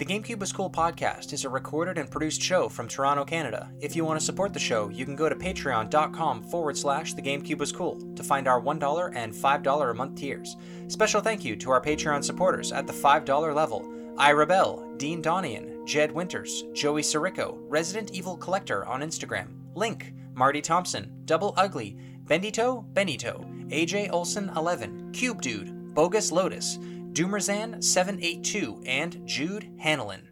The 0.00 0.06
GameCube 0.06 0.42
is 0.42 0.50
Cool 0.50 0.70
podcast 0.70 1.34
is 1.34 1.44
a 1.44 1.50
recorded 1.50 1.98
and 1.98 2.10
produced 2.10 2.40
show 2.40 2.70
from 2.70 2.88
Toronto, 2.88 3.22
Canada. 3.22 3.70
If 3.82 3.94
you 3.94 4.02
want 4.02 4.18
to 4.18 4.24
support 4.24 4.54
the 4.54 4.58
show, 4.58 4.88
you 4.88 5.04
can 5.04 5.14
go 5.14 5.28
to 5.28 5.34
patreon.com 5.34 6.44
forward 6.44 6.78
slash 6.78 7.12
The 7.12 7.20
GameCube 7.20 7.60
is 7.60 7.70
Cool 7.70 8.00
to 8.16 8.22
find 8.22 8.48
our 8.48 8.62
$1 8.62 9.12
and 9.14 9.34
$5 9.34 9.90
a 9.90 9.94
month 9.94 10.14
tiers. 10.18 10.56
Special 10.88 11.20
thank 11.20 11.44
you 11.44 11.54
to 11.56 11.70
our 11.70 11.82
Patreon 11.82 12.24
supporters 12.24 12.72
at 12.72 12.86
the 12.86 12.94
$5 12.94 13.54
level 13.54 13.92
Ira 14.16 14.46
Bell, 14.46 14.90
Dean 14.96 15.22
Donian, 15.22 15.86
Jed 15.86 16.10
Winters, 16.12 16.64
Joey 16.72 17.02
Sirico, 17.02 17.58
Resident 17.68 18.12
Evil 18.14 18.38
Collector 18.38 18.86
on 18.86 19.02
Instagram, 19.02 19.48
Link, 19.74 20.14
Marty 20.32 20.62
Thompson, 20.62 21.12
Double 21.26 21.52
Ugly, 21.58 21.98
Bendito, 22.24 22.86
Benito, 22.94 23.44
AJ 23.68 24.10
Olson 24.12 24.50
11, 24.56 25.12
Cube 25.12 25.42
Dude, 25.42 25.94
Bogus 25.94 26.32
Lotus, 26.32 26.78
Doomerzan782, 27.12 28.84
and 28.86 29.26
Jude 29.26 29.70
Hanlon. 29.80 30.28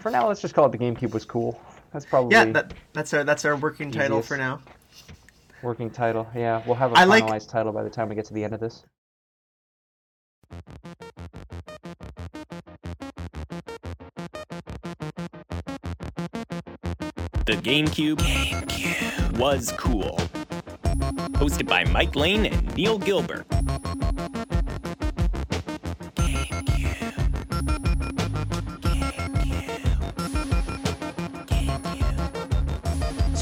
For 0.00 0.10
now, 0.10 0.28
let's 0.28 0.40
just 0.40 0.54
call 0.54 0.66
it 0.66 0.72
the 0.72 0.78
GameCube 0.78 1.12
was 1.12 1.24
cool. 1.24 1.60
That's 1.92 2.04
probably 2.04 2.32
Yeah, 2.34 2.46
that, 2.46 2.74
that's 2.92 3.14
our 3.14 3.22
that's 3.24 3.44
our 3.44 3.56
working 3.56 3.90
title 3.92 4.20
for 4.22 4.36
now. 4.36 4.60
working 5.62 5.90
title. 5.90 6.26
Yeah, 6.34 6.62
we'll 6.66 6.74
have 6.74 6.92
a 6.92 6.98
I 6.98 7.04
like- 7.04 7.24
finalized 7.24 7.48
title 7.48 7.72
by 7.72 7.82
the 7.84 7.90
time 7.90 8.08
we 8.08 8.14
get 8.14 8.24
to 8.26 8.34
the 8.34 8.42
end 8.44 8.54
of 8.54 8.60
this. 8.60 8.84
The 17.46 17.56
GameCube, 17.62 18.20
was 19.38 19.72
cool. 19.72 20.16
Hosted 21.34 21.66
by 21.68 21.84
Mike 21.84 22.16
Lane 22.16 22.46
and 22.46 22.74
Neil 22.74 22.98
Gilbert. 22.98 23.46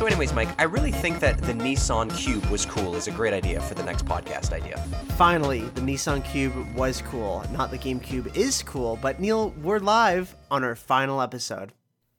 So, 0.02 0.06
anyways, 0.06 0.32
Mike, 0.32 0.48
I 0.60 0.64
really 0.64 0.90
think 0.90 1.20
that 1.20 1.38
the 1.38 1.52
Nissan 1.52 2.12
Cube 2.16 2.44
was 2.46 2.66
cool 2.66 2.96
is 2.96 3.06
a 3.06 3.12
great 3.12 3.32
idea 3.32 3.60
for 3.60 3.74
the 3.74 3.84
next 3.84 4.04
podcast 4.04 4.52
idea. 4.52 4.76
Finally, 5.16 5.60
the 5.60 5.80
Nissan 5.80 6.24
Cube 6.24 6.74
was 6.74 7.02
cool. 7.02 7.44
Not 7.52 7.70
the 7.70 7.78
GameCube 7.78 8.34
is 8.34 8.64
cool, 8.64 8.98
but 9.00 9.20
Neil, 9.20 9.50
we're 9.62 9.78
live 9.78 10.34
on 10.50 10.64
our 10.64 10.74
final 10.74 11.22
episode. 11.22 11.72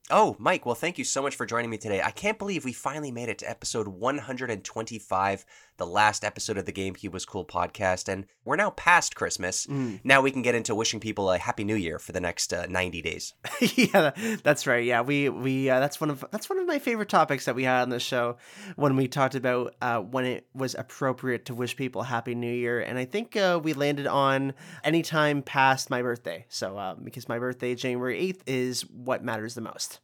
Oh, 0.10 0.38
Mike, 0.40 0.66
well, 0.66 0.76
thank 0.76 0.98
you 0.98 1.04
so 1.04 1.22
much 1.22 1.36
for 1.36 1.46
joining 1.46 1.70
me 1.70 1.78
today. 1.78 2.02
I 2.02 2.12
can't 2.12 2.40
believe 2.40 2.64
we 2.64 2.72
finally 2.72 3.12
made 3.12 3.28
it 3.28 3.40
to 3.40 3.50
episode 3.50 3.90
125, 3.90 5.46
the 5.84 5.92
last 5.92 6.24
episode 6.24 6.58
of 6.58 6.66
the 6.66 6.72
GameCube 6.72 7.12
Was 7.12 7.26
Cool 7.26 7.44
podcast, 7.44 8.08
and 8.08 8.26
we're 8.46 8.56
now 8.56 8.70
past 8.70 9.18
Christmas. 9.18 9.68
Now 10.02 10.22
we 10.22 10.32
can 10.32 10.42
get 10.42 10.56
into 10.56 10.74
wishing 10.74 11.02
people 11.02 11.30
a 11.30 11.38
Happy 11.38 11.66
New 11.66 11.76
Year 11.76 12.00
for 12.00 12.14
the 12.14 12.22
next 12.22 12.54
uh, 12.54 12.68
90 12.68 13.02
days. 13.02 13.34
yeah, 13.76 14.12
that's 14.44 14.66
right. 14.66 14.86
Yeah, 14.86 15.02
we 15.02 15.28
we 15.28 15.70
uh, 15.70 15.82
that's 15.82 16.00
one 16.00 16.10
of 16.10 16.24
that's 16.32 16.50
one 16.50 16.58
of 16.58 16.66
my 16.66 16.80
favorite 16.80 17.10
topics 17.10 17.44
that 17.46 17.56
we 17.56 17.66
had 17.66 17.82
on 17.82 17.90
the 17.90 18.00
show 18.00 18.38
when 18.78 18.96
we 18.96 19.10
talked 19.10 19.36
about 19.36 19.76
uh, 19.82 20.00
when 20.00 20.24
it 20.24 20.48
was 20.54 20.74
appropriate 20.74 21.46
to 21.48 21.54
wish 21.54 21.76
people 21.76 22.04
Happy 22.04 22.34
New 22.34 22.54
Year, 22.54 22.80
and 22.80 22.98
I 22.98 23.04
think 23.04 23.36
uh, 23.36 23.60
we 23.62 23.74
landed 23.74 24.08
on 24.08 24.54
any 24.86 25.02
time 25.02 25.42
past 25.42 25.90
my 25.90 26.02
birthday. 26.02 26.46
So 26.48 26.78
uh, 26.78 26.96
because 26.96 27.28
my 27.28 27.40
birthday, 27.40 27.76
January 27.76 28.18
eighth, 28.18 28.42
is 28.48 28.90
what 28.90 29.22
matters 29.22 29.54
the 29.54 29.62
most. 29.62 30.00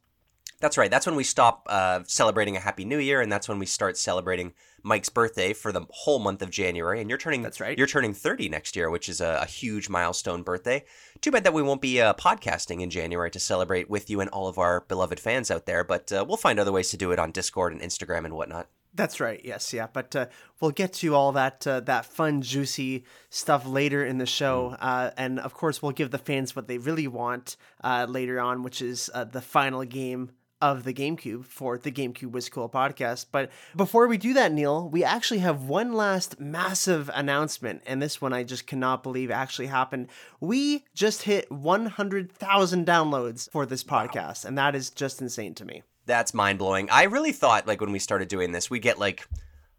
That's 0.60 0.76
right. 0.76 0.90
That's 0.90 1.06
when 1.06 1.16
we 1.16 1.24
stop 1.24 1.66
uh, 1.68 2.00
celebrating 2.06 2.56
a 2.56 2.60
Happy 2.60 2.84
New 2.84 2.98
Year, 2.98 3.22
and 3.22 3.32
that's 3.32 3.48
when 3.48 3.58
we 3.58 3.64
start 3.64 3.96
celebrating 3.96 4.52
Mike's 4.82 5.08
birthday 5.08 5.54
for 5.54 5.72
the 5.72 5.86
whole 5.90 6.18
month 6.18 6.42
of 6.42 6.50
January. 6.50 7.00
And 7.00 7.08
you're 7.08 7.18
turning 7.18 7.42
That's 7.42 7.60
right. 7.60 7.76
You're 7.76 7.86
turning 7.86 8.12
30 8.12 8.50
next 8.50 8.76
year, 8.76 8.90
which 8.90 9.08
is 9.08 9.22
a, 9.22 9.40
a 9.42 9.46
huge 9.46 9.88
milestone 9.88 10.42
birthday. 10.42 10.84
Too 11.22 11.30
bad 11.30 11.44
that 11.44 11.54
we 11.54 11.62
won't 11.62 11.80
be 11.80 12.00
uh, 12.00 12.12
podcasting 12.14 12.82
in 12.82 12.90
January 12.90 13.30
to 13.30 13.40
celebrate 13.40 13.88
with 13.88 14.10
you 14.10 14.20
and 14.20 14.28
all 14.30 14.48
of 14.48 14.58
our 14.58 14.82
beloved 14.82 15.18
fans 15.18 15.50
out 15.50 15.64
there. 15.64 15.82
But 15.82 16.12
uh, 16.12 16.24
we'll 16.28 16.36
find 16.36 16.58
other 16.58 16.72
ways 16.72 16.90
to 16.90 16.98
do 16.98 17.10
it 17.10 17.18
on 17.18 17.32
Discord 17.32 17.72
and 17.72 17.80
Instagram 17.80 18.26
and 18.26 18.34
whatnot. 18.34 18.68
That's 18.92 19.20
right. 19.20 19.40
Yes, 19.44 19.72
yeah. 19.72 19.86
But 19.90 20.14
uh, 20.16 20.26
we'll 20.60 20.72
get 20.72 20.92
to 20.94 21.14
all 21.14 21.32
that 21.32 21.66
uh, 21.66 21.80
that 21.80 22.04
fun, 22.04 22.42
juicy 22.42 23.04
stuff 23.28 23.66
later 23.66 24.04
in 24.04 24.18
the 24.18 24.26
show, 24.26 24.76
uh, 24.80 25.12
and 25.16 25.38
of 25.38 25.54
course, 25.54 25.80
we'll 25.80 25.92
give 25.92 26.10
the 26.10 26.18
fans 26.18 26.56
what 26.56 26.66
they 26.66 26.78
really 26.78 27.06
want 27.06 27.56
uh, 27.84 28.06
later 28.08 28.40
on, 28.40 28.64
which 28.64 28.82
is 28.82 29.08
uh, 29.14 29.22
the 29.22 29.40
final 29.40 29.84
game 29.84 30.32
of 30.60 30.84
the 30.84 30.92
GameCube 30.92 31.46
for 31.46 31.78
the 31.78 31.90
GameCube 31.90 32.32
Was 32.32 32.48
Cool 32.48 32.68
podcast. 32.68 33.26
But 33.32 33.50
before 33.74 34.06
we 34.06 34.18
do 34.18 34.34
that, 34.34 34.52
Neil, 34.52 34.88
we 34.88 35.02
actually 35.02 35.40
have 35.40 35.62
one 35.62 35.92
last 35.92 36.38
massive 36.38 37.10
announcement, 37.14 37.82
and 37.86 38.02
this 38.02 38.20
one 38.20 38.32
I 38.32 38.44
just 38.44 38.66
cannot 38.66 39.02
believe 39.02 39.30
actually 39.30 39.68
happened. 39.68 40.08
We 40.38 40.84
just 40.94 41.22
hit 41.22 41.50
100,000 41.50 42.86
downloads 42.86 43.50
for 43.50 43.64
this 43.64 43.82
podcast, 43.82 44.44
and 44.44 44.58
that 44.58 44.74
is 44.74 44.90
just 44.90 45.22
insane 45.22 45.54
to 45.54 45.64
me. 45.64 45.82
That's 46.06 46.34
mind 46.34 46.58
blowing. 46.58 46.90
I 46.90 47.04
really 47.04 47.32
thought, 47.32 47.66
like, 47.66 47.80
when 47.80 47.92
we 47.92 47.98
started 47.98 48.28
doing 48.28 48.52
this, 48.52 48.68
we'd 48.68 48.82
get 48.82 48.98
like 48.98 49.26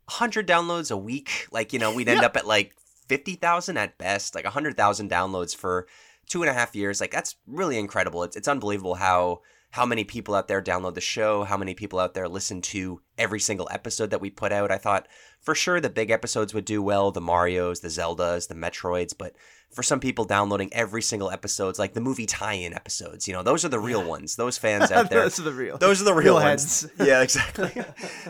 100 0.06 0.48
downloads 0.48 0.92
a 0.92 0.98
week. 0.98 1.48
Like, 1.52 1.74
you 1.74 1.80
know, 1.80 1.94
we'd 1.94 2.08
end 2.08 2.24
up 2.24 2.36
at 2.38 2.48
like 2.48 2.74
50,000 3.08 3.78
at 3.78 3.98
best, 3.98 4.34
like 4.34 4.46
100,000 4.46 5.12
downloads 5.12 5.56
for 5.56 5.88
two 6.28 6.42
and 6.42 6.50
a 6.50 6.54
half 6.54 6.76
years. 6.76 7.02
Like, 7.02 7.12
that's 7.12 7.36
really 7.46 7.78
incredible. 7.78 8.24
It's, 8.24 8.36
it's 8.36 8.48
unbelievable 8.48 8.96
how. 8.96 9.42
How 9.72 9.86
many 9.86 10.04
people 10.04 10.36
out 10.36 10.50
there 10.50 10.62
download 10.62 10.96
the 10.96 11.02
show? 11.02 11.46
How 11.46 11.56
many 11.56 11.74
people 11.74 11.98
out 11.98 12.14
there 12.14 12.28
listen 12.28 12.62
to 12.62 13.02
every 13.18 13.40
single 13.40 13.70
episode 13.72 14.10
that 14.10 14.20
we 14.20 14.30
put 14.30 14.52
out? 14.52 14.70
I 14.70 14.78
thought 14.78 15.08
for 15.40 15.56
sure 15.56 15.80
the 15.80 15.90
big 15.90 16.12
episodes 16.12 16.54
would 16.54 16.66
do 16.66 16.84
well 16.84 17.10
the 17.12 17.22
Marios, 17.22 17.80
the 17.80 17.88
Zeldas, 17.88 18.50
the 18.50 18.54
Metroids, 18.54 19.18
but 19.18 19.34
for 19.72 19.84
some 19.84 20.00
people 20.00 20.26
downloading 20.26 20.70
every 20.74 21.02
single 21.02 21.32
episodes, 21.32 21.80
like 21.80 21.94
the 21.94 22.02
movie 22.02 22.26
tie 22.26 22.54
in 22.54 22.74
episodes, 22.74 23.28
you 23.28 23.34
know, 23.34 23.42
those 23.44 23.64
are 23.64 23.70
the 23.70 23.80
real 23.80 24.04
ones. 24.04 24.36
Those 24.36 24.58
fans 24.58 24.92
out 24.92 25.10
there. 25.10 25.22
Those 25.24 25.40
are 25.40 25.44
the 25.44 25.54
real. 25.54 25.78
Those 25.78 26.02
are 26.02 26.06
the 26.06 26.14
real, 26.14 26.36
real 26.36 26.44
ones. 26.46 26.82
heads. 26.82 26.92
yeah, 27.08 27.22
exactly. 27.28 27.72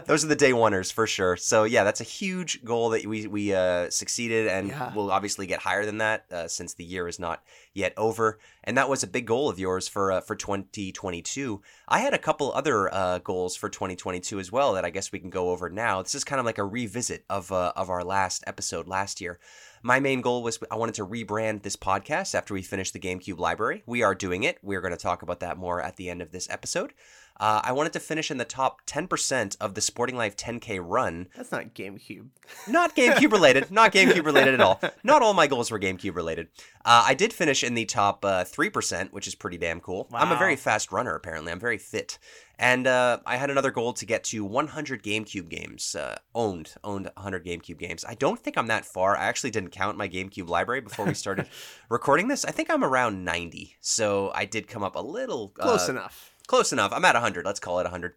Those 0.06 0.24
are 0.24 0.28
the 0.28 0.35
day 0.35 0.51
oneers 0.51 0.94
for 0.94 1.07
sure. 1.07 1.35
So 1.38 1.63
yeah, 1.63 1.84
that's 1.84 2.01
a 2.01 2.06
huge 2.06 2.63
goal 2.63 2.90
that 2.91 3.06
we 3.06 3.28
we 3.28 3.53
uh, 3.53 3.90
succeeded, 3.90 4.47
and 4.47 4.68
Yeah. 4.69 4.94
we'll 4.94 5.12
obviously 5.12 5.47
get 5.47 5.59
higher 5.62 5.85
than 5.85 5.97
that 5.97 6.25
uh, 6.31 6.47
since 6.47 6.74
the 6.75 6.84
year 6.84 7.07
is 7.07 7.19
not 7.19 7.44
yet 7.74 7.94
over. 7.97 8.40
And 8.63 8.78
that 8.78 8.90
was 8.90 9.01
a 9.01 9.07
big 9.07 9.25
goal 9.25 9.50
of 9.50 9.57
yours 9.59 9.88
for 9.88 10.12
uh, 10.12 10.22
for 10.22 10.35
2022. 10.35 11.62
I 11.88 12.00
had 12.00 12.13
a 12.13 12.18
couple 12.18 12.51
other 12.53 12.94
uh, 12.94 13.18
goals 13.19 13.56
for 13.56 13.69
2022 13.69 14.40
as 14.40 14.51
well 14.51 14.74
that 14.74 14.85
I 14.85 14.90
guess 14.90 15.12
we 15.12 15.19
can 15.19 15.30
go 15.30 15.50
over 15.50 15.69
now. 15.69 16.01
This 16.01 16.16
is 16.16 16.24
kind 16.24 16.40
of 16.40 16.46
like 16.46 16.57
a 16.59 16.63
revisit 16.66 17.25
of 17.30 17.51
uh, 17.51 17.74
of 17.75 17.90
our 17.90 18.03
last 18.03 18.44
episode 18.46 18.88
last 18.88 19.22
year. 19.22 19.40
My 19.84 20.00
main 20.00 20.22
goal 20.22 20.44
was 20.44 20.59
I 20.69 20.75
wanted 20.75 20.94
to 20.96 21.06
rebrand 21.08 21.64
this 21.64 21.75
podcast 21.75 22.36
after 22.36 22.53
we 22.53 22.62
finished 22.62 22.94
the 22.94 23.00
GameCube 23.00 23.40
library. 23.40 23.81
We 23.88 24.03
are 24.03 24.14
doing 24.14 24.44
it. 24.44 24.59
We're 24.62 24.81
going 24.81 24.94
to 24.94 24.97
talk 24.97 25.24
about 25.24 25.40
that 25.40 25.58
more 25.58 25.81
at 25.81 25.96
the 25.96 26.08
end 26.08 26.22
of 26.22 26.31
this 26.31 26.47
episode. 26.52 26.94
Uh, 27.38 27.62
I 27.64 27.72
wanted 27.72 27.94
to 27.94 28.00
finish 28.00 28.30
in 28.30 28.38
the 28.38 28.46
top 28.46 28.86
10% 28.86 29.58
of 29.59 29.74
the 29.74 29.81
Sporting 29.81 30.16
Life 30.16 30.38
10K 30.38 30.80
run. 30.81 31.28
That's 31.36 31.52
not 31.52 31.74
GameCube. 31.74 32.28
Not 32.68 32.96
GameCube 32.96 33.31
related. 33.31 33.72
Not 33.72 33.92
GameCube 33.94 34.25
related 34.25 34.53
at 34.53 34.62
all. 34.62 34.80
Not 35.03 35.24
all 35.24 35.34
my 35.34 35.47
goals 35.47 35.72
were 35.72 35.80
GameCube 35.80 36.16
related. 36.16 36.50
Uh, 36.86 37.03
I 37.08 37.14
did 37.14 37.34
finish 37.34 37.64
in 37.64 37.74
the 37.74 37.86
top 37.86 38.24
uh, 38.24 38.44
3%, 38.44 39.12
which 39.12 39.28
is 39.28 39.36
pretty 39.36 39.58
damn 39.58 39.80
cool. 39.80 40.08
Wow. 40.12 40.19
I'm 40.19 40.31
a 40.31 40.38
very 40.38 40.56
fast 40.56 40.92
runner, 40.92 41.16
apparently. 41.16 41.52
I'm 41.52 41.59
very 41.59 41.78
fit. 41.78 42.19
And 42.59 42.86
uh, 42.86 43.18
I 43.25 43.38
had 43.38 43.50
another 43.50 43.72
goal 43.72 43.94
to 43.94 44.06
get 44.06 44.24
to 44.25 44.46
100 44.46 45.02
GameCube 45.02 45.50
games. 45.50 45.96
Uh, 45.96 46.18
owned, 46.36 46.75
owned 46.84 47.09
100 47.16 47.44
GameCube 47.44 47.80
games. 47.80 48.06
I 48.08 48.13
don't 48.13 48.40
think 48.40 48.56
I'm 48.56 48.68
that 48.68 48.86
far. 48.86 49.18
I 49.18 49.24
actually 49.25 49.50
didn't 49.50 49.72
count 49.72 49.98
my 49.98 50.08
GameCube 50.08 50.48
library 50.48 50.81
before 50.81 51.06
we 51.06 51.16
started 51.16 51.48
recording 51.90 52.28
this. 52.28 52.46
I 52.46 52.52
think 52.52 52.69
I'm 52.69 52.84
around 52.84 53.25
90. 53.25 53.78
So 53.81 54.31
I 54.36 54.46
did 54.46 54.68
come 54.68 54.84
up 54.84 54.96
a 54.96 55.02
little 55.02 55.50
Close 55.50 55.90
uh, 55.90 55.94
enough. 55.94 56.31
Close 56.51 56.73
enough. 56.73 56.91
I'm 56.91 57.06
at 57.06 57.16
100. 57.16 57.45
Let's 57.45 57.62
call 57.62 57.79
it 57.79 57.84
100. 57.84 58.13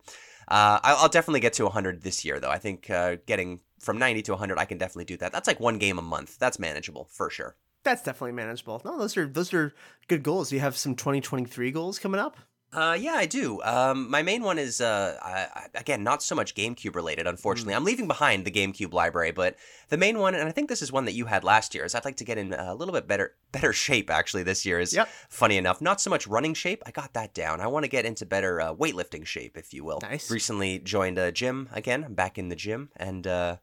Uh, 0.48 0.80
I'll, 0.82 1.08
definitely 1.08 1.38
get 1.38 1.52
to 1.54 1.62
100 1.62 2.02
this 2.02 2.24
year, 2.24 2.40
though. 2.40 2.50
I 2.50 2.58
think 2.58 2.90
uh, 2.90 3.16
getting 3.26 3.60
from 3.78 3.96
90 3.96 4.22
to 4.22 4.32
100, 4.32 4.58
I 4.58 4.64
can 4.64 4.76
definitely 4.76 5.04
do 5.04 5.16
that. 5.18 5.30
That's 5.30 5.46
like 5.46 5.60
one 5.60 5.78
game 5.78 5.98
a 5.98 6.02
month. 6.02 6.38
That's 6.40 6.58
manageable 6.58 7.06
for 7.10 7.30
sure. 7.30 7.54
That's 7.84 8.02
definitely 8.02 8.32
manageable. 8.32 8.82
No, 8.84 8.98
those 8.98 9.16
are 9.16 9.26
those 9.26 9.54
are 9.54 9.72
good 10.08 10.22
goals. 10.22 10.50
You 10.50 10.58
have 10.60 10.76
some 10.76 10.96
2023 10.96 11.70
goals 11.70 11.98
coming 11.98 12.20
up. 12.20 12.36
Uh, 12.74 12.96
yeah, 12.98 13.14
I 13.14 13.26
do. 13.26 13.62
Um, 13.62 14.10
my 14.10 14.22
main 14.22 14.42
one 14.42 14.58
is, 14.58 14.80
uh, 14.80 15.16
I, 15.22 15.66
again, 15.78 16.02
not 16.02 16.22
so 16.24 16.34
much 16.34 16.56
GameCube 16.56 16.96
related, 16.96 17.26
unfortunately. 17.26 17.74
I'm 17.74 17.84
leaving 17.84 18.08
behind 18.08 18.44
the 18.44 18.50
GameCube 18.50 18.92
library, 18.92 19.30
but 19.30 19.56
the 19.90 19.96
main 19.96 20.18
one, 20.18 20.34
and 20.34 20.48
I 20.48 20.52
think 20.52 20.68
this 20.68 20.82
is 20.82 20.90
one 20.90 21.04
that 21.04 21.12
you 21.14 21.26
had 21.26 21.44
last 21.44 21.74
year, 21.74 21.84
is 21.84 21.94
I'd 21.94 22.04
like 22.04 22.16
to 22.16 22.24
get 22.24 22.36
in 22.36 22.52
a 22.52 22.74
little 22.74 22.92
bit 22.92 23.06
better 23.06 23.34
better 23.52 23.72
shape, 23.72 24.10
actually, 24.10 24.42
this 24.42 24.66
year. 24.66 24.80
Is 24.80 24.92
Yep. 24.92 25.08
funny 25.28 25.56
enough. 25.56 25.80
Not 25.80 26.00
so 26.00 26.10
much 26.10 26.26
running 26.26 26.54
shape. 26.54 26.82
I 26.84 26.90
got 26.90 27.12
that 27.12 27.32
down. 27.32 27.60
I 27.60 27.68
want 27.68 27.84
to 27.84 27.88
get 27.88 28.04
into 28.04 28.26
better 28.26 28.60
uh, 28.60 28.74
weightlifting 28.74 29.24
shape, 29.24 29.56
if 29.56 29.72
you 29.72 29.84
will. 29.84 30.00
Nice. 30.02 30.28
Recently 30.28 30.80
joined 30.80 31.18
a 31.18 31.30
gym 31.30 31.68
again. 31.72 32.02
I'm 32.02 32.14
back 32.14 32.36
in 32.38 32.48
the 32.48 32.56
gym, 32.56 32.90
and 32.96 33.26
uh, 33.26 33.56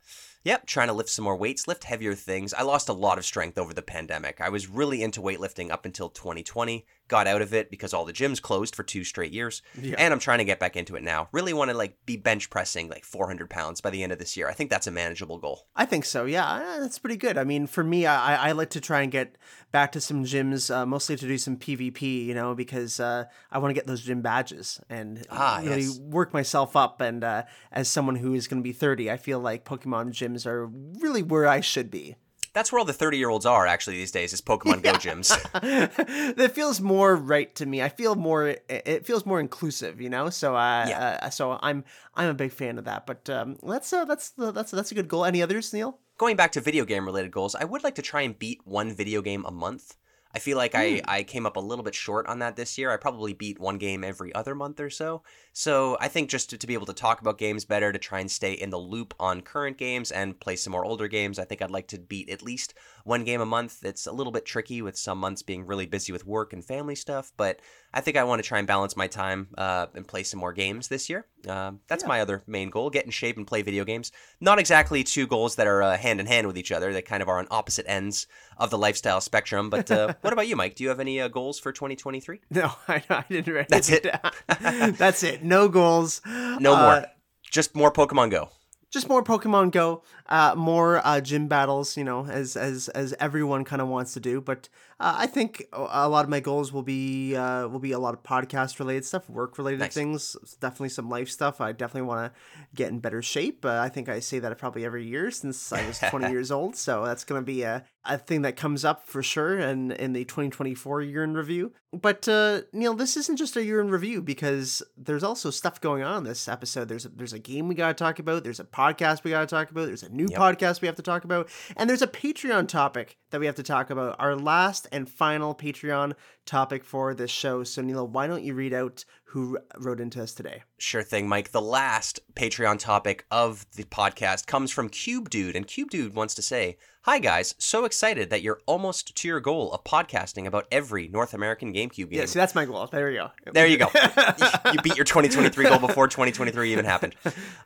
Yep, 0.43 0.65
trying 0.65 0.87
to 0.87 0.93
lift 0.93 1.09
some 1.09 1.23
more 1.23 1.35
weights, 1.35 1.67
lift 1.67 1.83
heavier 1.83 2.15
things. 2.15 2.51
I 2.53 2.63
lost 2.63 2.89
a 2.89 2.93
lot 2.93 3.19
of 3.19 3.25
strength 3.25 3.59
over 3.59 3.75
the 3.75 3.83
pandemic. 3.83 4.41
I 4.41 4.49
was 4.49 4.67
really 4.67 5.03
into 5.03 5.21
weightlifting 5.21 5.69
up 5.69 5.85
until 5.85 6.09
2020, 6.09 6.83
got 7.11 7.27
out 7.27 7.41
of 7.43 7.53
it 7.53 7.69
because 7.69 7.93
all 7.93 8.05
the 8.05 8.13
gyms 8.13 8.41
closed 8.41 8.73
for 8.75 8.81
two 8.83 9.03
straight 9.03 9.33
years, 9.33 9.61
Yeah. 9.79 9.95
and 9.99 10.13
I'm 10.13 10.19
trying 10.19 10.37
to 10.39 10.45
get 10.45 10.59
back 10.59 10.75
into 10.75 10.95
it 10.95 11.03
now. 11.03 11.27
Really 11.33 11.53
want 11.53 11.69
to 11.69 11.77
like 11.77 11.97
be 12.07 12.15
bench 12.17 12.49
pressing 12.49 12.89
like 12.89 13.03
400 13.05 13.49
pounds 13.49 13.81
by 13.81 13.89
the 13.91 14.01
end 14.01 14.11
of 14.11 14.17
this 14.17 14.35
year. 14.37 14.47
I 14.47 14.53
think 14.53 14.69
that's 14.69 14.87
a 14.87 14.91
manageable 14.91 15.37
goal. 15.37 15.67
I 15.75 15.85
think 15.85 16.05
so. 16.05 16.25
Yeah, 16.25 16.77
that's 16.79 16.97
pretty 16.97 17.17
good. 17.17 17.37
I 17.37 17.43
mean, 17.43 17.67
for 17.67 17.83
me, 17.83 18.05
I, 18.05 18.49
I 18.49 18.51
like 18.53 18.69
to 18.71 18.81
try 18.81 19.01
and 19.01 19.11
get 19.11 19.37
back 19.71 19.91
to 19.91 20.01
some 20.01 20.23
gyms, 20.23 20.73
uh, 20.73 20.85
mostly 20.85 21.17
to 21.17 21.27
do 21.27 21.37
some 21.37 21.57
PvP. 21.57 22.25
You 22.25 22.33
know, 22.33 22.55
because 22.55 22.99
uh, 22.99 23.25
I 23.51 23.57
want 23.59 23.71
to 23.71 23.75
get 23.75 23.85
those 23.87 24.01
gym 24.01 24.21
badges 24.21 24.79
and 24.89 25.25
Ah, 25.29 25.59
really 25.63 25.81
yes. 25.81 25.99
work 25.99 26.33
myself 26.33 26.75
up. 26.77 27.01
And 27.01 27.23
uh, 27.23 27.43
as 27.71 27.89
someone 27.89 28.15
who 28.15 28.33
is 28.33 28.47
going 28.47 28.61
to 28.61 28.63
be 28.63 28.73
thirty, 28.73 29.11
I 29.11 29.17
feel 29.17 29.39
like 29.39 29.65
Pokemon 29.65 30.11
gyms 30.11 30.45
are 30.45 30.67
really 30.67 31.23
where 31.23 31.45
I 31.47 31.59
should 31.59 31.91
be. 31.91 32.15
That's 32.53 32.71
where 32.71 32.79
all 32.79 32.85
the 32.85 32.93
30 32.93 33.17
year 33.17 33.29
olds 33.29 33.45
are 33.45 33.65
actually 33.65 33.95
these 33.97 34.11
days, 34.11 34.33
is 34.33 34.41
Pokemon 34.41 34.83
Go 34.83 34.93
gyms. 34.93 35.29
that 36.35 36.51
feels 36.53 36.81
more 36.81 37.15
right 37.15 37.53
to 37.55 37.65
me. 37.65 37.81
I 37.81 37.89
feel 37.89 38.15
more. 38.15 38.47
It- 38.49 38.65
It 38.67 39.05
feels 39.05 39.25
more 39.25 39.39
inclusive, 39.39 40.01
you 40.01 40.09
know. 40.09 40.29
So, 40.29 40.55
uh, 40.55 40.85
Yeah. 40.89 41.19
uh 41.21 41.29
so 41.29 41.57
I'm 41.61 41.83
I'm 42.15 42.29
a 42.29 42.33
big 42.33 42.51
fan 42.51 42.77
of 42.77 42.85
that. 42.85 43.05
But 43.05 43.29
um, 43.29 43.57
that's 43.63 43.93
uh, 43.93 44.05
that's 44.05 44.29
that's 44.37 44.71
that's 44.71 44.91
a 44.91 44.95
good 44.95 45.07
goal. 45.07 45.23
Any 45.25 45.41
others, 45.41 45.71
Neil? 45.73 45.99
Going 46.17 46.35
back 46.35 46.51
to 46.53 46.61
video 46.61 46.85
game 46.85 47.05
related 47.05 47.31
goals, 47.31 47.55
I 47.55 47.63
would 47.63 47.83
like 47.83 47.95
to 47.95 48.01
try 48.01 48.21
and 48.21 48.37
beat 48.37 48.59
one 48.65 48.93
video 48.93 49.21
game 49.21 49.45
a 49.45 49.51
month. 49.51 49.95
I 50.33 50.39
feel 50.39 50.57
like 50.57 50.75
I, 50.75 50.97
hmm. 50.97 50.99
I 51.07 51.23
came 51.23 51.45
up 51.45 51.57
a 51.57 51.59
little 51.59 51.83
bit 51.83 51.95
short 51.95 52.27
on 52.27 52.39
that 52.39 52.55
this 52.55 52.77
year. 52.77 52.91
I 52.91 52.97
probably 52.97 53.33
beat 53.33 53.59
one 53.59 53.77
game 53.77 54.03
every 54.03 54.33
other 54.33 54.55
month 54.55 54.79
or 54.79 54.89
so. 54.89 55.23
So 55.53 55.97
I 55.99 56.07
think 56.07 56.29
just 56.29 56.49
to, 56.51 56.57
to 56.57 56.67
be 56.67 56.73
able 56.73 56.85
to 56.85 56.93
talk 56.93 57.21
about 57.21 57.37
games 57.37 57.65
better, 57.65 57.91
to 57.91 57.99
try 57.99 58.19
and 58.19 58.31
stay 58.31 58.53
in 58.53 58.69
the 58.69 58.77
loop 58.77 59.13
on 59.19 59.41
current 59.41 59.77
games 59.77 60.11
and 60.11 60.39
play 60.39 60.55
some 60.55 60.71
more 60.71 60.85
older 60.85 61.07
games, 61.07 61.39
I 61.39 61.45
think 61.45 61.61
I'd 61.61 61.71
like 61.71 61.87
to 61.89 61.99
beat 61.99 62.29
at 62.29 62.41
least 62.41 62.73
one 63.03 63.23
game 63.23 63.41
a 63.41 63.45
month. 63.45 63.83
It's 63.83 64.07
a 64.07 64.11
little 64.11 64.31
bit 64.31 64.45
tricky 64.45 64.81
with 64.81 64.97
some 64.97 65.17
months 65.17 65.41
being 65.41 65.65
really 65.65 65.85
busy 65.85 66.11
with 66.11 66.25
work 66.25 66.53
and 66.53 66.63
family 66.63 66.95
stuff, 66.95 67.31
but 67.37 67.59
I 67.93 68.01
think 68.01 68.17
I 68.17 68.23
want 68.23 68.41
to 68.41 68.47
try 68.47 68.59
and 68.59 68.67
balance 68.67 68.95
my 68.95 69.07
time 69.07 69.47
uh, 69.57 69.87
and 69.93 70.07
play 70.07 70.23
some 70.23 70.39
more 70.39 70.53
games 70.53 70.87
this 70.87 71.09
year. 71.09 71.25
Uh, 71.47 71.73
that's 71.87 72.05
my 72.05 72.21
other 72.21 72.43
main 72.47 72.69
goal 72.69 72.89
get 72.89 73.05
in 73.05 73.11
shape 73.11 73.37
and 73.37 73.47
play 73.47 73.61
video 73.61 73.83
games. 73.83 74.11
Not 74.39 74.59
exactly 74.59 75.03
two 75.03 75.27
goals 75.27 75.55
that 75.55 75.67
are 75.67 75.81
uh, 75.83 75.97
hand 75.97 76.19
in 76.19 76.25
hand 76.25 76.47
with 76.47 76.57
each 76.57 76.71
other, 76.71 76.93
they 76.93 77.01
kind 77.01 77.21
of 77.21 77.29
are 77.29 77.39
on 77.39 77.47
opposite 77.51 77.85
ends 77.87 78.27
of 78.57 78.69
the 78.69 78.77
lifestyle 78.77 79.21
spectrum. 79.21 79.69
But 79.69 79.89
uh, 79.91 80.13
what 80.21 80.33
about 80.33 80.47
you, 80.47 80.55
Mike? 80.55 80.75
Do 80.75 80.83
you 80.83 80.89
have 80.89 80.99
any 80.99 81.19
uh, 81.19 81.27
goals 81.27 81.59
for 81.59 81.71
2023? 81.71 82.41
No, 82.51 82.71
I, 82.87 83.03
I 83.09 83.25
didn't 83.29 83.53
write 83.53 83.67
That's 83.69 83.89
it. 83.89 84.03
down. 84.03 84.93
That's 84.97 85.23
it. 85.23 85.43
No 85.43 85.67
goals. 85.67 86.21
No 86.25 86.75
more. 86.77 87.05
Just 87.43 87.75
more 87.75 87.91
Pokemon 87.91 88.31
Go. 88.31 88.49
Just 88.91 89.09
more 89.09 89.23
Pokemon 89.23 89.71
Go, 89.71 90.03
uh, 90.27 90.53
more 90.55 91.05
uh, 91.05 91.21
gym 91.21 91.47
battles. 91.47 91.97
You 91.97 92.03
know, 92.03 92.25
as 92.25 92.55
as 92.55 92.89
as 92.89 93.13
everyone 93.19 93.63
kind 93.63 93.81
of 93.81 93.87
wants 93.87 94.13
to 94.13 94.19
do. 94.19 94.41
But 94.41 94.69
uh, 95.01 95.15
I 95.17 95.27
think 95.27 95.65
a 95.73 95.87
a 96.03 96.09
lot 96.09 96.23
of 96.23 96.29
my 96.29 96.39
goals 96.39 96.71
will 96.71 96.83
be 96.83 97.35
uh, 97.35 97.67
will 97.67 97.79
be 97.79 97.91
a 97.91 97.99
lot 97.99 98.13
of 98.13 98.23
podcast 98.23 98.79
related 98.79 99.05
stuff, 99.05 99.29
work 99.29 99.57
related 99.57 99.79
Nice. 99.79 99.93
things, 99.93 100.35
definitely 100.59 100.89
some 100.89 101.09
life 101.09 101.29
stuff. 101.29 101.59
I 101.59 101.71
definitely 101.71 102.07
want 102.07 102.31
to 102.33 102.39
get 102.75 102.89
in 102.89 102.99
better 102.99 103.21
shape. 103.21 103.65
Uh, 103.65 103.79
I 103.79 103.89
think 103.89 104.07
I 104.09 104.19
say 104.19 104.39
that 104.39 104.57
probably 104.57 104.85
every 104.85 105.05
year 105.05 105.31
since 105.31 105.73
I 105.73 105.85
was 105.87 105.99
20 105.99 106.29
years 106.35 106.51
old. 106.51 106.75
So 106.75 107.03
that's 107.05 107.23
going 107.23 107.41
to 107.41 107.45
be 107.45 107.63
a, 107.63 107.83
a 108.05 108.17
thing 108.17 108.43
that 108.43 108.55
comes 108.55 108.85
up 108.85 109.05
for 109.07 109.21
sure 109.23 109.57
and 109.59 109.91
in 109.91 110.13
the 110.13 110.23
2024 110.25 111.01
year 111.01 111.23
in 111.23 111.33
review. 111.33 111.73
But 111.93 112.25
uh, 112.29 112.61
Neil, 112.71 112.93
this 112.93 113.17
isn't 113.17 113.35
just 113.37 113.57
a 113.57 113.65
year 113.65 113.81
in 113.81 113.89
review 113.89 114.21
because 114.21 114.81
there's 114.95 115.23
also 115.23 115.49
stuff 115.49 115.81
going 115.81 116.03
on 116.03 116.19
in 116.19 116.23
this 116.23 116.47
episode. 116.47 116.87
There's 116.87 117.05
a, 117.05 117.09
there's 117.09 117.33
a 117.33 117.39
game 117.39 117.67
we 117.67 117.75
got 117.75 117.89
to 117.89 117.93
talk 118.01 118.19
about. 118.19 118.43
There's 118.45 118.61
a 118.61 118.63
podcast 118.63 119.25
we 119.25 119.31
got 119.31 119.41
to 119.41 119.45
talk 119.47 119.71
about. 119.71 119.87
There's 119.87 120.03
a 120.03 120.09
new 120.09 120.27
Yep. 120.29 120.39
podcast 120.39 120.81
we 120.81 120.85
have 120.87 120.95
to 120.95 121.01
talk 121.01 121.25
about, 121.25 121.49
and 121.75 121.89
there's 121.89 122.01
a 122.01 122.07
Patreon 122.07 122.69
topic 122.69 123.17
that 123.31 123.39
we 123.41 123.45
have 123.45 123.55
to 123.55 123.63
talk 123.63 123.89
about. 123.89 124.15
Our 124.19 124.35
last 124.37 124.87
and 124.91 125.09
final 125.09 125.55
Patreon 125.55 126.13
topic 126.45 126.83
for 126.83 127.13
this 127.13 127.31
show. 127.31 127.63
So 127.63 127.81
Neil, 127.81 128.07
why 128.07 128.27
don't 128.27 128.43
you 128.43 128.53
read 128.53 128.73
out 128.73 129.05
who 129.31 129.57
wrote 129.77 130.01
into 130.01 130.21
us 130.21 130.33
today? 130.33 130.63
Sure 130.77 131.03
thing, 131.03 131.25
Mike. 131.25 131.51
The 131.51 131.61
last 131.61 132.19
Patreon 132.35 132.79
topic 132.79 133.25
of 133.31 133.65
the 133.75 133.85
podcast 133.85 134.45
comes 134.45 134.71
from 134.71 134.89
Cube 134.89 135.29
Dude, 135.29 135.55
and 135.55 135.65
Cube 135.65 135.89
Dude 135.89 136.13
wants 136.13 136.35
to 136.35 136.41
say, 136.41 136.77
Hi 137.05 137.17
guys, 137.17 137.55
so 137.57 137.85
excited 137.85 138.29
that 138.29 138.43
you're 138.43 138.59
almost 138.67 139.15
to 139.15 139.27
your 139.27 139.39
goal 139.39 139.71
of 139.71 139.83
podcasting 139.83 140.45
about 140.45 140.67
every 140.71 141.07
North 141.07 141.33
American 141.33 141.73
GameCube 141.73 142.11
game. 142.11 142.19
Yeah, 142.19 142.25
see, 142.25 142.37
that's 142.37 142.53
my 142.53 142.65
goal. 142.65 142.85
There 142.91 143.09
you 143.09 143.21
go. 143.21 143.51
There 143.53 143.65
you 143.65 143.79
go. 143.79 143.87
you 144.71 144.79
beat 144.83 144.95
your 144.95 145.03
2023 145.03 145.65
goal 145.65 145.79
before 145.79 146.07
2023 146.07 146.71
even 146.71 146.85
happened. 146.85 147.15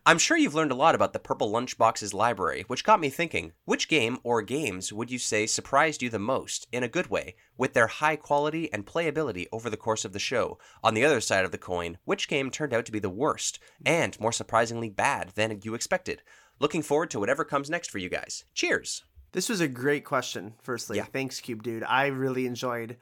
I'm 0.05 0.19
sure 0.19 0.37
you've 0.37 0.55
learned 0.55 0.71
a 0.71 0.75
lot 0.75 0.95
about 0.95 1.11
the 1.11 1.19
Purple 1.19 1.51
Lunchbox's 1.51 2.13
library, 2.13 2.63
which 2.67 2.85
got 2.85 3.01
me 3.01 3.09
thinking 3.09 3.51
which 3.65 3.89
game 3.89 4.19
or 4.23 4.41
games 4.41 4.93
would 4.93 5.11
you 5.11 5.19
say 5.19 5.45
surprised 5.45 6.01
you 6.01 6.09
the 6.09 6.17
most, 6.17 6.65
in 6.71 6.83
a 6.83 6.87
good 6.87 7.07
way, 7.07 7.35
with 7.57 7.73
their 7.73 7.87
high 7.87 8.15
quality 8.15 8.71
and 8.71 8.85
playability 8.85 9.47
over 9.51 9.69
the 9.69 9.75
course 9.75 10.05
of 10.05 10.13
the 10.13 10.17
show? 10.17 10.57
On 10.81 10.93
the 10.93 11.03
other 11.03 11.19
side 11.19 11.43
of 11.43 11.51
the 11.55 11.59
coin, 11.65 11.97
which 12.03 12.27
game 12.27 12.51
turned 12.51 12.73
out 12.73 12.85
to 12.85 12.91
be 12.91 12.99
the 12.99 13.09
worst, 13.09 13.59
and 13.85 14.19
more 14.19 14.33
surprisingly 14.33 14.89
bad 14.89 15.29
than 15.35 15.59
you 15.63 15.73
expected? 15.73 16.21
Looking 16.59 16.81
forward 16.81 17.09
to 17.11 17.19
whatever 17.19 17.45
comes 17.45 17.69
next 17.69 17.89
for 17.89 17.97
you 17.97 18.09
guys. 18.09 18.43
Cheers! 18.53 19.03
This 19.31 19.47
was 19.49 19.61
a 19.61 19.67
great 19.67 20.03
question. 20.05 20.53
Firstly, 20.61 20.97
Yeah. 20.97 21.05
thanks, 21.05 21.39
Cube 21.41 21.63
Dude. 21.63 21.83
I 21.83 22.07
really 22.07 22.45
enjoyed 22.45 22.97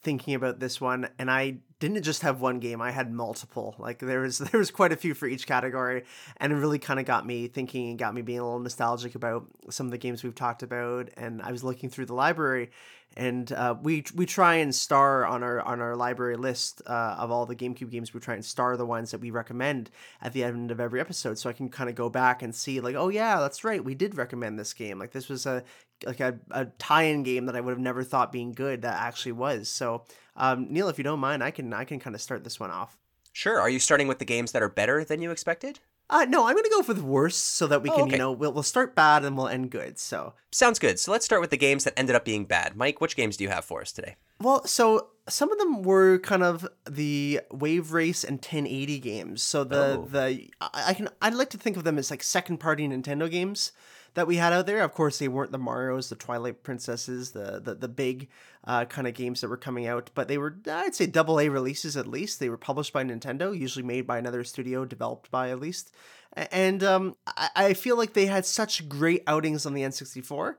thinking 0.00 0.34
about 0.34 0.60
this 0.60 0.80
one, 0.80 1.08
and 1.18 1.30
I 1.30 1.58
didn't 1.80 2.02
just 2.02 2.22
have 2.22 2.40
one 2.40 2.58
game. 2.58 2.80
I 2.80 2.90
had 2.90 3.12
multiple. 3.12 3.76
Like 3.78 4.00
there 4.00 4.20
was 4.20 4.38
there 4.38 4.58
was 4.58 4.70
quite 4.70 4.92
a 4.92 4.96
few 4.96 5.14
for 5.14 5.26
each 5.26 5.46
category, 5.46 6.04
and 6.38 6.52
it 6.52 6.56
really 6.56 6.78
kind 6.78 6.98
of 6.98 7.06
got 7.06 7.26
me 7.26 7.48
thinking 7.48 7.90
and 7.90 7.98
got 7.98 8.14
me 8.14 8.22
being 8.22 8.40
a 8.40 8.44
little 8.44 8.58
nostalgic 8.58 9.14
about 9.14 9.46
some 9.70 9.86
of 9.86 9.92
the 9.92 9.98
games 9.98 10.22
we've 10.22 10.34
talked 10.34 10.62
about. 10.62 11.10
And 11.16 11.40
I 11.42 11.52
was 11.52 11.62
looking 11.62 11.88
through 11.88 12.06
the 12.06 12.14
library, 12.14 12.70
and 13.16 13.50
uh, 13.52 13.76
we 13.80 14.04
we 14.14 14.26
try 14.26 14.56
and 14.56 14.74
star 14.74 15.24
on 15.24 15.42
our 15.42 15.60
on 15.60 15.80
our 15.80 15.94
library 15.94 16.36
list 16.36 16.82
uh, 16.86 17.16
of 17.18 17.30
all 17.30 17.46
the 17.46 17.56
GameCube 17.56 17.90
games. 17.90 18.12
We 18.12 18.20
try 18.20 18.34
and 18.34 18.44
star 18.44 18.76
the 18.76 18.86
ones 18.86 19.12
that 19.12 19.20
we 19.20 19.30
recommend 19.30 19.90
at 20.20 20.32
the 20.32 20.42
end 20.42 20.70
of 20.70 20.80
every 20.80 21.00
episode, 21.00 21.38
so 21.38 21.48
I 21.48 21.52
can 21.52 21.68
kind 21.68 21.88
of 21.88 21.94
go 21.94 22.08
back 22.08 22.42
and 22.42 22.54
see 22.54 22.80
like, 22.80 22.96
oh 22.96 23.08
yeah, 23.08 23.38
that's 23.38 23.62
right, 23.62 23.84
we 23.84 23.94
did 23.94 24.16
recommend 24.16 24.58
this 24.58 24.72
game. 24.72 24.98
Like 24.98 25.12
this 25.12 25.28
was 25.28 25.46
a 25.46 25.62
like 26.04 26.20
a, 26.20 26.38
a 26.50 26.66
tie-in 26.78 27.22
game 27.22 27.46
that 27.46 27.56
I 27.56 27.60
would 27.60 27.72
have 27.72 27.80
never 27.80 28.04
thought 28.04 28.30
being 28.30 28.52
good 28.52 28.82
that 28.82 29.00
actually 29.00 29.32
was. 29.32 29.68
So 29.68 30.04
um, 30.38 30.66
Neil, 30.70 30.88
if 30.88 30.96
you 30.96 31.04
don't 31.04 31.20
mind, 31.20 31.42
I 31.44 31.50
can 31.50 31.72
I 31.74 31.84
can 31.84 32.00
kind 32.00 32.16
of 32.16 32.22
start 32.22 32.44
this 32.44 32.58
one 32.58 32.70
off. 32.70 32.96
Sure, 33.32 33.60
are 33.60 33.68
you 33.70 33.78
starting 33.78 34.08
with 34.08 34.18
the 34.18 34.24
games 34.24 34.52
that 34.52 34.62
are 34.62 34.68
better 34.70 35.04
than 35.04 35.20
you 35.20 35.30
expected? 35.30 35.80
Uh, 36.10 36.24
no, 36.26 36.46
I'm 36.46 36.56
gonna 36.56 36.70
go 36.70 36.82
for 36.82 36.94
the 36.94 37.02
worst 37.04 37.38
so 37.56 37.66
that 37.66 37.82
we 37.82 37.90
Oh, 37.90 37.94
can 37.94 38.02
okay. 38.04 38.12
you 38.12 38.18
know 38.18 38.32
we'll 38.32 38.52
we'll 38.52 38.62
start 38.62 38.94
bad 38.96 39.24
and 39.24 39.36
we'll 39.36 39.48
end 39.48 39.70
good. 39.70 39.98
So 39.98 40.32
Sounds 40.50 40.78
good. 40.78 40.98
So 40.98 41.12
let's 41.12 41.26
start 41.26 41.42
with 41.42 41.50
the 41.50 41.58
games 41.58 41.84
that 41.84 41.92
ended 41.98 42.16
up 42.16 42.24
being 42.24 42.46
bad. 42.46 42.74
Mike, 42.76 43.00
which 43.02 43.14
games 43.14 43.36
do 43.36 43.44
you 43.44 43.50
have 43.50 43.64
for 43.66 43.82
us 43.82 43.92
today? 43.92 44.16
Well, 44.40 44.64
so 44.66 45.08
some 45.28 45.52
of 45.52 45.58
them 45.58 45.82
were 45.82 46.18
kind 46.20 46.42
of 46.42 46.66
the 46.88 47.42
Wave 47.50 47.92
Race 47.92 48.24
and 48.24 48.36
1080 48.38 48.98
games. 49.00 49.42
So 49.42 49.64
the 49.64 49.98
Oh. 49.98 50.08
the 50.10 50.48
I 50.62 50.70
I 50.86 50.94
can 50.94 51.10
I'd 51.20 51.34
like 51.34 51.50
to 51.50 51.58
think 51.58 51.76
of 51.76 51.84
them 51.84 51.98
as 51.98 52.10
like 52.10 52.22
second 52.22 52.56
party 52.58 52.88
Nintendo 52.88 53.30
games 53.30 53.72
that 54.14 54.26
we 54.26 54.36
had 54.36 54.52
out 54.52 54.66
there. 54.66 54.82
Of 54.82 54.94
course, 54.94 55.18
they 55.18 55.28
weren't 55.28 55.52
the 55.52 55.58
Mario's, 55.58 56.08
the 56.08 56.16
Twilight 56.16 56.62
Princesses, 56.62 57.32
the 57.32 57.60
the, 57.62 57.74
the 57.74 57.88
big 57.88 58.28
uh, 58.64 58.84
kind 58.84 59.06
of 59.06 59.14
games 59.14 59.40
that 59.40 59.48
were 59.48 59.56
coming 59.56 59.86
out, 59.86 60.10
but 60.14 60.28
they 60.28 60.38
were 60.38 60.56
I'd 60.70 60.94
say 60.94 61.06
double 61.06 61.40
A 61.40 61.48
releases 61.48 61.96
at 61.96 62.06
least. 62.06 62.40
They 62.40 62.48
were 62.48 62.58
published 62.58 62.92
by 62.92 63.04
Nintendo, 63.04 63.56
usually 63.56 63.84
made 63.84 64.06
by 64.06 64.18
another 64.18 64.44
studio, 64.44 64.84
developed 64.84 65.30
by 65.30 65.50
at 65.50 65.60
least. 65.60 65.92
And 66.34 66.84
um, 66.84 67.16
I, 67.26 67.48
I 67.56 67.74
feel 67.74 67.96
like 67.96 68.12
they 68.12 68.26
had 68.26 68.44
such 68.44 68.88
great 68.88 69.22
outings 69.26 69.64
on 69.64 69.74
the 69.74 69.82
N64 69.82 70.56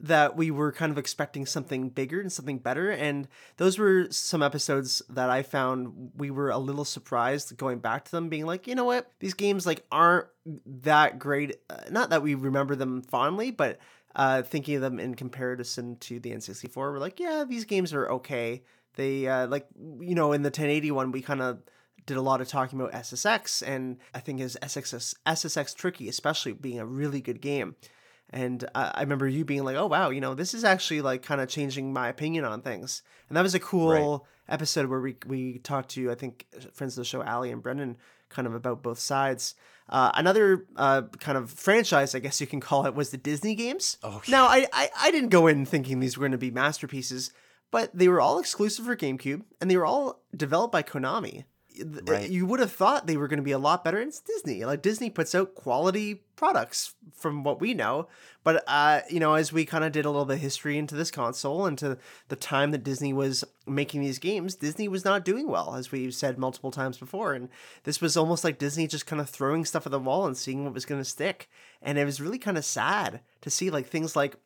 that 0.00 0.36
we 0.36 0.50
were 0.50 0.72
kind 0.72 0.90
of 0.90 0.98
expecting 0.98 1.46
something 1.46 1.88
bigger 1.88 2.20
and 2.20 2.32
something 2.32 2.58
better. 2.58 2.90
And 2.90 3.28
those 3.56 3.78
were 3.78 4.08
some 4.10 4.42
episodes 4.42 5.02
that 5.08 5.30
I 5.30 5.42
found 5.42 6.10
we 6.16 6.30
were 6.30 6.50
a 6.50 6.58
little 6.58 6.84
surprised 6.84 7.56
going 7.56 7.78
back 7.78 8.04
to 8.06 8.10
them, 8.10 8.28
being 8.28 8.44
like, 8.44 8.66
you 8.66 8.74
know 8.74 8.84
what, 8.84 9.10
these 9.20 9.34
games 9.34 9.66
like 9.66 9.84
aren't 9.92 10.26
that 10.66 11.18
great. 11.18 11.56
Uh, 11.70 11.76
not 11.90 12.10
that 12.10 12.22
we 12.22 12.34
remember 12.34 12.74
them 12.74 13.02
fondly, 13.02 13.50
but 13.50 13.78
uh, 14.16 14.42
thinking 14.42 14.76
of 14.76 14.82
them 14.82 14.98
in 14.98 15.14
comparison 15.14 15.96
to 15.96 16.20
the 16.20 16.32
N64, 16.32 16.76
we're 16.76 16.98
like, 16.98 17.20
yeah, 17.20 17.44
these 17.48 17.64
games 17.64 17.92
are 17.92 18.10
okay. 18.10 18.62
They 18.94 19.26
uh, 19.26 19.46
like 19.48 19.66
you 19.76 20.14
know 20.14 20.32
in 20.32 20.42
the 20.42 20.48
1080 20.48 20.90
one 20.92 21.10
we 21.12 21.20
kind 21.20 21.42
of 21.42 21.58
did 22.06 22.16
a 22.16 22.22
lot 22.22 22.40
of 22.40 22.48
talking 22.48 22.80
about 22.80 22.92
SSX, 22.92 23.66
and 23.66 23.98
I 24.12 24.20
think 24.20 24.40
is 24.40 24.58
SSX 24.62 25.14
SSX 25.26 25.74
Tricky 25.74 26.08
especially 26.08 26.52
being 26.52 26.78
a 26.78 26.86
really 26.86 27.20
good 27.20 27.40
game. 27.40 27.76
And 28.30 28.64
I 28.74 28.92
I 28.94 29.00
remember 29.00 29.28
you 29.28 29.44
being 29.44 29.64
like, 29.64 29.76
"Oh 29.76 29.86
wow, 29.86 30.10
you 30.10 30.20
know, 30.20 30.34
this 30.34 30.54
is 30.54 30.64
actually 30.64 31.00
like 31.02 31.22
kind 31.22 31.40
of 31.40 31.48
changing 31.48 31.92
my 31.92 32.08
opinion 32.08 32.44
on 32.44 32.62
things." 32.62 33.02
And 33.28 33.36
that 33.36 33.42
was 33.42 33.54
a 33.54 33.60
cool 33.60 34.26
episode 34.48 34.86
where 34.86 35.00
we 35.00 35.16
we 35.26 35.58
talked 35.58 35.90
to 35.90 36.10
I 36.10 36.14
think 36.14 36.46
friends 36.72 36.96
of 36.96 37.02
the 37.02 37.06
show, 37.08 37.22
Ali 37.22 37.50
and 37.50 37.62
Brendan, 37.62 37.96
kind 38.28 38.46
of 38.46 38.54
about 38.54 38.82
both 38.82 38.98
sides. 38.98 39.54
Uh, 39.88 40.10
another 40.14 40.66
uh, 40.76 41.02
kind 41.20 41.36
of 41.36 41.50
franchise, 41.50 42.14
I 42.14 42.18
guess 42.18 42.40
you 42.40 42.46
can 42.46 42.58
call 42.60 42.86
it, 42.86 42.94
was 42.94 43.10
the 43.10 43.18
Disney 43.18 43.54
games. 43.54 43.98
Oh, 44.02 44.22
Now, 44.28 44.46
I, 44.46 44.66
I 44.72 44.88
I 44.98 45.10
didn't 45.10 45.28
go 45.28 45.46
in 45.46 45.66
thinking 45.66 46.00
these 46.00 46.16
were 46.16 46.22
going 46.22 46.32
to 46.32 46.38
be 46.38 46.50
masterpieces, 46.50 47.30
but 47.70 47.90
they 47.94 48.08
were 48.08 48.20
all 48.20 48.38
exclusive 48.38 48.86
for 48.86 48.96
GameCube, 48.96 49.42
and 49.60 49.70
they 49.70 49.76
were 49.76 49.84
all 49.84 50.22
developed 50.34 50.72
by 50.72 50.82
Konami. 50.82 51.44
Right. 52.04 52.30
you 52.30 52.46
would 52.46 52.60
have 52.60 52.72
thought 52.72 53.06
they 53.06 53.16
were 53.16 53.26
going 53.26 53.38
to 53.38 53.44
be 53.44 53.50
a 53.52 53.58
lot 53.58 53.82
better. 53.82 54.00
It's 54.00 54.20
Disney. 54.20 54.64
Like 54.64 54.82
Disney 54.82 55.10
puts 55.10 55.34
out 55.34 55.54
quality 55.54 56.22
products 56.36 56.94
from 57.12 57.42
what 57.42 57.60
we 57.60 57.74
know. 57.74 58.06
But 58.44 58.62
uh, 58.68 59.00
you 59.10 59.18
know, 59.18 59.34
as 59.34 59.52
we 59.52 59.64
kind 59.64 59.82
of 59.82 59.90
did 59.90 60.04
a 60.04 60.10
little 60.10 60.24
bit 60.24 60.34
of 60.34 60.40
history 60.40 60.78
into 60.78 60.94
this 60.94 61.10
console 61.10 61.66
and 61.66 61.76
to 61.78 61.98
the 62.28 62.36
time 62.36 62.70
that 62.70 62.84
Disney 62.84 63.12
was 63.12 63.44
making 63.66 64.02
these 64.02 64.18
games, 64.18 64.54
Disney 64.54 64.86
was 64.86 65.04
not 65.04 65.24
doing 65.24 65.48
well, 65.48 65.74
as 65.74 65.90
we've 65.90 66.14
said 66.14 66.38
multiple 66.38 66.70
times 66.70 66.98
before. 66.98 67.32
And 67.32 67.48
this 67.82 68.00
was 68.00 68.16
almost 68.16 68.44
like 68.44 68.58
Disney 68.58 68.86
just 68.86 69.06
kind 69.06 69.20
of 69.20 69.28
throwing 69.28 69.64
stuff 69.64 69.86
at 69.86 69.92
the 69.92 69.98
wall 69.98 70.26
and 70.26 70.36
seeing 70.36 70.64
what 70.64 70.74
was 70.74 70.84
going 70.84 71.00
to 71.00 71.04
stick. 71.08 71.48
And 71.82 71.98
it 71.98 72.04
was 72.04 72.20
really 72.20 72.38
kind 72.38 72.58
of 72.58 72.64
sad 72.64 73.20
to 73.40 73.50
see 73.50 73.70
like 73.70 73.86
things 73.86 74.14
like 74.14 74.36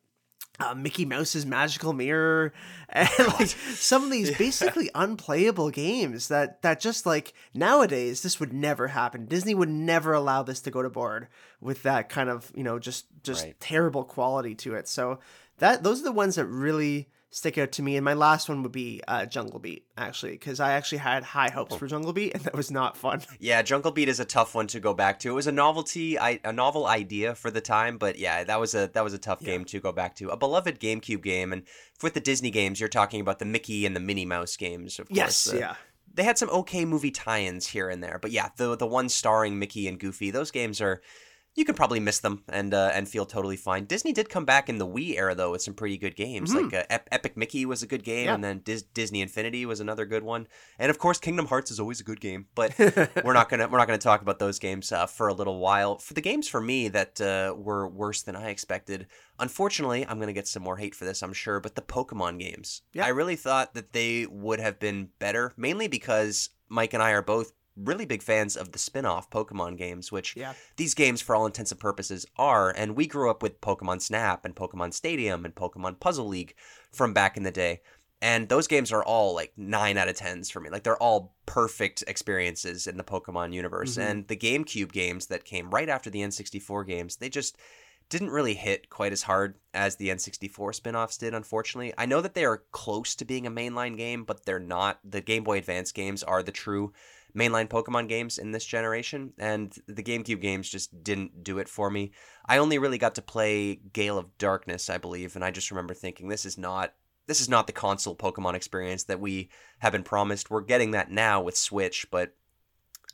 uh, 0.59 0.75
Mickey 0.75 1.05
Mouse's 1.05 1.45
Magical 1.45 1.93
Mirror, 1.93 2.53
and 2.89 3.09
like 3.39 3.47
some 3.47 4.03
of 4.03 4.11
these 4.11 4.35
basically 4.37 4.89
unplayable 4.95 5.69
games 5.69 6.27
that 6.27 6.61
that 6.63 6.79
just 6.79 7.05
like 7.05 7.33
nowadays 7.53 8.21
this 8.23 8.39
would 8.39 8.53
never 8.53 8.87
happen. 8.87 9.25
Disney 9.25 9.53
would 9.55 9.69
never 9.69 10.13
allow 10.13 10.43
this 10.43 10.59
to 10.61 10.71
go 10.71 10.81
to 10.81 10.89
board 10.89 11.27
with 11.61 11.83
that 11.83 12.09
kind 12.09 12.29
of 12.29 12.51
you 12.55 12.63
know 12.63 12.79
just 12.79 13.05
just 13.23 13.45
Right. 13.45 13.59
terrible 13.59 14.03
quality 14.03 14.55
to 14.55 14.75
it. 14.75 14.87
So 14.87 15.19
that 15.59 15.83
those 15.83 16.01
are 16.01 16.05
the 16.05 16.11
ones 16.11 16.35
that 16.35 16.45
really 16.45 17.09
stick 17.31 17.57
out 17.57 17.71
to 17.73 17.83
me. 17.83 17.95
And 17.95 18.03
my 18.03 18.13
last 18.13 18.49
one 18.49 18.63
would 18.63 18.71
be 18.71 19.01
uh, 19.07 19.25
Jungle 19.25 19.59
Beat 19.59 19.85
actually, 19.97 20.31
because 20.33 20.59
I 20.59 20.73
actually 20.73 20.99
had 20.99 21.23
high 21.23 21.49
hopes 21.49 21.75
for 21.75 21.87
Jungle 21.87 22.13
Beat, 22.13 22.33
and 22.33 22.43
that 22.43 22.55
was 22.55 22.71
not 22.71 22.97
fun. 22.97 23.21
Yeah, 23.39 23.61
Jungle 23.61 23.91
Beat 23.91 24.09
is 24.09 24.19
a 24.19 24.25
tough 24.25 24.55
one 24.55 24.67
to 24.67 24.79
go 24.79 24.93
back 24.93 25.19
to. 25.19 25.29
It 25.29 25.33
was 25.33 25.47
a 25.47 25.51
novelty, 25.51 26.19
I, 26.19 26.39
a 26.43 26.51
novel 26.51 26.85
idea 26.87 27.35
for 27.35 27.51
the 27.51 27.61
time, 27.61 27.97
but 27.97 28.17
yeah, 28.17 28.43
that 28.43 28.59
was 28.59 28.75
a 28.75 28.89
that 28.93 29.03
was 29.03 29.13
a 29.13 29.17
tough 29.17 29.41
game 29.41 29.65
to 29.65 29.79
go 29.79 29.91
back 29.91 30.15
to. 30.15 30.29
A 30.29 30.37
beloved 30.37 30.79
GameCube 30.79 31.23
game, 31.23 31.53
and 31.53 31.63
with 32.01 32.13
the 32.13 32.19
Disney 32.19 32.51
games, 32.51 32.79
you're 32.79 32.89
talking 32.89 33.21
about 33.21 33.39
the 33.39 33.45
Mickey 33.45 33.85
and 33.85 33.95
the 33.95 33.99
Minnie 33.99 34.25
Mouse 34.25 34.57
games, 34.57 34.99
of 34.99 35.07
Yes, 35.09 35.45
course. 35.45 35.55
Uh, 35.55 35.59
yeah. 35.59 35.75
They 36.13 36.23
had 36.23 36.37
some 36.37 36.49
okay 36.49 36.85
movie 36.85 37.11
tie-ins 37.11 37.67
here 37.67 37.87
and 37.89 38.03
there, 38.03 38.19
but 38.19 38.31
yeah, 38.31 38.49
the 38.57 38.75
the 38.75 38.87
one 38.87 39.07
starring 39.09 39.59
Mickey 39.59 39.87
and 39.87 39.99
Goofy, 39.99 40.31
those 40.31 40.51
games 40.51 40.81
are. 40.81 41.01
You 41.59 41.65
can 41.65 41.75
probably 41.75 41.99
miss 41.99 42.19
them 42.19 42.43
and 42.47 42.73
uh, 42.73 42.91
and 42.93 43.05
feel 43.05 43.25
totally 43.25 43.57
fine. 43.57 43.83
Disney 43.83 44.13
did 44.13 44.29
come 44.29 44.45
back 44.45 44.69
in 44.69 44.77
the 44.77 44.87
Wii 44.87 45.17
era 45.17 45.35
though 45.35 45.51
with 45.51 45.61
some 45.61 45.73
pretty 45.73 45.97
good 45.97 46.15
games. 46.15 46.55
Like 46.55 46.73
uh, 46.73 46.83
Ep- 46.89 47.09
Epic 47.11 47.35
Mickey 47.35 47.65
was 47.65 47.83
a 47.83 47.87
good 47.87 48.05
game, 48.05 48.27
Yeah. 48.27 48.35
and 48.35 48.41
then 48.43 48.59
Dis- 48.63 48.83
Disney 48.83 49.21
Infinity 49.21 49.65
was 49.65 49.81
another 49.81 50.05
good 50.05 50.23
one. 50.23 50.47
And 50.79 50.89
of 50.89 50.99
course, 50.99 51.19
Kingdom 51.19 51.47
Hearts 51.47 51.69
is 51.69 51.77
always 51.77 51.99
a 51.99 52.05
good 52.05 52.21
game. 52.21 52.47
But 52.55 52.73
we're 53.25 53.33
not 53.33 53.49
gonna 53.49 53.67
we're 53.67 53.77
not 53.77 53.87
gonna 53.87 53.97
talk 53.97 54.21
about 54.21 54.39
those 54.39 54.57
games 54.57 54.93
uh, 54.93 55.05
for 55.05 55.27
a 55.27 55.33
little 55.33 55.59
while. 55.59 55.97
For 55.97 56.13
the 56.13 56.21
games 56.21 56.47
for 56.47 56.61
me 56.61 56.87
that 56.87 57.19
uh, 57.19 57.53
were 57.57 57.89
worse 57.89 58.21
than 58.21 58.37
I 58.37 58.51
expected, 58.51 59.07
unfortunately, 59.37 60.05
I'm 60.07 60.17
gonna 60.19 60.31
get 60.33 60.47
some 60.47 60.63
more 60.63 60.77
hate 60.77 60.95
for 60.95 61.03
this, 61.03 61.21
I'm 61.21 61.33
sure. 61.33 61.59
But 61.59 61.75
the 61.75 61.81
Pokemon 61.81 62.39
games, 62.39 62.83
Yeah. 62.93 63.05
I 63.05 63.09
really 63.09 63.35
thought 63.35 63.73
that 63.73 63.91
they 63.91 64.25
would 64.27 64.61
have 64.61 64.79
been 64.79 65.09
better, 65.19 65.53
mainly 65.57 65.87
because 65.89 66.51
Mike 66.69 66.93
and 66.93 67.03
I 67.03 67.11
are 67.11 67.21
both 67.23 67.51
really 67.83 68.05
big 68.05 68.21
fans 68.21 68.55
of 68.57 68.71
the 68.71 68.79
spin-off 68.79 69.29
Pokemon 69.29 69.77
games, 69.77 70.11
which 70.11 70.35
Yeah. 70.35 70.53
these 70.77 70.93
games, 70.93 71.21
for 71.21 71.35
all 71.35 71.45
intents 71.45 71.71
and 71.71 71.79
purposes, 71.79 72.25
are. 72.37 72.71
And 72.71 72.95
we 72.95 73.07
grew 73.07 73.29
up 73.29 73.41
with 73.41 73.61
Pokemon 73.61 74.01
Snap 74.01 74.45
and 74.45 74.55
Pokemon 74.55 74.93
Stadium 74.93 75.45
and 75.45 75.55
Pokemon 75.55 75.99
Puzzle 75.99 76.27
League 76.27 76.55
from 76.91 77.13
back 77.13 77.37
in 77.37 77.43
the 77.43 77.51
day. 77.51 77.81
And 78.21 78.49
those 78.49 78.67
games 78.67 78.91
are 78.91 79.03
all 79.03 79.33
like 79.33 79.53
nine 79.55 79.97
out 79.97 80.09
of 80.09 80.15
tens 80.15 80.49
for 80.49 80.59
me. 80.59 80.69
Like 80.69 80.83
they're 80.83 81.01
all 81.01 81.35
perfect 81.45 82.03
experiences 82.05 82.85
in 82.85 82.97
the 82.97 83.03
Pokemon 83.03 83.53
universe. 83.53 83.95
Mhm. 83.95 84.01
And 84.01 84.27
the 84.27 84.35
GameCube 84.35 84.91
games 84.91 85.27
that 85.27 85.45
came 85.45 85.69
right 85.69 85.87
after 85.87 86.09
the 86.09 86.21
N64 86.21 86.83
games, 86.85 87.15
they 87.15 87.29
just 87.29 87.55
didn't 88.09 88.31
really 88.31 88.55
hit 88.55 88.89
quite 88.89 89.13
as 89.13 89.21
hard 89.23 89.59
as 89.73 89.95
the 89.97 90.09
N64 90.09 90.73
spin-offs 90.73 91.15
did, 91.17 91.33
unfortunately. 91.33 91.93
I 91.95 92.07
know 92.07 92.21
that 92.21 92.33
they 92.33 92.43
are 92.43 92.63
close 92.71 93.13
to 93.15 93.23
being 93.23 93.45
a 93.45 93.51
mainline 93.51 93.95
game, 93.95 94.23
but 94.23 94.45
they're 94.45 94.59
not. 94.59 94.99
The 95.03 95.21
Game 95.21 95.43
Boy 95.43 95.59
Advance 95.59 95.91
games 95.91 96.23
are 96.23 96.41
the 96.41 96.51
true 96.51 96.91
mainline 97.35 97.67
Pokemon 97.67 98.07
games 98.07 98.37
in 98.37 98.51
this 98.51 98.65
generation, 98.65 99.33
and 99.37 99.75
the 99.87 100.03
GameCube 100.03 100.41
games 100.41 100.69
just 100.69 101.03
didn't 101.03 101.43
do 101.43 101.57
it 101.59 101.69
for 101.69 101.89
me. 101.89 102.11
I 102.45 102.57
only 102.57 102.77
really 102.77 102.97
got 102.97 103.15
to 103.15 103.21
play 103.21 103.75
Gale 103.75 104.17
of 104.17 104.37
Darkness, 104.37 104.89
I 104.89 104.97
believe, 104.97 105.35
and 105.35 105.45
I 105.45 105.51
just 105.51 105.71
remember 105.71 105.93
thinking 105.93 106.27
this 106.27 106.45
is 106.45 106.57
not 106.57 106.93
this 107.27 107.41
is 107.41 107.49
not 107.49 107.67
the 107.67 107.73
console 107.73 108.15
Pokemon 108.15 108.55
experience 108.55 109.03
that 109.03 109.19
we 109.19 109.49
have 109.79 109.91
been 109.91 110.03
promised. 110.03 110.49
We're 110.49 110.61
getting 110.61 110.91
that 110.91 111.11
now 111.11 111.39
with 111.39 111.55
Switch, 111.55 112.07
but 112.09 112.35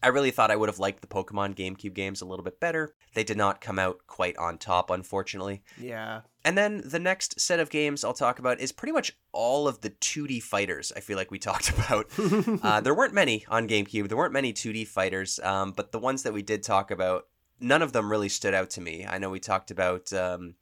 I 0.04 0.10
really 0.10 0.32
thought 0.32 0.52
I 0.52 0.56
would 0.56 0.70
have 0.70 0.80
liked 0.80 1.02
the 1.02 1.08
Pokemon 1.08 1.56
GameCube 1.56 1.94
games 1.94 2.22
a 2.22 2.26
little 2.26 2.44
bit 2.44 2.60
better. 2.60 2.94
They 3.14 3.24
did 3.24 3.38
not 3.38 3.62
come 3.62 3.80
out 3.80 4.00
quite 4.08 4.38
on 4.38 4.58
top, 4.58 4.90
unfortunately. 4.90 5.64
Yeah. 5.80 6.22
And 6.44 6.58
then 6.58 6.84
the 6.86 7.00
next 7.00 7.40
set 7.40 7.60
of 7.60 7.70
games 7.70 8.04
I'll 8.04 8.14
talk 8.14 8.38
about 8.38 8.60
is 8.60 8.72
pretty 8.72 8.92
much 8.92 9.18
all 9.32 9.68
of 9.68 9.82
the 9.82 9.90
2D 9.90 10.44
fighters 10.44 10.92
I 10.96 11.00
feel 11.00 11.18
like 11.18 11.32
we 11.32 11.40
talked 11.40 11.70
about. 11.70 12.08
uh, 12.64 12.82
there 12.82 12.94
weren't 12.94 13.14
many 13.14 13.46
on 13.48 13.68
GameCube. 13.68 14.10
There 14.10 14.18
weren't 14.18 14.34
many 14.34 14.54
2D 14.54 14.88
fighters, 14.88 15.40
um, 15.40 15.72
but 15.72 15.92
the 15.92 16.00
ones 16.00 16.24
that 16.24 16.34
we 16.34 16.44
did 16.44 16.62
talk 16.62 16.92
about, 16.92 17.28
none 17.60 17.82
of 17.82 17.94
them 17.94 18.12
really 18.12 18.30
stood 18.30 18.54
out 18.54 18.70
to 18.72 18.82
me. 18.82 19.06
I 19.10 19.18
know 19.18 19.30
we 19.30 19.40
talked 19.40 19.72
about 19.72 20.12
um, 20.14 20.56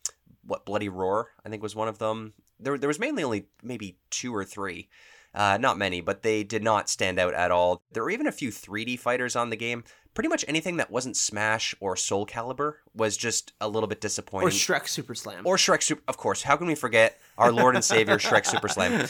what 0.45 0.65
Bloody 0.65 0.89
Roar, 0.89 1.29
I 1.45 1.49
think 1.49 1.63
was 1.63 1.75
one 1.75 1.87
of 1.87 1.97
them. 1.97 2.33
There, 2.59 2.77
there 2.77 2.87
was 2.87 2.99
mainly 2.99 3.23
only 3.23 3.47
maybe 3.61 3.97
two 4.09 4.33
or 4.33 4.45
three. 4.45 4.89
Uh, 5.35 5.57
not 5.59 5.77
many, 5.77 5.99
but 5.99 6.21
they 6.21 6.43
did 6.43 6.63
not 6.63 6.89
stand 6.89 7.19
out 7.19 7.33
at 7.33 7.51
all. 7.51 7.81
There 7.91 8.03
were 8.03 8.11
even 8.11 8.27
a 8.27 8.31
few 8.31 8.49
3D 8.51 8.99
fighters 8.99 9.35
on 9.35 9.49
the 9.49 9.55
game. 9.55 9.83
Pretty 10.13 10.29
much 10.29 10.45
anything 10.47 10.77
that 10.77 10.91
wasn't 10.91 11.17
Smash 11.17 11.73
or 11.79 11.95
Soul 11.95 12.25
Calibur 12.25 12.75
was 12.95 13.17
just 13.17 13.53
a 13.59 13.67
little 13.67 13.87
bit 13.87 13.99
disappointing. 13.99 14.47
Or 14.47 14.51
Shrek 14.51 14.87
Super 14.87 15.15
Slam. 15.15 15.45
Or 15.45 15.57
Shrek 15.57 15.81
Super, 15.81 16.01
of 16.07 16.17
course. 16.17 16.43
How 16.43 16.55
can 16.55 16.67
we 16.67 16.75
forget 16.75 17.19
our 17.37 17.51
Lord 17.51 17.75
and 17.75 17.83
Savior 17.83 18.17
Shrek 18.19 18.45
Super 18.45 18.67
Slam? 18.67 19.07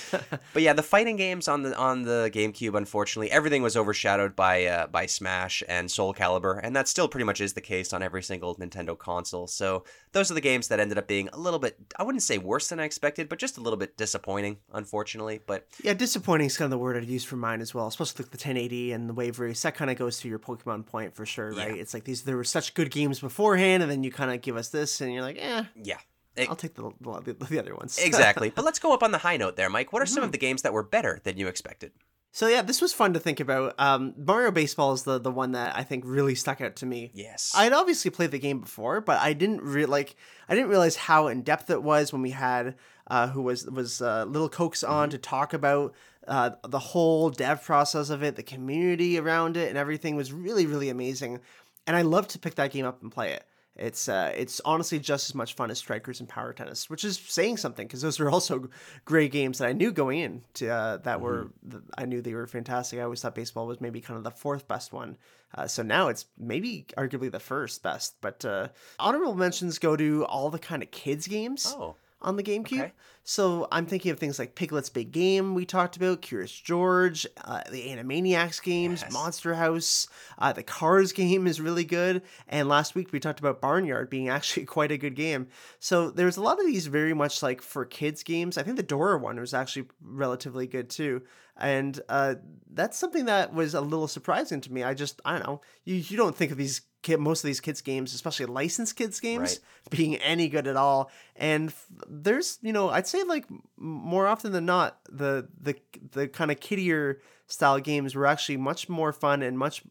But 0.53 0.61
yeah, 0.61 0.73
the 0.73 0.83
fighting 0.83 1.17
games 1.17 1.47
on 1.47 1.63
the 1.63 1.77
on 1.77 2.03
the 2.03 2.31
GameCube, 2.33 2.75
unfortunately, 2.77 3.31
everything 3.31 3.61
was 3.61 3.75
overshadowed 3.75 4.35
by 4.35 4.65
uh, 4.65 4.87
by 4.87 5.05
Smash 5.05 5.61
and 5.67 5.91
Soul 5.91 6.13
Calibur, 6.13 6.59
and 6.63 6.75
that 6.75 6.87
still 6.87 7.07
pretty 7.07 7.25
much 7.25 7.41
is 7.41 7.53
the 7.53 7.61
case 7.61 7.91
on 7.91 8.01
every 8.01 8.23
single 8.23 8.55
Nintendo 8.55 8.97
console. 8.97 9.47
So 9.47 9.83
those 10.13 10.31
are 10.31 10.35
the 10.35 10.41
games 10.41 10.67
that 10.69 10.79
ended 10.79 10.97
up 10.97 11.07
being 11.07 11.27
a 11.33 11.37
little 11.37 11.59
bit, 11.59 11.77
I 11.97 12.03
wouldn't 12.03 12.21
say 12.23 12.37
worse 12.37 12.67
than 12.69 12.79
I 12.79 12.83
expected, 12.85 13.27
but 13.27 13.39
just 13.39 13.57
a 13.57 13.61
little 13.61 13.77
bit 13.77 13.97
disappointing, 13.97 14.57
unfortunately. 14.71 15.41
But 15.45 15.67
Yeah, 15.83 15.93
disappointing 15.93 16.47
is 16.47 16.57
kind 16.57 16.67
of 16.67 16.71
the 16.71 16.77
word 16.77 16.95
I'd 16.95 17.05
use 17.05 17.23
for 17.23 17.35
mine 17.35 17.61
as 17.61 17.73
well, 17.73 17.87
especially 17.87 18.23
like 18.23 18.31
the 18.31 18.37
1080 18.37 18.91
and 18.91 19.09
the 19.09 19.13
wave 19.13 19.39
race. 19.39 19.61
That 19.63 19.75
kind 19.75 19.89
of 19.91 19.97
goes 19.97 20.19
to 20.19 20.29
your 20.29 20.39
Pokemon 20.39 20.85
point 20.93 21.15
for 21.15 21.25
sure, 21.25 21.51
right? 21.51 21.75
Yeah. 21.75 21.81
It's 21.81 21.93
like 21.93 22.05
these 22.05 22.21
there 22.21 22.37
were 22.37 22.43
such 22.45 22.73
good 22.75 22.91
games 22.91 23.19
beforehand, 23.19 23.83
and 23.83 23.91
then 23.91 24.03
you 24.03 24.11
kind 24.11 24.31
of 24.31 24.41
give 24.41 24.55
us 24.55 24.69
this, 24.69 25.01
and 25.01 25.11
you're 25.11 25.23
like, 25.23 25.37
eh, 25.39 25.63
yeah. 25.75 25.97
It- 26.35 26.49
I'll 26.49 26.55
take 26.55 26.75
the 26.75 26.91
the, 27.01 27.33
the 27.33 27.59
other 27.59 27.75
ones. 27.75 27.97
exactly. 28.01 28.51
But 28.55 28.63
let's 28.63 28.79
go 28.79 28.93
up 28.93 29.03
on 29.03 29.11
the 29.11 29.17
high 29.17 29.37
note 29.37 29.55
there, 29.55 29.69
Mike. 29.69 29.91
What 29.91 30.01
are 30.01 30.05
some 30.05 30.23
of 30.23 30.31
the 30.31 30.37
games 30.37 30.61
that 30.61 30.71
were 30.71 30.83
better 30.83 31.19
than 31.23 31.37
you 31.37 31.47
expected? 31.47 31.91
so 32.35 32.47
yeah, 32.47 32.63
this 32.63 32.81
was 32.81 32.91
fun 32.93 33.13
to 33.13 33.19
think 33.19 33.39
about. 33.39 33.75
Um, 33.79 34.15
Mario 34.17 34.49
Baseball 34.49 34.93
is 34.93 35.03
the 35.03 35.19
the 35.19 35.31
one 35.31 35.51
that 35.51 35.75
I 35.77 35.83
think 35.83 36.03
really 36.07 36.35
stuck 36.35 36.61
out 36.61 36.75
to 36.77 36.85
me. 36.85 37.11
Yes. 37.13 37.51
I'd 37.55 37.73
obviously 37.73 38.09
played 38.09 38.31
the 38.31 38.39
game 38.39 38.59
before, 38.59 39.01
but 39.01 39.19
I 39.19 39.33
didn't 39.33 39.61
re- 39.61 39.85
like. 39.85 40.15
I 40.49 40.55
didn't 40.55 40.69
realize 40.69 40.95
how 40.95 41.27
in 41.27 41.43
depth 41.43 41.69
it 41.69 41.83
was 41.83 42.11
when 42.13 42.21
we 42.23 42.31
had 42.31 42.75
uh, 43.07 43.27
who 43.27 43.41
was 43.43 43.65
was 43.67 44.01
uh, 44.01 44.25
Little 44.25 44.49
Cokes 44.49 44.83
on 44.83 45.09
to 45.11 45.17
talk 45.19 45.53
about 45.53 45.93
uh, 46.27 46.51
the 46.67 46.79
whole 46.79 47.29
dev 47.29 47.63
process 47.63 48.09
of 48.09 48.23
it, 48.23 48.35
the 48.35 48.43
community 48.43 49.17
around 49.17 49.57
it, 49.57 49.69
and 49.69 49.77
everything 49.77 50.15
was 50.15 50.31
really 50.31 50.65
really 50.65 50.89
amazing. 50.89 51.39
And 51.85 51.95
I 51.95 52.01
love 52.01 52.27
to 52.29 52.39
pick 52.39 52.55
that 52.55 52.71
game 52.71 52.85
up 52.85 53.01
and 53.01 53.11
play 53.11 53.33
it. 53.33 53.45
It's 53.75 54.07
uh, 54.07 54.31
it's 54.35 54.61
honestly 54.65 54.99
just 54.99 55.29
as 55.29 55.35
much 55.35 55.55
fun 55.55 55.71
as 55.71 55.79
Strikers 55.79 56.19
and 56.19 56.29
Power 56.29 56.53
Tennis, 56.53 56.91
which 56.91 57.03
is 57.03 57.17
saying 57.17 57.57
something 57.57 57.87
because 57.87 58.01
those 58.01 58.19
are 58.19 58.29
also 58.35 58.69
great 59.03 59.31
games 59.31 59.57
that 59.57 59.67
I 59.67 59.73
knew 59.73 59.91
going 59.91 60.19
in 60.19 60.43
to 60.55 60.69
uh, 60.69 60.97
that 60.97 61.21
were 61.21 61.49
th- 61.69 61.81
I 61.97 62.05
knew 62.05 62.21
they 62.21 62.35
were 62.35 62.45
fantastic. 62.45 62.99
I 62.99 63.03
always 63.03 63.21
thought 63.21 63.33
baseball 63.33 63.65
was 63.65 63.81
maybe 63.81 63.99
kind 63.99 64.17
of 64.17 64.23
the 64.23 64.31
fourth 64.31 64.67
best 64.67 64.93
one. 64.93 65.17
Uh, 65.55 65.67
so 65.67 65.81
now 65.81 66.07
it's 66.07 66.25
maybe 66.37 66.85
arguably 66.97 67.31
the 67.31 67.39
first 67.39 67.81
best. 67.81 68.15
But 68.21 68.45
uh, 68.45 68.67
honorable 68.99 69.35
mentions 69.35 69.79
go 69.79 69.95
to 69.95 70.23
all 70.25 70.51
the 70.51 70.59
kind 70.59 70.83
of 70.83 70.91
kids 70.91 71.27
games 71.27 71.73
Oh. 71.75 71.95
On 72.23 72.35
the 72.35 72.43
GameCube. 72.43 72.79
Okay. 72.79 72.91
So 73.25 73.67
I'm 73.71 73.85
thinking 73.85 74.11
of 74.11 74.19
things 74.19 74.37
like 74.37 74.55
Piglet's 74.55 74.89
Big 74.89 75.11
Game 75.11 75.55
we 75.55 75.65
talked 75.65 75.95
about, 75.95 76.21
Curious 76.21 76.51
George, 76.51 77.25
uh, 77.45 77.61
the 77.71 77.87
Animaniacs 77.87 78.61
games, 78.61 79.01
Yes. 79.01 79.13
Monster 79.13 79.53
House, 79.55 80.07
uh, 80.39 80.51
the 80.51 80.63
Cars 80.63 81.13
game 81.13 81.47
is 81.47 81.61
really 81.61 81.85
good, 81.85 82.21
and 82.49 82.67
last 82.67 82.95
week 82.95 83.13
we 83.13 83.19
talked 83.21 83.39
about 83.39 83.61
Barnyard 83.61 84.09
being 84.09 84.27
actually 84.29 84.65
quite 84.65 84.91
a 84.91 84.97
good 84.97 85.15
game. 85.15 85.47
So 85.79 86.09
there's 86.09 86.37
a 86.37 86.41
lot 86.41 86.59
of 86.59 86.65
these 86.65 86.87
very 86.87 87.13
much 87.13 87.41
like 87.41 87.61
for 87.61 87.85
kids 87.85 88.23
games. 88.23 88.57
I 88.57 88.63
think 88.63 88.75
the 88.75 88.83
Dora 88.83 89.17
one 89.17 89.39
was 89.39 89.53
actually 89.53 89.87
relatively 90.01 90.67
good 90.67 90.89
too. 90.89 91.21
And 91.55 91.99
uh, 92.09 92.35
that's 92.73 92.97
something 92.97 93.25
that 93.25 93.53
was 93.53 93.73
a 93.73 93.81
little 93.81 94.07
surprising 94.07 94.59
to 94.61 94.73
me. 94.73 94.83
I 94.83 94.95
just, 94.95 95.21
I 95.23 95.33
don't 95.33 95.45
know, 95.47 95.61
you, 95.85 95.95
you 95.95 96.17
don't 96.17 96.35
think 96.35 96.51
of 96.51 96.57
these 96.57 96.81
kid, 97.03 97.19
most 97.19 97.43
of 97.43 97.47
these 97.47 97.59
kids 97.61 97.81
games, 97.81 98.13
especially 98.13 98.47
licensed 98.47 98.95
kids 98.95 99.19
games, 99.19 99.59
Right. 99.59 99.89
being 99.91 100.15
any 100.17 100.47
good 100.49 100.65
at 100.67 100.75
all. 100.75 101.11
And 101.35 101.69
f- 101.69 101.85
there's, 102.07 102.57
you 102.61 102.73
know, 102.73 102.89
I'd 102.89 103.05
say 103.07 103.23
like 103.23 103.45
more 103.77 104.25
often 104.27 104.51
than 104.51 104.65
not, 104.65 104.99
the 105.11 105.47
the 105.61 105.75
the 106.11 106.27
kind 106.27 106.49
of 106.49 106.59
kiddier 106.59 107.21
style 107.47 107.79
games 107.79 108.15
were 108.15 108.25
actually 108.25 108.57
much 108.57 108.89
more 108.89 109.13
fun 109.13 109.41
and 109.43 109.59
much 109.59 109.83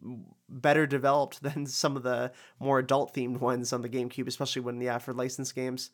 better 0.49 0.87
developed 0.87 1.43
than 1.47 1.67
some 1.67 1.97
of 1.97 2.03
the 2.03 2.33
more 2.59 2.79
adult 2.81 3.15
themed 3.15 3.39
ones 3.39 3.73
on 3.73 3.83
the 3.83 3.89
GameCube, 3.89 4.27
especially 4.27 4.63
when 4.63 4.81
yeah 4.81 4.99
for 4.99 5.13
licensed 5.15 5.55
games. 5.55 5.91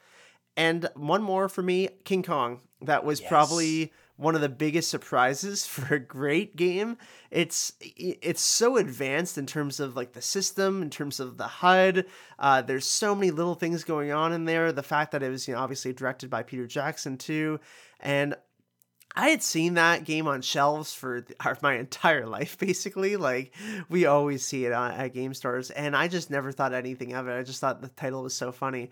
And 0.57 0.89
one 0.97 1.23
more 1.23 1.49
for 1.49 1.63
me, 1.63 1.89
King 2.05 2.23
Kong. 2.23 2.61
That 2.81 3.05
was 3.05 3.21
Yes. 3.21 3.29
probably 3.29 3.93
one 4.19 4.35
of 4.35 4.41
the 4.41 4.49
biggest 4.49 4.91
surprises 4.91 5.65
for 5.67 5.95
a 5.95 5.99
great 5.99 6.57
game. 6.57 6.99
It's 7.31 7.73
it's 7.81 8.43
so 8.43 8.77
advanced 8.77 9.39
in 9.39 9.47
terms 9.47 9.81
of 9.81 9.97
like 9.97 10.13
the 10.13 10.21
system, 10.21 10.83
in 10.83 10.91
terms 10.91 11.21
of 11.21 11.39
the 11.39 11.47
HUD. 11.47 12.05
Uh, 12.39 12.61
there's 12.61 12.87
so 12.87 13.15
many 13.15 13.31
little 13.31 13.55
things 13.55 13.85
going 13.85 14.13
on 14.13 14.33
in 14.33 14.45
there. 14.45 14.73
The 14.73 14.83
fact 14.83 15.13
that 15.13 15.23
it 15.23 15.31
was 15.31 15.49
you 15.49 15.55
know 15.55 15.61
obviously 15.61 15.93
directed 15.95 16.29
by 16.29 16.43
Peter 16.43 16.67
Jackson 16.67 17.17
too, 17.17 17.61
and 18.01 18.35
I 19.19 19.31
had 19.31 19.43
seen 19.43 19.75
that 19.75 20.05
game 20.05 20.29
on 20.29 20.43
shelves 20.43 20.95
for 20.95 21.27
my 21.61 21.75
entire 21.75 22.25
life, 22.25 22.57
basically. 22.59 23.17
Like, 23.17 23.53
we 23.89 24.07
always 24.07 24.47
see 24.47 24.65
it 24.65 24.71
at 24.71 25.09
game 25.09 25.35
stores, 25.35 25.73
and 25.73 25.97
I 25.97 26.07
just 26.07 26.31
never 26.31 26.53
thought 26.53 26.73
anything 26.73 27.15
of 27.15 27.27
it. 27.27 27.37
I 27.37 27.43
just 27.43 27.61
thought 27.61 27.83
the 27.83 27.89
title 27.89 28.23
was 28.23 28.35
so 28.35 28.53
funny. 28.53 28.91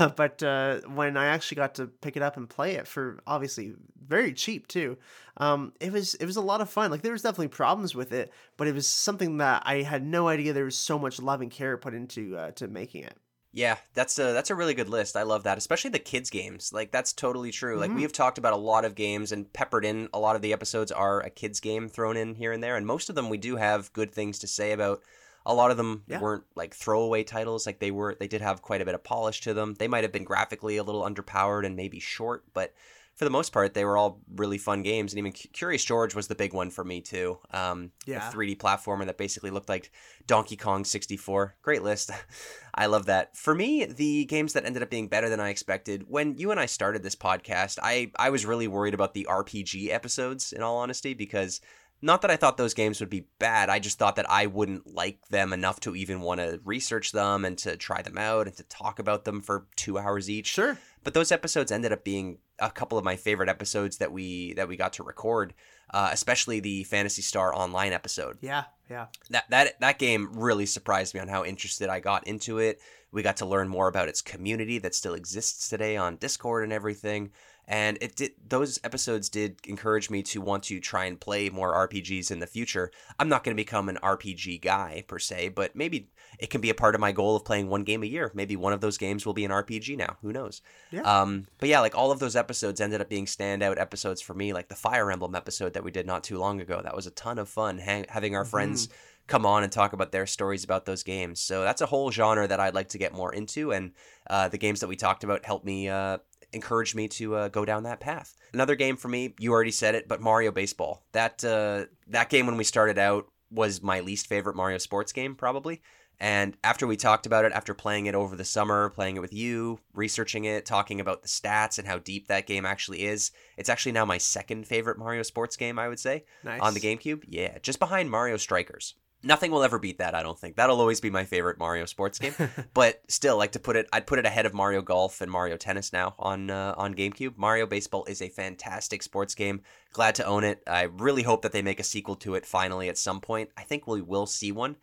Uh, 0.00 0.08
but 0.16 0.42
uh, 0.42 0.80
when 0.92 1.16
I 1.16 1.26
actually 1.26 1.54
got 1.54 1.76
to 1.76 1.86
pick 1.86 2.16
it 2.16 2.22
up 2.22 2.36
and 2.36 2.50
play 2.50 2.74
it 2.74 2.88
for 2.88 3.20
obviously 3.28 3.74
very 4.04 4.32
cheap 4.32 4.66
too, 4.66 4.98
um, 5.36 5.72
it 5.78 5.92
was 5.92 6.14
it 6.14 6.26
was 6.26 6.36
a 6.36 6.40
lot 6.40 6.60
of 6.60 6.68
fun. 6.68 6.90
Like, 6.90 7.02
there 7.02 7.12
was 7.12 7.22
definitely 7.22 7.48
problems 7.48 7.94
with 7.94 8.12
it, 8.12 8.32
but 8.56 8.66
it 8.66 8.74
was 8.74 8.88
something 8.88 9.36
that 9.36 9.62
I 9.64 9.82
had 9.82 10.04
no 10.04 10.26
idea 10.26 10.52
there 10.52 10.64
was 10.64 10.76
so 10.76 10.98
much 10.98 11.22
love 11.22 11.42
and 11.42 11.50
care 11.50 11.76
put 11.76 11.94
into 11.94 12.36
uh, 12.36 12.50
to 12.52 12.66
making 12.66 13.04
it. 13.04 13.16
Yeah, 13.52 13.78
that's 13.94 14.18
a 14.18 14.32
that's 14.32 14.50
a 14.50 14.54
really 14.54 14.74
good 14.74 14.88
list. 14.88 15.16
I 15.16 15.24
love 15.24 15.42
that, 15.42 15.58
especially 15.58 15.90
the 15.90 15.98
kids 15.98 16.30
games. 16.30 16.72
Like 16.72 16.92
that's 16.92 17.12
totally 17.12 17.50
true. 17.50 17.78
Like 17.78 17.90
Mhm. 17.90 17.96
we 17.96 18.02
have 18.02 18.12
talked 18.12 18.38
about 18.38 18.52
a 18.52 18.56
lot 18.56 18.84
of 18.84 18.94
games 18.94 19.32
and 19.32 19.52
peppered 19.52 19.84
in 19.84 20.08
a 20.14 20.20
lot 20.20 20.36
of 20.36 20.42
the 20.42 20.52
episodes 20.52 20.92
are 20.92 21.20
a 21.20 21.30
kids 21.30 21.58
game 21.58 21.88
thrown 21.88 22.16
in 22.16 22.36
here 22.36 22.52
and 22.52 22.62
there, 22.62 22.76
and 22.76 22.86
most 22.86 23.08
of 23.08 23.16
them 23.16 23.28
we 23.28 23.38
do 23.38 23.56
have 23.56 23.92
good 23.92 24.12
things 24.12 24.38
to 24.40 24.46
say 24.46 24.72
about. 24.72 25.02
A 25.46 25.54
lot 25.54 25.70
of 25.70 25.78
them 25.78 26.04
Yeah. 26.06 26.20
weren't 26.20 26.44
like 26.54 26.74
throwaway 26.74 27.24
titles. 27.24 27.64
Like 27.66 27.78
they 27.80 27.90
were, 27.90 28.14
they 28.14 28.28
did 28.28 28.42
have 28.42 28.60
quite 28.60 28.82
a 28.82 28.84
bit 28.84 28.94
of 28.94 29.02
polish 29.02 29.40
to 29.40 29.54
them. 29.54 29.74
They 29.74 29.88
might 29.88 30.04
have 30.04 30.12
been 30.12 30.22
graphically 30.24 30.76
a 30.76 30.82
little 30.84 31.02
underpowered 31.02 31.64
and 31.64 31.74
maybe 31.74 31.98
short, 31.98 32.44
but 32.52 32.74
for 33.20 33.26
the 33.26 33.30
most 33.30 33.52
part, 33.52 33.74
they 33.74 33.84
were 33.84 33.98
all 33.98 34.22
really 34.34 34.56
fun 34.56 34.82
games. 34.82 35.12
And 35.12 35.18
even 35.18 35.32
Curious 35.32 35.84
George 35.84 36.14
was 36.14 36.26
the 36.28 36.34
big 36.34 36.54
one 36.54 36.70
for 36.70 36.82
me 36.82 37.02
too. 37.02 37.38
Um, 37.50 37.92
Yeah. 38.06 38.26
a 38.26 38.32
3D 38.32 38.56
platformer 38.56 39.04
that 39.04 39.18
basically 39.18 39.50
looked 39.50 39.68
like 39.68 39.92
Donkey 40.26 40.56
Kong 40.56 40.86
64. 40.86 41.54
Great 41.60 41.82
list. 41.82 42.10
I 42.74 42.86
love 42.86 43.04
that. 43.06 43.36
For 43.36 43.54
me, 43.54 43.84
the 43.84 44.24
games 44.24 44.54
that 44.54 44.64
ended 44.64 44.82
up 44.82 44.88
being 44.88 45.08
better 45.08 45.28
than 45.28 45.38
I 45.38 45.50
expected, 45.50 46.06
when 46.08 46.38
you 46.38 46.50
and 46.50 46.58
I 46.58 46.64
started 46.64 47.02
this 47.02 47.14
podcast, 47.14 47.78
I, 47.82 48.10
I 48.18 48.30
was 48.30 48.46
really 48.46 48.68
worried 48.68 48.94
about 48.94 49.12
the 49.12 49.26
RPG 49.28 49.90
episodes, 49.90 50.54
in 50.54 50.62
all 50.62 50.78
honesty, 50.78 51.12
because 51.12 51.60
not 52.00 52.22
that 52.22 52.30
I 52.30 52.36
thought 52.36 52.56
those 52.56 52.72
games 52.72 53.00
would 53.00 53.10
be 53.10 53.26
bad, 53.38 53.68
I 53.68 53.80
just 53.80 53.98
thought 53.98 54.16
that 54.16 54.30
I 54.30 54.46
wouldn't 54.46 54.86
like 54.86 55.28
them 55.28 55.52
enough 55.52 55.80
to 55.80 55.94
even 55.94 56.22
want 56.22 56.40
to 56.40 56.58
research 56.64 57.12
them 57.12 57.44
and 57.44 57.58
to 57.58 57.76
try 57.76 58.00
them 58.00 58.16
out 58.16 58.46
and 58.46 58.56
to 58.56 58.62
talk 58.62 58.98
about 58.98 59.26
them 59.26 59.42
for 59.42 59.66
two 59.76 59.98
hours 59.98 60.30
each 60.30 60.46
Sure. 60.46 60.78
But 61.02 61.14
those 61.14 61.32
episodes 61.32 61.72
ended 61.72 61.92
up 61.92 62.04
being 62.04 62.38
a 62.58 62.70
couple 62.70 62.98
of 62.98 63.04
my 63.04 63.16
favorite 63.16 63.48
episodes 63.48 63.98
that 63.98 64.12
we 64.12 64.52
that 64.54 64.68
we 64.68 64.76
got 64.76 64.92
to 64.94 65.02
record 65.02 65.54
uh, 65.92 66.10
especially 66.12 66.60
the 66.60 66.84
Phantasy 66.84 67.22
Star 67.22 67.54
Online 67.54 67.92
episode 67.92 68.38
Yeah. 68.40 68.64
Yeah. 68.88 69.06
that 69.30 69.44
that 69.50 69.80
that 69.80 69.98
game 69.98 70.30
really 70.34 70.66
surprised 70.66 71.14
me 71.14 71.20
on 71.20 71.28
how 71.28 71.44
interested 71.44 71.88
I 71.88 72.00
got 72.00 72.26
into 72.26 72.58
it. 72.58 72.80
We 73.12 73.22
got 73.22 73.36
to 73.38 73.46
learn 73.46 73.68
more 73.68 73.88
about 73.88 74.08
its 74.08 74.20
community 74.20 74.78
that 74.78 74.94
still 74.94 75.14
exists 75.14 75.68
today 75.68 75.96
on 75.96 76.16
Discord 76.16 76.64
and 76.64 76.72
everything. 76.72 77.30
And 77.66 77.98
it 78.00 78.16
did 78.16 78.32
those 78.48 78.80
episodes 78.82 79.28
did 79.28 79.58
encourage 79.66 80.10
me 80.10 80.22
to 80.24 80.40
want 80.40 80.64
to 80.64 80.80
try 80.80 81.04
and 81.04 81.20
play 81.20 81.50
more 81.50 81.72
RPGs 81.88 82.30
in 82.30 82.40
the 82.40 82.46
future. 82.46 82.90
I'm 83.18 83.28
not 83.28 83.44
going 83.44 83.56
to 83.56 83.60
become 83.60 83.88
an 83.88 83.98
RPG 84.02 84.60
guy 84.60 85.04
per 85.06 85.18
se, 85.18 85.50
but 85.50 85.76
maybe 85.76 86.10
it 86.40 86.48
can 86.48 86.62
be 86.62 86.70
a 86.70 86.74
part 86.74 86.94
of 86.94 87.00
my 87.00 87.12
goal 87.12 87.36
of 87.36 87.44
playing 87.44 87.68
one 87.68 87.84
game 87.84 88.02
a 88.02 88.06
year. 88.06 88.30
Maybe 88.34 88.56
one 88.56 88.72
of 88.72 88.80
those 88.80 88.96
games 88.96 89.26
will 89.26 89.34
be 89.34 89.44
an 89.44 89.50
RPG 89.50 89.96
now. 89.96 90.16
Who 90.22 90.32
knows? 90.32 90.62
Yeah. 90.90 91.02
Um, 91.02 91.46
but 91.58 91.68
yeah, 91.68 91.80
like 91.80 91.94
all 91.94 92.10
of 92.10 92.18
those 92.18 92.34
episodes 92.34 92.80
ended 92.80 93.02
up 93.02 93.10
being 93.10 93.26
standout 93.26 93.78
episodes 93.78 94.22
for 94.22 94.32
me. 94.32 94.54
Like 94.54 94.68
the 94.68 94.74
Fire 94.74 95.10
Emblem 95.10 95.34
episode 95.34 95.74
that 95.74 95.84
we 95.84 95.90
did 95.90 96.06
not 96.06 96.24
too 96.24 96.38
long 96.38 96.60
ago. 96.60 96.80
That 96.82 96.96
was 96.96 97.06
a 97.06 97.10
ton 97.10 97.38
of 97.38 97.48
fun. 97.48 97.76
Hang- 97.76 98.06
having 98.08 98.34
our 98.34 98.46
friends 98.46 98.88
come 99.26 99.44
on 99.44 99.62
and 99.62 99.70
talk 99.70 99.92
about 99.92 100.12
their 100.12 100.26
stories 100.26 100.64
about 100.64 100.86
those 100.86 101.02
games. 101.02 101.40
So 101.40 101.62
that's 101.62 101.82
a 101.82 101.86
whole 101.86 102.10
genre 102.10 102.48
that 102.48 102.58
I'd 102.58 102.74
like 102.74 102.88
to 102.88 102.98
get 102.98 103.12
more 103.12 103.32
into, 103.34 103.72
and 103.72 103.92
uh, 104.28 104.48
the 104.48 104.58
games 104.58 104.80
that 104.80 104.88
we 104.88 104.96
talked 104.96 105.24
about 105.24 105.44
helped 105.44 105.64
me. 105.64 105.88
Uh, 105.88 106.18
encouraged 106.52 106.96
me 106.96 107.06
to 107.06 107.36
uh, 107.36 107.48
go 107.48 107.64
down 107.64 107.84
that 107.84 108.00
path. 108.00 108.36
Another 108.52 108.74
game 108.74 108.96
for 108.96 109.06
me, 109.06 109.36
you 109.38 109.52
already 109.52 109.70
said 109.70 109.94
it, 109.94 110.08
but 110.08 110.20
Mario 110.20 110.50
Baseball. 110.50 111.04
That 111.12 111.44
uh, 111.44 111.84
that 112.08 112.28
game 112.28 112.46
when 112.46 112.56
we 112.56 112.64
started 112.64 112.98
out 112.98 113.28
was 113.52 113.82
my 113.82 114.00
least 114.00 114.26
favorite 114.26 114.56
Mario 114.56 114.78
sports 114.78 115.12
game 115.12 115.36
probably. 115.36 115.80
And 116.20 116.56
after 116.62 116.86
we 116.86 116.96
talked 116.96 117.24
about 117.24 117.46
it, 117.46 117.52
after 117.52 117.72
playing 117.72 118.04
it 118.04 118.14
over 118.14 118.36
the 118.36 118.44
summer, 118.44 118.90
playing 118.90 119.16
it 119.16 119.20
with 119.20 119.32
you, 119.32 119.80
researching 119.94 120.44
it, 120.44 120.66
talking 120.66 121.00
about 121.00 121.22
the 121.22 121.28
stats 121.28 121.78
and 121.78 121.88
how 121.88 121.98
deep 121.98 122.28
that 122.28 122.46
game 122.46 122.66
actually 122.66 123.04
is, 123.04 123.30
it's 123.56 123.70
actually 123.70 123.92
now 123.92 124.04
my 124.04 124.18
second 124.18 124.66
favorite 124.66 124.98
Mario 124.98 125.22
sports 125.22 125.56
game, 125.56 125.78
I 125.78 125.88
would 125.88 125.98
say 125.98 126.24
Nice. 126.44 126.60
on 126.60 126.74
the 126.74 126.80
GameCube. 126.80 127.24
Yeah, 127.26 127.58
just 127.62 127.78
behind 127.78 128.10
Mario 128.10 128.36
Strikers. 128.36 128.94
Nothing 129.22 129.50
will 129.50 129.62
ever 129.62 129.78
beat 129.78 129.98
that, 129.98 130.14
I 130.14 130.22
don't 130.22 130.38
think. 130.38 130.56
That'll 130.56 130.80
always 130.80 131.00
be 131.00 131.10
my 131.10 131.24
favorite 131.24 131.58
Mario 131.58 131.84
sports 131.84 132.18
game. 132.18 132.34
but 132.74 133.02
still, 133.08 133.36
like 133.36 133.52
to 133.52 133.58
put 133.58 133.76
it, 133.76 133.86
I'd 133.92 134.06
put 134.06 134.18
it 134.18 134.24
ahead 134.24 134.46
of 134.46 134.54
Mario 134.54 134.80
Golf 134.80 135.20
and 135.20 135.30
Mario 135.30 135.58
Tennis 135.58 135.92
now 135.92 136.14
on 136.18 136.48
uh, 136.48 136.74
on 136.78 136.94
GameCube. 136.94 137.36
Mario 137.36 137.66
Baseball 137.66 138.06
is 138.06 138.22
a 138.22 138.30
fantastic 138.30 139.02
sports 139.02 139.34
game. 139.34 139.60
Glad 139.92 140.14
to 140.14 140.24
own 140.24 140.44
it. 140.44 140.62
I 140.66 140.84
really 140.84 141.22
hope 141.22 141.42
that 141.42 141.52
they 141.52 141.60
make 141.60 141.80
a 141.80 141.84
sequel 141.84 142.16
to 142.16 142.34
it 142.34 142.46
finally 142.46 142.88
at 142.88 142.96
some 142.96 143.20
point. 143.20 143.50
I 143.58 143.62
think 143.62 143.86
we 143.86 144.00
will 144.00 144.26
see 144.26 144.52
one. 144.52 144.76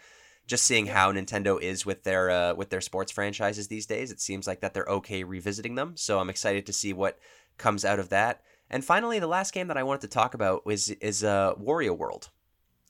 Just 0.47 0.63
seeing 0.63 0.87
how 0.87 1.11
Nintendo 1.11 1.61
is 1.61 1.85
with 1.85 2.03
their 2.03 2.29
uh, 2.29 2.53
with 2.55 2.69
their 2.69 2.81
sports 2.81 3.11
franchises 3.11 3.67
these 3.67 3.85
days, 3.85 4.11
it 4.11 4.21
seems 4.21 4.47
like 4.47 4.61
that 4.61 4.73
they're 4.73 4.85
okay 4.85 5.23
revisiting 5.23 5.75
them. 5.75 5.95
So 5.97 6.19
I'm 6.19 6.29
excited 6.29 6.65
to 6.65 6.73
see 6.73 6.93
what 6.93 7.19
comes 7.57 7.83
out 7.83 7.99
of 7.99 8.09
that. 8.09 8.41
And 8.69 8.83
finally, 8.83 9.19
the 9.19 9.27
last 9.27 9.53
game 9.53 9.67
that 9.67 9.77
I 9.77 9.83
wanted 9.83 10.01
to 10.01 10.07
talk 10.07 10.33
about 10.33 10.65
was 10.65 10.89
is 10.89 11.23
uh, 11.23 11.53
Wario 11.55 11.95
World 11.97 12.29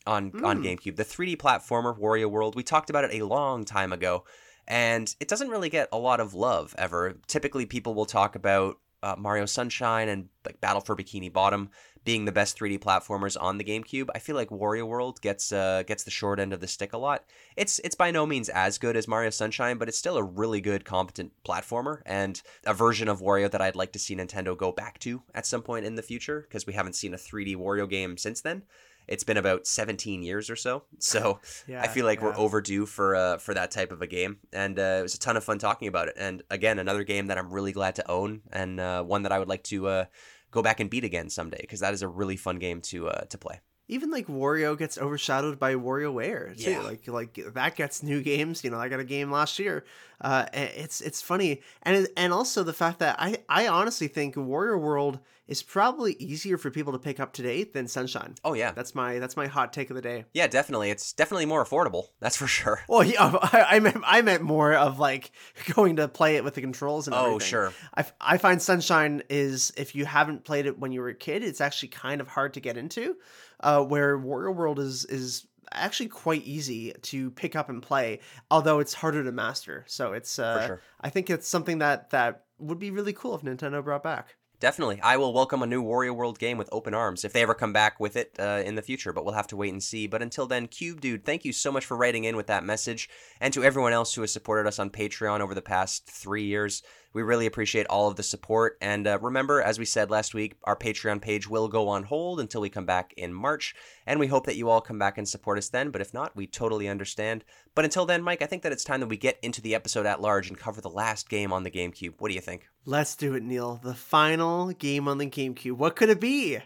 on 0.06 0.32
on 0.44 0.62
Mm. 0.62 0.64
GameCube, 0.78 0.96
the 0.96 1.04
3D 1.04 1.36
platformer 1.36 1.98
Wario 1.98 2.26
World. 2.30 2.54
We 2.54 2.62
talked 2.62 2.90
about 2.90 3.04
it 3.04 3.20
a 3.20 3.26
long 3.26 3.64
time 3.64 3.92
ago, 3.92 4.24
and 4.66 5.14
it 5.20 5.28
doesn't 5.28 5.48
really 5.48 5.68
get 5.68 5.88
a 5.92 5.98
lot 5.98 6.20
of 6.20 6.34
love 6.34 6.74
ever. 6.78 7.16
Typically, 7.26 7.66
people 7.66 7.94
will 7.94 8.06
talk 8.06 8.36
about 8.36 8.78
uh, 9.02 9.16
Mario 9.18 9.46
Sunshine 9.46 10.08
and 10.08 10.28
like 10.44 10.60
Battle 10.60 10.80
for 10.80 10.96
Bikini 10.96 11.32
Bottom 11.32 11.70
being 12.08 12.24
the 12.24 12.32
best 12.32 12.58
3D 12.58 12.78
platformers 12.78 13.36
on 13.38 13.58
the 13.58 13.64
GameCube. 13.64 14.08
I 14.14 14.18
feel 14.18 14.34
like 14.34 14.48
Wario 14.48 14.86
World 14.86 15.20
gets 15.20 15.52
uh, 15.52 15.82
gets 15.86 16.04
the 16.04 16.10
short 16.10 16.40
end 16.40 16.54
of 16.54 16.60
the 16.60 16.66
stick 16.66 16.94
a 16.94 16.96
lot. 16.96 17.22
It's 17.54 17.80
it's 17.80 17.94
by 17.94 18.10
no 18.10 18.24
means 18.24 18.48
as 18.48 18.78
good 18.78 18.96
as 18.96 19.06
Mario 19.06 19.28
Sunshine, 19.28 19.76
but 19.76 19.88
it's 19.88 19.98
still 19.98 20.16
a 20.16 20.22
really 20.22 20.62
good, 20.62 20.86
competent 20.86 21.32
platformer 21.46 22.00
and 22.06 22.40
a 22.64 22.72
version 22.72 23.08
of 23.08 23.20
Wario 23.20 23.50
that 23.50 23.60
I'd 23.60 23.76
like 23.76 23.92
to 23.92 23.98
see 23.98 24.16
Nintendo 24.16 24.56
go 24.56 24.72
back 24.72 24.98
to 25.00 25.22
at 25.34 25.44
some 25.44 25.60
point 25.60 25.84
in 25.84 25.96
the 25.96 26.02
future 26.02 26.46
because 26.48 26.66
we 26.66 26.72
haven't 26.72 26.94
seen 26.94 27.12
a 27.12 27.18
3D 27.18 27.56
Wario 27.56 27.86
game 27.86 28.16
since 28.16 28.40
then. 28.40 28.62
It's 29.06 29.24
been 29.24 29.36
about 29.36 29.66
17 29.66 30.22
years 30.22 30.48
or 30.48 30.56
so, 30.56 30.84
so 30.98 31.40
Yeah. 31.66 31.82
I 31.82 31.88
feel 31.88 32.06
like 32.06 32.22
we're 32.22 32.36
overdue 32.36 32.86
for 32.86 33.16
uh, 33.16 33.36
for 33.36 33.52
that 33.52 33.70
type 33.70 33.92
of 33.92 34.00
a 34.00 34.06
game, 34.06 34.38
and 34.50 34.78
uh, 34.78 34.96
it 35.00 35.02
was 35.02 35.14
a 35.14 35.18
ton 35.18 35.36
of 35.36 35.44
fun 35.44 35.58
talking 35.58 35.88
about 35.88 36.08
it. 36.08 36.14
And 36.18 36.42
again, 36.50 36.78
another 36.78 37.04
game 37.04 37.26
that 37.26 37.36
I'm 37.36 37.52
really 37.52 37.72
glad 37.72 37.96
to 37.96 38.10
own, 38.10 38.40
and 38.50 38.80
uh, 38.80 39.02
one 39.02 39.24
that 39.24 39.32
I 39.32 39.38
would 39.38 39.48
like 39.48 39.64
to 39.64 39.88
uh, 39.88 40.04
go 40.50 40.62
back 40.62 40.80
and 40.80 40.90
beat 40.90 41.04
again 41.04 41.28
someday 41.30 41.58
because 41.60 41.80
that 41.80 41.94
is 41.94 42.02
a 42.02 42.08
really 42.08 42.36
fun 42.36 42.58
game 42.58 42.80
to 42.82 43.08
uh, 43.08 43.22
to 43.26 43.38
play. 43.38 43.60
even 43.88 44.10
like 44.10 44.26
Wario 44.26 44.76
gets 44.76 44.98
overshadowed 44.98 45.58
by 45.58 45.74
WarioWare 45.74 46.56
too. 46.62 46.70
Yeah. 46.72 46.80
Like 46.82 47.08
like 47.08 47.38
that 47.54 47.74
gets 47.76 48.02
new 48.02 48.22
games. 48.32 48.62
You 48.64 48.70
know, 48.70 48.78
I 48.78 48.88
got 48.88 49.00
a 49.00 49.04
game 49.04 49.30
last 49.30 49.58
year. 49.58 49.84
Uh, 50.20 50.46
it's 50.52 51.00
it's 51.00 51.22
funny, 51.22 51.62
and 51.82 52.06
and 52.16 52.32
also 52.32 52.62
the 52.62 52.72
fact 52.72 52.98
that 52.98 53.16
I 53.18 53.38
I 53.48 53.68
honestly 53.68 54.08
think 54.08 54.34
Wario 54.34 54.78
World 54.80 55.20
is 55.48 55.62
probably 55.62 56.12
easier 56.20 56.56
for 56.58 56.70
people 56.70 56.92
to 56.92 56.98
pick 56.98 57.18
up 57.18 57.32
today 57.32 57.64
than 57.64 57.88
Sunshine. 57.88 58.34
Oh 58.44 58.52
yeah, 58.52 58.70
That's 58.72 58.94
my 58.94 59.18
that's 59.18 59.36
my 59.36 59.46
hot 59.46 59.72
take 59.72 59.90
of 59.90 59.96
the 59.96 60.02
day. 60.02 60.26
yeah, 60.34 60.46
definitely. 60.46 60.90
It's 60.90 61.12
definitely 61.14 61.46
more 61.46 61.64
affordable. 61.64 62.08
That's 62.20 62.36
for 62.36 62.46
sure. 62.46 62.80
Well, 62.88 63.02
yeah, 63.02 63.18
I, 63.42 63.66
I 63.70 63.80
meant 63.80 63.96
I 64.04 64.22
meant 64.22 64.42
more 64.42 64.74
of 64.74 64.98
like 64.98 65.32
going 65.74 65.96
to 65.96 66.06
play 66.06 66.36
it 66.36 66.44
with 66.44 66.54
the 66.54 66.60
controls 66.60 67.06
and 67.08 67.14
Oh 67.16 67.24
everything. 67.26 67.40
sure. 67.48 67.72
I 68.20 68.36
find 68.38 68.60
Sunshine 68.62 69.22
is 69.30 69.72
if 69.76 69.94
you 69.94 70.04
haven't 70.04 70.44
played 70.44 70.66
it 70.66 70.78
when 70.78 70.92
you 70.92 71.00
were 71.00 71.08
a 71.08 71.14
kid, 71.14 71.42
it's 71.42 71.60
actually 71.60 71.88
kind 71.88 72.20
of 72.20 72.28
hard 72.28 72.54
to 72.54 72.60
get 72.60 72.76
into. 72.76 73.16
Uh, 73.60 73.82
where 73.82 74.16
Wario 74.18 74.54
World 74.54 74.78
is 74.78 75.04
is 75.06 75.46
actually 75.72 76.08
quite 76.08 76.42
easy 76.46 76.92
to 77.02 77.30
pick 77.32 77.54
up 77.56 77.68
and 77.68 77.82
play, 77.82 78.20
although 78.50 78.78
it's 78.78 78.94
harder 78.94 79.22
to 79.24 79.32
master. 79.32 79.84
So 79.88 80.12
it's 80.12 80.38
uh, 80.38 80.66
sure. 80.66 80.80
I 81.00 81.10
think 81.10 81.28
it's 81.28 81.48
something 81.48 81.78
that 81.78 82.10
that 82.10 82.44
would 82.58 82.78
be 82.78 82.90
really 82.90 83.12
cool 83.12 83.34
if 83.34 83.42
Nintendo 83.42 83.82
brought 83.82 84.02
back. 84.02 84.36
Definitely. 84.60 85.00
I 85.02 85.16
will 85.18 85.32
welcome 85.32 85.62
a 85.62 85.68
new 85.68 85.84
Wario 85.84 86.10
World 86.10 86.40
game 86.40 86.58
with 86.58 86.68
open 86.72 86.92
arms 86.92 87.24
if 87.24 87.32
they 87.32 87.42
ever 87.42 87.54
come 87.54 87.72
back 87.72 88.00
with 88.00 88.16
it 88.16 88.34
uh, 88.40 88.62
in 88.64 88.74
the 88.74 88.82
future, 88.82 89.12
but 89.12 89.24
we'll 89.24 89.34
have 89.34 89.46
to 89.48 89.56
wait 89.56 89.72
and 89.72 89.80
see. 89.80 90.08
But 90.08 90.20
until 90.20 90.46
then, 90.46 90.66
Cube 90.66 91.00
Dude, 91.00 91.24
thank 91.24 91.44
you 91.44 91.52
so 91.52 91.70
much 91.70 91.84
for 91.84 91.96
writing 91.96 92.24
in 92.24 92.34
with 92.34 92.48
that 92.48 92.64
message. 92.64 93.08
And 93.40 93.54
to 93.54 93.62
everyone 93.62 93.92
else 93.92 94.14
who 94.14 94.22
has 94.22 94.32
supported 94.32 94.66
us 94.66 94.80
on 94.80 94.90
Patreon 94.90 95.38
over 95.38 95.54
the 95.54 95.62
past 95.62 96.06
three 96.06 96.42
years, 96.42 96.82
we 97.12 97.22
really 97.22 97.46
appreciate 97.46 97.86
all 97.86 98.08
of 98.08 98.16
the 98.16 98.22
support. 98.22 98.76
And 98.80 99.06
uh, 99.06 99.18
remember, 99.20 99.62
as 99.62 99.78
we 99.78 99.84
said 99.84 100.10
last 100.10 100.34
week, 100.34 100.56
our 100.64 100.76
Patreon 100.76 101.20
page 101.20 101.48
will 101.48 101.68
go 101.68 101.88
on 101.88 102.04
hold 102.04 102.40
until 102.40 102.60
we 102.60 102.68
come 102.68 102.86
back 102.86 103.12
in 103.16 103.32
March. 103.32 103.74
And 104.06 104.20
we 104.20 104.26
hope 104.26 104.46
that 104.46 104.56
you 104.56 104.68
all 104.68 104.80
come 104.80 104.98
back 104.98 105.18
and 105.18 105.28
support 105.28 105.58
us 105.58 105.68
then. 105.68 105.90
But 105.90 106.00
if 106.00 106.12
not, 106.14 106.36
we 106.36 106.46
totally 106.46 106.88
understand. 106.88 107.44
But 107.74 107.84
until 107.84 108.06
then, 108.06 108.22
Mike, 108.22 108.42
I 108.42 108.46
think 108.46 108.62
that 108.62 108.72
it's 108.72 108.84
time 108.84 109.00
that 109.00 109.08
we 109.08 109.16
get 109.16 109.38
into 109.42 109.62
the 109.62 109.74
episode 109.74 110.06
at 110.06 110.20
large 110.20 110.48
and 110.48 110.58
cover 110.58 110.80
the 110.80 110.90
last 110.90 111.28
game 111.28 111.52
on 111.52 111.64
the 111.64 111.70
GameCube. 111.70 112.14
What 112.18 112.28
do 112.28 112.34
you 112.34 112.40
think? 112.40 112.68
Let's 112.84 113.16
do 113.16 113.34
it, 113.34 113.42
Neil. 113.42 113.80
The 113.82 113.94
final 113.94 114.72
game 114.72 115.08
on 115.08 115.18
the 115.18 115.26
GameCube. 115.26 115.76
What 115.76 115.96
could 115.96 116.10
it 116.10 116.20
be? 116.20 116.58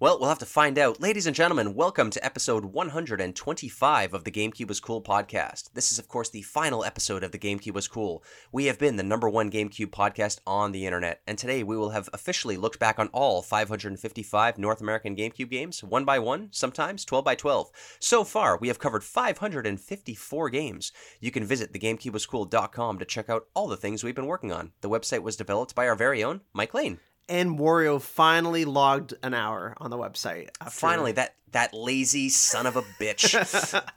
Well, 0.00 0.18
we'll 0.18 0.30
have 0.30 0.38
to 0.38 0.46
find 0.46 0.78
out. 0.78 0.98
Ladies 0.98 1.26
and 1.26 1.36
gentlemen, 1.36 1.74
welcome 1.74 2.08
to 2.08 2.24
episode 2.24 2.64
125 2.64 4.14
of 4.14 4.24
the 4.24 4.30
GameCube 4.30 4.68
Was 4.68 4.80
Cool 4.80 5.02
podcast. 5.02 5.74
This 5.74 5.92
is, 5.92 5.98
of 5.98 6.08
course, 6.08 6.30
the 6.30 6.40
final 6.40 6.82
episode 6.86 7.22
of 7.22 7.32
the 7.32 7.38
GameCube 7.38 7.74
Was 7.74 7.86
Cool. 7.86 8.24
We 8.50 8.64
have 8.64 8.78
been 8.78 8.96
the 8.96 9.02
number 9.02 9.28
one 9.28 9.50
GameCube 9.50 9.90
podcast 9.90 10.40
on 10.46 10.72
the 10.72 10.86
internet, 10.86 11.20
and 11.26 11.36
today 11.36 11.62
we 11.62 11.76
will 11.76 11.90
have 11.90 12.08
officially 12.14 12.56
looked 12.56 12.78
back 12.78 12.98
on 12.98 13.08
all 13.08 13.42
555 13.42 14.56
North 14.56 14.80
American 14.80 15.14
GameCube 15.14 15.50
games, 15.50 15.84
one 15.84 16.06
by 16.06 16.18
one, 16.18 16.48
sometimes 16.50 17.04
12 17.04 17.22
by 17.22 17.34
12. 17.34 17.70
So 17.98 18.24
far, 18.24 18.56
we 18.56 18.68
have 18.68 18.78
covered 18.78 19.04
554 19.04 20.48
games. 20.48 20.92
You 21.20 21.30
can 21.30 21.44
visit 21.44 21.74
thegamecubewascool.com 21.74 22.98
to 22.98 23.04
check 23.04 23.28
out 23.28 23.48
all 23.52 23.68
the 23.68 23.76
things 23.76 24.02
we've 24.02 24.14
been 24.14 24.24
working 24.24 24.50
on. 24.50 24.72
The 24.80 24.88
website 24.88 25.20
was 25.20 25.36
developed 25.36 25.74
by 25.74 25.86
our 25.86 25.94
very 25.94 26.24
own 26.24 26.40
Mike 26.54 26.72
Lane. 26.72 27.00
And 27.30 27.60
Wario 27.60 28.02
finally 28.02 28.64
logged 28.64 29.14
an 29.22 29.34
hour 29.34 29.74
on 29.78 29.90
the 29.90 29.96
website. 29.96 30.48
After... 30.60 30.80
Finally, 30.80 31.12
that 31.12 31.36
that 31.52 31.74
lazy 31.74 32.28
son 32.28 32.66
of 32.66 32.76
a 32.76 32.82
bitch. 32.82 33.34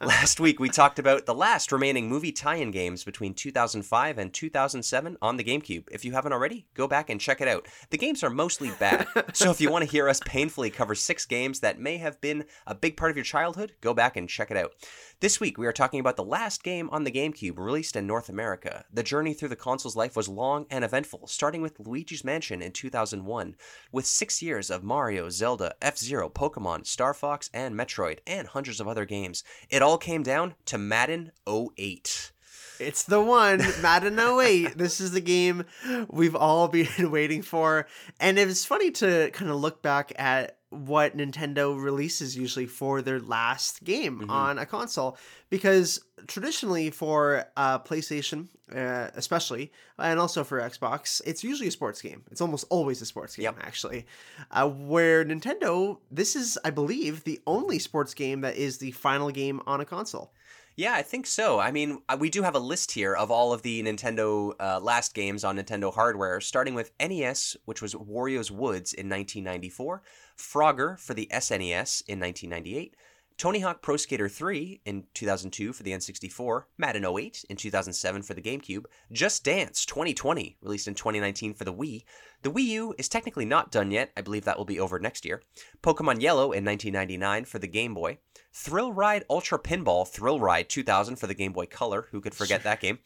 Last 0.00 0.40
week 0.40 0.58
we 0.58 0.68
talked 0.68 0.98
about 0.98 1.26
the 1.26 1.34
last 1.34 1.72
remaining 1.72 2.08
movie 2.08 2.32
tie-in 2.32 2.70
games 2.70 3.04
between 3.04 3.34
2005 3.34 4.18
and 4.18 4.32
2007 4.32 5.16
on 5.22 5.36
the 5.36 5.44
GameCube. 5.44 5.88
If 5.90 6.04
you 6.04 6.12
haven't 6.12 6.32
already, 6.32 6.66
go 6.74 6.88
back 6.88 7.10
and 7.10 7.20
check 7.20 7.40
it 7.40 7.48
out. 7.48 7.66
The 7.90 7.98
games 7.98 8.22
are 8.22 8.30
mostly 8.30 8.70
bad. 8.78 9.06
so 9.32 9.50
if 9.50 9.60
you 9.60 9.70
want 9.70 9.84
to 9.84 9.90
hear 9.90 10.08
us 10.08 10.20
painfully 10.24 10.70
cover 10.70 10.94
6 10.94 11.26
games 11.26 11.60
that 11.60 11.78
may 11.78 11.98
have 11.98 12.20
been 12.20 12.44
a 12.66 12.74
big 12.74 12.96
part 12.96 13.10
of 13.10 13.16
your 13.16 13.24
childhood, 13.24 13.72
go 13.80 13.94
back 13.94 14.16
and 14.16 14.28
check 14.28 14.50
it 14.50 14.56
out. 14.56 14.72
This 15.20 15.40
week 15.40 15.56
we 15.56 15.66
are 15.66 15.72
talking 15.72 16.00
about 16.00 16.16
the 16.16 16.24
last 16.24 16.62
game 16.62 16.90
on 16.90 17.04
the 17.04 17.12
GameCube 17.12 17.58
released 17.58 17.96
in 17.96 18.06
North 18.06 18.28
America. 18.28 18.84
The 18.92 19.02
journey 19.02 19.32
through 19.32 19.48
the 19.48 19.56
console's 19.56 19.96
life 19.96 20.16
was 20.16 20.28
long 20.28 20.66
and 20.70 20.84
eventful, 20.84 21.28
starting 21.28 21.62
with 21.62 21.78
Luigi's 21.78 22.24
Mansion 22.24 22.60
in 22.60 22.72
2001, 22.72 23.54
with 23.92 24.06
6 24.06 24.42
years 24.42 24.70
of 24.70 24.82
Mario, 24.82 25.30
Zelda, 25.30 25.74
F-Zero, 25.80 26.28
Pokemon, 26.28 26.86
Star 26.86 27.14
Fox, 27.14 27.43
and 27.52 27.74
Metroid, 27.74 28.18
and 28.26 28.48
hundreds 28.48 28.80
of 28.80 28.88
other 28.88 29.04
games. 29.04 29.44
It 29.68 29.82
all 29.82 29.98
came 29.98 30.22
down 30.22 30.54
to 30.66 30.78
Madden 30.78 31.32
08. 31.48 32.32
It's 32.80 33.04
the 33.04 33.20
one, 33.20 33.58
Madden 33.80 34.18
08. 34.18 34.74
this 34.76 35.00
is 35.00 35.12
the 35.12 35.20
game 35.20 35.64
we've 36.08 36.34
all 36.34 36.68
been 36.68 36.88
waiting 37.10 37.42
for. 37.42 37.86
And 38.18 38.38
it's 38.38 38.64
funny 38.64 38.90
to 38.92 39.30
kind 39.32 39.50
of 39.50 39.58
look 39.58 39.82
back 39.82 40.12
at 40.16 40.58
what 40.74 41.16
Nintendo 41.16 41.80
releases 41.80 42.36
usually 42.36 42.66
for 42.66 43.02
their 43.02 43.20
last 43.20 43.84
game 43.84 44.20
mm-hmm. 44.20 44.30
on 44.30 44.58
a 44.58 44.66
console 44.66 45.16
because 45.50 46.00
traditionally 46.26 46.90
for 46.90 47.44
uh, 47.56 47.78
PlayStation, 47.78 48.48
uh, 48.74 49.08
especially, 49.14 49.72
and 49.98 50.18
also 50.18 50.44
for 50.44 50.60
Xbox, 50.60 51.20
it's 51.24 51.44
usually 51.44 51.68
a 51.68 51.72
sports 51.72 52.00
game. 52.02 52.24
It's 52.30 52.40
almost 52.40 52.64
always 52.70 53.00
a 53.02 53.06
sports 53.06 53.36
game, 53.36 53.44
yep. 53.44 53.56
actually. 53.60 54.06
Uh, 54.50 54.68
where 54.68 55.24
Nintendo, 55.24 55.98
this 56.10 56.34
is, 56.34 56.58
I 56.64 56.70
believe, 56.70 57.24
the 57.24 57.40
only 57.46 57.78
sports 57.78 58.14
game 58.14 58.40
that 58.40 58.56
is 58.56 58.78
the 58.78 58.90
final 58.92 59.30
game 59.30 59.60
on 59.66 59.80
a 59.80 59.84
console. 59.84 60.32
Yeah, 60.76 60.94
I 60.94 61.02
think 61.02 61.26
so. 61.28 61.60
I 61.60 61.70
mean, 61.70 62.02
uh, 62.08 62.16
we 62.18 62.30
do 62.30 62.42
have 62.42 62.56
a 62.56 62.60
list 62.60 62.90
here 62.90 63.14
of 63.14 63.30
all 63.30 63.52
of 63.52 63.62
the 63.62 63.80
Nintendo 63.84 64.54
uh, 64.58 64.80
last 64.80 65.14
games 65.14 65.44
on 65.44 65.56
Nintendo 65.56 65.94
hardware, 65.94 66.40
starting 66.40 66.74
with 66.74 66.90
NES, 66.98 67.56
which 67.64 67.80
was 67.80 67.94
Wario's 67.94 68.50
Woods 68.50 68.92
in 68.92 69.08
1994, 69.08 70.02
Frogger 70.36 70.98
for 70.98 71.14
the 71.14 71.28
SNES 71.32 72.02
in 72.06 72.20
1998, 72.20 72.94
Tony 73.36 73.60
Hawk 73.60 73.82
Pro 73.82 73.96
Skater 73.96 74.28
3 74.28 74.80
in 74.84 75.04
2002 75.12 75.72
for 75.72 75.82
the 75.82 75.90
N64, 75.90 76.64
Madden 76.78 77.04
08 77.04 77.44
in 77.50 77.56
2007 77.56 78.22
for 78.22 78.32
the 78.32 78.40
GameCube, 78.40 78.84
Just 79.10 79.42
Dance 79.42 79.84
2020, 79.84 80.56
released 80.62 80.86
in 80.86 80.94
2019 80.94 81.52
for 81.54 81.64
the 81.64 81.74
Wii. 81.74 82.04
The 82.42 82.52
Wii 82.52 82.64
U 82.64 82.94
is 82.96 83.08
technically 83.08 83.44
not 83.44 83.72
done 83.72 83.90
yet, 83.90 84.12
I 84.16 84.20
believe 84.20 84.44
that 84.44 84.56
will 84.56 84.64
be 84.64 84.78
over 84.78 85.00
next 85.00 85.24
year. 85.24 85.42
Pokemon 85.82 86.22
Yellow 86.22 86.52
in 86.52 86.64
1999 86.64 87.44
for 87.46 87.58
the 87.58 87.66
Game 87.66 87.92
Boy, 87.92 88.18
Thrill 88.52 88.92
Ride 88.92 89.24
Ultra 89.28 89.58
Pinball 89.58 90.06
Thrill 90.06 90.38
Ride 90.38 90.68
2000 90.68 91.16
for 91.16 91.26
the 91.26 91.34
Game 91.34 91.52
Boy 91.52 91.66
Color. 91.66 92.06
Who 92.12 92.20
could 92.20 92.34
forget 92.34 92.62
that 92.64 92.80
game? 92.80 93.00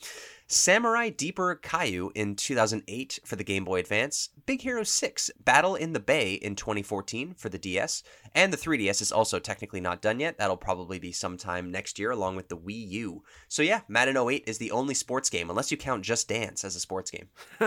Samurai 0.51 1.11
Deeper 1.11 1.57
Kyo 1.57 2.11
in 2.15 2.35
2008 2.35 3.19
for 3.23 3.37
the 3.37 3.45
Game 3.45 3.67
Boy 3.67 3.81
Advance, 3.81 4.31
Big 4.47 4.63
Hero 4.63 4.83
6 4.83 5.31
Battle 5.45 5.75
in 5.75 5.93
the 5.93 6.01
Bay 6.01 6.33
in 6.33 6.57
2014 6.57 7.35
for 7.35 7.51
the 7.51 7.59
DS, 7.59 8.03
and 8.35 8.53
the 8.53 8.57
3DS 8.57 9.03
is 9.03 9.13
also 9.13 9.39
technically 9.39 9.81
not 9.81 10.03
done 10.03 10.21
yet. 10.21 10.39
That'll 10.39 10.57
probably 10.57 10.99
be 10.99 11.13
sometime 11.13 11.71
next 11.71 11.99
year 11.99 12.11
along 12.11 12.37
with 12.37 12.49
the 12.49 12.57
Wii 12.57 12.89
U. 12.91 13.23
So 13.49 13.63
yeah, 13.63 13.81
Madden 13.89 14.17
08 14.17 14.45
is 14.47 14.59
the 14.59 14.71
only 14.71 14.95
sports 14.95 15.31
game 15.31 15.51
unless 15.51 15.71
you 15.71 15.77
count 15.77 16.05
Just 16.05 16.29
Dance 16.29 16.65
as 16.65 16.77
a 16.77 16.81
sports 16.81 17.11
game. 17.11 17.29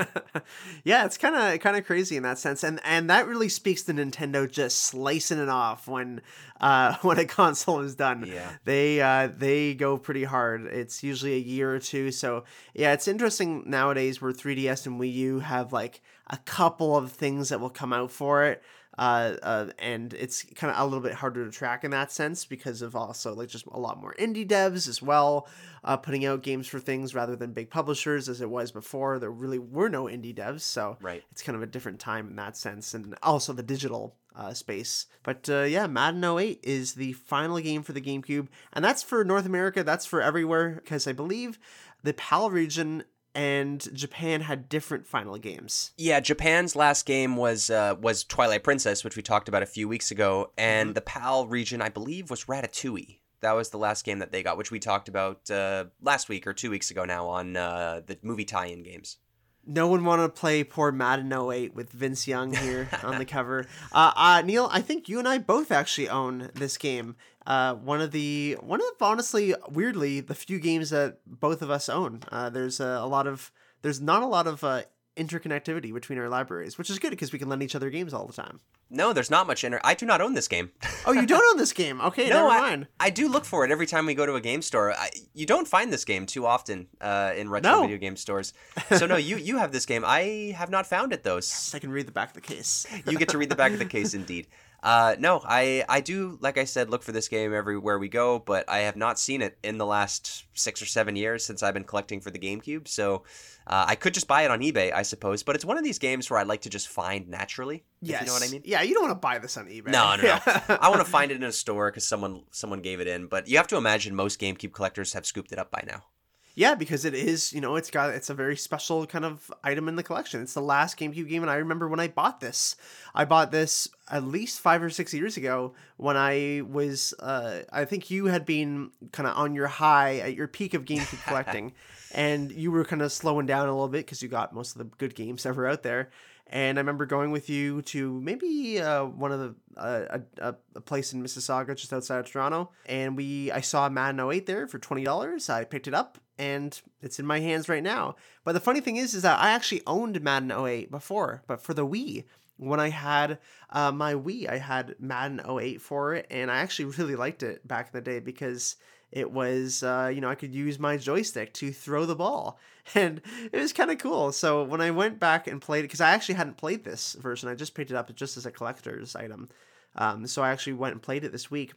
yeah, 0.84 1.06
it's 1.06 1.17
kind 1.17 1.36
of 1.36 1.60
kind 1.60 1.78
of 1.78 1.86
crazy 1.86 2.17
in 2.17 2.24
that 2.24 2.38
sense. 2.38 2.63
And 2.63 2.80
and 2.84 3.10
that 3.10 3.28
really 3.28 3.50
speaks 3.50 3.84
to 3.84 3.93
Nintendo 3.93 4.50
just 4.50 4.84
slicing 4.84 5.39
it 5.39 5.50
off 5.50 5.88
when 5.88 6.21
uh 6.60 6.95
when 7.02 7.19
a 7.19 7.26
console 7.26 7.80
is 7.80 7.95
done. 7.95 8.26
Yeah. 8.28 8.52
They 8.65 9.02
uh 9.02 9.30
they 9.36 9.74
go 9.74 9.97
pretty 9.97 10.24
hard. 10.24 10.65
It's 10.65 11.04
usually 11.04 11.34
a 11.34 11.39
year 11.39 11.74
or 11.74 11.80
two, 11.80 12.12
so 12.12 12.43
yeah, 12.74 12.93
it's 12.93 13.08
interesting 13.08 13.63
nowadays 13.65 14.21
where 14.21 14.32
3DS 14.32 14.86
and 14.86 15.00
Wii 15.00 15.13
U 15.13 15.39
have 15.39 15.74
like 15.74 16.02
a 16.28 16.38
couple 16.38 16.95
of 16.95 17.12
things 17.12 17.50
that 17.50 17.60
will 17.60 17.69
come 17.69 17.93
out 17.93 18.12
for 18.12 18.45
it. 18.45 18.63
Uh, 18.98 19.36
uh, 19.42 19.68
and 19.80 20.14
it's 20.14 20.44
kind 20.56 20.74
of 20.74 20.80
a 20.80 20.84
little 20.84 21.00
bit 21.00 21.14
harder 21.14 21.46
to 21.46 21.52
track 21.52 21.84
in 21.84 21.92
that 21.92 22.12
sense 22.12 22.46
because 22.46 22.82
of 22.82 22.96
also 22.96 23.34
like 23.34 23.48
just 23.48 23.66
a 23.68 23.80
lot 23.80 24.02
more 24.02 24.14
indie 24.20 24.48
devs 24.48 24.88
as 24.88 25.02
well, 25.02 25.48
uh, 25.84 25.96
putting 25.96 26.26
out 26.26 26.44
games 26.44 26.68
for 26.68 26.80
things 26.80 27.16
rather 27.16 27.36
than 27.36 27.54
big 27.54 27.70
publishers 27.70 28.28
as 28.28 28.42
it 28.42 28.50
was 28.50 28.72
before. 28.72 29.18
There 29.18 29.32
really 29.32 29.60
were 29.60 29.90
no 29.90 30.06
indie 30.06 30.36
devs, 30.36 30.62
so 30.62 30.98
right. 31.02 31.24
it's 31.32 31.42
kind 31.42 31.56
of 31.56 31.62
a 31.62 31.68
different 31.68 32.00
time 32.00 32.28
in 32.28 32.36
that 32.36 32.58
sense, 32.58 32.94
and 32.94 33.16
also 33.24 33.54
the 33.54 33.64
digital 33.64 34.16
uh, 34.36 34.54
space. 34.54 35.08
But 35.24 35.50
uh, 35.50 35.64
yeah, 35.64 35.88
Madden 35.88 36.24
08 36.24 36.60
is 36.64 36.94
the 36.94 37.14
final 37.14 37.60
game 37.60 37.84
for 37.84 37.94
the 37.94 38.02
GameCube, 38.02 38.48
and 38.74 38.84
that's 38.84 39.04
for 39.04 39.24
North 39.24 39.46
America. 39.46 39.84
That's 39.84 40.06
for 40.06 40.22
everywhere 40.22 40.82
because 40.84 41.08
I 41.08 41.14
believe 41.14 41.60
the 42.04 42.14
PAL 42.14 42.50
region 42.50 43.04
and 43.34 43.88
Japan 43.94 44.41
had 44.41 44.70
different 44.70 45.08
final 45.08 45.38
games. 45.38 45.91
Yeah, 45.98 46.20
Japan's 46.20 46.76
last 46.76 47.06
game 47.06 47.38
was 47.38 47.70
uh, 47.70 47.96
was 48.00 48.24
Twilight 48.24 48.63
Princess, 48.63 49.04
which 49.04 49.15
we 49.15 49.22
talked 49.22 49.48
about 49.48 49.63
a 49.63 49.67
few 49.67 49.88
weeks 49.88 50.12
ago, 50.12 50.52
and 50.58 50.89
mm-hmm. 50.89 50.94
the 50.94 51.02
PAL 51.02 51.48
region, 51.48 51.82
I 51.82 51.89
believe, 51.89 52.30
was 52.30 52.46
Ratatouille. 52.46 53.20
That 53.41 53.54
was 53.54 53.70
the 53.70 53.78
last 53.78 54.06
game 54.06 54.20
that 54.20 54.32
they 54.32 54.44
got, 54.44 54.58
which 54.58 54.70
we 54.70 54.80
talked 54.80 55.08
about 55.08 55.50
uh, 55.50 55.86
last 56.02 56.30
week 56.30 56.46
or 56.46 56.54
two 56.54 56.70
weeks 56.70 56.91
ago 56.91 57.06
now 57.06 57.28
on 57.28 57.58
uh, 57.58 58.02
the 58.06 58.17
movie 58.22 58.46
tie-in 58.46 58.84
games. 58.84 59.17
No 59.65 59.88
one 59.88 60.04
wanted 60.04 60.24
to 60.24 60.30
play 60.30 60.63
poor 60.63 60.91
Madden 60.91 61.32
08 61.32 61.76
with 61.76 61.91
Vince 61.91 62.28
Young 62.28 62.54
here 62.54 62.89
on 63.04 63.20
the 63.20 63.26
cover. 63.38 63.67
Uh, 63.91 64.12
uh, 64.15 64.41
Neil, 64.44 64.70
I 64.72 64.82
think 64.82 65.08
you 65.08 65.20
and 65.20 65.28
I 65.28 65.38
both 65.38 65.72
actually 65.72 66.10
own 66.10 66.50
this 66.56 66.78
game. 66.78 67.15
Uh, 67.46 67.74
one 67.76 68.02
of 68.02 68.12
the 68.12 68.58
one 68.62 68.80
of 68.80 69.02
honestly 69.02 69.56
weirdly 69.70 70.20
the 70.20 70.36
few 70.36 70.60
games 70.60 70.92
that 70.92 71.18
both 71.26 71.62
of 71.62 71.72
us 71.72 71.90
own. 71.90 72.22
Uh, 72.32 72.50
there's 72.50 72.80
a, 72.80 72.86
a, 72.86 73.08
lot 73.08 73.26
of 73.26 73.52
there's 73.82 74.00
not 74.00 74.22
a 74.22 74.28
lot 74.28 74.46
of 74.46 74.64
uh, 74.64 74.84
interconnectivity 75.18 75.94
between 75.94 76.20
our 76.20 76.30
libraries, 76.30 76.78
which 76.78 76.90
is 76.90 77.00
good 77.00 77.10
because 77.10 77.34
we 77.34 77.40
can 77.40 77.50
lend 77.50 77.64
each 77.64 77.76
other 77.76 77.90
games 77.90 78.14
all 78.14 78.26
the 78.26 78.34
time. 78.34 78.60
No, 78.94 79.14
there's 79.14 79.32
not 79.32 79.48
much 79.48 79.64
inter. 79.64 79.80
I 79.86 79.94
do 79.94 80.06
not 80.06 80.20
own 80.20 80.34
this 80.34 80.50
game. 80.50 80.72
oh, 81.06 81.14
you 81.14 81.26
don't 81.26 81.44
own 81.52 81.58
this 81.58 81.72
game? 81.72 82.02
Okay, 82.12 82.30
no, 82.30 82.48
never 82.48 82.62
mind. 82.62 82.88
I, 83.00 83.06
I, 83.06 83.10
do 83.10 83.30
look 83.30 83.46
for 83.46 83.64
it 83.64 83.72
every 83.72 83.86
time 83.86 84.06
we 84.06 84.16
go 84.16 84.26
to 84.26 84.36
a 84.36 84.42
game 84.42 84.62
store. 84.62 84.92
I, 84.92 85.12
you 85.34 85.46
don't 85.46 85.68
find 85.68 85.94
this 85.94 86.04
game 86.04 86.26
too 86.26 86.46
often 86.46 86.88
uh, 87.00 87.32
in 87.38 87.50
retro 87.50 87.72
no. 87.72 87.82
video 87.84 87.98
game 87.98 88.18
stores. 88.18 88.54
So 88.98 89.06
no, 89.06 89.16
you 89.16 89.38
you 89.38 89.58
have 89.58 89.72
this 89.72 89.86
game. 89.86 90.04
I 90.06 90.54
have 90.58 90.70
not 90.70 90.86
found 90.86 91.14
it 91.14 91.24
though. 91.24 91.36
Yes, 91.36 91.74
I 91.74 91.80
can 91.80 91.92
read 91.92 92.08
the 92.08 92.12
back 92.12 92.30
of 92.30 92.34
the 92.34 92.42
case. 92.42 92.86
you 93.08 93.18
get 93.18 93.30
to 93.30 93.38
read 93.38 93.50
the 93.50 93.56
back 93.56 93.72
of 93.72 93.80
the 93.80 93.86
case, 93.86 94.14
indeed. 94.22 94.48
Uh, 94.84 95.15
no, 95.20 95.41
I 95.46 95.86
I 95.88 96.02
do 96.02 96.39
like 96.41 96.58
I 96.58 96.63
said 96.63 96.89
look 96.89 97.04
for 97.04 97.12
this 97.12 97.28
game 97.28 97.54
everywhere 97.54 98.00
we 98.00 98.10
go, 98.10 98.39
but 98.39 98.67
I 98.67 98.80
have 98.80 98.96
not 98.96 99.20
seen 99.20 99.41
it 99.44 99.58
in 99.63 99.78
the 99.78 99.86
last 99.86 100.46
six 100.54 100.82
or 100.82 100.88
seven 100.88 101.15
years 101.15 101.46
since 101.46 101.62
I've 101.62 101.76
been 101.76 101.84
collecting 101.84 102.20
for 102.20 102.32
the 102.32 102.39
GameCube. 102.39 102.88
So 102.88 103.24
uh, 103.67 103.86
I 103.88 103.96
could 103.96 104.15
just 104.15 104.28
buy 104.28 104.41
it 104.41 104.50
on 104.50 104.62
eBay, 104.62 104.91
I 104.91 105.04
suppose. 105.04 105.44
But 105.44 105.56
it's 105.56 105.63
one 105.65 105.78
of 105.78 105.84
these 105.84 106.00
games 106.00 106.30
where 106.30 106.39
I 106.39 106.44
like 106.44 106.62
to 106.62 106.70
just 106.70 106.88
find 106.88 107.28
naturally. 107.28 107.84
Yes. 108.02 108.22
you 108.22 108.28
know 108.28 108.34
what 108.34 108.44
I 108.44 108.48
mean? 108.48 108.63
Yeah, 108.65 108.82
you 108.82 108.96
don't 108.96 109.04
want 109.04 109.12
to 109.15 109.20
buy 109.20 109.38
this 109.38 109.56
on 109.56 109.67
eBay. 109.67 109.88
No, 109.88 110.15
no, 110.15 110.24
no. 110.24 110.39
I 110.82 110.89
want 110.89 111.02
to 111.02 111.06
find 111.06 111.32
it 111.32 111.36
in 111.36 111.44
a 111.44 111.52
store 111.52 111.91
because 111.91 112.08
someone 112.08 112.44
someone 112.50 112.82
gave 112.82 113.00
it 113.00 113.08
in. 113.08 113.28
But 113.28 113.48
you 113.48 113.58
have 113.58 113.67
to 113.67 113.78
imagine 113.78 114.15
most 114.15 114.41
GameCube 114.41 114.74
collectors 114.74 115.13
have 115.13 115.28
scooped 115.28 115.52
it 115.52 115.60
up 115.60 115.70
by 115.70 115.84
now. 115.86 116.06
Yeah, 116.54 116.76
because 116.76 117.06
it 117.06 117.14
is, 117.14 117.54
you 117.54 117.62
know, 117.62 117.76
it's 117.76 117.90
got 117.90 118.10
it's 118.10 118.30
a 118.30 118.34
very 118.34 118.58
special 118.58 119.06
kind 119.06 119.24
of 119.24 119.52
item 119.64 119.88
in 119.88 119.96
the 119.96 120.04
collection. 120.04 120.42
It's 120.42 120.54
the 120.54 120.62
last 120.62 121.00
GameCube 121.00 121.30
game, 121.30 121.44
and 121.44 121.52
I 121.52 121.56
remember 121.56 121.88
when 121.88 122.00
I 122.00 122.10
bought 122.10 122.42
this. 122.42 122.76
I 123.16 123.26
bought 123.26 123.52
this 123.52 123.88
at 124.10 124.26
least 124.26 124.60
five 124.60 124.84
or 124.84 124.90
six 124.90 125.14
years 125.14 125.38
ago 125.38 125.74
when 125.96 126.18
I 126.18 126.64
was, 126.70 127.14
uh, 127.20 127.62
I 127.72 127.86
think 127.86 128.12
you 128.12 128.26
had 128.26 128.46
been 128.46 128.92
kind 129.14 129.28
of 129.28 129.38
on 129.38 129.54
your 129.56 129.68
high 129.68 130.18
at 130.18 130.36
your 130.36 130.48
peak 130.48 130.74
of 130.74 130.84
GameCube 130.84 131.24
collecting, 131.28 131.74
and 132.14 132.52
you 132.52 132.72
were 132.72 132.84
kind 132.84 133.02
of 133.02 133.12
slowing 133.12 133.46
down 133.46 133.70
a 133.70 133.72
little 133.72 133.88
bit 133.88 134.06
because 134.06 134.22
you 134.22 134.28
got 134.28 134.54
most 134.54 134.74
of 134.74 134.80
the 134.80 134.96
good 134.98 135.16
games 135.16 135.46
ever 135.46 135.68
out 135.68 135.84
there. 135.84 136.10
And 136.48 136.78
I 136.78 136.82
remember 136.82 137.06
going 137.06 137.32
with 137.32 137.50
you 137.50 137.82
to 137.84 138.20
maybe 138.20 138.82
uh, 138.82 139.06
one 139.06 139.32
of 139.32 139.40
the 139.40 139.56
uh, 139.78 140.20
a, 140.40 140.56
a 140.76 140.82
place 140.82 141.14
in 141.14 141.24
Mississauga 141.24 141.78
just 141.78 141.94
outside 141.94 142.20
of 142.20 142.30
Toronto, 142.30 142.72
and 142.88 143.16
we 143.16 143.54
I 143.54 143.62
saw 143.62 143.88
Madden 143.88 144.20
08 144.20 144.46
there 144.48 144.68
for 144.68 144.78
twenty 144.78 145.06
dollars. 145.06 145.50
I 145.50 145.64
picked 145.64 145.88
it 145.88 145.94
up 145.94 146.18
and 146.42 146.82
it's 147.02 147.20
in 147.20 147.26
my 147.26 147.40
hands 147.40 147.70
right 147.70 147.84
now. 147.84 148.16
But 148.44 148.54
the 148.54 148.60
funny 148.60 148.82
thing 148.82 148.98
is, 148.98 149.14
is 149.14 149.22
that 149.22 149.40
I 149.40 149.52
actually 149.52 149.84
owned 149.86 150.22
Madden 150.22 150.52
08 150.52 150.90
before, 150.90 151.44
but 151.48 151.62
for 151.62 151.74
the 151.74 151.86
Wii, 151.86 152.26
when 152.58 152.80
I 152.80 152.90
had 152.90 153.40
uh, 153.72 153.92
my 153.92 154.14
Wii. 154.14 154.50
I 154.50 154.58
had 154.58 154.96
Madden 155.00 155.42
08 155.48 155.82
for 155.82 156.14
it, 156.14 156.28
and 156.30 156.52
I 156.52 156.58
actually 156.58 156.86
really 156.98 157.16
liked 157.16 157.44
it 157.44 157.68
back 157.68 157.88
in 157.88 157.92
the 157.94 158.02
day 158.02 158.20
because 158.20 158.76
it 159.12 159.32
was, 159.32 159.84
uh, 159.84 160.12
you 160.14 160.22
know, 160.22 160.30
I 160.30 160.36
could 160.36 160.54
use 160.54 160.80
my 160.80 160.98
joystick 160.98 161.54
to 161.56 161.72
throw 161.72 162.06
the 162.06 162.16
ball, 162.16 162.60
and 162.96 163.22
it 163.52 163.58
was 163.58 163.74
kind 163.74 163.92
of 163.92 163.98
cool. 163.98 164.32
So 164.32 164.64
when 164.64 164.82
I 164.82 164.92
went 164.92 165.20
back 165.20 165.48
and 165.48 165.62
played 165.62 165.80
it, 165.80 165.84
because 165.84 166.02
I 166.02 166.12
actually 166.12 166.36
hadn't 166.36 166.58
played 166.58 166.84
this 166.84 167.14
version, 167.14 167.50
I 167.50 167.56
just 167.56 167.76
picked 167.76 167.92
it 167.92 167.98
up 167.98 168.14
just 168.16 168.38
as 168.38 168.46
a 168.46 168.52
collector's 168.52 169.16
item. 169.16 169.50
Um, 169.96 170.26
so 170.28 170.42
I 170.42 170.52
actually 170.52 170.74
went 170.74 170.94
and 170.94 171.02
played 171.02 171.24
it 171.24 171.32
this 171.32 171.52
week, 171.52 171.74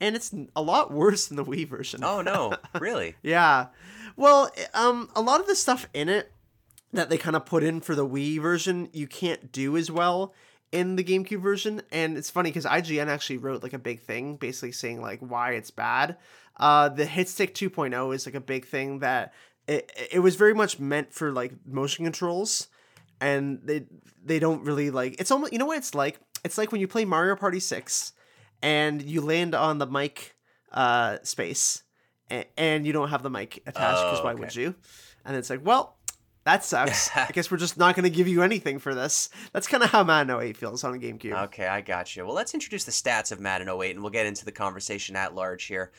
and 0.00 0.16
it's 0.16 0.34
a 0.56 0.62
lot 0.62 0.90
worse 0.92 1.28
than 1.28 1.36
the 1.36 1.44
Wii 1.44 1.68
version. 1.68 2.04
Oh 2.04 2.22
no, 2.22 2.54
really? 2.80 3.16
yeah. 3.22 3.66
Well, 4.20 4.50
um, 4.74 5.08
a 5.16 5.22
lot 5.22 5.40
of 5.40 5.46
the 5.46 5.54
stuff 5.54 5.88
in 5.94 6.10
it 6.10 6.30
that 6.92 7.08
they 7.08 7.16
kind 7.16 7.34
of 7.34 7.46
put 7.46 7.62
in 7.62 7.80
for 7.80 7.94
the 7.94 8.06
Wii 8.06 8.38
version, 8.38 8.90
you 8.92 9.06
can't 9.06 9.50
do 9.50 9.78
as 9.78 9.90
well 9.90 10.34
in 10.70 10.96
the 10.96 11.02
GameCube 11.02 11.40
version. 11.40 11.80
And 11.90 12.18
it's 12.18 12.28
funny 12.28 12.50
because 12.50 12.66
IGN 12.66 13.06
actually 13.06 13.38
wrote 13.38 13.62
like 13.62 13.72
a 13.72 13.78
big 13.78 14.02
thing, 14.02 14.36
basically 14.36 14.72
saying 14.72 15.00
like 15.00 15.20
why 15.20 15.52
it's 15.52 15.70
bad. 15.70 16.18
Uh, 16.58 16.90
the 16.90 17.06
Hitstick 17.06 17.54
2.0 17.54 18.14
is 18.14 18.26
like 18.26 18.34
a 18.34 18.42
big 18.42 18.66
thing 18.66 18.98
that 18.98 19.32
it, 19.66 19.90
it 20.12 20.18
was 20.18 20.36
very 20.36 20.52
much 20.52 20.78
meant 20.78 21.14
for 21.14 21.32
like 21.32 21.54
motion 21.64 22.04
controls, 22.04 22.68
and 23.22 23.60
they 23.64 23.86
they 24.22 24.38
don't 24.38 24.64
really 24.64 24.90
like. 24.90 25.18
It's 25.18 25.30
almost 25.30 25.54
you 25.54 25.58
know 25.58 25.64
what 25.64 25.78
it's 25.78 25.94
like. 25.94 26.20
It's 26.44 26.58
like 26.58 26.72
when 26.72 26.82
you 26.82 26.88
play 26.88 27.06
Mario 27.06 27.36
Party 27.36 27.58
Six, 27.58 28.12
and 28.60 29.00
you 29.00 29.22
land 29.22 29.54
on 29.54 29.78
the 29.78 29.86
mic 29.86 30.36
uh, 30.72 31.16
space, 31.22 31.84
and, 32.30 32.44
and 32.56 32.86
you 32.86 32.92
don't 32.92 33.08
have 33.08 33.22
the 33.22 33.30
mic 33.30 33.56
attached 33.66 34.02
because 34.02 34.20
Oh, 34.20 34.24
why 34.24 34.32
okay. 34.32 34.40
would 34.40 34.56
you? 34.56 34.74
And 35.24 35.36
it's 35.36 35.50
like, 35.50 35.64
well, 35.64 35.96
that 36.44 36.64
sucks. 36.64 37.10
I 37.16 37.28
guess 37.32 37.50
we're 37.50 37.58
just 37.58 37.76
not 37.76 37.94
going 37.94 38.04
to 38.04 38.10
give 38.10 38.26
you 38.28 38.42
anything 38.42 38.78
for 38.78 38.94
this. 38.94 39.28
That's 39.52 39.66
kind 39.66 39.82
of 39.82 39.90
how 39.90 40.02
Madden 40.04 40.34
08 40.40 40.56
feels 40.56 40.82
on 40.84 40.94
a 40.94 40.98
GameCube. 40.98 41.44
Okay, 41.44 41.66
I 41.66 41.80
got 41.82 42.16
you. 42.16 42.24
Well, 42.24 42.34
let's 42.34 42.54
introduce 42.54 42.84
the 42.84 42.92
stats 42.92 43.30
of 43.32 43.40
Madden 43.40 43.68
08 43.68 43.90
and 43.90 44.00
we'll 44.02 44.10
get 44.10 44.26
into 44.26 44.44
the 44.44 44.52
conversation 44.52 45.16
at 45.16 45.34
large 45.34 45.64
here. 45.64 45.92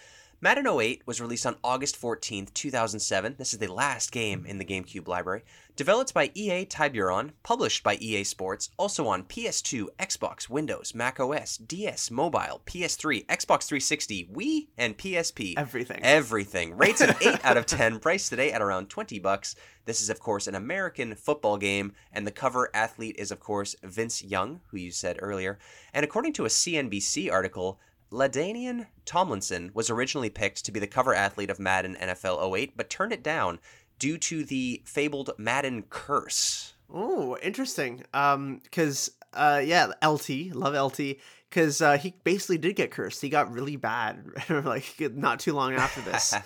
Madden 0.43 0.65
08 0.65 1.03
was 1.05 1.21
released 1.21 1.45
on 1.45 1.55
August 1.63 2.01
14th, 2.01 2.51
2007. 2.55 3.35
This 3.37 3.53
is 3.53 3.59
the 3.59 3.71
last 3.71 4.11
game 4.11 4.43
in 4.47 4.57
the 4.57 4.65
GameCube 4.65 5.07
library. 5.07 5.43
Developed 5.75 6.13
by 6.13 6.31
EA 6.33 6.65
Tiburon, 6.65 7.31
published 7.43 7.83
by 7.83 7.95
EA 7.95 8.23
Sports, 8.23 8.69
also 8.77 9.07
on 9.07 9.23
PS2, 9.23 9.87
Xbox, 9.99 10.49
Windows, 10.49 10.93
Mac 10.93 11.19
OS, 11.19 11.57
DS, 11.57 12.11
Mobile, 12.11 12.61
PS3, 12.65 13.25
Xbox 13.27 13.63
360, 13.63 14.29
Wii, 14.33 14.67
and 14.77 14.97
PSP. 14.97 15.53
Everything. 15.57 15.99
Everything. 16.03 16.75
Rates 16.75 17.01
an 17.01 17.15
8 17.21 17.45
out 17.45 17.57
of 17.57 17.65
10, 17.67 17.99
priced 17.99 18.29
today 18.29 18.51
at 18.51 18.61
around 18.61 18.89
20 18.89 19.17
bucks. 19.19 19.55
This 19.85 20.01
is 20.01 20.09
of 20.09 20.19
course 20.19 20.47
an 20.47 20.55
American 20.55 21.15
football 21.15 21.57
game 21.57 21.93
and 22.11 22.27
the 22.27 22.31
cover 22.31 22.69
athlete 22.73 23.15
is 23.17 23.31
of 23.31 23.39
course 23.39 23.75
Vince 23.81 24.23
Young, 24.23 24.61
who 24.67 24.77
you 24.77 24.91
said 24.91 25.17
earlier. 25.19 25.57
And 25.93 26.03
according 26.03 26.33
to 26.33 26.45
a 26.45 26.49
CNBC 26.49 27.31
article, 27.31 27.79
LaDainian 28.11 28.87
Tomlinson 29.05 29.71
was 29.73 29.89
originally 29.89 30.29
picked 30.29 30.65
to 30.65 30.71
be 30.71 30.81
the 30.81 30.87
cover 30.87 31.15
athlete 31.15 31.49
of 31.49 31.61
Madden 31.61 31.95
NFL 31.95 32.57
08 32.57 32.75
but 32.75 32.89
turned 32.89 33.13
it 33.13 33.23
down 33.23 33.59
due 34.01 34.17
to 34.17 34.43
the 34.43 34.81
fabled 34.83 35.29
Madden 35.37 35.83
curse. 35.91 36.73
Oh, 36.91 37.37
interesting. 37.41 38.03
Um, 38.15 38.59
because 38.63 39.11
uh, 39.33 39.61
yeah, 39.63 39.91
LT, 40.03 40.53
love 40.55 40.73
LT, 40.73 41.17
because 41.49 41.81
uh, 41.83 41.99
he 41.99 42.15
basically 42.23 42.57
did 42.57 42.75
get 42.75 42.89
cursed. 42.89 43.21
He 43.21 43.29
got 43.29 43.53
really 43.53 43.75
bad, 43.75 44.25
like 44.49 44.99
not 44.99 45.39
too 45.39 45.53
long 45.53 45.75
after 45.75 46.01
this. 46.11 46.33
uh, 46.33 46.41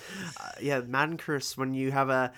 yeah, 0.62 0.82
Madden 0.82 1.18
curse 1.18 1.58
when 1.58 1.74
you 1.74 1.92
have 1.92 2.10
a 2.10 2.34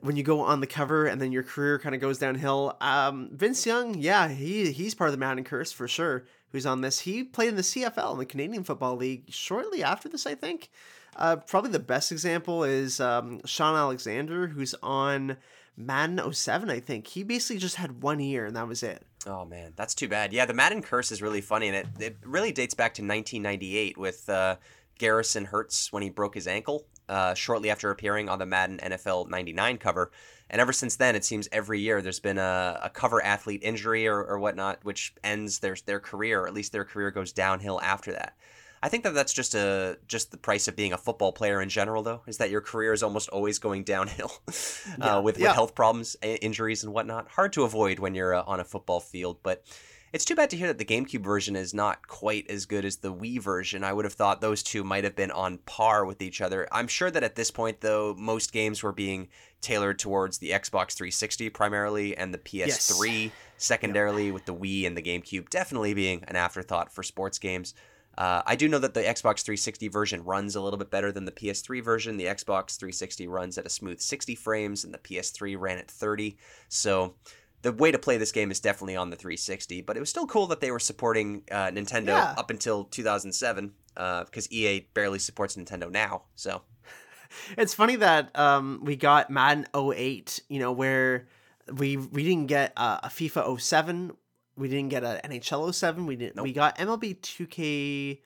when 0.00 0.16
you 0.16 0.22
go 0.22 0.40
on 0.40 0.60
the 0.60 0.66
cover 0.66 1.06
and 1.06 1.20
then 1.20 1.32
your 1.32 1.42
career 1.42 1.78
kind 1.80 1.94
of 1.94 2.00
goes 2.00 2.18
downhill. 2.18 2.76
Um, 2.80 3.30
Vince 3.32 3.66
Young, 3.66 3.98
yeah, 3.98 4.28
he 4.28 4.70
he's 4.70 4.94
part 4.94 5.08
of 5.08 5.12
the 5.12 5.18
Madden 5.18 5.42
curse 5.42 5.72
for 5.72 5.88
sure. 5.88 6.24
Who's 6.52 6.66
on 6.66 6.82
this? 6.82 7.00
He 7.00 7.24
played 7.24 7.48
in 7.48 7.56
the 7.56 7.62
CFL, 7.62 8.12
in 8.12 8.18
the 8.18 8.26
Canadian 8.26 8.62
Football 8.62 8.96
League, 8.96 9.24
shortly 9.30 9.82
after 9.82 10.08
this, 10.08 10.24
I 10.24 10.36
think. 10.36 10.70
Uh, 11.16 11.36
probably 11.36 11.70
the 11.70 11.78
best 11.78 12.10
example 12.10 12.64
is 12.64 13.00
um, 13.00 13.40
Shaun 13.44 13.76
Alexander, 13.76 14.48
who's 14.48 14.74
on 14.82 15.36
Madden 15.76 16.32
07, 16.32 16.70
I 16.70 16.80
think. 16.80 17.06
He 17.06 17.22
basically 17.22 17.58
just 17.58 17.76
had 17.76 18.02
one 18.02 18.20
year 18.20 18.46
and 18.46 18.56
that 18.56 18.68
was 18.68 18.82
it. 18.82 19.04
Oh 19.26 19.44
man, 19.44 19.72
that's 19.76 19.94
too 19.94 20.08
bad. 20.08 20.32
Yeah, 20.32 20.46
the 20.46 20.54
Madden 20.54 20.82
curse 20.82 21.12
is 21.12 21.22
really 21.22 21.40
funny, 21.40 21.68
and 21.68 21.76
it, 21.76 21.86
it 22.00 22.16
really 22.24 22.50
dates 22.50 22.74
back 22.74 22.94
to 22.94 23.02
1998 23.02 23.96
with 23.96 24.28
uh, 24.28 24.56
Garrison 24.98 25.44
Hearst 25.44 25.92
when 25.92 26.02
he 26.02 26.10
broke 26.10 26.34
his 26.34 26.48
ankle 26.48 26.86
uh, 27.08 27.34
shortly 27.34 27.70
after 27.70 27.90
appearing 27.90 28.28
on 28.28 28.38
the 28.38 28.46
Madden 28.46 28.78
NFL 28.78 29.28
99 29.28 29.78
cover. 29.78 30.10
And 30.50 30.60
ever 30.60 30.72
since 30.72 30.96
then, 30.96 31.14
it 31.14 31.24
seems 31.24 31.48
every 31.52 31.80
year 31.80 32.02
there's 32.02 32.20
been 32.20 32.38
a, 32.38 32.80
a 32.82 32.90
cover 32.90 33.24
athlete 33.24 33.62
injury 33.62 34.06
or, 34.06 34.22
or 34.22 34.38
whatnot, 34.38 34.84
which 34.84 35.14
ends 35.22 35.60
their 35.60 35.76
their 35.86 36.00
career, 36.00 36.42
or 36.42 36.48
at 36.48 36.54
least 36.54 36.72
their 36.72 36.84
career 36.84 37.10
goes 37.10 37.32
downhill 37.32 37.80
after 37.80 38.12
that. 38.12 38.36
I 38.82 38.88
think 38.88 39.04
that 39.04 39.14
that's 39.14 39.32
just 39.32 39.54
a 39.54 39.98
just 40.08 40.32
the 40.32 40.36
price 40.36 40.66
of 40.66 40.74
being 40.74 40.92
a 40.92 40.98
football 40.98 41.32
player 41.32 41.62
in 41.62 41.68
general, 41.68 42.02
though, 42.02 42.22
is 42.26 42.38
that 42.38 42.50
your 42.50 42.60
career 42.60 42.92
is 42.92 43.02
almost 43.02 43.28
always 43.28 43.58
going 43.58 43.84
downhill 43.84 44.32
Yeah, 44.98 45.16
uh, 45.16 45.20
with, 45.22 45.38
yeah. 45.38 45.48
with 45.48 45.54
health 45.54 45.74
problems, 45.74 46.16
injuries, 46.22 46.82
and 46.82 46.92
whatnot. 46.92 47.28
Hard 47.28 47.52
to 47.52 47.62
avoid 47.62 48.00
when 48.00 48.14
you're 48.14 48.34
uh, 48.34 48.42
on 48.44 48.58
a 48.58 48.64
football 48.64 48.98
field, 48.98 49.38
but 49.42 49.64
it's 50.12 50.26
too 50.26 50.34
bad 50.34 50.50
to 50.50 50.56
hear 50.56 50.66
that 50.66 50.78
the 50.78 50.84
GameCube 50.84 51.24
version 51.24 51.56
is 51.56 51.72
not 51.72 52.06
quite 52.06 52.50
as 52.50 52.66
good 52.66 52.84
as 52.84 52.96
the 52.96 53.12
Wii 53.14 53.40
version. 53.40 53.82
I 53.82 53.94
would 53.94 54.04
have 54.04 54.12
thought 54.12 54.42
those 54.42 54.62
two 54.62 54.84
might 54.84 55.04
have 55.04 55.16
been 55.16 55.30
on 55.30 55.58
par 55.58 56.04
with 56.04 56.20
each 56.20 56.42
other. 56.42 56.68
I'm 56.70 56.88
sure 56.88 57.10
that 57.10 57.22
at 57.22 57.34
this 57.34 57.50
point, 57.50 57.80
though, 57.80 58.14
most 58.18 58.52
games 58.52 58.82
were 58.82 58.92
being 58.92 59.28
tailored 59.62 59.98
towards 59.98 60.38
the 60.38 60.50
Xbox 60.50 60.92
360 60.92 61.48
primarily 61.50 62.14
and 62.14 62.34
the 62.34 62.38
PS3 62.38 63.30
secondarily, 63.56 64.32
with 64.32 64.44
the 64.44 64.54
Wii 64.54 64.86
and 64.86 64.96
the 64.96 65.02
GameCube 65.02 65.48
definitely 65.48 65.94
being 65.94 66.24
an 66.28 66.36
afterthought 66.36 66.92
for 66.92 67.02
sports 67.02 67.38
games. 67.38 67.74
Uh, 68.18 68.42
I 68.46 68.56
do 68.56 68.68
know 68.68 68.78
that 68.78 68.94
the 68.94 69.00
Xbox 69.00 69.42
360 69.42 69.88
version 69.88 70.22
runs 70.24 70.54
a 70.54 70.60
little 70.60 70.78
bit 70.78 70.90
better 70.90 71.10
than 71.12 71.24
the 71.24 71.32
PS3 71.32 71.82
version. 71.82 72.16
The 72.18 72.26
Xbox 72.26 72.76
360 72.76 73.26
runs 73.26 73.56
at 73.58 73.64
a 73.66 73.70
smooth 73.70 74.00
60 74.00 74.34
frames, 74.34 74.84
and 74.84 74.92
the 74.92 74.98
PS3 74.98 75.58
ran 75.58 75.78
at 75.78 75.90
30. 75.90 76.36
So 76.68 77.14
the 77.62 77.72
way 77.72 77.90
to 77.90 77.98
play 77.98 78.18
this 78.18 78.32
game 78.32 78.50
is 78.50 78.60
definitely 78.60 78.96
on 78.96 79.10
the 79.10 79.16
360. 79.16 79.80
But 79.82 79.96
it 79.96 80.00
was 80.00 80.10
still 80.10 80.26
cool 80.26 80.46
that 80.48 80.60
they 80.60 80.70
were 80.70 80.78
supporting 80.78 81.42
uh, 81.50 81.68
Nintendo 81.70 82.08
Yeah. 82.08 82.34
up 82.36 82.50
until 82.50 82.84
2007, 82.84 83.72
because 83.94 84.50
EA 84.52 84.88
barely 84.94 85.18
supports 85.18 85.56
Nintendo 85.56 85.90
now. 85.90 86.22
So 86.34 86.62
It's 87.56 87.72
funny 87.72 87.96
that 87.96 88.38
um, 88.38 88.80
we 88.84 88.94
got 88.94 89.30
Madden 89.30 89.66
08, 89.74 90.40
you 90.50 90.58
know, 90.58 90.70
where 90.72 91.28
we 91.72 91.96
we 91.96 92.24
didn't 92.24 92.46
get 92.48 92.72
uh, 92.76 92.98
a 93.04 93.08
FIFA 93.08 93.58
07, 93.58 94.12
we 94.56 94.68
didn't 94.68 94.90
get 94.90 95.02
a 95.04 95.20
NHL 95.24 95.72
07, 95.74 96.06
we 96.06 96.16
didn't 96.16 96.36
Nope. 96.36 96.44
we 96.44 96.52
got 96.52 96.76
MLB 96.78 97.18
2K 97.20 98.20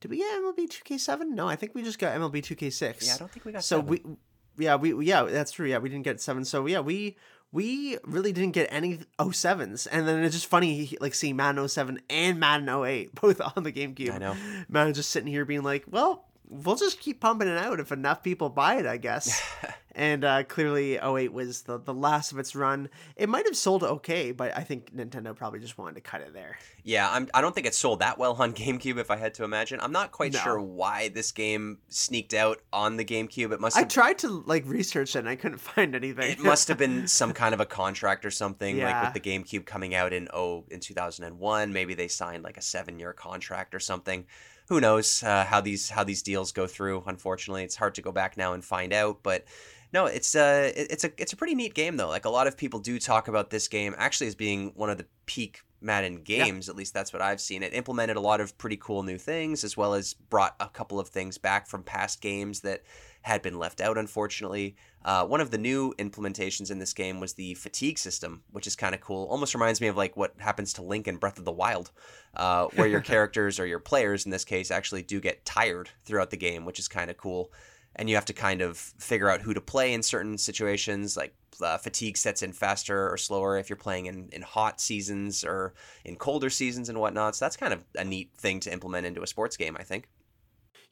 Did 0.00 0.10
we 0.10 0.18
get 0.18 0.42
MLB 0.42 0.68
2K7? 0.68 1.28
No, 1.28 1.48
I 1.48 1.56
think 1.56 1.74
we 1.74 1.82
just 1.82 1.98
got 1.98 2.14
MLB 2.14 2.36
2K6. 2.42 3.06
yeah, 3.06 3.14
I 3.14 3.18
don't 3.18 3.30
think 3.30 3.44
we 3.44 3.52
got 3.52 3.64
so 3.64 3.76
seven. 3.78 3.90
we 3.90 4.64
yeah 4.64 4.76
we 4.76 5.06
yeah 5.06 5.22
that's 5.24 5.52
true 5.52 5.66
yeah 5.68 5.78
we 5.78 5.88
didn't 5.88 6.04
get 6.04 6.20
seven 6.20 6.44
so 6.44 6.66
yeah 6.66 6.80
we 6.80 7.16
we 7.52 7.96
really 8.04 8.32
didn't 8.32 8.52
get 8.52 8.68
any 8.70 8.98
07s 9.18 9.86
and 9.90 10.06
then 10.06 10.22
it's 10.22 10.34
just 10.34 10.46
funny 10.48 10.96
like 11.00 11.14
seeing 11.14 11.36
madden 11.36 11.66
07 11.66 12.00
and 12.10 12.38
madden 12.38 12.68
08 12.68 13.14
both 13.20 13.40
on 13.56 13.62
the 13.62 13.72
gamecube 13.72 14.12
I 14.12 14.18
know. 14.18 14.36
madden 14.68 14.92
just 14.92 15.10
sitting 15.10 15.28
here 15.28 15.44
being 15.44 15.62
like 15.62 15.84
well 15.88 16.26
we'll 16.52 16.74
just 16.76 16.98
keep 16.98 17.20
pumping 17.20 17.46
it 17.48 17.56
out 17.56 17.78
if 17.78 17.92
enough 17.92 18.22
people 18.22 18.48
buy 18.48 18.74
it 18.74 18.84
i 18.86 18.96
guess 18.96 19.40
and 19.94 20.24
uh, 20.24 20.42
clearly 20.44 20.96
08 20.96 21.32
was 21.32 21.62
the, 21.62 21.78
the 21.78 21.94
last 21.94 22.32
of 22.32 22.38
its 22.38 22.54
run 22.56 22.88
it 23.16 23.28
might 23.28 23.44
have 23.46 23.56
sold 23.56 23.82
okay 23.84 24.32
but 24.32 24.56
i 24.56 24.62
think 24.62 24.94
nintendo 24.94 25.34
probably 25.34 25.60
just 25.60 25.78
wanted 25.78 25.94
to 25.94 26.00
cut 26.00 26.20
it 26.20 26.32
there 26.34 26.58
Yeah, 26.82 27.08
I'm, 27.10 27.28
I 27.34 27.40
don't 27.40 27.54
think 27.54 27.66
it 27.68 27.74
sold 27.74 28.00
that 28.00 28.18
well 28.18 28.34
on 28.40 28.52
GameCube, 28.62 28.96
if 28.98 29.10
I 29.10 29.16
had 29.16 29.34
to 29.34 29.44
imagine. 29.44 29.78
I'm 29.80 29.92
not 29.92 30.10
quite 30.12 30.32
No. 30.32 30.38
sure 30.40 30.60
why 30.60 31.08
this 31.08 31.30
game 31.30 31.78
sneaked 31.88 32.32
out 32.34 32.58
on 32.72 32.96
the 32.96 33.04
GameCube. 33.04 33.52
It 33.52 33.60
must 33.60 33.76
i 33.76 33.80
have 33.80 33.88
tried 33.88 34.18
to 34.20 34.28
like 34.46 34.64
research 34.66 35.14
it 35.14 35.20
and 35.20 35.28
i 35.28 35.36
couldn't 35.36 35.58
find 35.72 35.94
anything 35.94 36.30
it 36.32 36.40
must 36.40 36.68
have 36.68 36.78
been 36.78 37.06
some 37.06 37.32
kind 37.32 37.52
of 37.54 37.60
a 37.60 37.66
contract 37.66 38.24
or 38.24 38.30
something 38.30 38.76
like 38.78 38.86
Yeah. 38.88 39.04
with 39.04 39.14
the 39.14 39.20
GameCube 39.30 39.66
coming 39.66 39.94
out 39.94 40.12
in 40.12 40.28
oh 40.32 40.64
in 40.70 40.80
2001 40.80 41.72
maybe 41.72 41.94
they 41.94 42.08
signed 42.08 42.42
like 42.42 42.56
a 42.56 42.62
7 42.62 42.98
year 42.98 43.12
contract 43.12 43.74
or 43.74 43.80
something 43.80 44.24
who 44.70 44.80
knows 44.80 45.22
uh, 45.22 45.44
how 45.44 45.60
these 45.60 45.90
how 45.90 46.02
these 46.04 46.22
deals 46.22 46.52
go 46.52 46.66
through. 46.66 47.02
Unfortunately 47.06 47.62
it's 47.64 47.76
hard 47.76 47.94
to 47.96 48.02
go 48.02 48.10
back 48.12 48.38
now 48.38 48.54
and 48.54 48.64
find 48.64 48.94
out 48.94 49.22
but 49.22 49.44
no 49.92 50.06
it's 50.06 50.34
uh 50.34 50.72
it- 50.74 50.86
it's 50.90 51.04
a 51.04 51.10
it's 51.18 51.32
a 51.34 51.36
pretty 51.36 51.54
neat 51.54 51.74
game 51.74 51.98
though. 51.98 52.08
Like 52.08 52.24
a 52.24 52.30
lot 52.30 52.46
of 52.46 52.56
people 52.56 52.80
do 52.80 52.98
talk 52.98 53.28
about 53.28 53.50
this 53.50 53.68
game 53.68 53.94
actually 53.98 54.28
as 54.28 54.34
being 54.34 54.72
one 54.76 54.88
of 54.88 54.96
the 54.96 55.06
peak 55.26 55.60
Madden 55.82 56.22
games 56.22 56.68
at 56.68 56.76
least 56.76 56.94
that's 56.94 57.12
what 57.12 57.20
I've 57.22 57.40
seen. 57.40 57.62
It 57.62 57.74
implemented 57.74 58.16
a 58.16 58.20
lot 58.20 58.40
of 58.40 58.56
pretty 58.58 58.76
cool 58.76 59.02
new 59.02 59.18
things 59.18 59.64
as 59.64 59.76
well 59.76 59.94
as 59.94 60.14
brought 60.14 60.54
a 60.60 60.68
couple 60.68 61.00
of 61.00 61.08
things 61.08 61.36
back 61.36 61.66
from 61.66 61.82
past 61.82 62.20
games 62.20 62.60
that 62.60 62.82
had 63.22 63.42
been 63.42 63.58
left 63.58 63.80
out, 63.80 63.98
unfortunately. 63.98 64.76
Uh, 65.04 65.24
one 65.26 65.40
of 65.40 65.50
the 65.50 65.58
new 65.58 65.94
implementations 65.98 66.70
in 66.70 66.78
this 66.78 66.92
game 66.92 67.20
was 67.20 67.34
the 67.34 67.54
fatigue 67.54 67.98
system, 67.98 68.42
which 68.50 68.66
is 68.66 68.76
kind 68.76 68.94
of 68.94 69.00
cool. 69.00 69.26
Almost 69.26 69.54
reminds 69.54 69.80
me 69.80 69.88
of 69.88 69.96
like 69.96 70.16
what 70.16 70.34
happens 70.38 70.72
to 70.74 70.82
Link 70.82 71.08
in 71.08 71.16
Breath 71.16 71.38
of 71.38 71.44
the 71.44 71.52
Wild, 71.52 71.90
uh, 72.34 72.66
where 72.74 72.86
your 72.86 73.00
characters 73.02 73.58
or 73.58 73.66
your 73.66 73.78
players, 73.78 74.24
in 74.24 74.30
this 74.30 74.44
case, 74.44 74.70
actually 74.70 75.02
do 75.02 75.20
get 75.20 75.44
tired 75.44 75.90
throughout 76.04 76.30
the 76.30 76.36
game, 76.36 76.64
which 76.64 76.78
is 76.78 76.88
kind 76.88 77.10
of 77.10 77.16
cool. 77.16 77.52
And 77.96 78.08
you 78.08 78.14
have 78.14 78.26
to 78.26 78.32
kind 78.32 78.62
of 78.62 78.76
figure 78.76 79.28
out 79.28 79.40
who 79.40 79.52
to 79.52 79.60
play 79.60 79.92
in 79.92 80.02
certain 80.02 80.38
situations. 80.38 81.16
Like 81.16 81.34
uh, 81.60 81.76
fatigue 81.78 82.16
sets 82.16 82.42
in 82.42 82.52
faster 82.52 83.10
or 83.10 83.16
slower 83.16 83.58
if 83.58 83.68
you're 83.68 83.76
playing 83.76 84.06
in, 84.06 84.28
in 84.32 84.42
hot 84.42 84.80
seasons 84.80 85.44
or 85.44 85.74
in 86.04 86.16
colder 86.16 86.50
seasons 86.50 86.88
and 86.88 86.98
whatnot. 86.98 87.36
So 87.36 87.44
that's 87.44 87.56
kind 87.56 87.72
of 87.72 87.84
a 87.96 88.04
neat 88.04 88.30
thing 88.36 88.60
to 88.60 88.72
implement 88.72 89.06
into 89.06 89.22
a 89.22 89.26
sports 89.26 89.56
game, 89.56 89.76
I 89.78 89.82
think. 89.82 90.08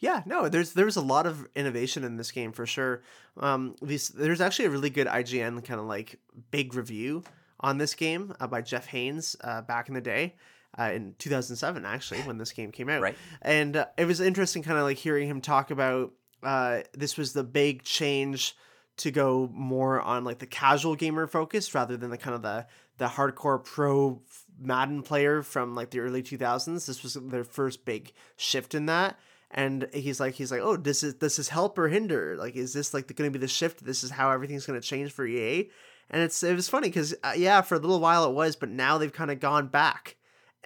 Yeah, 0.00 0.22
no, 0.26 0.48
there's 0.48 0.72
there's 0.74 0.96
a 0.96 1.00
lot 1.00 1.26
of 1.26 1.46
innovation 1.56 2.04
in 2.04 2.16
this 2.16 2.30
game 2.30 2.52
for 2.52 2.66
sure. 2.66 3.02
Um, 3.38 3.74
these 3.82 4.08
there's 4.08 4.40
actually 4.40 4.66
a 4.66 4.70
really 4.70 4.90
good 4.90 5.06
IGN 5.06 5.64
kind 5.64 5.80
of 5.80 5.86
like 5.86 6.18
big 6.50 6.74
review 6.74 7.24
on 7.60 7.78
this 7.78 7.94
game 7.94 8.32
uh, 8.40 8.46
by 8.46 8.62
Jeff 8.62 8.86
Haynes 8.86 9.36
uh, 9.42 9.62
back 9.62 9.88
in 9.88 9.94
the 9.94 10.00
day. 10.00 10.36
Uh, 10.78 10.92
in 10.92 11.14
2007, 11.18 11.84
actually, 11.86 12.20
when 12.20 12.38
this 12.38 12.52
game 12.52 12.70
came 12.70 12.88
out, 12.90 13.00
Right. 13.00 13.16
And 13.42 13.74
uh, 13.74 13.86
it 13.96 14.04
was 14.04 14.20
interesting, 14.20 14.62
kind 14.62 14.78
of 14.78 14.84
like 14.84 14.98
hearing 14.98 15.26
him 15.26 15.40
talk 15.40 15.70
about 15.70 16.12
uh, 16.42 16.80
this 16.92 17.16
was 17.16 17.32
the 17.32 17.42
big 17.42 17.82
change 17.82 18.54
to 18.98 19.10
go 19.10 19.48
more 19.52 20.00
on 20.00 20.24
like 20.24 20.38
the 20.38 20.46
casual 20.46 20.94
gamer 20.94 21.26
focus 21.26 21.74
rather 21.74 21.96
than 21.96 22.10
the 22.10 22.18
kind 22.18 22.34
of 22.34 22.42
the 22.42 22.66
the 22.98 23.06
hardcore 23.06 23.64
pro 23.64 24.20
Madden 24.60 25.02
player 25.02 25.42
from 25.42 25.74
like 25.74 25.90
the 25.90 26.00
early 26.00 26.22
2000s. 26.22 26.86
This 26.86 27.02
was 27.02 27.14
their 27.14 27.44
first 27.44 27.84
big 27.84 28.12
shift 28.36 28.74
in 28.74 28.86
that. 28.86 29.18
And 29.50 29.88
he's 29.94 30.20
like, 30.20 30.34
he's 30.34 30.50
like, 30.50 30.60
oh, 30.60 30.76
this 30.76 31.02
is 31.02 31.14
this 31.16 31.38
is 31.38 31.48
help 31.48 31.78
or 31.78 31.88
hinder. 31.88 32.36
Like, 32.38 32.54
is 32.54 32.72
this 32.72 32.92
like 32.92 33.14
going 33.14 33.32
to 33.32 33.38
be 33.38 33.40
the 33.40 33.48
shift? 33.48 33.84
This 33.84 34.04
is 34.04 34.10
how 34.10 34.30
everything's 34.30 34.66
going 34.66 34.80
to 34.80 34.86
change 34.86 35.12
for 35.12 35.26
EA. 35.26 35.70
And 36.10 36.22
it's 36.22 36.42
it 36.42 36.54
was 36.54 36.68
funny 36.68 36.88
because 36.88 37.14
uh, 37.24 37.32
yeah, 37.36 37.60
for 37.62 37.76
a 37.76 37.78
little 37.78 38.00
while 38.00 38.24
it 38.24 38.34
was, 38.34 38.56
but 38.56 38.68
now 38.68 38.98
they've 38.98 39.12
kind 39.12 39.30
of 39.30 39.40
gone 39.40 39.68
back 39.68 40.16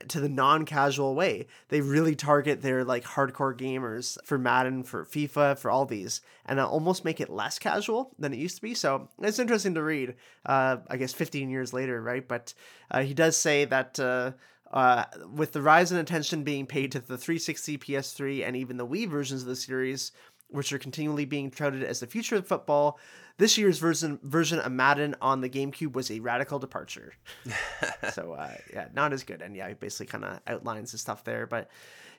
to 0.08 0.20
the 0.20 0.28
non-casual 0.28 1.14
way. 1.14 1.46
They 1.68 1.80
really 1.80 2.16
target 2.16 2.62
their 2.62 2.84
like 2.84 3.04
hardcore 3.04 3.56
gamers 3.56 4.18
for 4.24 4.38
Madden, 4.38 4.82
for 4.82 5.04
FIFA, 5.04 5.58
for 5.58 5.70
all 5.70 5.86
these, 5.86 6.20
and 6.46 6.58
uh, 6.58 6.68
almost 6.68 7.04
make 7.04 7.20
it 7.20 7.30
less 7.30 7.58
casual 7.58 8.14
than 8.18 8.32
it 8.32 8.38
used 8.38 8.56
to 8.56 8.62
be. 8.62 8.74
So 8.74 9.08
it's 9.20 9.38
interesting 9.38 9.74
to 9.74 9.82
read. 9.82 10.14
Uh, 10.44 10.78
I 10.88 10.96
guess 10.96 11.12
15 11.12 11.50
years 11.50 11.72
later, 11.72 12.02
right? 12.02 12.26
But 12.26 12.54
uh, 12.90 13.02
he 13.02 13.14
does 13.14 13.36
say 13.36 13.64
that. 13.66 13.98
Uh, 14.72 15.04
with 15.34 15.52
the 15.52 15.60
rise 15.60 15.92
in 15.92 15.98
attention 15.98 16.44
being 16.44 16.66
paid 16.66 16.90
to 16.92 16.98
the 16.98 17.18
360, 17.18 17.76
PS3, 17.78 18.46
and 18.46 18.56
even 18.56 18.78
the 18.78 18.86
Wii 18.86 19.08
versions 19.08 19.42
of 19.42 19.48
the 19.48 19.56
series, 19.56 20.12
which 20.48 20.72
are 20.72 20.78
continually 20.78 21.26
being 21.26 21.50
touted 21.50 21.82
as 21.82 22.00
the 22.00 22.06
future 22.06 22.36
of 22.36 22.46
football, 22.46 22.98
this 23.38 23.58
year's 23.58 23.78
version 23.78 24.18
version 24.22 24.58
of 24.58 24.70
Madden 24.72 25.14
on 25.20 25.40
the 25.40 25.48
GameCube 25.48 25.92
was 25.92 26.10
a 26.10 26.20
radical 26.20 26.58
departure. 26.58 27.14
so 28.12 28.32
uh, 28.32 28.54
yeah, 28.72 28.88
not 28.94 29.12
as 29.12 29.24
good. 29.24 29.42
And 29.42 29.56
yeah, 29.56 29.68
he 29.68 29.74
basically 29.74 30.06
kind 30.06 30.24
of 30.24 30.40
outlines 30.46 30.92
the 30.92 30.98
stuff 30.98 31.24
there. 31.24 31.46
But 31.46 31.70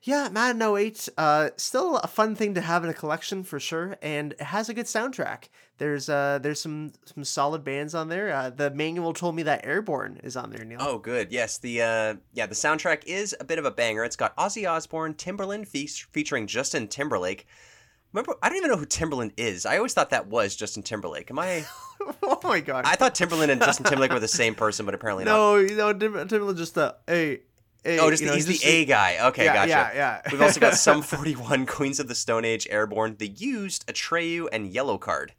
yeah, 0.03 0.27
Madden 0.29 0.61
08, 0.61 1.07
uh, 1.17 1.49
still 1.55 1.97
a 1.97 2.07
fun 2.07 2.35
thing 2.35 2.53
to 2.55 2.61
have 2.61 2.83
in 2.83 2.89
a 2.89 2.93
collection 2.93 3.43
for 3.43 3.57
sure, 3.57 3.95
and 4.01 4.33
it 4.33 4.41
has 4.41 4.67
a 4.67 4.73
good 4.73 4.85
soundtrack. 4.85 5.45
There's 5.77 6.09
uh, 6.09 6.39
there's 6.41 6.61
some 6.61 6.91
some 7.05 7.23
solid 7.23 7.63
bands 7.63 7.95
on 7.95 8.09
there. 8.09 8.33
Uh, 8.33 8.49
the 8.49 8.69
manual 8.71 9.13
told 9.13 9.35
me 9.35 9.43
that 9.43 9.65
Airborne 9.65 10.19
is 10.21 10.35
on 10.35 10.49
there, 10.49 10.65
Neil. 10.65 10.79
Oh, 10.81 10.97
good. 10.97 11.31
Yes, 11.31 11.57
the 11.57 11.81
uh, 11.81 12.15
yeah, 12.33 12.45
the 12.45 12.55
soundtrack 12.55 13.03
is 13.05 13.33
a 13.39 13.45
bit 13.45 13.59
of 13.59 13.65
a 13.65 13.71
banger. 13.71 14.03
It's 14.03 14.17
got 14.17 14.35
Ozzy 14.35 14.69
Osbourne, 14.69 15.13
Timbaland 15.13 15.67
fe- 15.67 15.87
featuring 15.87 16.47
Justin 16.47 16.87
Timberlake. 16.89 17.47
Remember, 18.11 18.35
I 18.43 18.49
don't 18.49 18.57
even 18.57 18.69
know 18.69 18.77
who 18.77 18.85
Timbaland 18.85 19.31
is. 19.37 19.65
I 19.65 19.77
always 19.77 19.93
thought 19.93 20.11
that 20.11 20.27
was 20.27 20.55
Justin 20.55 20.83
Timberlake. 20.83 21.31
Am 21.31 21.39
I? 21.39 21.65
oh 22.23 22.39
my 22.43 22.59
god! 22.59 22.83
I 22.85 22.95
thought 22.95 23.15
Timbaland 23.15 23.49
and 23.49 23.61
Justin 23.61 23.85
Timberlake 23.85 24.11
were 24.11 24.19
the 24.19 24.27
same 24.27 24.53
person, 24.53 24.85
but 24.85 24.93
apparently 24.93 25.23
not. 25.25 25.33
no, 25.33 25.55
you 25.55 25.75
know, 25.75 25.93
Tim- 25.93 26.13
Timbaland 26.13 26.57
just 26.57 26.75
a 26.75 26.97
hey. 27.07 27.41
Hey, 27.83 27.99
Oh, 27.99 28.09
just 28.09 28.21
you 28.21 28.29
know, 28.29 28.35
he's 28.35 28.45
the 28.45 28.53
just 28.53 28.65
A 28.65 28.85
guy. 28.85 29.27
Okay, 29.27 29.45
yeah, 29.45 29.53
gotcha. 29.53 29.69
Yeah, 29.69 29.91
yeah. 29.93 30.21
We've 30.31 30.41
also 30.41 30.59
got 30.59 30.73
Sum 30.75 31.01
41, 31.01 31.65
Queens 31.65 31.99
of 31.99 32.07
the 32.07 32.15
Stone 32.15 32.45
Age, 32.45 32.67
Airborne, 32.69 33.15
The 33.19 33.27
Used, 33.27 33.85
Atreyu, 33.87 34.47
and 34.51 34.71
Yellowcard. 34.73 35.29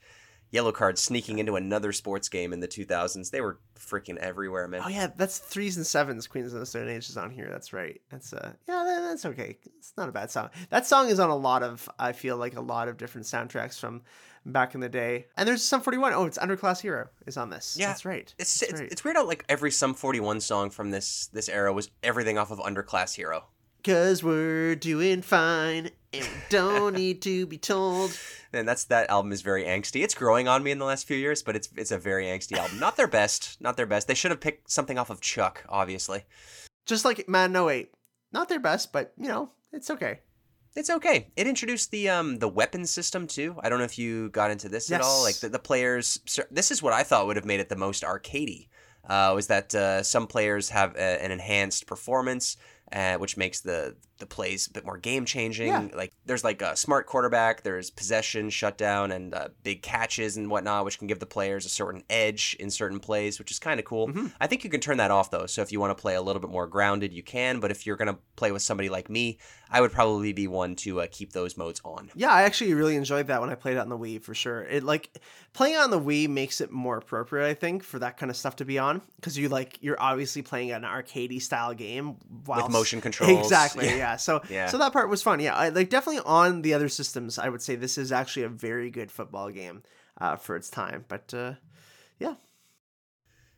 Yellow 0.50 0.70
Card 0.70 0.98
sneaking 0.98 1.40
into 1.40 1.56
another 1.56 1.90
sports 1.92 2.28
game 2.28 2.52
in 2.52 2.60
the 2.60 2.68
2000s. 2.68 3.30
They 3.32 3.40
were 3.40 3.58
freaking 3.76 4.16
everywhere, 4.18 4.68
man. 4.68 4.82
Oh 4.84 4.88
yeah, 4.88 5.08
that's 5.16 5.38
threes 5.38 5.76
and 5.76 5.84
sevens. 5.84 6.28
Queens 6.28 6.52
of 6.52 6.60
the 6.60 6.66
Stone 6.66 6.88
Age 6.88 7.08
is 7.08 7.16
on 7.16 7.32
here. 7.32 7.48
That's 7.50 7.72
right. 7.72 8.00
That's 8.08 8.32
uh, 8.32 8.52
yeah, 8.68 8.84
that, 8.84 9.00
that's 9.00 9.26
okay. 9.26 9.58
It's 9.78 9.92
not 9.96 10.08
a 10.08 10.12
bad 10.12 10.30
song. 10.30 10.50
That 10.70 10.86
song 10.86 11.08
is 11.08 11.18
on 11.18 11.28
a 11.30 11.34
lot 11.36 11.64
of. 11.64 11.88
I 11.98 12.12
feel 12.12 12.36
like 12.36 12.54
a 12.54 12.60
lot 12.60 12.86
of 12.86 12.96
different 12.96 13.26
soundtracks 13.26 13.80
from 13.80 14.02
back 14.46 14.74
in 14.74 14.80
the 14.80 14.88
day. 14.88 15.26
And 15.36 15.48
there's 15.48 15.62
Sum 15.62 15.80
41. 15.80 16.12
Oh, 16.12 16.24
it's 16.26 16.38
Underclass 16.38 16.80
Hero 16.80 17.08
is 17.26 17.36
on 17.36 17.50
this. 17.50 17.76
Yeah, 17.78 17.88
that's 17.88 18.04
right. 18.04 18.32
It's 18.38 18.60
That's 18.60 18.72
it's, 18.72 18.80
right. 18.80 18.92
it's 18.92 19.04
weird 19.04 19.16
how 19.16 19.26
like 19.26 19.44
every 19.48 19.70
Sum 19.70 19.94
41 19.94 20.40
song 20.40 20.70
from 20.70 20.90
this 20.90 21.28
this 21.32 21.48
era 21.48 21.72
was 21.72 21.90
everything 22.02 22.38
off 22.38 22.50
of 22.50 22.58
Underclass 22.58 23.14
Hero. 23.14 23.44
Cause 23.82 24.22
we're 24.22 24.76
doing 24.76 25.20
fine 25.20 25.90
and 26.14 26.24
we 26.24 26.30
don't 26.48 26.96
need 26.96 27.20
to 27.22 27.46
be 27.46 27.58
told. 27.58 28.18
And 28.52 28.66
that's 28.66 28.84
that 28.84 29.10
album 29.10 29.30
is 29.30 29.42
very 29.42 29.64
angsty. 29.64 30.02
It's 30.02 30.14
growing 30.14 30.48
on 30.48 30.62
me 30.62 30.70
in 30.70 30.78
the 30.78 30.86
last 30.86 31.06
few 31.06 31.18
years, 31.18 31.42
but 31.42 31.54
it's 31.54 31.68
it's 31.76 31.90
a 31.90 31.98
very 31.98 32.24
angsty 32.24 32.56
album. 32.56 32.78
Not 32.78 32.96
their 32.96 33.08
best, 33.08 33.60
not 33.60 33.76
their 33.76 33.84
best. 33.86 34.08
They 34.08 34.14
should 34.14 34.30
have 34.30 34.40
picked 34.40 34.70
something 34.70 34.98
off 34.98 35.10
of 35.10 35.20
Chuck, 35.20 35.64
obviously. 35.68 36.24
Just 36.86 37.04
like 37.04 37.28
Madden 37.28 37.56
08. 37.56 37.90
Not 38.32 38.48
their 38.48 38.58
best, 38.60 38.90
but 38.90 39.12
you 39.18 39.28
know, 39.28 39.50
it's 39.70 39.90
okay. 39.90 40.20
It's 40.76 40.90
okay. 40.90 41.28
It 41.36 41.46
introduced 41.46 41.90
the 41.90 42.08
um 42.08 42.38
the 42.38 42.48
weapon 42.48 42.84
system 42.86 43.26
too. 43.26 43.56
I 43.62 43.68
don't 43.68 43.78
know 43.78 43.84
if 43.84 43.98
you 43.98 44.28
got 44.30 44.50
into 44.50 44.68
this 44.68 44.90
at 44.90 45.00
all. 45.00 45.22
Like 45.22 45.36
the, 45.36 45.48
the 45.48 45.58
players. 45.58 46.20
This 46.50 46.70
is 46.70 46.82
what 46.82 46.92
I 46.92 47.04
thought 47.04 47.26
would 47.26 47.36
have 47.36 47.44
made 47.44 47.60
it 47.60 47.68
the 47.68 47.76
most 47.76 48.02
arcadey. 48.02 48.68
Uh, 49.08 49.32
was 49.34 49.48
that 49.48 49.74
uh, 49.74 50.02
some 50.02 50.26
players 50.26 50.70
have 50.70 50.96
a, 50.96 51.22
an 51.22 51.30
enhanced 51.30 51.86
performance, 51.86 52.56
uh, 52.90 53.16
which 53.16 53.36
makes 53.36 53.60
the 53.60 53.94
the 54.18 54.26
plays 54.26 54.66
a 54.66 54.70
bit 54.70 54.84
more 54.84 54.96
game 54.96 55.24
changing. 55.24 55.68
Yeah. 55.68 55.88
Like 55.94 56.12
there's 56.24 56.44
like 56.44 56.62
a 56.62 56.76
smart 56.76 57.06
quarterback, 57.06 57.62
there's 57.62 57.90
possession, 57.90 58.50
shutdown, 58.50 59.10
and 59.12 59.34
uh, 59.34 59.48
big 59.62 59.82
catches 59.82 60.36
and 60.36 60.50
whatnot, 60.50 60.84
which 60.84 60.98
can 60.98 61.06
give 61.06 61.18
the 61.18 61.26
players 61.26 61.66
a 61.66 61.68
certain 61.68 62.02
edge 62.08 62.56
in 62.60 62.70
certain 62.70 63.00
plays, 63.00 63.38
which 63.38 63.50
is 63.50 63.58
kind 63.58 63.80
of 63.80 63.86
cool. 63.86 64.08
Mm-hmm. 64.08 64.26
I 64.40 64.46
think 64.46 64.64
you 64.64 64.70
can 64.70 64.80
turn 64.80 64.98
that 64.98 65.10
off 65.10 65.30
though. 65.30 65.46
So 65.46 65.62
if 65.62 65.72
you 65.72 65.80
want 65.80 65.96
to 65.96 66.00
play 66.00 66.14
a 66.14 66.22
little 66.22 66.40
bit 66.40 66.50
more 66.50 66.66
grounded, 66.66 67.12
you 67.12 67.22
can. 67.22 67.60
But 67.60 67.70
if 67.70 67.86
you're 67.86 67.96
gonna 67.96 68.18
play 68.36 68.52
with 68.52 68.62
somebody 68.62 68.88
like 68.88 69.10
me, 69.10 69.38
I 69.70 69.80
would 69.80 69.92
probably 69.92 70.32
be 70.32 70.46
one 70.46 70.76
to 70.76 71.00
uh, 71.00 71.06
keep 71.10 71.32
those 71.32 71.56
modes 71.56 71.80
on. 71.84 72.10
Yeah, 72.14 72.30
I 72.30 72.42
actually 72.42 72.74
really 72.74 72.96
enjoyed 72.96 73.26
that 73.26 73.40
when 73.40 73.50
I 73.50 73.56
played 73.56 73.76
it 73.76 73.80
on 73.80 73.88
the 73.88 73.98
Wii 73.98 74.22
for 74.22 74.34
sure. 74.34 74.62
It 74.62 74.84
like 74.84 75.18
playing 75.52 75.76
on 75.76 75.90
the 75.90 76.00
Wii 76.00 76.28
makes 76.28 76.60
it 76.60 76.70
more 76.70 76.96
appropriate, 76.96 77.48
I 77.48 77.54
think, 77.54 77.82
for 77.82 77.98
that 77.98 78.16
kind 78.16 78.30
of 78.30 78.36
stuff 78.36 78.56
to 78.56 78.64
be 78.64 78.78
on 78.78 79.02
because 79.16 79.36
you 79.36 79.48
like 79.48 79.78
you're 79.80 80.00
obviously 80.00 80.42
playing 80.42 80.70
an 80.70 80.82
arcadey 80.82 81.42
style 81.42 81.74
game 81.74 82.16
while 82.44 82.68
motion 82.68 83.00
controls. 83.00 83.44
Exactly. 83.44 83.86
Yeah. 83.86 84.03
Yeah. 84.04 84.16
So 84.16 84.42
Yeah. 84.50 84.68
so 84.68 84.78
that 84.78 84.92
part 84.92 85.08
was 85.08 85.22
fun. 85.22 85.40
Yeah, 85.40 85.54
I, 85.54 85.68
like 85.70 85.90
definitely 85.90 86.22
on 86.24 86.62
the 86.62 86.74
other 86.74 86.88
systems, 86.88 87.38
I 87.38 87.48
would 87.48 87.62
say 87.62 87.74
this 87.76 87.96
is 87.98 88.12
actually 88.12 88.44
a 88.44 88.48
very 88.48 88.90
good 88.90 89.10
football 89.10 89.50
game 89.50 89.82
uh, 90.20 90.36
for 90.36 90.56
its 90.56 90.70
time. 90.70 91.04
But 91.08 91.32
uh, 91.34 91.54
yeah, 92.18 92.34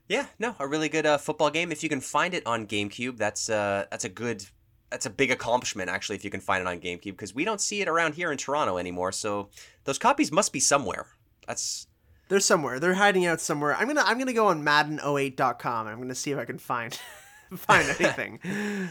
Yeah, 0.08 0.26
no, 0.38 0.54
a 0.58 0.66
really 0.66 0.88
good 0.88 1.06
uh, 1.06 1.18
football 1.18 1.50
game. 1.50 1.72
If 1.72 1.82
you 1.82 1.88
can 1.88 2.00
find 2.00 2.32
it 2.34 2.46
on 2.46 2.66
GameCube, 2.66 3.16
that's 3.16 3.50
uh, 3.50 3.86
that's 3.90 4.04
a 4.04 4.08
good, 4.08 4.44
that's 4.90 5.06
a 5.06 5.10
big 5.10 5.30
accomplishment 5.32 5.90
actually. 5.90 6.16
If 6.16 6.24
you 6.24 6.30
can 6.30 6.40
find 6.40 6.60
it 6.62 6.66
on 6.68 6.78
GameCube, 6.80 7.16
because 7.16 7.34
we 7.34 7.44
don't 7.44 7.60
see 7.60 7.80
it 7.82 7.88
around 7.88 8.14
here 8.14 8.30
in 8.30 8.38
Toronto 8.38 8.78
anymore. 8.78 9.12
So 9.12 9.48
those 9.84 9.98
copies 9.98 10.30
must 10.30 10.52
be 10.52 10.60
somewhere. 10.60 11.06
That's 11.46 11.88
they're 12.28 12.40
somewhere. 12.40 12.80
They're 12.80 12.94
hiding 12.94 13.26
out 13.26 13.40
somewhere. 13.40 13.74
I'm 13.76 13.86
gonna 13.88 14.02
I'm 14.04 14.18
gonna 14.18 14.32
go 14.32 14.46
on 14.46 14.62
Madden08.com. 14.64 15.86
I'm 15.86 15.98
gonna 16.00 16.14
see 16.14 16.30
if 16.32 16.38
I 16.38 16.44
can 16.44 16.58
find 16.58 16.98
find 17.56 17.88
anything. 17.88 18.40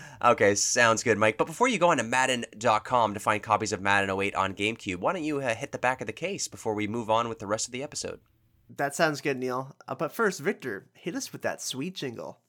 okay. 0.23 0.55
Sounds 0.55 1.03
good, 1.03 1.17
Mike. 1.17 1.37
But 1.37 1.47
before 1.47 1.67
you 1.67 1.77
go 1.77 1.89
on 1.89 1.97
to 1.97 2.03
Madden.com 2.03 3.13
to 3.13 3.19
find 3.19 3.41
copies 3.41 3.71
of 3.71 3.81
Madden 3.81 4.09
08 4.09 4.35
on 4.35 4.53
GameCube, 4.53 4.97
why 4.97 5.13
don't 5.13 5.23
you 5.23 5.39
uh, 5.39 5.55
hit 5.55 5.71
the 5.71 5.77
back 5.77 6.01
of 6.01 6.07
the 6.07 6.13
case 6.13 6.47
before 6.47 6.73
we 6.73 6.87
move 6.87 7.09
on 7.09 7.29
with 7.29 7.39
the 7.39 7.47
rest 7.47 7.67
of 7.67 7.71
the 7.71 7.83
episode? 7.83 8.19
that 8.77 8.95
sounds 8.95 9.21
good, 9.21 9.37
Neil. 9.37 9.75
Uh, 9.87 9.93
but 9.93 10.11
first, 10.11 10.39
Victor, 10.39 10.87
hit 10.93 11.15
us 11.15 11.31
with 11.31 11.43
that 11.43 11.61
sweet 11.61 11.93
jingle. 11.93 12.39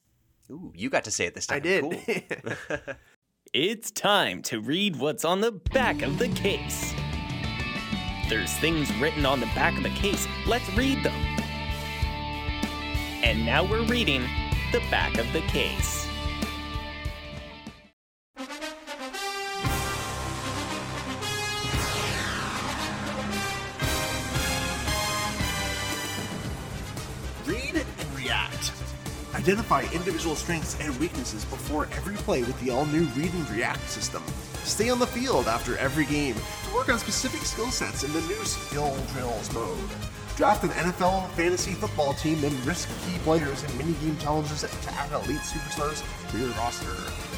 Ooh, 0.50 0.72
you 0.74 0.88
got 0.88 1.04
to 1.04 1.10
say 1.10 1.26
it 1.26 1.34
this 1.34 1.46
time. 1.46 1.56
I 1.56 1.60
did. 1.60 1.82
Cool. 1.82 2.78
It's 3.52 3.90
time 3.90 4.42
to 4.42 4.60
read 4.60 4.96
what's 4.96 5.24
on 5.24 5.40
the 5.40 5.52
back 5.52 6.02
of 6.02 6.18
the 6.18 6.28
case. 6.28 6.92
There's 8.28 8.52
things 8.58 8.94
written 8.96 9.24
on 9.24 9.40
the 9.40 9.46
back 9.46 9.76
of 9.78 9.82
the 9.82 9.90
case. 9.90 10.26
Let's 10.46 10.68
read 10.74 11.02
them. 11.02 11.14
And 13.22 13.46
now 13.46 13.64
we're 13.64 13.84
reading 13.84 14.26
the 14.72 14.80
back 14.90 15.16
of 15.18 15.32
the 15.32 15.40
case. 15.42 16.08
Read 27.46 27.76
and 27.76 28.16
react. 28.16 28.72
Identify 29.34 29.82
individual 29.92 30.34
strengths 30.34 30.76
and 30.80 30.98
weaknesses 30.98 31.44
before 31.44 31.84
every 31.96 32.16
play 32.16 32.42
with 32.42 32.60
the 32.60 32.70
all 32.70 32.86
new 32.86 33.04
Read 33.16 33.32
and 33.32 33.50
React 33.50 33.88
system. 33.88 34.22
Stay 34.64 34.90
on 34.90 34.98
the 34.98 35.06
field 35.06 35.46
after 35.46 35.76
every 35.78 36.06
game 36.06 36.34
to 36.34 36.74
work 36.74 36.88
on 36.88 36.98
specific 36.98 37.42
skill 37.42 37.70
sets 37.70 38.02
in 38.02 38.12
the 38.12 38.20
new 38.22 38.44
Skill 38.44 38.96
Drills 39.12 39.52
mode. 39.54 40.15
Draft 40.36 40.64
an 40.64 40.70
NFL 40.70 41.30
fantasy 41.30 41.72
football 41.72 42.12
team 42.12 42.44
and 42.44 42.52
risk 42.66 42.90
key 43.06 43.16
players 43.20 43.64
in 43.64 43.78
mini-game 43.78 44.18
challenges 44.18 44.60
to 44.60 44.92
add 44.92 45.10
elite 45.12 45.40
superstars 45.40 46.04
to 46.30 46.38
your 46.38 46.50
roster. 46.50 46.92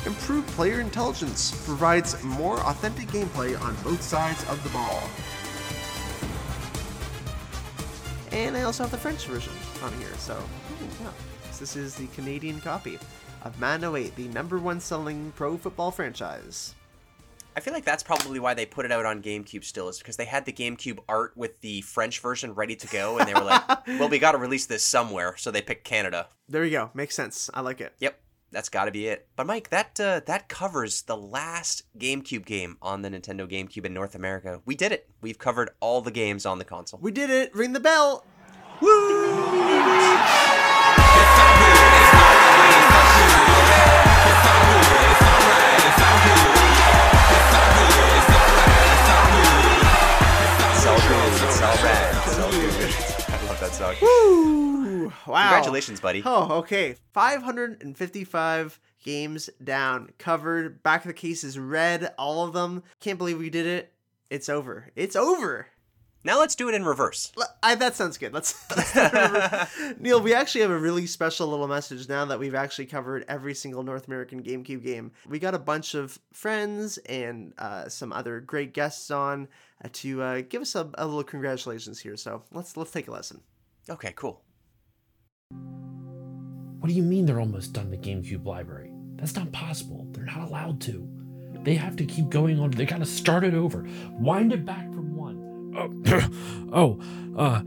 Improved 0.04 0.48
player 0.48 0.80
intelligence 0.80 1.64
provides 1.64 2.20
more 2.24 2.58
authentic 2.58 3.06
gameplay 3.06 3.60
on 3.62 3.76
both 3.84 4.02
sides 4.02 4.42
of 4.48 4.60
the 4.64 4.70
ball. 4.70 5.08
And 8.32 8.56
I 8.56 8.62
also 8.62 8.82
have 8.82 8.90
the 8.90 8.98
French 8.98 9.26
version. 9.26 9.52
on 9.80 9.92
here. 10.00 10.12
So, 10.18 10.34
hmm, 10.34 11.04
yeah, 11.04 11.12
this 11.60 11.76
is 11.76 11.94
the 11.94 12.08
Canadian 12.08 12.60
copy 12.60 12.98
of 13.42 13.60
Madden 13.60 13.94
08, 13.94 14.16
the 14.16 14.26
number 14.28 14.58
one 14.58 14.80
selling 14.80 15.32
pro 15.36 15.56
football 15.56 15.92
franchise. 15.92 16.74
I 17.58 17.60
feel 17.60 17.74
like 17.74 17.84
that's 17.84 18.04
probably 18.04 18.38
why 18.38 18.54
they 18.54 18.66
put 18.66 18.84
it 18.84 18.92
out 18.92 19.04
on 19.04 19.20
GameCube 19.20 19.64
still, 19.64 19.88
is 19.88 19.98
because 19.98 20.16
they 20.16 20.26
had 20.26 20.44
the 20.44 20.52
GameCube 20.52 21.00
art 21.08 21.32
with 21.34 21.60
the 21.60 21.80
French 21.80 22.20
version 22.20 22.54
ready 22.54 22.76
to 22.76 22.86
go, 22.86 23.18
and 23.18 23.26
they 23.26 23.34
were 23.34 23.40
like, 23.40 23.84
well, 23.98 24.08
we 24.08 24.20
got 24.20 24.30
to 24.30 24.38
release 24.38 24.66
this 24.66 24.84
somewhere, 24.84 25.34
so 25.36 25.50
they 25.50 25.60
picked 25.60 25.82
Canada. 25.82 26.28
There 26.48 26.64
you 26.64 26.70
go. 26.70 26.90
Makes 26.94 27.16
sense. 27.16 27.50
I 27.52 27.62
like 27.62 27.80
it. 27.80 27.94
Yep, 27.98 28.16
that's 28.52 28.68
got 28.68 28.84
to 28.84 28.92
be 28.92 29.08
it. 29.08 29.26
But 29.34 29.48
Mike, 29.48 29.70
that 29.70 29.98
uh, 29.98 30.20
that 30.26 30.48
covers 30.48 31.02
the 31.02 31.16
last 31.16 31.82
GameCube 31.98 32.46
game 32.46 32.76
on 32.80 33.02
the 33.02 33.10
Nintendo 33.10 33.50
GameCube 33.50 33.86
in 33.86 33.92
North 33.92 34.14
America. 34.14 34.62
We 34.64 34.76
did 34.76 34.92
it. 34.92 35.10
We've 35.20 35.40
covered 35.40 35.70
all 35.80 36.00
the 36.00 36.12
games 36.12 36.46
on 36.46 36.58
the 36.58 36.64
console. 36.64 37.00
We 37.02 37.10
did 37.10 37.28
it. 37.28 37.52
Ring 37.56 37.72
the 37.72 37.80
bell. 37.80 38.24
It's 38.80 40.47
that 53.68 53.74
song. 53.74 53.94
Woo! 54.00 55.12
Wow. 55.26 55.42
Congratulations, 55.42 56.00
buddy. 56.00 56.22
Oh, 56.24 56.58
okay. 56.58 56.96
555 57.12 58.80
games 59.04 59.50
down, 59.62 60.10
covered. 60.18 60.82
Back 60.82 61.02
of 61.02 61.08
the 61.08 61.14
case 61.14 61.44
is 61.44 61.58
red, 61.58 62.12
all 62.18 62.46
of 62.46 62.52
them. 62.52 62.82
Can't 63.00 63.18
believe 63.18 63.38
we 63.38 63.50
did 63.50 63.66
it. 63.66 63.92
It's 64.30 64.48
over. 64.48 64.90
It's 64.96 65.16
over. 65.16 65.68
Now 66.24 66.40
let's 66.40 66.54
do 66.54 66.68
it 66.68 66.74
in 66.74 66.84
reverse. 66.84 67.32
I, 67.62 67.74
that 67.76 67.94
sounds 67.94 68.18
good. 68.18 68.32
Let's, 68.32 68.54
let's 68.76 68.92
do 68.92 69.00
it 69.00 69.14
in 69.14 69.32
reverse. 69.32 69.94
Neil, 70.00 70.20
we 70.20 70.34
actually 70.34 70.62
have 70.62 70.70
a 70.70 70.78
really 70.78 71.06
special 71.06 71.46
little 71.48 71.68
message 71.68 72.08
now 72.08 72.24
that 72.24 72.38
we've 72.38 72.54
actually 72.54 72.86
covered 72.86 73.24
every 73.28 73.54
single 73.54 73.82
North 73.82 74.08
American 74.08 74.42
GameCube 74.42 74.82
game. 74.82 75.12
We 75.28 75.38
got 75.38 75.54
a 75.54 75.58
bunch 75.58 75.94
of 75.94 76.18
friends 76.32 76.98
and 76.98 77.54
uh, 77.58 77.88
some 77.88 78.12
other 78.12 78.40
great 78.40 78.74
guests 78.74 79.10
on 79.10 79.48
uh, 79.84 79.88
to 79.92 80.22
uh, 80.22 80.42
give 80.48 80.62
us 80.62 80.74
a, 80.74 80.90
a 80.94 81.06
little 81.06 81.22
congratulations 81.22 82.00
here. 82.00 82.16
So 82.16 82.42
let's 82.50 82.76
let's 82.76 82.90
take 82.90 83.08
a 83.08 83.12
listen. 83.12 83.40
Okay, 83.90 84.12
cool. 84.16 84.42
What 86.78 86.88
do 86.88 86.94
you 86.94 87.02
mean 87.02 87.26
they're 87.26 87.40
almost 87.40 87.72
done 87.72 87.90
the 87.90 87.96
GameCube 87.96 88.44
library? 88.44 88.92
That's 89.16 89.34
not 89.34 89.50
possible. 89.50 90.06
They're 90.12 90.24
not 90.24 90.48
allowed 90.48 90.80
to. 90.82 91.08
They 91.64 91.74
have 91.74 91.96
to 91.96 92.04
keep 92.04 92.28
going 92.28 92.60
on. 92.60 92.70
They 92.70 92.86
gotta 92.86 93.06
start 93.06 93.44
it 93.44 93.54
over. 93.54 93.86
Wind 94.12 94.52
it 94.52 94.64
back 94.64 94.84
from 94.92 95.16
one. 95.16 95.74
Oh, 95.76 96.28
oh 96.72 97.36
uh, 97.36 97.62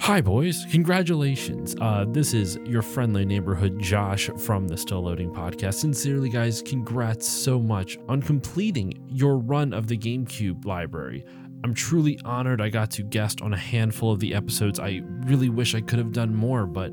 hi, 0.00 0.20
boys. 0.20 0.64
Congratulations. 0.70 1.74
Uh, 1.80 2.04
this 2.08 2.34
is 2.34 2.56
your 2.64 2.82
friendly 2.82 3.24
neighborhood 3.24 3.80
Josh 3.80 4.30
from 4.38 4.68
the 4.68 4.76
Still 4.76 5.02
Loading 5.02 5.30
podcast. 5.30 5.74
Sincerely, 5.74 6.28
guys, 6.28 6.62
congrats 6.62 7.28
so 7.28 7.58
much 7.58 7.98
on 8.08 8.22
completing 8.22 9.02
your 9.08 9.38
run 9.38 9.72
of 9.72 9.88
the 9.88 9.98
GameCube 9.98 10.64
library. 10.64 11.24
I'm 11.64 11.74
truly 11.74 12.18
honored 12.24 12.60
I 12.60 12.68
got 12.68 12.90
to 12.92 13.02
guest 13.02 13.40
on 13.40 13.52
a 13.52 13.56
handful 13.56 14.12
of 14.12 14.20
the 14.20 14.34
episodes. 14.34 14.80
I 14.80 15.02
really 15.26 15.48
wish 15.48 15.74
I 15.74 15.80
could 15.80 15.98
have 15.98 16.12
done 16.12 16.34
more, 16.34 16.66
but 16.66 16.92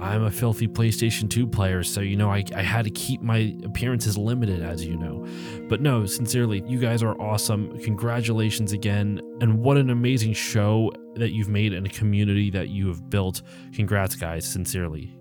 I'm 0.00 0.24
a 0.24 0.30
filthy 0.30 0.66
PlayStation 0.66 1.30
2 1.30 1.46
player, 1.46 1.82
so 1.82 2.00
you 2.00 2.16
know, 2.16 2.30
I, 2.30 2.44
I 2.54 2.62
had 2.62 2.84
to 2.84 2.90
keep 2.90 3.22
my 3.22 3.56
appearances 3.64 4.18
limited, 4.18 4.62
as 4.62 4.84
you 4.84 4.96
know. 4.96 5.26
But 5.68 5.80
no, 5.80 6.04
sincerely, 6.04 6.62
you 6.66 6.78
guys 6.78 7.02
are 7.02 7.20
awesome. 7.20 7.78
Congratulations 7.80 8.72
again. 8.72 9.20
And 9.40 9.60
what 9.60 9.76
an 9.76 9.90
amazing 9.90 10.34
show 10.34 10.92
that 11.14 11.30
you've 11.30 11.48
made 11.48 11.72
and 11.72 11.86
a 11.86 11.90
community 11.90 12.50
that 12.50 12.68
you 12.68 12.88
have 12.88 13.08
built. 13.08 13.42
Congrats, 13.72 14.16
guys, 14.16 14.44
sincerely. 14.44 15.14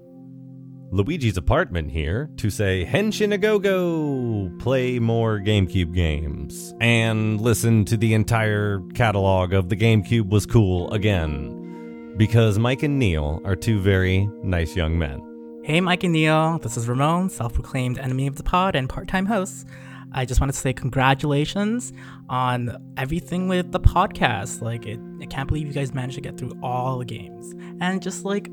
Luigi's 0.94 1.38
apartment 1.38 1.90
here 1.90 2.30
to 2.38 2.52
say 2.52 2.86
Henshin 2.86 3.34
a 3.34 3.38
go 3.40 3.58
go, 3.58 4.52
play 4.60 5.00
more 5.00 5.40
GameCube 5.40 5.92
games, 5.92 6.72
and 6.80 7.42
listen 7.42 7.84
to 7.86 7.98
the 7.98 8.14
entire 8.14 8.80
catalog 8.94 9.54
of 9.54 9.70
the 9.70 9.76
GameCube 9.76 10.30
was 10.30 10.46
cool 10.46 10.94
again. 10.94 12.14
Because 12.16 12.60
Mike 12.60 12.84
and 12.84 13.00
Neil 13.00 13.42
are 13.44 13.56
two 13.56 13.80
very 13.80 14.30
nice 14.44 14.76
young 14.76 15.00
men. 15.00 15.20
Hey, 15.64 15.82
Mike 15.82 16.04
and 16.04 16.14
Neil. 16.14 16.60
This 16.60 16.78
is 16.78 16.88
Ramon, 16.88 17.32
self 17.32 17.56
proclaimed 17.56 17.98
enemy 17.98 18.28
of 18.28 18.36
the 18.36 18.44
pod 18.44 18.76
and 18.76 18.88
part 18.88 19.08
time 19.08 19.26
host. 19.26 19.66
I 20.12 20.26
just 20.26 20.40
wanted 20.40 20.54
to 20.54 20.60
say 20.60 20.74
congratulations 20.74 21.92
on 22.30 22.94
everything 22.98 23.48
with 23.48 23.72
the 23.72 23.80
podcast. 23.80 24.62
Like, 24.62 24.86
it, 24.86 25.00
I 25.20 25.26
can't 25.26 25.48
believe 25.48 25.66
you 25.66 25.74
guys 25.74 25.92
managed 25.92 26.16
to 26.16 26.22
get 26.22 26.38
through 26.38 26.56
all 26.62 27.00
the 27.00 27.06
games. 27.06 27.52
And 27.82 28.00
just 28.00 28.26
like 28.26 28.52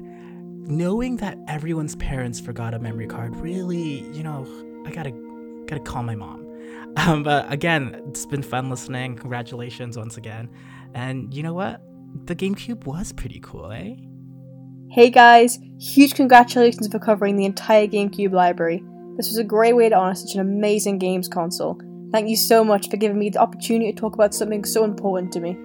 knowing 0.70 1.16
that 1.16 1.36
everyone's 1.48 1.96
parents 1.96 2.40
forgot 2.40 2.74
a 2.74 2.78
memory 2.78 3.06
card 3.06 3.34
really, 3.36 4.00
you 4.12 4.22
know, 4.22 4.46
I 4.86 4.90
gotta 4.90 5.10
gotta 5.66 5.82
call 5.82 6.02
my 6.02 6.14
mom. 6.14 6.46
Um, 6.96 7.22
but 7.22 7.50
again, 7.52 8.02
it's 8.08 8.26
been 8.26 8.42
fun 8.42 8.70
listening. 8.70 9.16
Congratulations 9.16 9.96
once 9.96 10.16
again. 10.16 10.48
And 10.94 11.32
you 11.32 11.42
know 11.42 11.54
what? 11.54 11.80
The 12.26 12.34
GameCube 12.34 12.84
was 12.84 13.12
pretty 13.12 13.40
cool, 13.40 13.70
eh? 13.70 13.94
Hey 14.90 15.10
guys, 15.10 15.58
huge 15.78 16.14
congratulations 16.14 16.88
for 16.88 16.98
covering 16.98 17.36
the 17.36 17.44
entire 17.44 17.86
GameCube 17.86 18.32
library. 18.32 18.82
This 19.16 19.28
was 19.28 19.38
a 19.38 19.44
great 19.44 19.76
way 19.76 19.88
to 19.88 19.94
honor 19.94 20.14
such 20.14 20.34
an 20.34 20.40
amazing 20.40 20.98
games 20.98 21.28
console. 21.28 21.80
Thank 22.10 22.28
you 22.28 22.36
so 22.36 22.64
much 22.64 22.90
for 22.90 22.96
giving 22.96 23.18
me 23.18 23.30
the 23.30 23.38
opportunity 23.38 23.92
to 23.92 24.00
talk 24.00 24.14
about 24.14 24.34
something 24.34 24.64
so 24.64 24.82
important 24.82 25.32
to 25.34 25.40
me. 25.40 25.56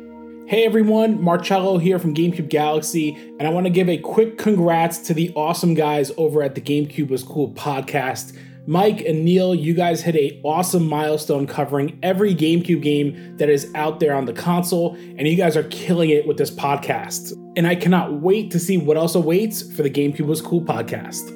Hey 0.48 0.64
everyone, 0.64 1.20
Marcello 1.24 1.80
here 1.80 1.98
from 1.98 2.14
GameCube 2.14 2.50
Galaxy, 2.50 3.16
and 3.40 3.48
I 3.48 3.50
want 3.50 3.66
to 3.66 3.72
give 3.72 3.90
a 3.90 3.98
quick 3.98 4.38
congrats 4.38 5.00
to 5.00 5.14
the 5.16 5.34
awesome 5.36 5.74
guys 5.74 6.12
over 6.18 6.44
at 6.44 6.54
the 6.54 6.62
GameCube 6.62 7.10
Was 7.10 7.24
Cool 7.24 7.50
podcast. 7.54 8.38
Mike 8.68 9.02
and 9.02 9.26
Neil, 9.26 9.56
you 9.56 9.74
guys 9.74 10.02
hit 10.02 10.16
a 10.16 10.40
awesome 10.44 10.88
milestone 10.88 11.48
covering 11.48 11.98
every 12.04 12.36
GameCube 12.36 12.84
game 12.84 13.36
that 13.38 13.50
is 13.50 13.72
out 13.74 14.00
there 14.00 14.14
on 14.14 14.26
the 14.26 14.34
console, 14.34 14.94
and 15.18 15.28
you 15.28 15.36
guys 15.36 15.58
are 15.58 15.64
killing 15.64 16.12
it 16.12 16.28
with 16.28 16.38
this 16.38 16.52
podcast. 16.52 17.34
And 17.58 17.66
I 17.66 17.74
cannot 17.74 18.22
wait 18.22 18.52
to 18.52 18.60
see 18.60 18.78
what 18.78 18.98
else 18.98 19.16
awaits 19.16 19.64
for 19.76 19.82
the 19.82 19.90
GameCube 19.90 20.28
Was 20.28 20.44
Cool 20.44 20.62
podcast. 20.62 21.28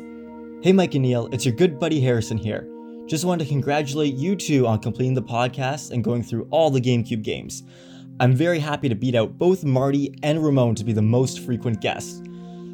Hey 0.63 0.71
Mike 0.71 0.93
and 0.93 1.01
Neil, 1.01 1.29
it's 1.31 1.47
your 1.47 1.55
good 1.55 1.79
buddy 1.79 1.99
Harrison 1.99 2.37
here. 2.37 2.69
Just 3.07 3.25
wanted 3.25 3.45
to 3.45 3.49
congratulate 3.49 4.13
you 4.13 4.35
two 4.35 4.67
on 4.67 4.77
completing 4.77 5.15
the 5.15 5.23
podcast 5.23 5.89
and 5.89 6.03
going 6.03 6.21
through 6.21 6.47
all 6.51 6.69
the 6.69 6.79
GameCube 6.79 7.23
games. 7.23 7.63
I'm 8.21 8.35
very 8.35 8.59
happy 8.59 8.89
to 8.89 8.95
beat 8.95 9.15
out 9.15 9.37
both 9.37 9.63
Marty 9.63 10.13
and 10.23 10.43
Ramon 10.43 10.75
to 10.75 10.83
be 10.83 10.91
the 10.91 11.01
most 11.01 11.39
frequent 11.39 11.79
guests. 11.79 12.21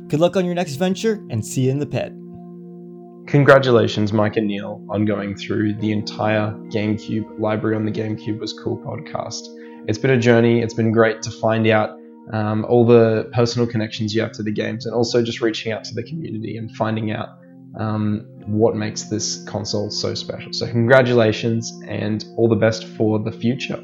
Good 0.07 0.19
luck 0.19 0.35
on 0.35 0.43
your 0.43 0.55
next 0.55 0.77
venture 0.77 1.23
and 1.29 1.45
see 1.45 1.65
you 1.65 1.71
in 1.71 1.77
the 1.77 1.85
pit. 1.85 2.11
Congratulations, 3.27 4.11
Mike 4.11 4.37
and 4.37 4.47
Neil, 4.47 4.83
on 4.89 5.05
going 5.05 5.35
through 5.35 5.75
the 5.75 5.91
entire 5.91 6.51
GameCube 6.71 7.39
library 7.39 7.75
on 7.75 7.85
the 7.85 7.91
GameCube 7.91 8.39
Was 8.39 8.53
Cool 8.53 8.77
podcast. 8.79 9.41
It's 9.87 9.99
been 9.99 10.11
a 10.11 10.19
journey. 10.19 10.61
It's 10.61 10.73
been 10.73 10.91
great 10.91 11.21
to 11.21 11.29
find 11.29 11.67
out 11.67 11.91
um, 12.33 12.65
all 12.65 12.83
the 12.83 13.29
personal 13.31 13.67
connections 13.67 14.15
you 14.15 14.21
have 14.21 14.31
to 14.33 14.43
the 14.43 14.51
games 14.51 14.87
and 14.87 14.95
also 14.95 15.21
just 15.21 15.41
reaching 15.41 15.71
out 15.71 15.83
to 15.83 15.93
the 15.93 16.01
community 16.01 16.57
and 16.57 16.75
finding 16.75 17.11
out 17.11 17.29
um, 17.79 18.25
what 18.47 18.75
makes 18.75 19.03
this 19.03 19.43
console 19.43 19.91
so 19.91 20.15
special. 20.15 20.53
So, 20.53 20.65
congratulations 20.65 21.71
and 21.87 22.25
all 22.35 22.49
the 22.49 22.55
best 22.55 22.87
for 22.87 23.19
the 23.19 23.31
future. 23.31 23.83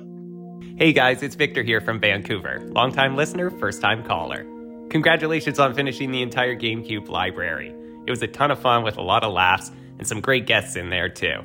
Hey 0.81 0.93
guys, 0.93 1.21
it's 1.21 1.35
Victor 1.35 1.61
here 1.61 1.79
from 1.79 1.99
Vancouver. 1.99 2.59
Longtime 2.71 3.15
listener, 3.15 3.51
first 3.51 3.83
time 3.83 4.03
caller. 4.03 4.43
Congratulations 4.89 5.59
on 5.59 5.75
finishing 5.75 6.09
the 6.09 6.23
entire 6.23 6.55
GameCube 6.55 7.07
library. 7.07 7.71
It 8.07 8.09
was 8.09 8.23
a 8.23 8.27
ton 8.27 8.49
of 8.49 8.59
fun 8.59 8.83
with 8.83 8.97
a 8.97 9.01
lot 9.03 9.23
of 9.23 9.31
laughs 9.31 9.69
and 9.99 10.07
some 10.07 10.21
great 10.21 10.47
guests 10.47 10.75
in 10.75 10.89
there 10.89 11.07
too. 11.07 11.37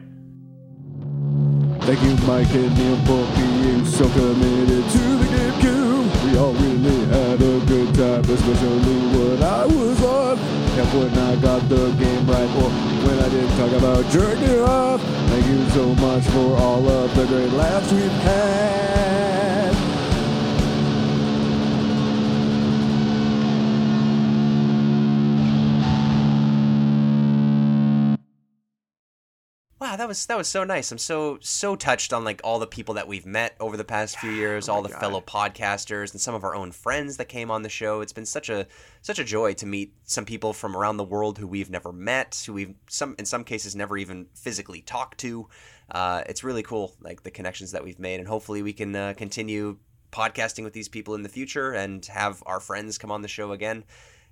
Thank 1.85 2.01
you, 2.01 2.17
Mike 2.27 2.49
and 2.49 2.79
Neil, 2.79 2.97
for 3.05 3.37
being 3.37 3.85
so 3.85 4.09
committed 4.09 4.89
to 4.89 5.05
the 5.21 5.29
GameCube. 5.29 6.25
We 6.25 6.39
all 6.39 6.55
really 6.55 7.05
had 7.05 7.35
a 7.35 7.61
good 7.67 7.95
time, 7.95 8.21
especially 8.23 8.97
when 9.19 9.43
I 9.43 9.67
was 9.67 10.03
on. 10.03 10.39
And 10.39 10.89
when 10.99 11.19
I 11.19 11.37
got 11.43 11.69
the 11.69 11.91
game 11.93 12.27
right, 12.27 12.51
or 12.57 12.71
when 13.05 13.19
I 13.19 13.29
didn't 13.29 13.55
talk 13.59 13.73
about 13.73 14.11
jerking 14.11 14.61
off. 14.61 15.03
Thank 15.03 15.47
you 15.47 15.69
so 15.69 15.95
much 15.97 16.25
for 16.25 16.57
all 16.57 16.89
of 16.89 17.15
the 17.15 17.27
great 17.27 17.53
laughs 17.53 17.93
we've 17.93 18.11
had. 18.11 19.16
That 29.97 30.09
was 30.09 30.27
that 30.27 30.37
was 30.37 30.49
so 30.49 30.65
nice. 30.65 30.93
I'm 30.93 30.99
so 30.99 31.39
so 31.41 31.77
touched 31.77 32.13
on 32.13 32.25
like 32.25 32.41
all 32.45 32.59
the 32.59 32.67
people 32.67 32.95
that 32.95 33.09
we've 33.09 33.27
met 33.27 33.57
over 33.61 33.77
the 33.77 33.85
past 33.85 34.19
few 34.19 34.31
years, 34.31 34.69
all 34.69 34.83
the 34.83 34.89
fellow 34.89 35.21
podcasters 35.21 36.13
and 36.13 36.21
some 36.21 36.35
of 36.35 36.45
our 36.45 36.55
own 36.55 36.73
friends 36.73 37.17
that 37.17 37.29
came 37.29 37.51
on 37.51 37.63
the 37.63 37.69
show. 37.69 38.01
It's 38.01 38.13
been 38.13 38.27
such 38.27 38.49
a 38.49 38.67
such 39.03 39.19
a 39.19 39.25
joy 39.25 39.55
to 39.55 39.67
meet 39.67 39.95
some 40.05 40.25
people 40.25 40.53
from 40.53 40.77
around 40.77 40.97
the 40.97 41.05
world 41.05 41.39
who 41.39 41.47
we've 41.47 41.71
never 41.71 41.93
met, 41.93 42.43
who 42.47 42.53
we've 42.53 42.75
some 42.89 43.15
in 43.19 43.25
some 43.25 43.45
cases 43.45 43.75
never 43.75 43.97
even 43.97 44.27
physically 44.35 44.83
talked 44.83 45.19
to. 45.19 45.49
Uh, 45.91 46.23
it's 46.29 46.45
really 46.45 46.63
cool, 46.63 46.95
like 47.01 47.23
the 47.23 47.31
connections 47.31 47.73
that 47.73 47.85
we've 47.85 47.99
made, 47.99 48.19
and 48.21 48.29
hopefully 48.29 48.63
we 48.63 48.73
can 48.73 48.95
uh, 48.95 49.15
continue 49.17 49.79
podcasting 50.13 50.65
with 50.65 50.73
these 50.73 50.89
people 50.89 51.15
in 51.15 51.23
the 51.23 51.29
future 51.29 51.73
and 51.73 52.07
have 52.07 52.43
our 52.47 52.61
friends 52.61 52.99
come 52.99 53.11
on 53.11 53.23
the 53.23 53.29
show 53.29 53.53
again 53.53 53.85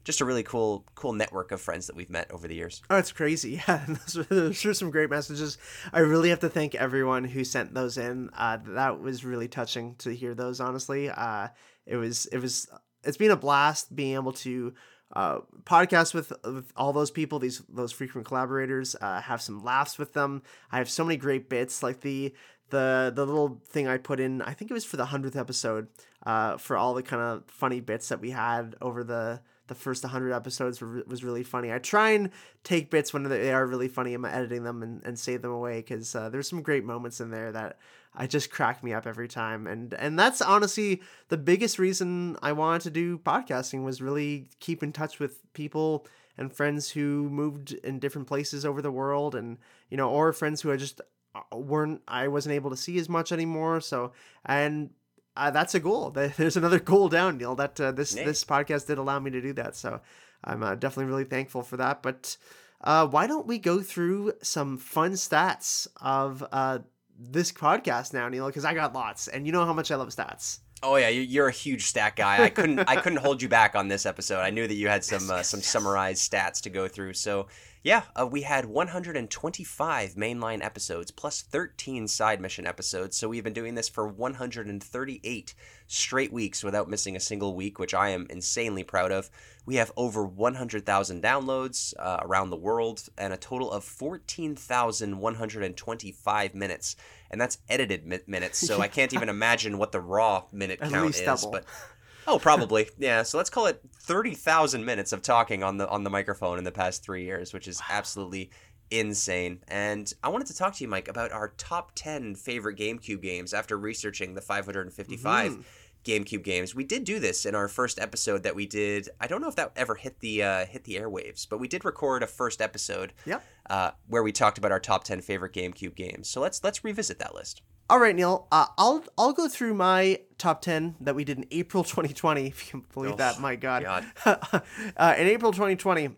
just 0.04 0.20
a 0.20 0.24
really 0.24 0.42
cool 0.42 0.84
cool 0.94 1.12
network 1.12 1.50
of 1.50 1.60
friends 1.60 1.86
that 1.86 1.96
we've 1.96 2.10
met 2.10 2.30
over 2.30 2.46
the 2.46 2.54
years. 2.54 2.82
Oh, 2.90 2.98
it's 2.98 3.12
crazy. 3.12 3.60
Yeah, 3.68 3.84
those 3.88 4.26
those 4.28 4.66
are 4.66 4.74
some 4.74 4.90
great 4.90 5.10
messages. 5.10 5.58
I 5.92 6.00
really 6.00 6.28
have 6.28 6.40
to 6.40 6.48
thank 6.48 6.74
everyone 6.74 7.24
who 7.24 7.44
sent 7.44 7.74
those 7.74 7.96
in. 7.96 8.30
Uh, 8.36 8.58
that 8.68 9.00
was 9.00 9.24
really 9.24 9.48
touching 9.48 9.94
to 9.96 10.14
hear 10.14 10.34
those. 10.34 10.60
Honestly, 10.60 11.08
uh, 11.08 11.48
it 11.86 11.96
was 11.96 12.26
it 12.26 12.38
was 12.38 12.68
it's 13.02 13.16
been 13.16 13.30
a 13.30 13.36
blast 13.36 13.94
being 13.94 14.14
able 14.14 14.32
to 14.32 14.74
uh, 15.14 15.38
podcast 15.64 16.12
with, 16.14 16.32
with 16.44 16.72
all 16.76 16.92
those 16.92 17.10
people, 17.10 17.38
these 17.38 17.62
those 17.68 17.92
frequent 17.92 18.26
collaborators. 18.26 18.96
Uh, 19.00 19.20
have 19.20 19.40
some 19.40 19.62
laughs 19.64 19.98
with 19.98 20.12
them. 20.12 20.42
I 20.70 20.78
have 20.78 20.90
so 20.90 21.04
many 21.04 21.16
great 21.16 21.48
bits, 21.48 21.82
like 21.82 22.00
the 22.00 22.34
the 22.70 23.12
the 23.14 23.24
little 23.24 23.62
thing 23.68 23.86
I 23.86 23.96
put 23.98 24.20
in. 24.20 24.42
I 24.42 24.52
think 24.54 24.70
it 24.70 24.74
was 24.74 24.84
for 24.84 24.96
the 24.96 25.06
hundredth 25.06 25.36
episode. 25.36 25.88
Uh, 26.26 26.56
for 26.56 26.76
all 26.76 26.94
the 26.94 27.02
kind 27.02 27.22
of 27.22 27.44
funny 27.48 27.80
bits 27.80 28.08
that 28.08 28.20
we 28.20 28.30
had 28.30 28.74
over 28.80 29.04
the 29.04 29.40
the 29.66 29.74
first 29.74 30.02
100 30.02 30.32
episodes 30.32 30.80
were, 30.80 31.02
was 31.06 31.24
really 31.24 31.42
funny. 31.42 31.72
I 31.72 31.78
try 31.78 32.10
and 32.10 32.30
take 32.64 32.90
bits 32.90 33.12
when 33.12 33.22
they 33.22 33.52
are 33.52 33.66
really 33.66 33.88
funny. 33.88 34.14
I'm 34.14 34.24
editing 34.24 34.64
them 34.64 34.82
and, 34.82 35.02
and 35.04 35.18
save 35.18 35.42
them 35.42 35.52
away 35.52 35.78
because 35.78 36.14
uh, 36.14 36.28
there's 36.28 36.48
some 36.48 36.62
great 36.62 36.84
moments 36.84 37.20
in 37.20 37.30
there 37.30 37.50
that 37.52 37.78
I 38.14 38.26
just 38.26 38.50
crack 38.50 38.84
me 38.84 38.92
up 38.92 39.06
every 39.06 39.28
time. 39.28 39.66
And 39.66 39.94
and 39.94 40.18
that's 40.18 40.40
honestly 40.42 41.02
the 41.28 41.36
biggest 41.36 41.78
reason 41.78 42.36
I 42.42 42.52
wanted 42.52 42.82
to 42.82 42.90
do 42.90 43.18
podcasting 43.18 43.84
was 43.84 44.02
really 44.02 44.48
keep 44.60 44.82
in 44.82 44.92
touch 44.92 45.18
with 45.18 45.40
people 45.54 46.06
and 46.36 46.52
friends 46.52 46.90
who 46.90 47.28
moved 47.30 47.72
in 47.72 47.98
different 47.98 48.28
places 48.28 48.64
over 48.64 48.82
the 48.82 48.90
world 48.90 49.34
and 49.34 49.58
you 49.88 49.96
know 49.96 50.10
or 50.10 50.32
friends 50.32 50.60
who 50.60 50.72
I 50.72 50.76
just 50.76 51.00
uh, 51.34 51.56
weren't 51.56 52.02
I 52.06 52.28
wasn't 52.28 52.54
able 52.54 52.70
to 52.70 52.76
see 52.76 52.98
as 52.98 53.08
much 53.08 53.32
anymore. 53.32 53.80
So 53.80 54.12
and 54.44 54.90
uh, 55.36 55.50
that's 55.50 55.74
a 55.74 55.80
goal. 55.80 56.10
There's 56.36 56.56
another 56.56 56.78
goal 56.80 57.08
down, 57.08 57.38
Neil. 57.38 57.54
That 57.54 57.80
uh, 57.80 57.92
this 57.92 58.14
this 58.14 58.44
podcast 58.44 58.86
did 58.86 58.98
allow 58.98 59.18
me 59.18 59.30
to 59.30 59.40
do 59.40 59.52
that. 59.54 59.76
So 59.76 60.00
I'm 60.42 60.62
uh, 60.62 60.74
definitely 60.74 61.10
really 61.10 61.24
thankful 61.24 61.62
for 61.62 61.76
that. 61.76 62.02
But 62.02 62.36
uh, 62.80 63.06
why 63.06 63.26
don't 63.26 63.46
we 63.46 63.58
go 63.58 63.80
through 63.80 64.34
some 64.42 64.78
fun 64.78 65.12
stats 65.12 65.86
of 66.00 66.44
uh, 66.52 66.80
this 67.18 67.52
podcast 67.52 68.12
now, 68.12 68.28
Neil? 68.28 68.46
Because 68.46 68.64
I 68.64 68.74
got 68.74 68.94
lots, 68.94 69.28
and 69.28 69.46
you 69.46 69.52
know 69.52 69.64
how 69.64 69.72
much 69.72 69.90
I 69.90 69.96
love 69.96 70.08
stats. 70.08 70.58
Oh 70.86 70.96
yeah, 70.96 71.08
you- 71.08 71.22
you're 71.22 71.48
a 71.48 71.52
huge 71.52 71.86
stat 71.86 72.14
guy. 72.14 72.44
I 72.44 72.50
couldn't 72.50 72.78
I 72.80 72.96
couldn't 73.00 73.18
hold 73.18 73.40
you 73.40 73.48
back 73.48 73.74
on 73.74 73.88
this 73.88 74.04
episode. 74.06 74.40
I 74.40 74.50
knew 74.50 74.66
that 74.68 74.74
you 74.74 74.88
had 74.88 75.02
some 75.02 75.30
uh, 75.30 75.42
some 75.42 75.62
summarized 75.62 76.30
stats 76.30 76.60
to 76.62 76.70
go 76.70 76.88
through. 76.88 77.14
So 77.14 77.46
yeah, 77.82 78.02
uh, 78.18 78.26
we 78.26 78.42
had 78.42 78.64
125 78.66 80.14
mainline 80.14 80.64
episodes 80.64 81.10
plus 81.10 81.42
13 81.42 82.06
side 82.08 82.40
mission 82.40 82.66
episodes. 82.66 83.14
So 83.16 83.28
we've 83.28 83.44
been 83.44 83.52
doing 83.52 83.74
this 83.74 83.88
for 83.90 84.06
138 84.08 85.54
straight 85.86 86.32
weeks 86.32 86.64
without 86.64 86.88
missing 86.88 87.14
a 87.14 87.20
single 87.20 87.54
week, 87.54 87.78
which 87.78 87.92
I 87.92 88.08
am 88.10 88.26
insanely 88.30 88.84
proud 88.84 89.12
of. 89.12 89.28
We 89.66 89.76
have 89.76 89.92
over 89.98 90.24
100,000 90.24 91.22
downloads 91.22 91.92
uh, 91.98 92.20
around 92.22 92.48
the 92.50 92.56
world 92.56 93.06
and 93.18 93.34
a 93.34 93.36
total 93.36 93.70
of 93.70 93.84
14,125 93.84 96.54
minutes. 96.54 96.96
And 97.34 97.40
that's 97.40 97.58
edited 97.68 98.06
mi- 98.06 98.20
minutes, 98.28 98.64
so 98.64 98.80
I 98.80 98.86
can't 98.86 99.12
even 99.12 99.28
imagine 99.28 99.76
what 99.76 99.90
the 99.90 100.00
raw 100.00 100.44
minute 100.52 100.78
At 100.80 100.90
count 100.90 101.16
is. 101.16 101.20
double. 101.22 101.50
But 101.50 101.64
oh, 102.28 102.38
probably 102.38 102.88
yeah. 102.96 103.24
So 103.24 103.38
let's 103.38 103.50
call 103.50 103.66
it 103.66 103.80
30,000 103.96 104.84
minutes 104.84 105.12
of 105.12 105.20
talking 105.20 105.64
on 105.64 105.78
the 105.78 105.88
on 105.88 106.04
the 106.04 106.10
microphone 106.10 106.58
in 106.58 106.62
the 106.64 106.70
past 106.70 107.02
three 107.02 107.24
years, 107.24 107.52
which 107.52 107.66
is 107.66 107.82
absolutely 107.90 108.50
insane. 108.90 109.58
And 109.66 110.12
I 110.22 110.28
wanted 110.28 110.46
to 110.46 110.56
talk 110.56 110.74
to 110.76 110.84
you, 110.84 110.88
Mike, 110.88 111.08
about 111.08 111.32
our 111.32 111.48
top 111.58 111.92
10 111.96 112.36
favorite 112.36 112.78
GameCube 112.78 113.20
games 113.22 113.52
after 113.52 113.76
researching 113.76 114.34
the 114.34 114.40
555 114.40 115.52
Mhm. 115.52 115.64
GameCube 116.04 116.42
games. 116.44 116.74
We 116.74 116.84
did 116.84 117.04
do 117.04 117.18
this 117.18 117.44
in 117.46 117.54
our 117.54 117.68
first 117.68 117.98
episode 117.98 118.42
that 118.42 118.54
we 118.54 118.66
did. 118.66 119.08
I 119.20 119.26
don't 119.26 119.40
know 119.40 119.48
if 119.48 119.56
that 119.56 119.72
ever 119.76 119.94
hit 119.94 120.20
the 120.20 120.42
uh, 120.42 120.66
hit 120.66 120.84
the 120.84 120.94
airwaves, 120.96 121.46
but 121.48 121.58
we 121.58 121.68
did 121.68 121.84
record 121.84 122.22
a 122.22 122.26
first 122.26 122.60
episode 122.60 123.12
Yep. 123.26 123.42
uh, 123.70 123.90
where 124.06 124.22
we 124.22 124.32
talked 124.32 124.58
about 124.58 124.72
our 124.72 124.80
top 124.80 125.04
10 125.04 125.20
favorite 125.20 125.52
GameCube 125.52 125.94
games. 125.94 126.28
So 126.28 126.40
let's 126.40 126.62
let's 126.62 126.84
revisit 126.84 127.18
that 127.18 127.34
list. 127.34 127.62
All 127.90 127.98
right, 127.98 128.14
Neil. 128.16 128.48
Uh, 128.50 128.66
I'll 128.78 129.04
I'll 129.18 129.32
go 129.34 129.46
through 129.48 129.74
my 129.74 130.20
top 130.38 130.62
ten 130.62 130.96
that 131.00 131.14
we 131.14 131.22
did 131.24 131.36
in 131.38 131.46
April 131.50 131.84
2020. 131.84 132.46
If 132.46 132.66
you 132.66 132.70
can 132.80 132.86
believe 132.92 133.12
Oh, 133.12 133.16
that, 133.16 133.40
my 133.40 133.56
God. 133.56 133.82
God. 133.84 134.04
uh, 134.96 135.14
in 135.18 135.26
April 135.26 135.52
2020, 135.52 136.10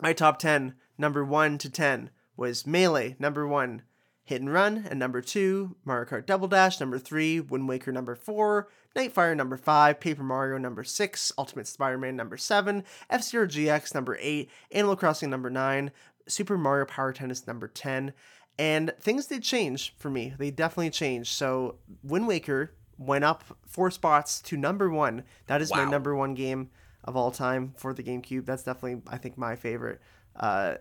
my 0.00 0.12
top 0.14 0.38
ten, 0.38 0.74
number 0.96 1.22
one 1.24 1.58
to 1.58 1.68
ten, 1.70 2.08
was 2.36 2.66
Melee. 2.66 3.16
Number 3.18 3.46
one, 3.46 3.82
Hit 4.24 4.40
and 4.40 4.52
Run, 4.52 4.86
and 4.88 4.98
number 4.98 5.20
two, 5.20 5.76
Mario 5.84 6.08
Kart 6.08 6.26
Double 6.26 6.46
Dash. 6.46 6.78
Number 6.78 6.98
three, 6.98 7.40
Wind 7.40 7.68
Waker. 7.68 7.90
Number 7.90 8.14
four, 8.14 8.68
Nightfire. 8.94 9.36
Number 9.36 9.56
five, 9.56 9.98
Paper 9.98 10.22
Mario. 10.22 10.58
Number 10.58 10.84
six, 10.84 11.32
Ultimate 11.36 11.66
Spider-Man. 11.66 12.14
Number 12.14 12.36
seven, 12.36 12.84
F 13.10 13.22
Zero 13.22 13.46
GX. 13.46 13.94
Number 13.94 14.16
eight, 14.20 14.48
Animal 14.70 14.96
Crossing. 14.96 15.30
Number 15.30 15.50
nine, 15.50 15.90
Super 16.28 16.56
Mario 16.56 16.84
Power 16.84 17.12
Tennis. 17.12 17.46
Number 17.46 17.66
ten. 17.66 18.12
And 18.58 18.92
things 19.00 19.26
did 19.26 19.42
change 19.42 19.94
for 19.98 20.10
me. 20.10 20.34
They 20.38 20.50
definitely 20.50 20.90
changed. 20.90 21.32
So 21.32 21.76
Wind 22.04 22.28
Waker 22.28 22.74
went 22.98 23.24
up 23.24 23.42
four 23.66 23.90
spots 23.90 24.40
to 24.42 24.56
number 24.56 24.88
one. 24.90 25.24
That 25.46 25.62
is 25.62 25.70
my 25.72 25.84
number 25.84 26.14
one 26.14 26.34
game 26.34 26.70
of 27.04 27.16
all 27.16 27.30
time 27.30 27.74
for 27.76 27.92
the 27.92 28.02
GameCube. 28.02 28.46
That's 28.46 28.62
definitely, 28.62 29.02
I 29.08 29.16
think, 29.16 29.36
my 29.36 29.56
favorite. 29.56 30.00
Uh, 30.36 30.74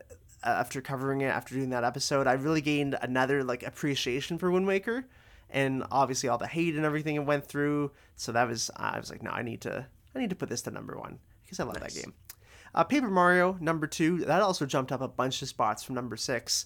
after 0.43 0.81
covering 0.81 1.21
it, 1.21 1.27
after 1.27 1.55
doing 1.55 1.69
that 1.69 1.83
episode, 1.83 2.27
I 2.27 2.33
really 2.33 2.61
gained 2.61 2.97
another 3.01 3.43
like 3.43 3.63
appreciation 3.63 4.37
for 4.37 4.51
Wind 4.51 4.67
Waker, 4.67 5.05
and 5.49 5.83
obviously 5.91 6.29
all 6.29 6.37
the 6.37 6.47
hate 6.47 6.75
and 6.75 6.85
everything 6.85 7.15
it 7.15 7.25
went 7.25 7.45
through. 7.45 7.91
So 8.15 8.31
that 8.31 8.47
was, 8.47 8.71
I 8.75 8.99
was 8.99 9.09
like, 9.09 9.21
no, 9.23 9.31
I 9.31 9.41
need 9.41 9.61
to, 9.61 9.85
I 10.15 10.19
need 10.19 10.29
to 10.29 10.35
put 10.35 10.49
this 10.49 10.61
to 10.63 10.71
number 10.71 10.97
one 10.97 11.19
because 11.43 11.59
I 11.59 11.63
love 11.63 11.79
that 11.79 11.93
game. 11.93 12.13
Uh, 12.73 12.83
Paper 12.83 13.09
Mario 13.09 13.57
number 13.59 13.85
two, 13.85 14.19
that 14.25 14.41
also 14.41 14.65
jumped 14.65 14.91
up 14.91 15.01
a 15.01 15.07
bunch 15.07 15.41
of 15.41 15.49
spots 15.49 15.83
from 15.83 15.95
number 15.95 16.15
six. 16.15 16.65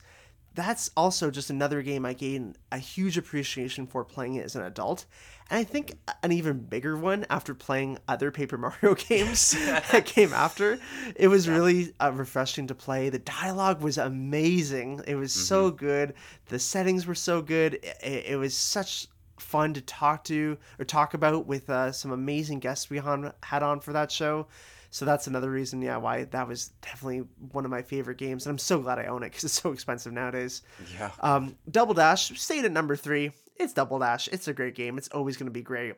That's 0.56 0.89
also 0.95 1.30
just 1.30 1.49
another 1.49 1.82
game 1.82 2.06
I 2.06 2.14
gained 2.14 2.58
a 2.72 2.78
huge 2.78 3.18
appreciation 3.18 3.88
for 3.88 4.06
playing 4.06 4.36
it 4.36 4.45
as 4.45 4.56
an 4.56 4.64
adult. 4.64 5.06
And 5.49 5.60
I 5.60 5.64
think 5.64 5.97
an 6.24 6.32
even 6.32 6.60
bigger 6.60 6.97
one 6.97 7.26
after 7.30 7.53
playing 7.53 7.99
other 8.08 8.32
Paper 8.32 8.58
Mario 8.58 8.95
games 9.10 9.51
that 9.91 10.06
came 10.06 10.34
after. 10.34 10.80
It 11.16 11.28
was 11.28 11.47
really 11.47 11.93
uh, 11.99 12.12
refreshing 12.14 12.68
to 12.68 12.76
play. 12.76 13.10
The 13.10 13.20
dialogue 13.20 13.82
was 13.82 13.97
amazing. 13.97 15.01
It 15.06 15.16
was 15.16 15.34
so 15.34 15.70
good. 15.72 16.14
The 16.47 16.58
settings 16.58 17.06
were 17.06 17.16
so 17.16 17.41
good. 17.41 17.76
It, 17.76 18.26
it 18.28 18.39
was 18.39 18.56
such 18.56 19.08
fun 19.38 19.74
to 19.74 19.82
talk 19.82 20.24
to 20.24 20.58
or 20.80 20.86
talk 20.86 21.14
about 21.14 21.45
with 21.45 21.70
uh, 21.70 21.91
some 21.91 22.12
amazing 22.12 22.60
guests 22.60 22.89
we 22.89 22.97
had 22.97 23.64
on 23.64 23.80
for 23.82 23.93
that 23.93 24.12
show. 24.12 24.47
So 24.96 25.04
that's 25.04 25.28
another 25.28 25.52
reason, 25.52 25.82
yeah, 25.82 25.98
why 25.98 26.24
that 26.24 26.48
was 26.48 26.70
definitely 26.82 27.26
one 27.52 27.66
of 27.66 27.70
my 27.70 27.82
favorite 27.82 28.18
games, 28.18 28.46
and 28.46 28.52
I'm 28.52 28.58
so 28.58 28.80
glad 28.80 28.98
I 28.98 29.08
own 29.08 29.24
it 29.24 29.32
because 29.32 29.43
it's 29.43 29.62
so 29.62 29.74
expensive 29.74 30.14
nowadays. 30.14 30.62
Yeah. 30.98 31.12
Um, 31.20 31.58
Double 31.70 31.93
Dash 31.93 32.39
stayed 32.39 32.64
at 32.64 32.72
number 32.72 32.96
three. 32.96 33.34
It's 33.58 33.74
Double 33.74 34.00
Dash. 34.00 34.30
It's 34.30 34.48
a 34.48 34.54
great 34.54 34.74
game. 34.74 34.98
It's 34.98 35.10
always 35.10 35.36
going 35.36 35.48
to 35.48 35.52
be 35.52 35.62
great. 35.62 35.96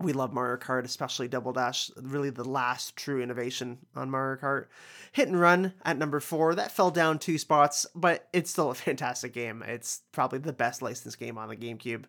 We 0.00 0.14
love 0.14 0.32
Mario 0.32 0.56
Kart, 0.56 0.86
especially 0.86 1.28
Double 1.28 1.52
Dash. 1.52 1.90
Really, 2.00 2.30
the 2.30 2.42
last 2.42 2.96
true 2.96 3.20
innovation 3.20 3.76
on 3.94 4.10
Mario 4.10 4.40
Kart. 4.40 4.68
Hit 5.12 5.28
and 5.28 5.38
Run 5.38 5.74
at 5.84 5.98
number 5.98 6.18
four. 6.18 6.54
That 6.54 6.72
fell 6.72 6.90
down 6.90 7.18
two 7.18 7.36
spots, 7.36 7.84
but 7.94 8.28
it's 8.32 8.50
still 8.50 8.70
a 8.70 8.74
fantastic 8.86 9.34
game. 9.34 9.62
It's 9.66 10.00
probably 10.10 10.38
the 10.38 10.54
best 10.54 10.80
licensed 10.80 11.18
game 11.18 11.36
on 11.36 11.50
the 11.50 11.56
GameCube. 11.56 12.04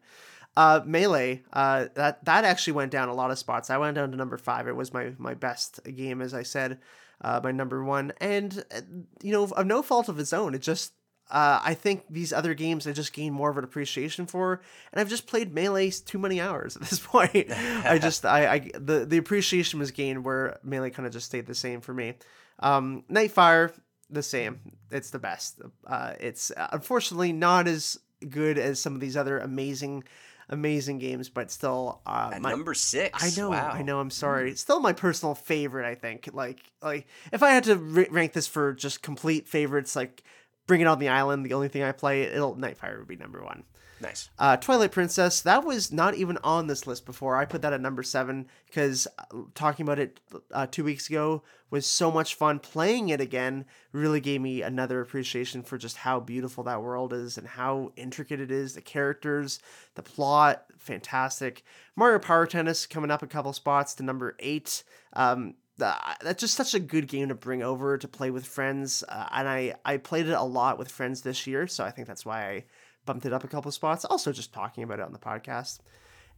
Uh, 0.56 0.82
Melee, 0.86 1.42
uh, 1.52 1.88
that 1.96 2.24
that 2.26 2.46
actually 2.46 2.74
went 2.74 2.92
down 2.92 3.10
a 3.10 3.14
lot 3.14 3.32
of 3.32 3.40
spots. 3.40 3.70
I 3.70 3.78
went 3.78 3.96
down 3.96 4.12
to 4.12 4.18
number 4.18 4.38
five. 4.38 4.68
It 4.68 4.76
was 4.76 4.94
my 4.94 5.14
my 5.18 5.34
best 5.34 5.80
game, 5.96 6.22
as 6.22 6.34
I 6.34 6.44
said, 6.44 6.80
uh, 7.22 7.40
my 7.44 7.52
number 7.52 7.84
one, 7.84 8.14
and 8.22 8.64
uh, 8.76 8.82
you 9.24 9.32
know, 9.32 9.46
of 9.46 9.66
no 9.66 9.82
fault 9.82 10.10
of 10.10 10.20
its 10.20 10.32
own. 10.32 10.54
It 10.54 10.62
just 10.62 10.94
uh, 11.32 11.60
I 11.64 11.74
think 11.74 12.04
these 12.10 12.32
other 12.32 12.54
games 12.54 12.86
I 12.86 12.92
just 12.92 13.14
gained 13.14 13.34
more 13.34 13.50
of 13.50 13.58
an 13.58 13.64
appreciation 13.64 14.28
for, 14.28 14.62
and 14.92 15.00
I've 15.00 15.10
just 15.10 15.26
played 15.26 15.54
Melee 15.54 15.90
too 15.90 16.20
many 16.20 16.40
hours 16.40 16.76
at 16.82 16.84
this 16.84 17.00
point. 17.00 17.52
I 17.52 17.98
just 17.98 18.26
I, 18.26 18.54
I 18.54 18.72
the 18.76 19.06
the 19.06 19.18
appreciation 19.18 19.80
was 19.80 19.92
gained 19.92 20.24
where 20.24 20.60
Melee 20.64 20.92
kind 20.92 21.08
of 21.08 21.14
just 21.14 21.26
stayed 21.26 21.48
the 21.48 21.56
same 21.56 21.82
for 21.82 21.94
me. 21.94 22.14
Um, 22.60 23.04
Nightfire, 23.10 23.74
the 24.10 24.24
same. 24.24 24.60
It's 24.92 25.10
the 25.10 25.20
best. 25.20 25.62
Uh, 25.88 26.14
it's 26.20 26.52
uh, 26.52 26.68
unfortunately 26.72 27.34
not 27.34 27.68
as 27.68 27.98
good 28.30 28.58
as 28.58 28.80
some 28.80 28.94
of 28.94 29.02
these 29.02 29.18
other 29.18 29.40
amazing 29.40 30.04
amazing 30.50 31.00
games 31.00 31.30
but 31.30 31.50
still 31.52 32.02
uh 32.06 32.32
my- 32.40 32.50
number 32.52 32.74
six. 32.74 33.24
i 33.24 33.40
know 33.40 33.50
Wow. 33.52 33.72
i 33.74 33.82
know 33.82 34.00
i'm 34.00 34.10
sorry 34.10 34.52
it's 34.52 34.62
still 34.62 34.80
my 34.80 34.94
personal 34.94 35.36
favorite 35.36 35.86
i 35.88 35.96
think 35.96 36.30
like 36.34 36.60
like 36.82 37.08
if 37.32 37.42
i 37.44 37.50
had 37.52 37.64
to 37.66 37.76
ra- 37.78 38.04
rank 38.12 38.34
this 38.34 38.48
for 38.48 38.74
just 38.74 39.02
complete 39.02 39.48
favorites 39.48 39.96
like 39.96 40.24
bring 40.68 40.82
it 40.82 40.88
on 40.88 41.00
the 41.00 41.10
island 41.10 41.46
the 41.46 41.54
only 41.54 41.68
thing 41.70 41.84
i 41.84 41.92
play 41.92 42.24
it'll 42.24 42.56
nightfire 42.56 42.98
would 43.00 43.08
be 43.08 43.16
number 43.16 43.44
one 43.44 43.64
Nice. 44.04 44.30
uh, 44.38 44.58
Twilight 44.58 44.92
Princess, 44.92 45.42
that 45.42 45.66
was 45.66 45.92
not 45.92 46.14
even 46.16 46.38
on 46.44 46.68
this 46.68 46.86
list 46.86 47.06
before. 47.06 47.36
I 47.36 47.46
put 47.46 47.62
that 47.64 47.74
at 47.74 47.82
number 47.82 48.04
seven 48.04 48.48
because 48.68 49.08
talking 49.56 49.84
about 49.86 49.98
it 49.98 50.20
uh, 50.52 50.68
two 50.70 50.84
weeks 50.84 51.10
ago 51.10 51.42
was 51.72 51.88
so 51.88 52.12
much 52.12 52.36
fun. 52.36 52.60
Playing 52.60 53.10
it 53.10 53.20
again 53.20 53.66
really 53.92 54.20
gave 54.20 54.42
me 54.42 54.62
another 54.62 55.02
appreciation 55.02 55.64
for 55.64 55.78
just 55.78 55.98
how 55.98 56.20
beautiful 56.20 56.64
that 56.66 56.84
world 56.84 57.14
is 57.14 57.38
and 57.38 57.48
how 57.48 57.92
intricate 57.96 58.40
it 58.40 58.52
is. 58.52 58.76
The 58.76 58.82
characters, 58.82 59.60
the 59.96 60.04
plot, 60.04 60.66
fantastic. 60.78 61.64
Mario 61.96 62.20
Power 62.20 62.46
Tennis 62.46 62.86
coming 62.86 63.10
up 63.10 63.24
a 63.24 63.28
couple 63.28 63.54
spots 63.54 63.96
to 63.96 64.04
number 64.04 64.36
eight. 64.40 64.84
Um, 65.14 65.56
uh, 65.82 65.96
that's 66.22 66.42
just 66.42 66.54
such 66.56 66.76
a 66.76 66.80
good 66.80 67.08
game 67.08 67.30
to 67.30 67.36
bring 67.36 67.64
over 67.64 67.98
to 67.98 68.08
play 68.08 68.30
with 68.30 68.46
friends. 68.46 69.04
Uh, 69.10 69.28
and 69.32 69.48
I 69.48 69.74
I 69.84 69.98
played 69.98 70.28
it 70.28 70.34
a 70.34 70.44
lot 70.44 70.78
with 70.78 70.92
friends 70.92 71.22
this 71.22 71.48
year, 71.48 71.66
so 71.66 71.84
I 71.84 71.90
think 71.90 72.08
that's 72.08 72.26
why 72.26 72.48
I 72.48 72.66
bumped 73.06 73.26
it 73.26 73.34
up 73.34 73.44
a 73.44 73.48
couple 73.48 73.72
spots. 73.72 74.06
Also, 74.06 74.32
just 74.32 74.54
talking 74.54 74.84
about 74.84 75.00
it 75.00 75.06
on 75.06 75.14
the 75.14 75.20
podcast. 75.20 75.80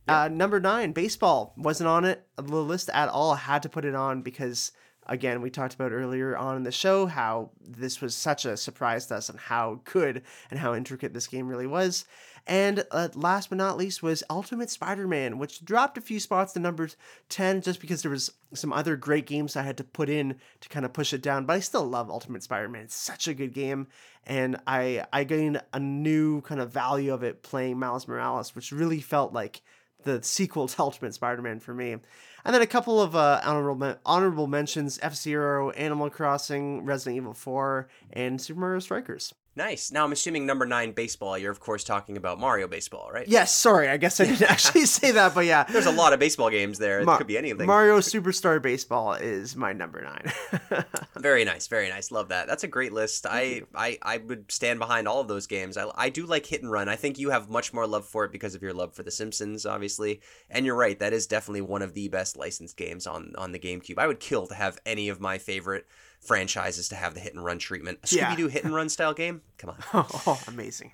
Uh, 0.08 0.30
number 0.32 0.60
nine, 0.60 0.92
baseball 0.92 1.54
wasn't 1.58 1.88
on 1.88 2.06
it 2.06 2.28
the 2.36 2.44
list 2.44 2.90
at 2.94 3.10
all. 3.10 3.32
I 3.32 3.38
had 3.38 3.64
to 3.64 3.70
put 3.70 3.86
it 3.86 3.96
on 3.96 4.22
because 4.22 4.72
again, 5.06 5.42
we 5.42 5.50
talked 5.50 5.74
about 5.74 5.92
earlier 5.92 6.38
on 6.38 6.58
in 6.58 6.64
the 6.64 6.72
show 6.72 7.06
how 7.06 7.52
this 7.62 8.02
was 8.02 8.16
such 8.16 8.46
a 8.46 8.58
surprise 8.58 9.08
to 9.08 9.16
us 9.16 9.30
and 9.30 9.40
how 9.40 9.82
good 9.86 10.24
and 10.50 10.60
how 10.60 10.74
intricate 10.74 11.14
this 11.14 11.28
game 11.28 11.48
really 11.48 11.68
was. 11.68 12.06
And 12.48 12.86
uh, 12.92 13.10
last 13.16 13.50
but 13.50 13.58
not 13.58 13.78
least 13.78 14.04
was 14.04 14.24
Ultimate 14.30 14.70
Spider-Man, 14.70 15.40
which 15.40 15.66
dropped 15.66 15.98
a 15.98 16.02
few 16.02 16.20
spots 16.20 16.54
to 16.54 16.60
number 16.60 16.88
10 17.30 17.62
just 17.62 17.82
because 17.82 18.04
there 18.04 18.12
was 18.12 18.32
some 18.54 18.72
other 18.72 18.96
great 18.96 19.26
games 19.26 19.56
I 19.56 19.64
had 19.64 19.78
to 19.78 19.84
put 19.84 20.10
in 20.10 20.36
to 20.62 20.70
kind 20.70 20.86
of 20.86 20.94
push 20.94 21.12
it 21.12 21.24
down. 21.24 21.46
But 21.46 21.54
I 21.56 21.60
still 21.60 21.86
love 21.86 22.10
Ultimate 22.10 22.44
Spider-Man. 22.44 22.84
It's 22.84 22.96
such 22.96 23.28
a 23.28 23.34
good 23.34 23.54
game. 23.54 23.88
And 24.28 24.58
I, 24.68 25.06
I 25.12 25.24
gained 25.24 25.62
a 25.74 25.80
new 25.80 26.42
kind 26.42 26.62
of 26.62 26.72
value 26.72 27.14
of 27.14 27.24
it 27.24 27.42
playing 27.42 27.80
Miles 27.80 28.08
Morales, 28.08 28.56
which 28.56 28.72
really 28.72 29.02
felt 29.02 29.34
like 29.34 29.62
the 30.06 30.24
sequel 30.24 30.68
to 30.68 30.80
Ultimate 30.82 31.14
Spider-Man 31.14 31.60
for 31.60 31.74
me. 31.74 31.92
And 31.92 32.54
then 32.54 32.62
a 32.62 32.68
couple 32.68 33.02
of 33.02 33.16
uh, 33.16 33.42
honorable 33.44 33.98
honorable 34.06 34.48
mentions: 34.48 35.00
F 35.02 35.16
Zero, 35.16 35.72
Animal 35.72 36.10
Crossing, 36.10 36.86
Resident 36.86 37.18
Evil 37.18 37.34
Four, 37.34 37.90
and 38.14 38.40
Super 38.40 38.60
Mario 38.60 38.80
Strikers. 38.80 39.34
Nice. 39.58 39.90
Now 39.92 40.04
I'm 40.04 40.12
assuming 40.12 40.46
number 40.46 40.66
nine 40.66 40.92
baseball. 40.92 41.38
You're 41.38 41.52
of 41.52 41.62
course 41.62 41.84
talking 41.84 42.18
about 42.18 42.40
Mario 42.40 42.68
baseball, 42.68 43.10
right? 43.14 43.28
Yes. 43.28 43.54
Sorry, 43.56 43.88
I 43.88 43.98
guess 43.98 44.20
I 44.20 44.26
didn't 44.26 44.42
actually 44.50 44.86
say 44.86 45.12
that, 45.12 45.34
but 45.34 45.46
yeah. 45.46 45.64
There's 45.64 45.86
a 45.86 45.92
lot 45.92 46.12
of 46.12 46.20
baseball 46.20 46.50
games 46.50 46.78
there. 46.78 47.00
It 47.00 47.06
Ma- 47.06 47.18
could 47.18 47.28
be 47.28 47.38
anything. 47.38 47.66
Mario 47.66 47.98
Superstar 48.00 48.62
Baseball 48.62 49.14
is 49.14 49.56
my 49.56 49.72
number 49.72 50.02
nine. 50.02 50.84
very 51.18 51.46
nice, 51.46 51.68
very 51.68 51.90
nice. 51.90 52.12
Love 52.12 52.30
that. 52.30 52.48
That's 52.48 52.64
a 52.64 52.68
great 52.68 52.92
list. 52.92 53.26
I, 53.26 53.64
I 53.74 53.98
I 54.02 54.18
would 54.18 54.52
stand 54.52 54.80
behind 54.80 55.08
all 55.08 55.22
of 55.22 55.28
those 55.28 55.48
games. 55.48 55.78
I, 55.78 55.90
I 55.96 56.10
do 56.10 56.26
like 56.26 56.46
Hit 56.46 56.62
and 56.62 56.72
Run. 56.72 56.90
I 56.90 56.98
think 56.98 57.18
you 57.18 57.30
have 57.30 57.50
much 57.50 57.74
more 57.74 57.88
love 57.88 58.06
for 58.06 58.26
it 58.26 58.32
because 58.32 58.56
of 58.56 58.62
your 58.62 58.74
love 58.74 58.94
for 58.94 59.04
The 59.04 59.12
Simpsons, 59.12 59.66
obviously. 59.66 60.22
And 60.50 60.66
you're 60.66 60.76
right. 60.76 61.00
That 61.00 61.14
is 61.14 61.28
definitely 61.28 61.62
one 61.62 61.82
of 61.82 61.94
the 61.94 62.10
best 62.10 62.36
licensed 62.36 62.76
games 62.76 63.08
on 63.08 63.34
on 63.38 63.54
the 63.54 63.60
GameCube. 63.60 63.98
I 63.98 64.08
would 64.08 64.20
kill 64.20 64.48
to 64.48 64.56
have 64.56 64.80
any 64.86 65.08
of 65.08 65.22
my 65.22 65.38
favorite 65.38 65.86
franchises 66.26 66.90
to 66.90 66.96
have 66.96 67.14
the 67.14 67.20
hit 67.20 67.34
and 67.34 67.44
run 67.44 67.60
treatment. 67.60 68.00
A 68.04 68.08
Scooby 68.08 68.38
Doo 68.38 68.48
hit 68.48 68.64
and 68.64 68.74
run 68.76 68.90
style 68.90 69.14
game? 69.14 69.42
Come 69.58 69.72
on. 69.72 69.78
oh, 69.94 70.42
amazing. 70.48 70.94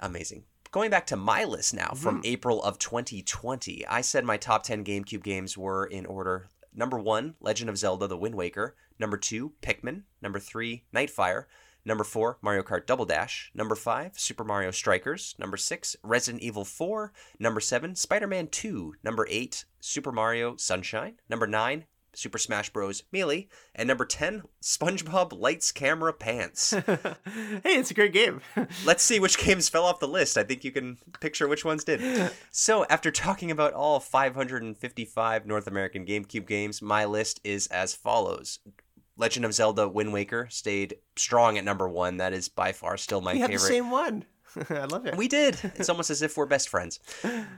Amazing. 0.00 0.44
Going 0.70 0.90
back 0.90 1.06
to 1.06 1.16
my 1.16 1.44
list 1.44 1.74
now 1.74 1.92
from 1.96 2.20
Mhm. 2.22 2.26
April 2.26 2.62
of 2.62 2.78
2020, 2.78 3.86
I 3.86 4.00
said 4.02 4.24
my 4.24 4.36
top 4.36 4.62
10 4.64 4.84
GameCube 4.84 5.22
games 5.22 5.56
were 5.56 5.86
in 5.86 6.04
order. 6.06 6.48
Number 6.74 6.98
one, 6.98 7.34
Legend 7.40 7.70
of 7.70 7.78
Zelda 7.78 8.06
The 8.06 8.16
Wind 8.18 8.34
Waker. 8.34 8.76
Number 8.98 9.16
two, 9.16 9.52
Pikmin. 9.62 10.02
Number 10.20 10.38
three, 10.38 10.84
Nightfire. 10.94 11.44
Number 11.84 12.04
four, 12.04 12.38
Mario 12.42 12.62
Kart 12.62 12.86
Double 12.86 13.06
Dash. 13.06 13.50
Number 13.54 13.74
five, 13.74 14.18
Super 14.18 14.44
Mario 14.44 14.70
Strikers. 14.70 15.34
Number 15.38 15.56
six, 15.56 15.96
Resident 16.02 16.42
Evil 16.42 16.64
4. 16.66 17.12
Number 17.38 17.60
seven, 17.60 17.94
Spider 17.96 18.26
Man 18.26 18.48
2. 18.48 18.96
Number 19.02 19.26
eight, 19.30 19.64
Super 19.80 20.12
Mario 20.12 20.56
Sunshine. 20.56 21.14
Number 21.30 21.46
nine, 21.46 21.86
Super 22.18 22.38
Smash 22.38 22.70
Bros. 22.70 23.04
Melee. 23.12 23.48
And 23.74 23.86
number 23.86 24.04
10, 24.04 24.42
SpongeBob 24.60 25.38
Lights 25.38 25.72
Camera 25.72 26.12
Pants. 26.12 26.70
hey, 26.70 27.62
it's 27.64 27.90
a 27.90 27.94
great 27.94 28.12
game. 28.12 28.40
Let's 28.84 29.04
see 29.04 29.20
which 29.20 29.38
games 29.38 29.68
fell 29.68 29.84
off 29.84 30.00
the 30.00 30.08
list. 30.08 30.36
I 30.36 30.42
think 30.42 30.64
you 30.64 30.72
can 30.72 30.98
picture 31.20 31.46
which 31.46 31.64
ones 31.64 31.84
did. 31.84 32.32
So, 32.50 32.84
after 32.86 33.10
talking 33.10 33.50
about 33.50 33.72
all 33.72 34.00
555 34.00 35.46
North 35.46 35.66
American 35.66 36.04
GameCube 36.04 36.46
games, 36.46 36.82
my 36.82 37.04
list 37.04 37.40
is 37.44 37.68
as 37.68 37.94
follows. 37.94 38.58
Legend 39.16 39.44
of 39.44 39.54
Zelda 39.54 39.88
Wind 39.88 40.12
Waker 40.12 40.48
stayed 40.50 40.96
strong 41.16 41.58
at 41.58 41.64
number 41.64 41.88
one. 41.88 42.16
That 42.18 42.32
is 42.32 42.48
by 42.48 42.72
far 42.72 42.96
still 42.96 43.20
my 43.20 43.34
we 43.34 43.40
favorite. 43.40 43.54
the 43.54 43.58
same 43.60 43.90
one. 43.90 44.24
I 44.70 44.84
love 44.84 45.06
it. 45.06 45.16
We 45.16 45.28
did. 45.28 45.58
It's 45.76 45.88
almost 45.88 46.10
as 46.10 46.22
if 46.22 46.36
we're 46.36 46.46
best 46.46 46.68
friends. 46.68 47.00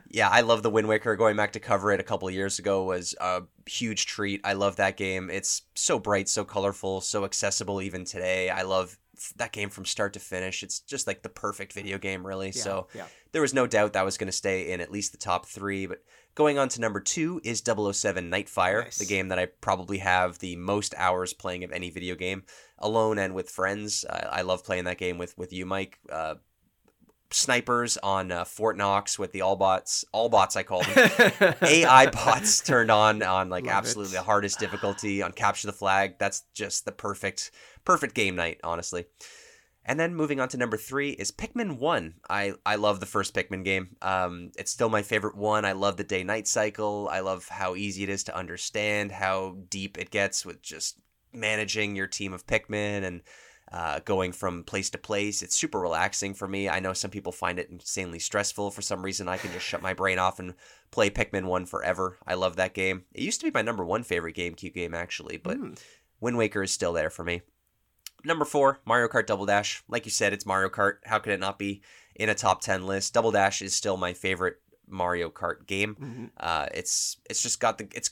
Yeah, 0.09 0.29
I 0.29 0.41
love 0.41 0.63
the 0.63 0.71
Wind 0.71 0.89
Waker. 0.89 1.17
Going 1.17 1.37
back 1.37 1.53
to 1.53 1.61
cover 1.61 1.93
it 1.93 2.01
a 2.01 2.05
couple 2.05 2.29
of 2.29 2.35
years 2.35 2.59
ago 2.59 2.85
was 2.85 3.15
a 3.21 3.43
huge 3.67 4.07
treat. 4.07 4.41
I 4.45 4.55
love 4.55 4.77
that 4.77 4.97
game. 4.97 5.31
It's 5.31 5.63
so 5.75 5.99
bright, 5.99 6.29
so 6.29 6.45
colorful, 6.45 7.01
so 7.01 7.25
accessible 7.25 7.81
even 7.83 8.05
today. 8.05 8.51
I 8.51 8.63
love 8.63 8.99
that 9.37 9.53
game 9.53 9.71
from 9.71 9.85
start 9.85 10.13
to 10.15 10.21
finish. 10.21 10.63
It's 10.63 10.81
just 10.81 11.07
like 11.07 11.23
the 11.23 11.29
perfect 11.29 11.73
video 11.73 11.99
game, 11.99 12.27
really. 12.27 12.49
Yeah, 12.49 12.63
so 12.63 12.87
yeah. 12.95 13.07
there 13.33 13.43
was 13.43 13.55
no 13.55 13.67
doubt 13.67 13.93
that 13.93 14.05
was 14.05 14.17
going 14.17 14.29
to 14.29 14.33
stay 14.33 14.73
in 14.73 14.81
at 14.81 14.91
least 14.91 15.13
the 15.13 15.19
top 15.19 15.47
three. 15.47 15.87
But 15.87 16.03
going 16.35 16.59
on 16.59 16.69
to 16.71 16.81
number 16.81 17.01
two 17.01 17.41
is 17.45 17.63
007 17.65 18.31
Nightfire, 18.31 18.97
the 18.97 19.07
game 19.07 19.29
that 19.29 19.39
I 19.39 19.47
probably 19.47 19.99
have 19.99 20.39
the 20.39 20.57
most 20.57 20.95
hours 20.97 21.33
playing 21.33 21.65
of 21.65 21.73
any 21.73 21.91
video 21.91 22.15
game, 22.15 22.45
alone 22.79 23.19
and 23.19 23.35
with 23.35 23.51
friends. 23.51 24.05
Uh, 24.05 24.29
I 24.31 24.43
love 24.43 24.65
playing 24.65 24.85
that 24.85 24.99
game 24.99 25.19
with 25.19 25.37
with 25.37 25.53
you, 25.53 25.67
Mike. 25.67 25.99
Uh, 26.11 26.37
snipers 27.33 27.97
on 27.99 28.33
uh, 28.33 28.45
Fort 28.45 28.77
Knox 28.77 29.19
with 29.19 29.33
the 29.33 29.43
all 29.43 29.57
bots, 29.57 30.05
all 30.13 30.29
bots 30.29 30.57
I 30.57 30.63
call 30.63 30.83
them, 30.83 31.55
AI 31.63 32.11
bots 32.11 32.61
turned 32.61 32.91
on 32.91 33.23
on 33.23 33.49
like 33.49 33.65
Love 33.67 33.75
absolutely 33.75 34.15
it. 34.15 34.19
the 34.19 34.25
hardest 34.25 34.59
difficulty 34.59 35.23
on 35.23 35.33
capture 35.33 35.67
the 35.67 35.73
flag. 35.73 36.19
That's 36.19 36.43
just 36.55 36.85
the 36.85 36.93
perfect 36.93 37.51
perfect 37.85 38.15
game 38.15 38.37
night, 38.37 38.61
honestly. 38.65 39.07
And 39.85 39.99
then 39.99 40.15
moving 40.15 40.41
on 40.41 40.49
to 40.51 40.57
number 40.59 40.77
three 40.77 41.11
is 41.11 41.33
Pikmin 41.33 41.79
One. 41.79 42.15
I 42.29 42.53
I 42.67 42.77
love 42.77 43.01
the 43.01 43.07
first 43.07 43.35
Pikmin 43.35 43.65
game. 43.65 43.97
Um, 44.03 44.53
it's 44.59 44.71
still 44.71 44.91
my 44.91 45.03
favorite 45.03 45.37
one. 45.37 45.65
I 45.65 45.73
love 45.73 45.97
the 45.97 46.05
day 46.05 46.23
night 46.23 46.47
cycle. 46.47 47.09
I 47.11 47.21
love 47.21 47.49
how 47.49 47.75
easy 47.75 48.03
it 48.03 48.09
is 48.09 48.25
to 48.25 48.37
understand, 48.37 49.13
how 49.13 49.57
deep 49.69 49.99
it 49.99 50.11
gets 50.11 50.45
with 50.45 50.63
just 50.63 51.01
managing 51.33 51.97
your 51.97 52.07
team 52.07 52.33
of 52.33 52.47
Pikmin 52.47 53.05
and 53.05 53.23
uh, 53.73 54.01
going 54.05 54.33
from 54.33 54.65
place 54.65 54.91
to 54.91 54.99
place. 54.99 55.43
It's 55.43 55.55
super 55.57 55.79
relaxing 55.79 56.35
for 56.35 56.49
me. 56.49 56.69
I 56.69 56.81
know 56.81 56.93
some 56.93 57.11
people 57.11 57.33
find 57.33 57.59
it 57.59 57.71
insanely 57.71 58.19
stressful. 58.19 58.71
For 58.73 58.83
some 58.83 59.03
reason, 59.03 59.29
I 59.29 59.37
can 59.37 59.53
just 59.53 59.65
shut 59.67 59.83
my 59.83 59.95
brain 59.95 60.19
off 60.19 60.39
and 60.41 60.55
play 60.91 61.09
Pikmin 61.11 61.45
1 61.45 61.67
forever. 61.67 62.19
I 62.27 62.35
love 62.35 62.57
that 62.57 62.75
game. 62.75 63.05
It 63.13 63.23
used 63.23 63.41
to 63.41 63.47
be 63.47 63.53
my 63.55 63.63
number 63.63 63.85
one 63.85 64.03
favorite 64.03 64.37
GameCube 64.37 64.75
game, 64.75 64.95
actually, 64.95 65.37
but 65.37 65.57
Wind 66.21 66.37
Waker 66.37 66.63
is 66.63 66.73
still 66.73 66.93
there 66.93 67.11
for 67.11 67.25
me. 67.25 67.43
Number 68.25 68.45
four, 68.45 68.81
Mario 68.85 69.09
Kart 69.09 69.27
Double 69.27 69.47
Dash. 69.47 69.83
Like 69.89 70.05
you 70.05 70.11
said, 70.11 70.33
it's 70.33 70.45
Mario 70.45 70.69
Kart. 70.69 70.95
How 71.05 71.19
could 71.19 71.33
it 71.33 71.41
not 71.41 71.59
be 71.59 71.83
in 72.15 72.29
a 72.29 72.35
top 72.35 72.61
10 72.61 72.87
list? 72.87 73.15
Double 73.15 73.31
Dash 73.31 73.63
is 73.63 73.73
still 73.75 73.97
my 73.97 74.13
favorite 74.13 74.57
Mario 74.87 75.31
Kart 75.31 75.67
game. 75.67 75.95
Mhm. 75.95 76.31
Uh, 76.37 76.67
it's 76.75 77.17
it's 77.31 77.43
just 77.43 77.61
got 77.61 77.79
the 77.79 77.89
it's 77.95 78.11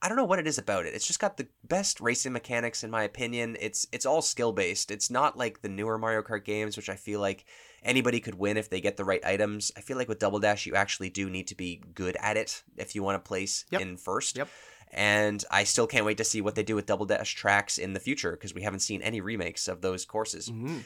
I 0.00 0.08
don't 0.08 0.16
know 0.16 0.24
what 0.24 0.38
it 0.38 0.46
is 0.46 0.58
about 0.58 0.86
it. 0.86 0.94
It's 0.94 1.06
just 1.06 1.18
got 1.18 1.36
the 1.36 1.48
best 1.64 2.00
racing 2.00 2.32
mechanics 2.32 2.84
in 2.84 2.90
my 2.90 3.02
opinion. 3.02 3.56
It's 3.60 3.86
it's 3.92 4.06
all 4.06 4.22
skill 4.22 4.52
based. 4.52 4.90
It's 4.90 5.10
not 5.10 5.36
like 5.36 5.60
the 5.60 5.68
newer 5.68 5.98
Mario 5.98 6.22
Kart 6.22 6.44
games, 6.44 6.76
which 6.76 6.88
I 6.88 6.94
feel 6.94 7.20
like 7.20 7.44
anybody 7.82 8.20
could 8.20 8.36
win 8.36 8.56
if 8.56 8.70
they 8.70 8.80
get 8.80 8.96
the 8.96 9.04
right 9.04 9.24
items. 9.24 9.72
I 9.76 9.80
feel 9.80 9.96
like 9.96 10.08
with 10.08 10.20
Double 10.20 10.38
Dash, 10.38 10.66
you 10.66 10.74
actually 10.74 11.10
do 11.10 11.28
need 11.28 11.48
to 11.48 11.56
be 11.56 11.82
good 11.94 12.16
at 12.20 12.36
it 12.36 12.62
if 12.76 12.94
you 12.94 13.02
want 13.02 13.22
to 13.22 13.26
place 13.28 13.64
in 13.72 13.96
first. 13.96 14.36
Yep. 14.36 14.48
And 14.90 15.44
I 15.50 15.64
still 15.64 15.86
can't 15.86 16.06
wait 16.06 16.16
to 16.18 16.24
see 16.24 16.40
what 16.40 16.54
they 16.54 16.62
do 16.62 16.74
with 16.74 16.86
Double 16.86 17.04
Dash 17.04 17.34
tracks 17.34 17.76
in 17.76 17.92
the 17.92 18.00
future 18.00 18.32
because 18.32 18.54
we 18.54 18.62
haven't 18.62 18.80
seen 18.80 19.02
any 19.02 19.20
remakes 19.20 19.68
of 19.68 19.80
those 19.80 20.04
courses. 20.04 20.48
Mm-hmm. 20.48 20.78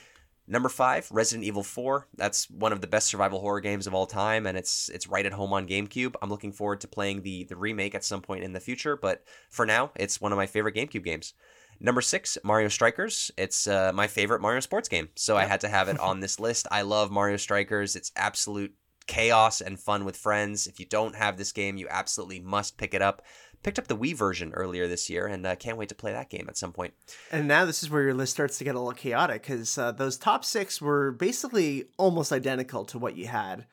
Number 0.49 0.69
five, 0.69 1.09
Resident 1.13 1.45
Evil 1.45 1.63
4. 1.63 2.09
That's 2.17 2.51
one 2.51 2.73
of 2.73 2.81
the 2.81 2.89
best 2.89 3.07
survival 3.07 3.41
horror 3.41 3.61
games 3.61 3.87
of 3.87 3.95
all 3.95 4.07
time, 4.07 4.47
and 4.47 4.59
it's 4.59 4.89
it's 4.89 5.07
right 5.07 5.25
at 5.25 5.33
home 5.33 5.53
on 5.53 5.69
GameCube. 5.69 6.15
I'm 6.21 6.31
looking 6.31 6.53
forward 6.53 6.81
to 6.81 6.89
playing 6.89 7.23
the 7.23 7.45
the 7.45 7.57
remake 7.57 7.95
at 7.95 8.05
some 8.05 8.21
point 8.21 8.43
in 8.43 8.53
the 8.53 8.61
future, 8.61 8.97
but 8.97 9.25
for 9.51 9.65
now, 9.65 9.93
it's 9.95 10.21
one 10.21 10.33
of 10.33 10.37
my 10.37 10.47
favorite 10.47 10.75
GameCube 10.75 11.05
games. 11.05 11.35
Number 11.79 12.01
six, 12.01 12.39
Mario 12.45 12.69
Strikers. 12.69 13.31
It's 13.37 13.67
uh, 13.67 13.93
my 13.95 14.07
favorite 14.09 14.41
Mario 14.41 14.61
sports 14.61 14.89
game, 14.89 15.09
so 15.15 15.37
I 15.37 15.45
had 15.45 15.61
to 15.61 15.69
have 15.69 15.89
it 15.89 15.99
on 16.01 16.21
this 16.21 16.41
list. 16.47 16.67
I 16.71 16.83
love 16.83 17.11
Mario 17.11 17.37
Strikers. 17.37 17.95
It's 17.95 18.13
absolute 18.17 18.75
chaos 19.07 19.61
and 19.61 19.79
fun 19.79 20.05
with 20.05 20.17
friends. 20.17 20.67
If 20.67 20.81
you 20.81 20.87
don't 20.87 21.15
have 21.17 21.37
this 21.37 21.53
game, 21.53 21.77
you 21.77 21.87
absolutely 21.91 22.41
must 22.41 22.79
pick 22.79 22.95
it 22.95 23.03
up. 23.03 23.23
Picked 23.63 23.79
up 23.79 23.87
the 23.87 23.97
Wii 23.97 24.17
version 24.17 24.53
earlier 24.55 24.89
this 24.89 25.09
year, 25.09 25.27
and 25.27 25.47
uh, 25.47 25.55
can't 25.55 25.77
wait 25.77 25.89
to 25.89 25.95
play 25.95 26.13
that 26.13 26.31
game 26.31 26.47
at 26.49 26.57
some 26.57 26.73
point. 26.73 26.95
And 27.31 27.47
now 27.47 27.65
this 27.65 27.83
is 27.83 27.91
where 27.91 28.03
your 28.03 28.15
list 28.15 28.33
starts 28.33 28.59
to 28.59 28.65
get 28.65 28.75
a 28.75 28.79
little 28.79 28.93
chaotic 28.93 29.43
because 29.43 29.79
uh, 29.79 29.93
those 29.93 30.17
top 30.17 30.45
six 30.45 30.81
were 30.81 31.13
basically 31.13 31.85
almost 31.97 32.33
identical 32.33 32.85
to 32.87 32.99
what 32.99 33.17
you 33.17 33.29
had 33.29 33.67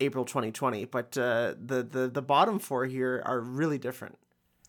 April 0.00 0.24
2020, 0.24 0.86
but 0.86 1.16
uh, 1.18 1.54
the, 1.62 1.82
the 1.82 2.08
the 2.08 2.22
bottom 2.22 2.58
four 2.58 2.86
here 2.86 3.22
are 3.24 3.40
really 3.40 3.78
different. 3.78 4.18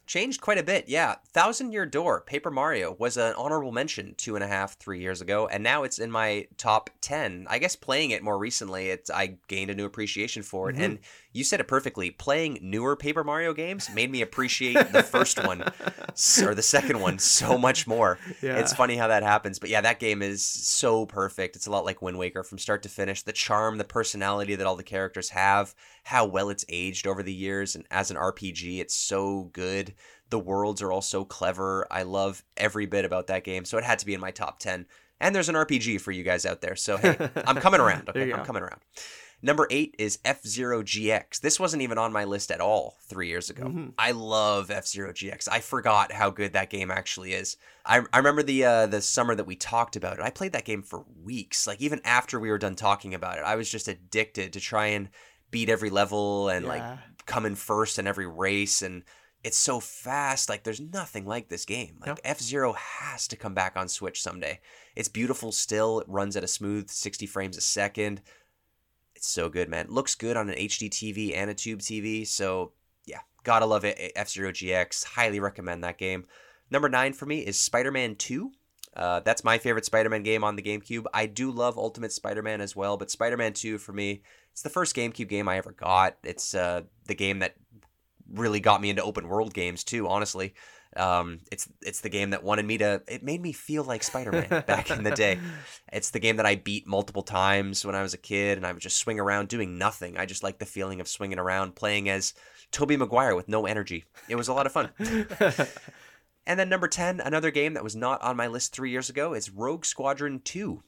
Changed 0.08 0.39
quite 0.39 0.60
a 0.60 0.64
bit, 0.64 0.86
yeah. 0.88 1.16
Thousand 1.34 1.72
Year 1.72 1.86
Door, 1.86 2.22
Paper 2.22 2.51
Mario, 2.51 2.95
was 2.99 3.18
an 3.18 3.34
honorable 3.36 3.72
mention 3.72 4.14
two 4.18 4.36
and 4.36 4.43
a 4.43 4.47
half, 4.47 4.78
three 4.78 4.99
years 5.01 5.20
ago, 5.20 5.47
and 5.47 5.64
now 5.64 5.82
it's 5.84 5.97
in 5.97 6.12
my 6.12 6.47
top 6.58 6.91
10. 7.01 7.47
I 7.49 7.58
guess 7.58 7.76
playing 7.76 8.12
it 8.12 8.22
more 8.22 8.38
recently, 8.38 8.89
it's, 8.89 9.10
I 9.10 9.38
gained 9.47 9.72
a 9.72 9.76
new 9.76 9.86
appreciation 9.86 10.43
for 10.43 10.70
it. 10.70 10.76
Mhm. 10.76 10.84
And 10.84 10.99
you 11.34 11.43
said 11.43 11.60
it 11.60 11.68
perfectly. 11.68 12.12
Playing 12.12 12.60
newer 12.62 12.95
Paper 12.95 13.24
Mario 13.24 13.51
games 13.53 13.89
made 13.93 14.12
me 14.12 14.22
appreciate 14.22 14.91
the 14.93 15.01
first 15.03 15.43
one, 15.43 15.62
or 15.64 16.53
the 16.56 16.62
second 16.64 16.99
one, 16.99 17.18
so 17.20 17.58
much 17.58 17.88
more. 17.88 18.20
Yeah. 18.41 18.58
It's 18.60 18.74
funny 18.74 18.97
how 18.97 19.08
that 19.08 19.24
happens. 19.24 19.58
But 19.60 19.70
yeah, 19.70 19.82
that 19.82 19.99
game 19.99 20.22
is 20.22 20.45
so 20.45 21.06
perfect. 21.08 21.56
It's 21.56 21.66
a 21.68 21.72
lot 21.72 21.84
like 21.84 22.01
Wind 22.01 22.18
Waker 22.20 22.43
from 22.43 22.58
start 22.60 22.84
to 22.84 22.89
finish. 22.89 23.24
The 23.24 23.34
charm, 23.34 23.78
the 23.80 23.84
personality 23.84 24.56
that 24.56 24.68
all 24.68 24.76
the 24.76 24.84
characters 24.84 25.30
have, 25.30 25.74
how 26.06 26.24
well 26.24 26.49
it's 26.51 26.64
aged 26.70 27.08
over 27.08 27.24
the 27.24 27.34
years, 27.34 27.76
and 27.76 27.84
as 27.89 28.12
an 28.12 28.18
RPG, 28.18 28.80
it's 28.80 28.93
so 28.93 29.49
good. 29.53 29.95
The 30.30 30.38
worlds 30.38 30.84
are 30.84 30.91
all 30.91 31.01
so 31.01 31.26
clever. 31.26 31.88
I 31.89 32.03
love 32.03 32.43
every 32.58 32.86
bit 32.86 33.06
about 33.06 33.26
that 33.28 33.43
game, 33.43 33.66
so 33.66 33.80
it 33.80 33.84
had 33.84 33.97
to 33.99 34.06
be 34.06 34.14
in 34.14 34.22
my 34.22 34.30
top 34.30 34.60
10. 34.60 34.86
And 35.20 35.34
there's 35.36 35.49
an 35.49 35.56
RPG 35.56 35.99
for 36.01 36.12
you 36.12 36.24
guys 36.24 36.45
out 36.45 36.62
there. 36.62 36.76
So 36.76 36.97
hey, 36.97 37.18
I'm 37.47 37.56
coming 37.56 37.80
around. 37.82 38.08
Okay, 38.10 38.32
I'm 38.32 38.39
go. 38.39 38.43
coming 38.45 38.62
around. 38.62 38.82
Number 39.41 39.68
eight 39.72 39.95
is 39.97 40.20
F 40.24 40.45
Zero 40.45 40.84
GX. 40.84 41.39
This 41.41 41.60
wasn't 41.60 41.82
even 41.84 41.97
on 41.97 42.14
my 42.14 42.24
list 42.24 42.51
at 42.51 42.62
all 42.62 42.97
three 43.08 43.28
years 43.28 43.49
ago. 43.49 43.64
Mhm. 43.66 43.93
I 43.97 44.12
love 44.12 44.70
F 44.70 44.86
Zero 44.86 45.12
GX. 45.12 45.47
I 45.51 45.60
forgot 45.60 46.12
how 46.12 46.30
good 46.30 46.53
that 46.53 46.70
game 46.70 46.91
actually 46.91 47.34
is. 47.34 47.58
I, 47.86 48.01
I 48.14 48.18
remember 48.18 48.43
the 48.43 48.64
uh, 48.66 48.88
the 48.88 49.01
summer 49.01 49.34
that 49.36 49.47
we 49.47 49.56
talked 49.56 49.95
about 49.95 50.20
it. 50.20 50.24
I 50.24 50.30
played 50.30 50.53
that 50.53 50.66
game 50.66 50.84
for 50.84 51.03
weeks. 51.24 51.66
Like 51.66 51.82
even 51.82 52.01
after 52.06 52.39
we 52.39 52.49
were 52.51 52.58
done 52.58 52.76
talking 52.76 53.14
about 53.14 53.38
it, 53.38 53.43
I 53.43 53.56
was 53.56 53.70
just 53.70 53.88
addicted 53.88 54.53
to 54.53 54.60
try 54.60 54.88
and 54.88 55.10
beat 55.52 55.70
every 55.70 55.89
level 55.89 56.50
and 56.50 56.66
Yeah. 56.66 56.70
like 56.70 57.00
come 57.26 57.46
in 57.46 57.56
first 57.56 57.98
in 58.00 58.08
every 58.08 58.28
race 58.28 58.82
and 58.82 59.04
it's 59.43 59.58
so 59.58 59.80
fast 59.80 60.50
like 60.50 60.64
there's 60.64 60.80
nothing 60.80 61.26
like 61.26 61.50
this 61.50 61.66
game. 61.66 61.98
Like 62.06 62.20
f-zero 62.24 62.74
has 62.74 63.28
to 63.28 63.36
come 63.36 63.54
back 63.54 63.78
on 63.78 63.88
switch 63.88 64.22
someday. 64.22 64.60
It's 64.96 65.08
beautiful 65.08 65.52
still 65.52 66.00
it 66.00 66.08
runs 66.10 66.36
at 66.36 66.43
a 66.43 66.48
smooth 66.48 66.89
60 66.89 67.26
frames 67.28 67.58
a 67.58 67.62
second. 67.62 68.22
It's 69.16 69.28
so 69.28 69.50
good 69.50 69.70
man. 69.70 69.88
Looks 69.89 70.16
good 70.16 70.36
on 70.36 70.50
an 70.50 70.56
hd 70.56 70.89
tv 70.89 71.36
and 71.36 71.50
a 71.50 71.54
tube 71.54 71.80
tv 71.80 72.26
so 72.28 72.72
yeah 73.06 73.20
gotta 73.43 73.66
love 73.68 73.86
it 73.86 74.12
f-zero 74.16 74.52
gx 74.52 75.04
highly 75.06 75.39
recommend 75.39 75.84
that 75.84 75.98
game. 76.00 76.26
Number 76.72 76.89
nine 76.89 77.14
for 77.14 77.28
me 77.28 77.39
is 77.46 77.60
spider-man 77.60 78.16
2 78.16 78.52
uh, 78.96 79.20
that's 79.22 79.43
my 79.43 79.58
favorite 79.58 79.86
Spider-Man 79.86 80.24
game 80.24 80.43
on 80.43 80.56
the 80.56 80.62
GameCube. 80.62 81.06
I 81.14 81.26
do 81.26 81.52
love 81.52 81.78
Ultimate 81.78 82.12
Spider-Man 82.12 82.62
as 82.62 82.76
well, 82.76 82.98
but 82.98 83.12
Spider-Man 83.12 83.54
2 83.54 83.78
for 83.78 83.91
me, 83.91 84.22
it's 84.52 84.62
the 84.62 84.70
first 84.70 84.96
GameCube 84.96 85.28
game 85.28 85.50
I 85.50 85.58
ever 85.58 85.72
got. 85.72 86.18
It's 86.24 86.56
uh, 86.56 86.84
the 87.08 87.16
game 87.16 87.39
that 87.39 87.56
really 88.32 88.60
got 88.60 88.82
me 88.82 88.89
into 88.89 89.04
open 89.04 89.28
world 89.28 89.54
games 89.54 89.84
too. 89.84 90.08
Honestly, 90.08 90.54
um, 90.96 91.41
it's 91.52 91.68
it's 91.82 92.02
the 92.02 92.10
game 92.10 92.30
that 92.30 92.43
wanted 92.43 92.66
me 92.66 92.78
to. 92.78 93.02
It 93.08 93.22
made 93.22 93.41
me 93.41 93.52
feel 93.52 93.84
like 93.84 94.02
Spider-Man 94.02 94.64
back 94.66 94.89
in 94.89 95.04
the 95.04 95.12
day. 95.12 95.39
It's 95.93 96.10
the 96.10 96.20
game 96.20 96.38
that 96.38 96.46
I 96.46 96.56
beat 96.56 96.86
multiple 96.86 97.22
times 97.22 97.86
when 97.86 97.96
I 97.96 98.02
was 98.02 98.14
a 98.14 98.18
kid, 98.18 98.58
and 98.58 98.68
I 98.68 98.74
would 98.74 98.82
just 98.82 98.98
swing 98.98 99.18
around 99.18 99.48
doing 99.48 99.78
nothing. 99.78 100.18
I 100.18 100.26
just 100.26 100.43
like 100.43 100.60
the 100.60 100.66
feeling 100.66 101.00
of 101.00 101.08
swinging 101.08 101.39
around, 101.39 101.76
playing 101.76 102.10
as 102.10 102.34
Tobey 102.72 102.98
Maguire 102.98 103.34
with 103.34 103.48
no 103.48 103.66
energy. 103.66 104.04
It 104.28 104.36
was 104.36 104.50
a 104.50 104.54
lot 104.54 104.66
of 104.66 104.74
fun. 104.74 104.89
And 106.48 106.60
then 106.60 106.70
number 106.70 106.88
10, 106.88 107.20
another 107.22 107.52
game 107.52 107.74
that 107.74 107.84
was 107.84 107.96
not 107.96 108.22
on 108.22 108.38
my 108.38 108.48
list 108.48 108.74
three 108.74 108.91
years 108.91 109.10
ago, 109.10 109.34
is 109.34 109.50
Rogue 109.50 109.86
Squadron 109.86 110.41
2. 110.43 110.84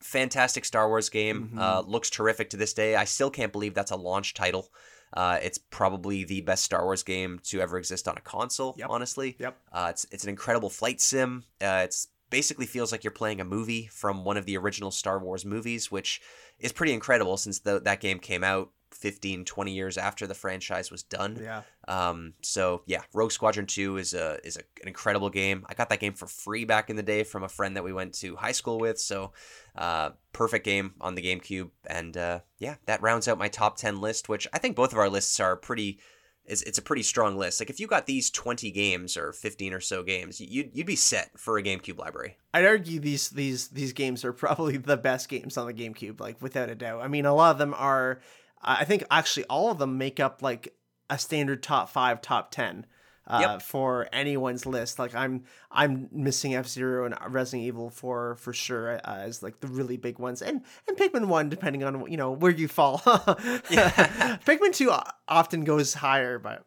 Fantastic 0.00 0.64
Star 0.64 0.88
Wars 0.88 1.08
game. 1.08 1.50
Mhm. 1.54 1.58
Uh, 1.58 1.80
looks 1.80 2.08
terrific 2.08 2.50
to 2.50 2.56
this 2.56 2.72
day. 2.72 2.94
I 2.94 3.04
still 3.04 3.30
can't 3.30 3.52
believe 3.52 3.74
that's 3.74 3.90
a 3.90 3.96
launch 3.96 4.32
title. 4.34 4.70
Uh, 5.12 5.38
it's 5.42 5.58
probably 5.58 6.24
the 6.24 6.40
best 6.42 6.64
Star 6.64 6.84
Wars 6.84 7.02
game 7.02 7.40
to 7.44 7.60
ever 7.60 7.78
exist 7.78 8.06
on 8.06 8.16
a 8.16 8.20
console, 8.20 8.76
honestly. 8.88 9.36
Yep. 9.38 9.56
Uh, 9.72 9.86
it's, 9.90 10.06
it's 10.10 10.24
an 10.24 10.30
incredible 10.30 10.70
flight 10.70 11.00
sim. 11.00 11.44
Uh, 11.60 11.82
it's 11.84 12.08
basically 12.30 12.66
feels 12.66 12.92
like 12.92 13.04
you're 13.04 13.10
playing 13.10 13.40
a 13.40 13.44
movie 13.44 13.86
from 13.86 14.24
one 14.24 14.36
of 14.36 14.44
the 14.44 14.56
original 14.56 14.90
Star 14.90 15.18
Wars 15.18 15.44
movies, 15.46 15.90
which 15.90 16.20
is 16.58 16.72
pretty 16.72 16.92
incredible 16.92 17.36
since 17.38 17.58
the, 17.60 17.80
that 17.80 18.00
game 18.00 18.18
came 18.18 18.44
out 18.44 18.70
15, 18.92 19.44
20 19.44 19.72
years 19.72 19.98
after 19.98 20.26
the 20.26 20.34
franchise 20.34 20.90
was 20.90 21.02
done. 21.02 21.38
Yeah. 21.40 21.62
Um, 21.86 22.34
so 22.42 22.82
yeah, 22.86 23.02
Rogue 23.14 23.32
Squadron 23.32 23.66
2 23.66 23.96
is 23.96 24.14
a 24.14 24.38
is 24.44 24.56
a, 24.56 24.60
an 24.82 24.88
incredible 24.88 25.30
game. 25.30 25.64
I 25.68 25.74
got 25.74 25.88
that 25.90 26.00
game 26.00 26.14
for 26.14 26.26
free 26.26 26.64
back 26.64 26.90
in 26.90 26.96
the 26.96 27.02
day 27.02 27.24
from 27.24 27.44
a 27.44 27.48
friend 27.48 27.76
that 27.76 27.84
we 27.84 27.92
went 27.92 28.14
to 28.14 28.36
high 28.36 28.52
school 28.52 28.78
with. 28.78 28.98
So 28.98 29.32
uh, 29.76 30.10
perfect 30.32 30.64
game 30.64 30.94
on 31.00 31.14
the 31.14 31.22
GameCube. 31.22 31.70
And 31.86 32.16
uh, 32.16 32.40
yeah, 32.58 32.76
that 32.86 33.02
rounds 33.02 33.28
out 33.28 33.38
my 33.38 33.48
top 33.48 33.76
10 33.76 34.00
list, 34.00 34.28
which 34.28 34.46
I 34.52 34.58
think 34.58 34.76
both 34.76 34.92
of 34.92 34.98
our 34.98 35.08
lists 35.08 35.40
are 35.40 35.56
pretty. 35.56 36.00
It's, 36.44 36.62
it's 36.62 36.78
a 36.78 36.82
pretty 36.82 37.02
strong 37.02 37.36
list. 37.36 37.60
Like 37.60 37.68
if 37.68 37.78
you 37.78 37.86
got 37.86 38.06
these 38.06 38.30
20 38.30 38.70
games 38.70 39.18
or 39.18 39.34
15 39.34 39.74
or 39.74 39.80
so 39.80 40.02
games, 40.02 40.40
you'd, 40.40 40.70
you'd 40.72 40.86
be 40.86 40.96
set 40.96 41.38
for 41.38 41.58
a 41.58 41.62
GameCube 41.62 41.98
library. 41.98 42.38
I'd 42.54 42.64
argue 42.64 43.00
these 43.00 43.28
these 43.28 43.68
these 43.68 43.92
games 43.92 44.24
are 44.24 44.32
probably 44.32 44.76
the 44.78 44.96
best 44.96 45.28
games 45.28 45.58
on 45.58 45.66
the 45.66 45.74
GameCube, 45.74 46.20
like 46.20 46.40
without 46.40 46.70
a 46.70 46.74
doubt. 46.74 47.02
I 47.02 47.08
mean, 47.08 47.26
a 47.26 47.34
lot 47.34 47.52
of 47.52 47.58
them 47.58 47.74
are. 47.74 48.20
I 48.62 48.84
think 48.84 49.04
actually 49.10 49.44
all 49.44 49.70
of 49.70 49.78
them 49.78 49.98
make 49.98 50.20
up 50.20 50.42
like 50.42 50.74
a 51.10 51.18
standard 51.18 51.62
top 51.62 51.88
five, 51.90 52.20
top 52.20 52.50
ten. 52.50 52.86
Uh, 53.30 53.40
Yep. 53.42 53.62
for 53.62 54.08
anyone's 54.10 54.64
list, 54.64 54.98
like 54.98 55.14
I'm, 55.14 55.44
I'm 55.70 56.08
missing 56.10 56.54
F 56.54 56.66
Zero 56.66 57.04
and 57.04 57.14
Resident 57.28 57.66
Evil 57.66 57.90
for 57.90 58.36
for 58.36 58.54
sure 58.54 58.94
uh, 59.04 59.16
as 59.18 59.42
like 59.42 59.60
the 59.60 59.66
really 59.66 59.98
big 59.98 60.18
ones, 60.18 60.40
and 60.40 60.62
and 60.86 60.96
Pikmin 60.96 61.26
one, 61.26 61.50
depending 61.50 61.84
on 61.84 62.10
you 62.10 62.16
know 62.16 62.30
where 62.32 62.50
you 62.50 62.68
fall. 62.68 62.98
Pikmin 63.04 64.72
Two 64.72 64.92
often 65.28 65.64
goes 65.64 65.94
higher, 65.94 66.38
but 66.38 66.64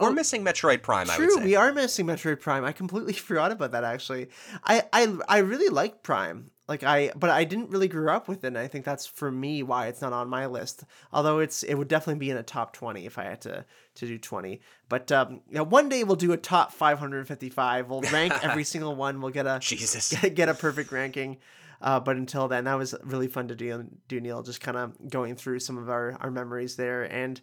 We're 0.00 0.10
missing 0.12 0.44
Metroid 0.44 0.82
Prime, 0.82 1.08
I 1.10 1.18
would 1.18 1.28
True, 1.28 1.44
we 1.44 1.56
are 1.56 1.72
missing 1.72 2.06
Metroid 2.06 2.40
Prime. 2.40 2.64
I 2.64 2.72
completely 2.72 3.12
forgot 3.28 3.52
about 3.52 3.72
that. 3.72 3.84
Actually, 3.84 4.28
I 4.64 4.82
I 4.92 5.16
I 5.28 5.38
really 5.38 5.68
like 5.68 6.02
Prime. 6.02 6.50
Like 6.70 6.84
I, 6.84 7.10
but 7.16 7.30
I 7.30 7.42
didn't 7.42 7.70
really 7.70 7.88
grow 7.88 8.14
up 8.14 8.28
with 8.28 8.44
it. 8.44 8.46
And 8.46 8.56
I 8.56 8.68
think 8.68 8.84
that's 8.84 9.04
for 9.04 9.28
me 9.28 9.64
why 9.64 9.88
it's 9.88 10.00
not 10.00 10.12
on 10.12 10.28
my 10.28 10.46
list. 10.46 10.84
Although 11.12 11.40
it's 11.40 11.64
it 11.64 11.74
would 11.74 11.88
definitely 11.88 12.20
be 12.20 12.30
in 12.30 12.36
a 12.36 12.44
top 12.44 12.72
twenty 12.72 13.06
if 13.06 13.18
I 13.18 13.24
had 13.24 13.40
to 13.40 13.64
to 13.96 14.06
do 14.06 14.16
twenty. 14.18 14.60
But 14.88 15.10
um, 15.10 15.40
you 15.48 15.56
know, 15.56 15.64
one 15.64 15.88
day 15.88 16.04
we'll 16.04 16.14
do 16.14 16.30
a 16.30 16.36
top 16.36 16.72
five 16.72 17.00
hundred 17.00 17.26
fifty 17.26 17.50
five. 17.50 17.90
We'll 17.90 18.02
rank 18.02 18.32
every 18.44 18.62
single 18.62 18.94
one. 18.94 19.20
We'll 19.20 19.32
get 19.32 19.48
a 19.48 19.58
Jesus 19.60 20.10
get, 20.10 20.32
get 20.36 20.48
a 20.48 20.54
perfect 20.54 20.92
ranking. 20.92 21.38
Uh, 21.82 21.98
but 21.98 22.16
until 22.16 22.46
then, 22.46 22.64
that 22.64 22.78
was 22.78 22.94
really 23.02 23.26
fun 23.26 23.48
to 23.48 23.56
do. 23.56 23.84
Do 24.06 24.20
Neil 24.20 24.44
just 24.44 24.60
kind 24.60 24.76
of 24.76 25.10
going 25.10 25.34
through 25.34 25.58
some 25.58 25.76
of 25.76 25.90
our 25.90 26.16
our 26.20 26.30
memories 26.30 26.76
there 26.76 27.02
and. 27.02 27.40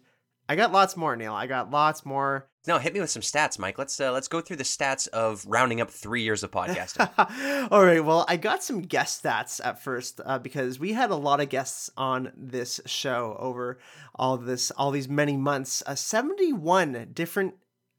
I 0.48 0.56
got 0.56 0.72
lots 0.72 0.96
more, 0.96 1.14
Neil. 1.14 1.34
I 1.34 1.46
got 1.46 1.70
lots 1.70 2.06
more. 2.06 2.48
No, 2.66 2.78
hit 2.78 2.92
me 2.92 3.00
with 3.00 3.10
some 3.10 3.22
stats, 3.22 3.58
Mike. 3.58 3.78
Let's 3.78 3.98
uh, 4.00 4.12
let's 4.12 4.28
go 4.28 4.40
through 4.40 4.56
the 4.56 4.64
stats 4.64 5.08
of 5.08 5.44
rounding 5.46 5.80
up 5.80 5.90
three 5.90 6.22
years 6.22 6.42
of 6.42 6.50
podcasting. 6.50 7.68
All 7.70 7.84
right. 7.84 8.04
Well, 8.04 8.24
I 8.28 8.36
got 8.36 8.62
some 8.62 8.82
guest 8.82 9.22
stats 9.22 9.60
at 9.64 9.82
first 9.82 10.20
uh, 10.24 10.38
because 10.38 10.78
we 10.78 10.92
had 10.92 11.10
a 11.10 11.16
lot 11.16 11.40
of 11.40 11.48
guests 11.48 11.90
on 11.96 12.32
this 12.36 12.80
show 12.86 13.36
over 13.38 13.78
all 14.14 14.36
this, 14.36 14.70
all 14.72 14.90
these 14.90 15.08
many 15.08 15.36
months. 15.36 15.82
Uh, 15.86 15.94
Seventy-one 15.94 17.10
different 17.12 17.54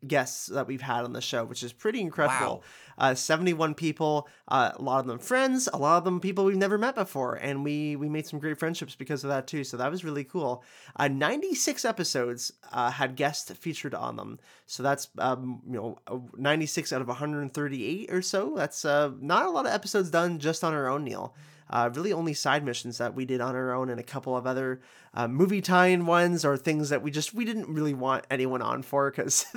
guests 0.08 0.48
that 0.48 0.68
we've 0.68 0.82
had 0.82 1.04
on 1.04 1.14
the 1.14 1.22
show, 1.22 1.44
which 1.44 1.64
is 1.64 1.74
pretty 1.74 2.02
incredible. 2.02 2.64
Uh, 2.98 3.16
Seventy-one 3.16 3.76
people, 3.76 4.28
uh, 4.50 4.72
a 4.76 4.82
lot 4.82 5.00
of 5.00 5.08
them 5.08 5.20
friends, 5.20 5.70
a 5.72 5.78
lot 5.78 5.98
of 5.98 6.04
them 6.04 6.20
people 6.20 6.44
we've 6.46 6.58
never 6.58 6.78
met 6.78 6.96
before, 6.96 7.36
and 7.36 7.64
we 7.64 7.96
we 7.96 8.10
made 8.10 8.28
some 8.28 8.40
great 8.40 8.58
friendships 8.58 8.96
because 8.96 9.24
of 9.24 9.30
that 9.30 9.48
too. 9.48 9.64
So 9.64 9.78
that 9.78 9.90
was 9.90 10.04
really 10.04 10.24
cool. 10.26 10.64
Uh, 10.96 11.08
Ninety-six 11.08 11.86
episodes 11.86 12.52
uh, 12.72 12.92
had 12.92 13.16
guests 13.16 13.52
featured 13.52 13.94
on 13.94 14.18
them. 14.18 14.40
So 14.66 14.84
that's 14.84 15.08
um, 15.18 15.62
you 15.66 15.74
know 15.74 15.98
uh, 16.08 16.20
96 16.38 16.94
out 16.94 17.02
of 17.02 17.08
138 17.08 18.12
or 18.12 18.22
so. 18.22 18.54
That's 18.56 18.86
uh, 18.86 19.12
not 19.20 19.46
a 19.46 19.50
lot 19.50 19.66
of 19.66 19.72
episodes 19.72 20.12
done 20.12 20.40
just 20.40 20.64
on 20.64 20.74
our 20.74 20.88
own, 20.88 21.04
Neil. 21.04 21.34
Uh, 21.70 21.90
really, 21.94 22.12
only 22.12 22.34
side 22.34 22.64
missions 22.66 22.98
that 22.98 23.14
we 23.14 23.26
did 23.26 23.42
on 23.42 23.56
our 23.56 23.74
own, 23.74 23.90
and 23.90 24.00
a 24.00 24.04
couple 24.04 24.36
of 24.36 24.48
other 24.48 24.82
uh, 25.14 25.28
movie 25.28 25.62
tie-in 25.62 26.06
ones 26.06 26.44
or 26.44 26.58
things 26.58 26.90
that 26.90 27.02
we 27.02 27.12
just 27.12 27.34
we 27.34 27.46
didn't 27.46 27.68
really 27.68 27.94
want 27.94 28.26
anyone 28.32 28.62
on 28.62 28.82
for 28.82 29.12
because 29.12 29.46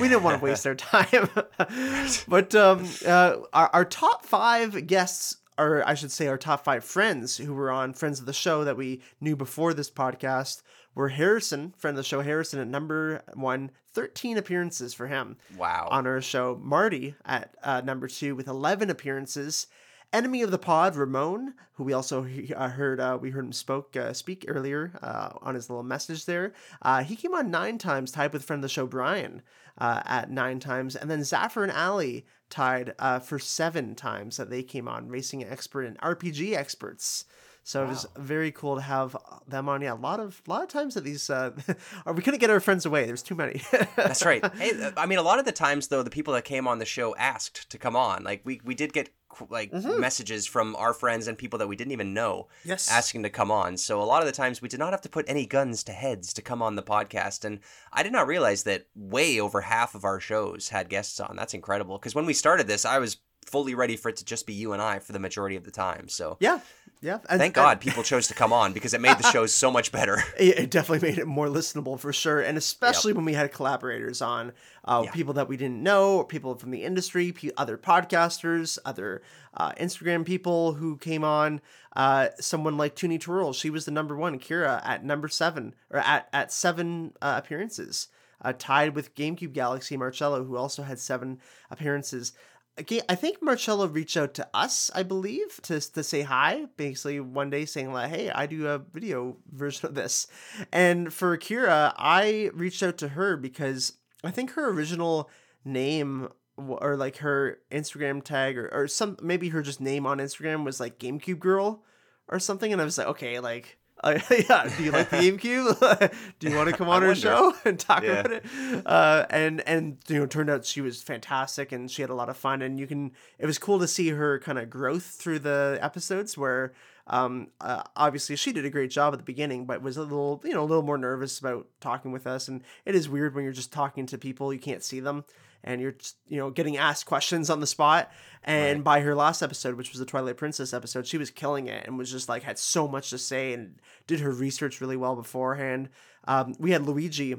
we 0.00 0.08
didn't 0.08 0.22
want 0.22 0.38
to 0.38 0.44
waste 0.44 0.64
their 0.64 0.74
time. 0.74 1.28
but 2.28 2.54
um, 2.54 2.88
uh, 3.06 3.36
our, 3.52 3.70
our 3.72 3.84
top 3.84 4.24
five 4.24 4.86
guests 4.86 5.36
or 5.58 5.86
I 5.86 5.94
should 5.94 6.10
say 6.10 6.26
our 6.26 6.38
top 6.38 6.64
five 6.64 6.84
friends 6.84 7.36
who 7.36 7.52
were 7.52 7.70
on 7.70 7.92
Friends 7.92 8.18
of 8.18 8.26
the 8.26 8.32
Show 8.32 8.64
that 8.64 8.78
we 8.78 9.02
knew 9.20 9.36
before 9.36 9.74
this 9.74 9.90
podcast 9.90 10.62
were 10.94 11.10
Harrison, 11.10 11.74
friend 11.76 11.96
of 11.96 12.02
the 12.02 12.08
show, 12.08 12.22
Harrison 12.22 12.60
at 12.60 12.66
number 12.66 13.22
one, 13.34 13.70
13 13.92 14.38
appearances 14.38 14.94
for 14.94 15.06
him. 15.06 15.36
Wow. 15.56 15.88
On 15.90 16.06
our 16.06 16.20
show. 16.20 16.58
Marty 16.62 17.14
at 17.24 17.54
uh, 17.62 17.82
number 17.82 18.08
two 18.08 18.34
with 18.34 18.48
11 18.48 18.90
appearances. 18.90 19.66
Enemy 20.12 20.42
of 20.42 20.50
the 20.50 20.58
pod, 20.58 20.96
Ramon, 20.96 21.54
who 21.74 21.84
we 21.84 21.92
also 21.92 22.22
he- 22.22 22.52
uh, 22.52 22.68
heard, 22.68 22.98
uh, 22.98 23.16
we 23.20 23.30
heard 23.30 23.44
him 23.44 23.52
spoke 23.52 23.96
uh, 23.96 24.12
speak 24.12 24.44
earlier 24.48 24.92
uh, 25.02 25.30
on 25.40 25.54
his 25.54 25.70
little 25.70 25.84
message 25.84 26.26
there. 26.26 26.52
Uh, 26.82 27.02
he 27.04 27.14
came 27.14 27.32
on 27.34 27.50
nine 27.50 27.78
times, 27.78 28.10
tied 28.10 28.32
with 28.32 28.44
friend 28.44 28.58
of 28.58 28.62
the 28.62 28.68
show 28.68 28.86
Brian 28.86 29.42
uh, 29.78 30.02
at 30.04 30.30
nine 30.30 30.58
times, 30.58 30.96
and 30.96 31.08
then 31.10 31.20
Zaffer 31.20 31.62
and 31.62 31.70
Ali 31.70 32.26
tied 32.48 32.92
uh, 32.98 33.20
for 33.20 33.38
seven 33.38 33.94
times 33.94 34.36
that 34.36 34.50
they 34.50 34.64
came 34.64 34.88
on, 34.88 35.08
racing 35.08 35.44
expert 35.44 35.84
and 35.84 35.98
RPG 36.00 36.56
experts. 36.56 37.24
So 37.62 37.84
it 37.84 37.88
was 37.88 38.06
very 38.16 38.50
cool 38.50 38.76
to 38.76 38.80
have 38.82 39.14
them 39.46 39.68
on. 39.68 39.82
Yeah, 39.82 39.92
a 39.92 39.94
lot 39.94 40.18
of 40.18 40.42
a 40.46 40.50
lot 40.50 40.62
of 40.62 40.68
times 40.70 40.94
that 40.94 41.04
these, 41.04 41.30
uh, 41.30 41.52
or 42.06 42.14
we 42.14 42.22
couldn't 42.22 42.40
get 42.40 42.50
our 42.50 42.58
friends 42.58 42.84
away. 42.84 43.04
There's 43.04 43.22
too 43.22 43.34
many. 43.36 43.60
That's 43.96 44.24
right. 44.24 44.44
Hey, 44.56 44.90
I 44.96 45.06
mean, 45.06 45.18
a 45.18 45.22
lot 45.22 45.38
of 45.38 45.44
the 45.44 45.52
times 45.52 45.86
though, 45.86 46.02
the 46.02 46.10
people 46.10 46.34
that 46.34 46.44
came 46.44 46.66
on 46.66 46.78
the 46.78 46.86
show 46.86 47.14
asked 47.16 47.70
to 47.70 47.78
come 47.78 47.94
on. 47.94 48.24
Like 48.24 48.40
we 48.44 48.60
we 48.64 48.74
did 48.74 48.92
get 48.92 49.10
like 49.48 49.70
mm-hmm. 49.72 50.00
messages 50.00 50.46
from 50.46 50.76
our 50.76 50.92
friends 50.92 51.26
and 51.26 51.38
people 51.38 51.58
that 51.58 51.68
we 51.68 51.76
didn't 51.76 51.92
even 51.92 52.14
know 52.14 52.48
Yes. 52.64 52.90
asking 52.90 53.22
to 53.22 53.30
come 53.30 53.50
on. 53.50 53.76
So 53.76 54.02
a 54.02 54.04
lot 54.04 54.22
of 54.22 54.26
the 54.26 54.32
times 54.32 54.60
we 54.60 54.68
did 54.68 54.80
not 54.80 54.92
have 54.92 55.02
to 55.02 55.08
put 55.08 55.24
any 55.28 55.46
guns 55.46 55.84
to 55.84 55.92
heads 55.92 56.32
to 56.34 56.42
come 56.42 56.62
on 56.62 56.76
the 56.76 56.82
podcast. 56.82 57.44
And 57.44 57.60
I 57.92 58.02
did 58.02 58.12
not 58.12 58.26
realize 58.26 58.64
that 58.64 58.86
way 58.94 59.40
over 59.40 59.60
half 59.62 59.94
of 59.94 60.04
our 60.04 60.20
shows 60.20 60.68
had 60.68 60.88
guests 60.88 61.20
on. 61.20 61.36
That's 61.36 61.54
incredible. 61.54 61.98
Because 61.98 62.14
when 62.14 62.26
we 62.26 62.34
started 62.34 62.66
this, 62.66 62.84
I 62.84 62.98
was 62.98 63.18
fully 63.46 63.74
ready 63.74 63.96
for 63.96 64.08
it 64.08 64.16
to 64.16 64.24
just 64.24 64.46
be 64.46 64.52
you 64.52 64.72
and 64.72 64.82
I 64.82 64.98
for 64.98 65.12
the 65.12 65.18
majority 65.18 65.56
of 65.56 65.64
the 65.64 65.70
time. 65.70 66.08
So 66.08 66.36
Yeah. 66.40 66.60
Yeah, 67.02 67.18
and- 67.30 67.40
Thank 67.40 67.54
God 67.54 67.80
people 67.80 68.02
chose 68.02 68.28
to 68.28 68.34
come 68.34 68.52
on 68.52 68.72
because 68.72 68.92
it 68.92 69.00
made 69.00 69.16
the 69.16 69.30
shows 69.32 69.54
so 69.54 69.70
much 69.70 69.90
better. 69.90 70.22
it, 70.38 70.58
it 70.58 70.70
definitely 70.70 71.08
made 71.08 71.18
it 71.18 71.26
more 71.26 71.46
listenable 71.46 71.98
for 71.98 72.12
sure 72.12 72.40
and 72.40 72.58
especially 72.58 73.12
when 73.12 73.24
we 73.24 73.32
had 73.32 73.52
collaborators 73.52 74.20
on 74.20 74.52
uh, 74.84 75.02
people 75.10 75.34
that 75.34 75.48
we 75.48 75.56
didn't 75.56 75.82
know 75.82 76.16
or 76.18 76.24
people 76.24 76.54
from 76.56 76.70
the 76.70 76.84
industry 76.84 77.34
other 77.56 77.78
podcasters 77.78 78.78
other 78.84 79.22
uh, 79.54 79.72
instagram 79.72 80.24
people 80.24 80.74
who 80.74 80.96
came 80.96 81.24
on 81.24 81.60
uh, 81.96 82.28
someone 82.38 82.76
like 82.76 82.94
Tuni 82.94 83.18
Twirl, 83.18 83.52
she 83.52 83.68
was 83.68 83.84
the 83.84 83.90
number 83.90 84.16
one 84.16 84.38
kira 84.38 84.80
at 84.86 85.04
number 85.04 85.26
seven 85.26 85.74
or 85.90 85.98
at, 85.98 86.28
at 86.32 86.52
seven 86.52 87.12
uh, 87.20 87.34
appearances 87.42 88.08
uh, 88.42 88.52
tied 88.56 88.94
with 88.94 89.14
gamecube 89.14 89.52
galaxy 89.52 89.96
marcello 89.96 90.44
who 90.44 90.56
also 90.56 90.82
had 90.82 90.98
seven 90.98 91.40
appearances 91.70 92.32
Okay, 92.80 93.02
I 93.10 93.14
think 93.14 93.42
Marcello 93.42 93.86
reached 93.86 94.16
out 94.16 94.32
to 94.34 94.48
us, 94.54 94.90
I 94.94 95.02
believe, 95.02 95.60
to, 95.64 95.80
to 95.80 96.02
say 96.02 96.22
hi. 96.22 96.64
Basically, 96.78 97.20
one 97.20 97.50
day 97.50 97.66
saying 97.66 97.92
like, 97.92 98.08
"Hey, 98.10 98.30
I 98.30 98.46
do 98.46 98.68
a 98.68 98.78
video 98.78 99.36
version 99.52 99.86
of 99.86 99.94
this," 99.94 100.26
and 100.72 101.12
for 101.12 101.36
Kira, 101.36 101.92
I 101.98 102.50
reached 102.54 102.82
out 102.82 102.96
to 102.98 103.08
her 103.08 103.36
because 103.36 103.98
I 104.24 104.30
think 104.30 104.52
her 104.52 104.70
original 104.70 105.28
name 105.62 106.28
or 106.56 106.96
like 106.96 107.18
her 107.18 107.58
Instagram 107.70 108.22
tag 108.24 108.56
or, 108.56 108.70
or 108.72 108.88
some 108.88 109.18
maybe 109.22 109.50
her 109.50 109.60
just 109.60 109.80
name 109.80 110.06
on 110.06 110.18
Instagram 110.18 110.64
was 110.64 110.80
like 110.80 110.98
GameCube 110.98 111.38
Girl 111.38 111.84
or 112.28 112.38
something, 112.38 112.72
and 112.72 112.80
I 112.80 112.84
was 112.86 112.96
like, 112.96 113.08
okay, 113.08 113.40
like. 113.40 113.76
Uh, 114.04 114.18
yeah, 114.30 114.66
do 114.78 114.82
you 114.82 114.90
like 114.92 115.10
the 115.10 115.16
GameCube? 115.18 116.12
do 116.38 116.48
you 116.48 116.56
want 116.56 116.70
to 116.70 116.74
come 116.74 116.88
on 116.88 117.02
I 117.02 117.06
our 117.06 117.08
wonder. 117.08 117.20
show 117.20 117.54
and 117.66 117.78
talk 117.78 118.02
Yeah. 118.02 118.20
about 118.20 118.32
it? 118.32 118.44
Uh, 118.86 119.26
and 119.28 119.60
and 119.68 119.98
you 120.08 120.16
know, 120.16 120.24
it 120.24 120.30
turned 120.30 120.48
out 120.48 120.64
she 120.64 120.80
was 120.80 121.02
fantastic 121.02 121.70
and 121.70 121.90
she 121.90 122.00
had 122.02 122.10
a 122.10 122.14
lot 122.14 122.30
of 122.30 122.36
fun. 122.38 122.62
And 122.62 122.80
you 122.80 122.86
can, 122.86 123.12
it 123.38 123.44
was 123.44 123.58
cool 123.58 123.78
to 123.78 123.86
see 123.86 124.08
her 124.08 124.38
kind 124.38 124.58
of 124.58 124.70
growth 124.70 125.04
through 125.04 125.40
the 125.40 125.78
episodes 125.82 126.36
where. 126.38 126.72
Um, 127.06 127.48
uh, 127.60 127.82
obviously 127.96 128.36
she 128.36 128.52
did 128.52 128.64
a 128.64 128.70
great 128.70 128.90
job 128.90 129.12
at 129.12 129.16
the 129.18 129.24
beginning, 129.24 129.64
but 129.66 129.82
was 129.82 129.96
a 129.96 130.02
little, 130.02 130.40
you 130.44 130.52
know, 130.52 130.62
a 130.62 130.64
little 130.68 130.84
more 130.84 130.98
nervous 130.98 131.40
about 131.40 131.66
talking 131.80 132.12
with 132.12 132.24
us. 132.24 132.46
And 132.46 132.62
it 132.84 132.94
is 132.94 133.08
weird 133.08 133.34
when 133.34 133.42
you're 133.42 133.52
just 133.52 133.72
talking 133.72 134.06
to 134.06 134.16
people, 134.18 134.52
you 134.52 134.60
can't 134.60 134.84
see 134.84 135.00
them 135.00 135.24
and 135.62 135.80
you're, 135.80 135.94
you 136.26 136.38
know, 136.38 136.50
getting 136.50 136.76
asked 136.76 137.06
questions 137.06 137.50
on 137.50 137.60
the 137.60 137.66
spot. 137.66 138.10
And 138.42 138.82
by 138.82 139.00
her 139.00 139.14
last 139.14 139.42
episode, 139.42 139.74
which 139.74 139.92
was 139.92 139.98
the 139.98 140.06
Twilight 140.06 140.38
Princess 140.38 140.72
episode, 140.72 141.06
she 141.06 141.18
was 141.18 141.30
killing 141.30 141.66
it 141.66 141.86
and 141.86 141.98
was 141.98 142.10
just 142.10 142.28
like, 142.28 142.42
had 142.42 142.58
so 142.58 142.88
much 142.88 143.10
to 143.10 143.18
say 143.18 143.52
and 143.52 143.78
did 144.06 144.20
her 144.20 144.30
research 144.30 144.80
really 144.80 144.96
well 144.96 145.14
beforehand. 145.14 145.90
Um, 146.26 146.54
we 146.58 146.70
had 146.70 146.86
Luigi 146.86 147.36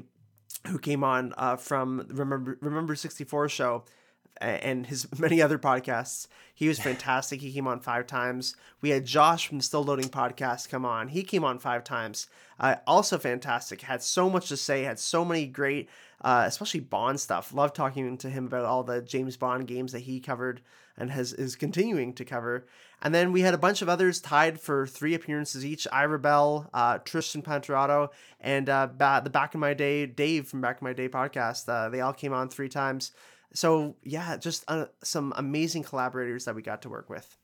who 0.67 0.77
came 0.77 1.03
on 1.03 1.33
uh, 1.37 1.55
from 1.55 2.05
Remember 2.09 2.57
Remember 2.61 2.95
64 2.95 3.49
show 3.49 3.83
and 4.39 4.85
his 4.85 5.07
many 5.19 5.41
other 5.41 5.59
podcasts. 5.59 6.27
He 6.53 6.67
was 6.67 6.79
fantastic. 6.79 7.41
He 7.41 7.51
came 7.51 7.67
on 7.67 7.79
five 7.79 8.05
times. 8.05 8.55
We 8.81 8.91
had 8.91 9.05
Josh 9.05 9.47
from 9.47 9.57
the 9.57 9.63
Still 9.63 9.83
Loading 9.83 10.09
podcast 10.09 10.69
come 10.69 10.85
on. 10.85 11.07
He 11.07 11.23
came 11.23 11.43
on 11.43 11.57
five 11.57 11.83
times. 11.83 12.27
Uh, 12.59 12.75
also 12.85 13.17
fantastic. 13.17 13.81
Had 13.81 14.03
so 14.03 14.29
much 14.29 14.49
to 14.49 14.57
say. 14.57 14.83
Had 14.83 14.99
so 14.99 15.25
many 15.25 15.47
great, 15.47 15.89
uh, 16.23 16.43
especially 16.45 16.81
Bond 16.81 17.19
stuff. 17.19 17.53
Love 17.53 17.73
talking 17.73 18.17
to 18.17 18.29
him 18.29 18.45
about 18.45 18.65
all 18.65 18.83
the 18.83 19.01
James 19.01 19.37
Bond 19.37 19.67
games 19.67 19.91
that 19.91 20.01
he 20.01 20.19
covered 20.19 20.61
and 20.97 21.09
has 21.11 21.33
is 21.33 21.55
continuing 21.55 22.13
to 22.13 22.25
cover. 22.25 22.67
And 23.01 23.15
then 23.15 23.31
we 23.31 23.41
had 23.41 23.55
a 23.55 23.57
bunch 23.57 23.81
of 23.81 23.89
others 23.89 24.19
tied 24.19 24.59
for 24.59 24.85
three 24.85 25.15
appearances 25.15 25.65
each: 25.65 25.87
Ira 25.91 26.19
Bell, 26.19 26.69
uh, 26.73 26.99
Tristan 26.99 27.41
Panterato, 27.41 28.09
and 28.39 28.69
uh, 28.69 28.87
ba- 28.87 29.21
the 29.23 29.31
Back 29.31 29.55
in 29.55 29.59
My 29.59 29.73
Day 29.73 30.05
Dave 30.05 30.47
from 30.47 30.61
Back 30.61 30.81
in 30.81 30.85
My 30.85 30.93
Day 30.93 31.09
podcast. 31.09 31.67
Uh, 31.67 31.89
they 31.89 32.01
all 32.01 32.13
came 32.13 32.33
on 32.33 32.49
three 32.49 32.69
times. 32.69 33.11
So 33.53 33.95
yeah, 34.03 34.37
just 34.37 34.63
uh, 34.67 34.85
some 35.03 35.33
amazing 35.35 35.83
collaborators 35.83 36.45
that 36.45 36.55
we 36.55 36.61
got 36.61 36.81
to 36.83 36.89
work 36.89 37.09
with. 37.09 37.37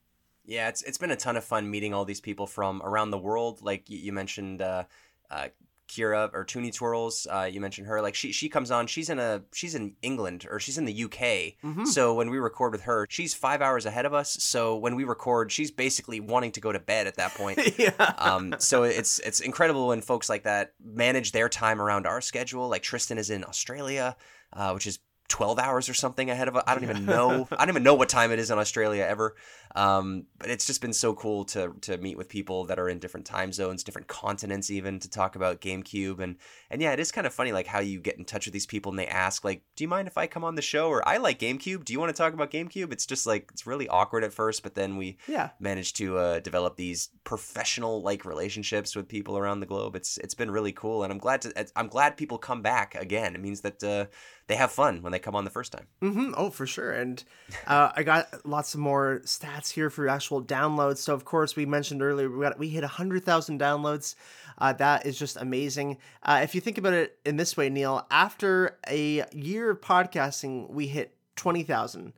Yeah, 0.46 0.70
it's 0.70 0.82
it's 0.84 0.98
been 0.98 1.12
a 1.12 1.16
ton 1.18 1.36
of 1.36 1.44
fun 1.44 1.70
meeting 1.70 1.94
all 1.94 2.06
these 2.06 2.22
people 2.22 2.48
from 2.48 2.82
around 2.84 3.12
the 3.12 3.18
world. 3.18 3.62
Like 3.62 3.90
you, 3.90 3.98
you 3.98 4.14
mentioned, 4.14 4.62
uh, 4.62 4.86
uh, 5.30 5.48
Kira 5.90 6.30
or 6.34 6.46
Toonie 6.46 6.72
Twirls. 6.72 7.28
Uh, 7.30 7.50
you 7.52 7.60
mentioned 7.60 7.88
her. 7.88 8.02
Like 8.02 8.16
she 8.16 8.32
she 8.32 8.50
comes 8.50 8.72
on. 8.72 8.88
She's 8.88 9.10
in 9.10 9.20
a 9.20 9.44
she's 9.54 9.76
in 9.76 9.96
England 10.02 10.46
or 10.50 10.60
she's 10.60 10.78
in 10.78 10.86
the 10.86 11.04
UK. 11.04 11.56
Mhm. 11.64 11.88
So 11.88 12.14
when 12.14 12.30
we 12.30 12.38
record 12.38 12.72
with 12.72 12.82
her, 12.84 13.08
she's 13.10 13.34
five 13.34 13.62
hours 13.62 13.86
ahead 13.86 14.06
of 14.06 14.14
us. 14.14 14.38
So 14.40 14.78
when 14.78 14.96
we 14.96 15.04
record, 15.04 15.52
she's 15.52 15.72
basically 15.72 16.20
wanting 16.20 16.52
to 16.54 16.62
go 16.62 16.72
to 16.72 16.80
bed 16.80 17.08
at 17.08 17.16
that 17.16 17.34
point. 17.36 17.60
yeah. 17.78 18.14
Um, 18.18 18.56
so 18.60 18.84
it's 18.84 19.20
it's 19.20 19.40
incredible 19.40 19.88
when 19.88 20.02
folks 20.02 20.30
like 20.30 20.44
that 20.44 20.74
manage 20.82 21.32
their 21.32 21.50
time 21.50 21.82
around 21.82 22.06
our 22.06 22.22
schedule. 22.22 22.68
Like 22.70 22.84
Tristan 22.84 23.18
is 23.18 23.30
in 23.30 23.44
Australia, 23.44 24.16
uh, 24.54 24.72
which 24.72 24.88
is 24.88 25.00
12 25.30 25.60
hours 25.60 25.90
or 25.90 25.94
something 25.94 26.30
ahead 26.30 26.48
of 26.48 26.56
us. 26.56 26.64
I 26.66 26.74
don't 26.74 26.84
even 26.84 27.06
know. 27.06 27.48
I 27.52 27.66
don't 27.66 27.70
even 27.70 27.84
know 27.84 27.96
what 27.96 28.10
time 28.10 28.32
it 28.32 28.40
is 28.40 28.52
in 28.52 28.58
Australia 28.58 29.04
ever. 29.04 29.36
Um, 29.76 30.26
but 30.40 30.50
it's 30.50 30.66
just 30.66 30.82
been 30.82 30.94
so 30.94 31.14
cool 31.14 31.46
to 31.46 31.74
to 31.82 31.98
meet 31.98 32.18
with 32.18 32.30
people 32.30 32.66
that 32.66 32.80
are 32.80 32.90
in 32.90 33.00
different 33.00 33.26
time 33.26 33.52
zones, 33.54 33.84
different 33.84 34.08
continents, 34.08 34.70
even 34.72 35.00
to 35.00 35.10
talk 35.10 35.36
about 35.36 35.62
GameCube. 35.62 36.20
And 36.20 36.38
and 36.70 36.82
yeah, 36.82 36.92
it 36.94 37.00
is 37.00 37.12
kind 37.12 37.28
of 37.28 37.34
funny 37.34 37.52
like 37.52 37.68
how 37.68 37.80
you 37.80 38.00
get 38.00 38.18
in 38.18 38.26
touch 38.26 38.46
with 38.46 38.54
these 38.54 38.66
people 38.66 38.92
and 38.92 39.00
they 39.00 39.08
ask 39.08 39.44
like, 39.44 39.64
"Do 39.76 39.84
you 39.84 39.88
mind 39.88 40.08
if 40.08 40.18
I 40.18 40.28
come 40.28 40.44
on 40.44 40.56
the 40.56 40.62
show?" 40.62 40.90
Or 40.90 41.08
"I 41.08 41.18
like 41.18 41.40
GameCube. 41.40 41.86
Do 41.86 41.94
you 41.94 42.00
want 42.00 42.16
to 42.16 42.18
talk 42.22 42.34
about 42.34 42.52
GameCube?" 42.52 42.92
It's 42.92 43.06
just 43.06 43.26
like 43.28 43.50
it's 43.52 43.68
really 43.68 43.88
awkward 43.88 44.24
at 44.24 44.34
first, 44.34 44.64
but 44.64 44.76
then 44.76 44.98
we 44.98 45.18
Yeah. 45.28 45.50
managed 45.60 45.96
to 45.98 46.18
uh, 46.18 46.40
develop 46.40 46.76
these 46.78 47.10
professional 47.24 48.02
like 48.02 48.26
relationships 48.26 48.96
with 48.96 49.08
people 49.08 49.38
around 49.38 49.60
the 49.60 49.66
globe. 49.66 49.96
It's 49.96 50.18
it's 50.20 50.34
been 50.36 50.52
really 50.52 50.72
cool, 50.72 51.04
and 51.04 51.12
I'm 51.12 51.20
glad 51.20 51.42
to 51.44 51.68
I'm 51.76 51.88
glad 51.88 52.18
people 52.18 52.38
come 52.38 52.62
back 52.62 52.96
again. 52.96 53.36
It 53.36 53.42
means 53.42 53.62
that 53.62 53.84
uh, 53.84 54.06
they 54.48 54.56
have 54.56 54.72
fun 54.72 55.02
when 55.02 55.12
they 55.12 55.20
come 55.20 55.36
on 55.36 55.44
the 55.44 55.50
first 55.50 55.72
time. 55.72 55.88
Mm-hmm. 56.02 56.34
Oh, 56.38 56.50
for 56.50 56.66
sure. 56.68 56.92
And 56.92 57.24
uh, 57.66 57.92
I 57.96 58.04
got 58.04 58.46
lots 58.46 58.74
of 58.74 58.80
more 58.80 59.22
stats 59.26 59.57
here 59.72 59.90
for 59.90 60.08
actual 60.08 60.44
downloads. 60.44 60.98
So, 60.98 61.14
of 61.14 61.26
course, 61.26 61.56
we 61.56 61.66
mentioned 61.66 62.02
earlier 62.02 62.30
we 62.30 62.42
got 62.42 62.60
we 62.60 62.70
hit 62.70 62.84
hundred 62.84 63.26
thousand 63.26 63.60
downloads. 63.60 64.16
Uh, 64.58 64.74
that 64.74 65.06
is 65.06 65.18
just 65.18 65.38
amazing. 65.38 65.98
Uh, 66.24 66.40
if 66.44 66.56
you 66.56 66.62
think 66.62 66.78
about 66.78 66.94
it 66.94 67.18
in 67.26 67.38
this 67.38 67.56
way, 67.58 67.70
Neil, 67.70 68.06
after 68.10 68.78
a 68.88 69.24
year 69.34 69.72
of 69.72 69.82
podcasting, 69.82 70.70
we 70.70 70.88
hit 70.88 71.16
twenty 71.36 71.64
thousand 71.64 72.14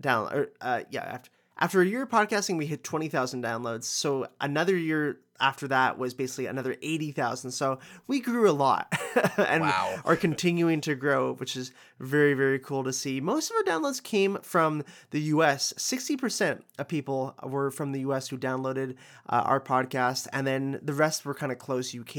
down. 0.00 0.32
Or, 0.32 0.48
uh, 0.60 0.82
yeah, 0.90 1.02
after 1.02 1.30
after 1.58 1.80
a 1.80 1.86
year 1.86 2.02
of 2.02 2.08
podcasting, 2.08 2.58
we 2.58 2.66
hit 2.66 2.84
twenty 2.84 3.08
thousand 3.08 3.42
downloads. 3.42 3.84
So 3.84 4.28
another 4.40 4.76
year 4.76 5.18
after 5.42 5.68
that 5.68 5.98
was 5.98 6.14
basically 6.14 6.46
another 6.46 6.76
eighty 6.80 7.12
thousand. 7.12 7.50
So 7.50 7.78
we 8.06 8.20
grew 8.20 8.48
a 8.48 8.52
lot, 8.52 8.90
and 9.36 9.62
Wow. 9.62 10.00
are 10.06 10.16
continuing 10.16 10.80
to 10.82 10.94
grow, 10.94 11.34
which 11.34 11.56
is 11.56 11.72
very, 12.00 12.32
very 12.34 12.58
cool 12.58 12.82
to 12.84 12.92
see. 12.92 13.20
Most 13.20 13.50
of 13.50 13.56
our 13.56 13.62
downloads 13.64 14.02
came 14.02 14.38
from 14.42 14.82
the 15.10 15.20
US. 15.20 15.72
60% 15.76 16.60
of 16.78 16.88
people 16.88 17.34
were 17.42 17.70
from 17.70 17.92
the 17.92 18.00
US 18.00 18.28
who 18.28 18.38
downloaded 18.38 18.94
uh, 19.28 19.42
our 19.44 19.60
podcast, 19.60 20.28
and 20.32 20.46
then 20.46 20.78
the 20.82 20.94
rest 20.94 21.24
were 21.24 21.34
kind 21.34 21.52
of 21.52 21.58
close 21.58 21.94
UK, 21.94 22.16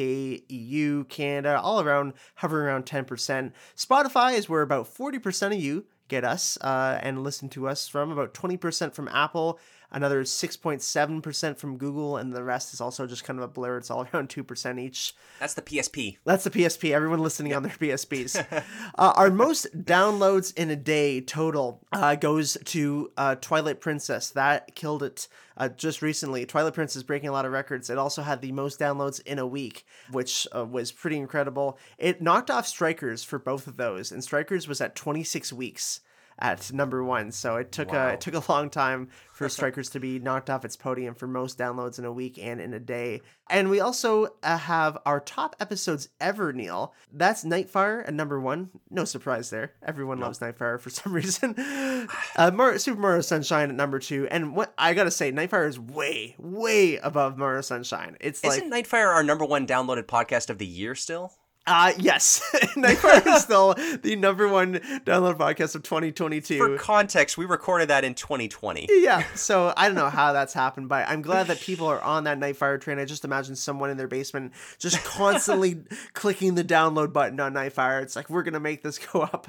EU, 0.50 1.04
Canada, 1.06 1.60
all 1.60 1.82
around, 1.82 2.14
hovering 2.36 2.68
around 2.68 2.86
10%. 2.86 3.52
Spotify 3.76 4.38
is 4.38 4.48
where 4.50 4.62
about 4.62 4.86
40% 4.94 5.48
of 5.48 5.62
you 5.62 5.86
get 6.10 6.24
us 6.26 6.58
uh, 6.62 7.00
and 7.02 7.24
listen 7.24 7.50
to 7.50 7.68
us 7.68 7.88
from, 7.88 8.12
about 8.12 8.34
20% 8.34 8.94
from 8.94 9.08
Apple. 9.08 9.58
Another 9.94 10.24
6.7% 10.24 11.58
from 11.58 11.78
Google, 11.78 12.18
and 12.18 12.34
the 12.34 12.44
rest 12.44 12.74
is 12.74 12.82
also 12.82 13.06
just 13.06 13.24
kind 13.24 13.38
of 13.38 13.44
a 13.44 13.48
blur. 13.48 13.78
It's 13.78 13.92
all 13.92 14.08
around 14.14 14.30
2% 14.30 14.80
each. 14.80 15.16
That's 15.40 15.54
the 15.54 15.62
PSP. 15.62 16.18
That's 16.26 16.44
the 16.44 16.50
PSP. 16.50 16.92
Everyone 16.92 17.20
listening 17.20 17.54
on 17.54 17.62
their 17.62 17.74
PSPs. 17.74 18.64
uh, 18.98 19.14
our 19.16 19.30
most 19.30 19.68
downloads 19.86 20.52
in 20.58 20.72
a 20.72 20.76
day 20.76 21.22
total 21.22 21.86
uh, 21.92 22.16
goes 22.16 22.58
to 22.66 23.12
uh, 23.18 23.36
Twilight 23.36 23.80
Princess. 23.80 24.32
That 24.32 24.74
killed 24.74 25.04
it 25.04 25.28
uh, 25.58 25.70
just 25.70 26.02
recently. 26.02 26.46
Twilight 26.48 26.74
Princess 26.74 27.04
breaking 27.04 27.30
a 27.30 27.34
lot 27.34 27.46
of 27.46 27.52
records. 27.52 27.92
It 27.92 28.00
also 28.00 28.24
had 28.24 28.42
the 28.42 28.52
most 28.52 28.80
downloads 28.80 29.22
in 29.22 29.38
a 29.38 29.46
week, 29.46 29.86
which 30.12 30.48
uh, 30.56 30.66
was 30.66 30.92
pretty 30.92 31.18
incredible. 31.18 31.78
It 32.00 32.20
knocked 32.20 32.50
off 32.50 32.66
Strikers 32.66 33.24
for 33.24 33.38
both 33.38 33.68
of 33.68 33.78
those, 33.78 34.12
and 34.12 34.24
Strikers 34.24 34.68
was 34.68 34.82
at 34.82 34.96
26 34.96 35.54
weeks 35.54 36.00
at 36.44 36.72
number 36.74 37.04
one. 37.04 37.32
So 37.32 37.56
it 37.56 37.72
took 37.72 37.92
Wow. 37.92 38.10
a 38.10 38.14
it 38.14 38.22
took 38.22 38.36
a 38.36 38.52
long 38.52 38.70
time 38.70 39.08
for 39.32 39.50
Strikers 39.50 39.90
to 39.92 40.00
be 40.00 40.20
knocked 40.20 40.50
off 40.50 40.64
its 40.66 40.76
podium 40.76 41.16
for 41.16 41.26
most 41.26 41.58
downloads 41.58 41.98
in 41.98 42.06
a 42.06 42.12
week 42.12 42.38
and 42.38 42.62
in 42.62 42.74
a 42.74 42.80
day. 42.80 43.22
And 43.50 43.70
we 43.70 43.80
also 43.80 44.28
uh, 44.44 44.58
have 44.58 44.98
our 45.06 45.20
top 45.20 45.56
episodes 45.60 46.10
ever, 46.22 46.54
Neil. 46.54 46.94
That's 47.12 47.44
Nightfire 47.44 48.08
at 48.08 48.14
number 48.14 48.40
one. 48.40 48.70
No 48.90 49.06
surprise 49.06 49.50
there. 49.50 49.74
Everyone 49.86 50.20
loves 50.20 50.40
Nightfire 50.40 50.80
for 50.80 50.90
some 50.92 51.14
reason. 51.14 51.56
Uh, 52.36 52.78
Super 52.78 53.00
Mario 53.00 53.22
Sunshine 53.22 53.70
at 53.70 53.76
number 53.76 53.98
two. 54.00 54.28
And 54.30 54.56
what 54.56 54.74
I 54.78 54.94
gotta 54.94 55.12
say, 55.12 55.32
Nightfire 55.32 55.68
is 55.68 55.80
way, 55.80 56.36
way 56.38 56.98
above 56.98 57.38
Mario 57.38 57.62
Sunshine. 57.62 58.18
It's 58.20 58.44
Isn't 58.44 58.72
Nightfire 58.72 59.08
our 59.14 59.24
number 59.24 59.46
one 59.46 59.66
downloaded 59.66 60.04
podcast 60.04 60.50
of 60.50 60.58
the 60.58 60.66
year 60.66 60.96
still? 60.96 61.32
Uh 61.66 61.94
yes, 61.98 62.42
Nightfire 62.76 63.26
is 63.26 63.42
still 63.44 63.74
the 64.02 64.18
number 64.18 64.50
one 64.50 64.74
download 65.06 65.38
podcast 65.38 65.76
of 65.76 65.84
2022. 65.84 66.58
For 66.58 66.78
context, 66.78 67.38
we 67.38 67.46
recorded 67.46 67.88
that 67.88 68.04
in 68.04 68.16
2020. 68.16 68.90
yeah, 68.92 69.24
so 69.36 69.74
I 69.78 69.88
don't 69.88 69.96
know 69.96 70.10
how 70.10 70.34
that's 70.34 70.54
happened, 70.54 70.90
but 70.90 71.08
I'm 71.08 71.22
glad 71.22 71.48
that 71.48 71.62
people 71.62 71.88
are 71.88 72.02
on 72.02 72.26
that 72.26 72.38
Nightfire 72.38 72.82
train. 72.82 73.00
I 73.00 73.06
just 73.06 73.24
imagine 73.24 73.56
someone 73.56 73.90
in 73.90 73.96
their 73.96 74.10
basement 74.10 74.52
just 74.78 75.02
constantly 75.06 75.84
clicking 76.14 76.56
the 76.56 76.66
download 76.66 77.14
button 77.14 77.40
on 77.40 77.54
Nightfire. 77.54 78.04
It's 78.04 78.18
like 78.18 78.30
we're 78.30 78.44
gonna 78.44 78.60
make 78.60 78.84
this 78.84 79.00
go 79.00 79.22
up. 79.22 79.48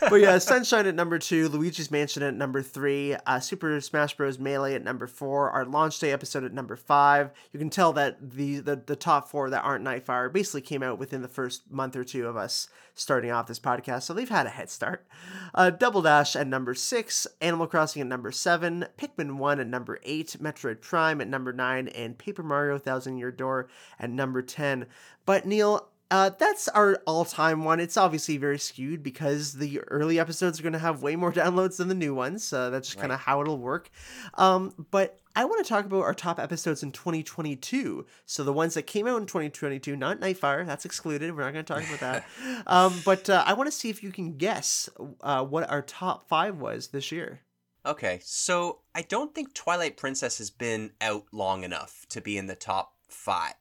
But 0.00 0.22
yeah, 0.22 0.38
Sunshine 0.38 0.86
at 0.86 0.94
number 0.94 1.18
two, 1.18 1.50
Luigi's 1.50 1.90
Mansion 1.90 2.22
at 2.22 2.32
number 2.34 2.62
three, 2.62 3.14
uh, 3.26 3.40
Super 3.40 3.78
Smash 3.82 4.16
Bros. 4.16 4.38
Melee 4.38 4.74
at 4.74 4.84
number 4.84 5.06
four, 5.06 5.50
our 5.50 5.66
launch 5.66 5.98
day 5.98 6.12
episode 6.12 6.44
at 6.44 6.54
number 6.54 6.76
five. 6.76 7.30
You 7.52 7.58
can 7.58 7.68
tell 7.68 7.92
that 7.92 8.30
the 8.30 8.60
the, 8.60 8.76
the 8.76 8.96
top 8.96 9.28
four 9.28 9.50
that 9.50 9.60
aren't 9.62 9.84
Nightfire 9.84 10.32
basically 10.32 10.62
came 10.62 10.82
out 10.82 10.98
within 10.98 11.20
the 11.20 11.28
first 11.28 11.41
month 11.70 11.96
or 11.96 12.04
two 12.04 12.26
of 12.26 12.36
us 12.36 12.68
starting 12.94 13.30
off 13.30 13.46
this 13.46 13.58
podcast, 13.58 14.02
so 14.02 14.12
they've 14.12 14.28
had 14.28 14.46
a 14.46 14.50
head 14.50 14.70
start. 14.70 15.06
Uh, 15.54 15.70
Double 15.70 16.02
Dash 16.02 16.36
at 16.36 16.46
number 16.46 16.74
six, 16.74 17.26
Animal 17.40 17.66
Crossing 17.66 18.02
at 18.02 18.08
number 18.08 18.30
seven, 18.30 18.86
Pikmin 18.98 19.36
1 19.36 19.60
at 19.60 19.66
number 19.66 19.98
eight, 20.02 20.36
Metroid 20.40 20.80
Prime 20.80 21.20
at 21.20 21.28
number 21.28 21.52
nine, 21.52 21.88
and 21.88 22.18
Paper 22.18 22.42
Mario 22.42 22.78
Thousand 22.78 23.16
Year 23.16 23.32
Door 23.32 23.68
at 23.98 24.10
number 24.10 24.42
10. 24.42 24.86
But 25.24 25.46
Neil, 25.46 25.88
uh, 26.10 26.30
that's 26.38 26.68
our 26.68 27.00
all-time 27.06 27.64
one. 27.64 27.80
It's 27.80 27.96
obviously 27.96 28.36
very 28.36 28.58
skewed 28.58 29.02
because 29.02 29.54
the 29.54 29.80
early 29.88 30.20
episodes 30.20 30.60
are 30.60 30.62
going 30.62 30.74
to 30.74 30.78
have 30.78 31.02
way 31.02 31.16
more 31.16 31.32
downloads 31.32 31.78
than 31.78 31.88
the 31.88 31.94
new 31.94 32.14
ones. 32.14 32.52
Uh, 32.52 32.68
that's 32.68 32.88
just 32.88 33.00
kind 33.00 33.12
of 33.12 33.20
how 33.20 33.40
it'll 33.40 33.58
work. 33.58 33.88
Um, 34.34 34.86
but 34.90 35.18
I 35.34 35.44
want 35.44 35.64
to 35.64 35.68
talk 35.68 35.84
about 35.84 36.02
our 36.02 36.14
top 36.14 36.38
episodes 36.38 36.82
in 36.82 36.92
2022. 36.92 38.06
So 38.26 38.44
the 38.44 38.52
ones 38.52 38.74
that 38.74 38.82
came 38.82 39.06
out 39.06 39.20
in 39.20 39.26
2022, 39.26 39.96
not 39.96 40.20
Nightfire, 40.20 40.66
that's 40.66 40.84
excluded. 40.84 41.34
We're 41.34 41.44
not 41.44 41.52
going 41.52 41.64
to 41.64 41.74
talk 41.74 41.84
about 41.84 42.00
that. 42.00 42.24
um, 42.66 42.94
but 43.04 43.30
uh, 43.30 43.42
I 43.46 43.54
want 43.54 43.68
to 43.68 43.76
see 43.76 43.88
if 43.88 44.02
you 44.02 44.12
can 44.12 44.36
guess 44.36 44.88
uh, 45.20 45.44
what 45.44 45.68
our 45.70 45.82
top 45.82 46.28
five 46.28 46.58
was 46.58 46.88
this 46.88 47.10
year. 47.10 47.40
Okay, 47.84 48.20
so 48.22 48.80
I 48.94 49.02
don't 49.02 49.34
think 49.34 49.54
Twilight 49.54 49.96
Princess 49.96 50.38
has 50.38 50.50
been 50.50 50.92
out 51.00 51.24
long 51.32 51.64
enough 51.64 52.06
to 52.10 52.20
be 52.20 52.38
in 52.38 52.46
the 52.46 52.54
top 52.54 52.94
five. 53.08 53.54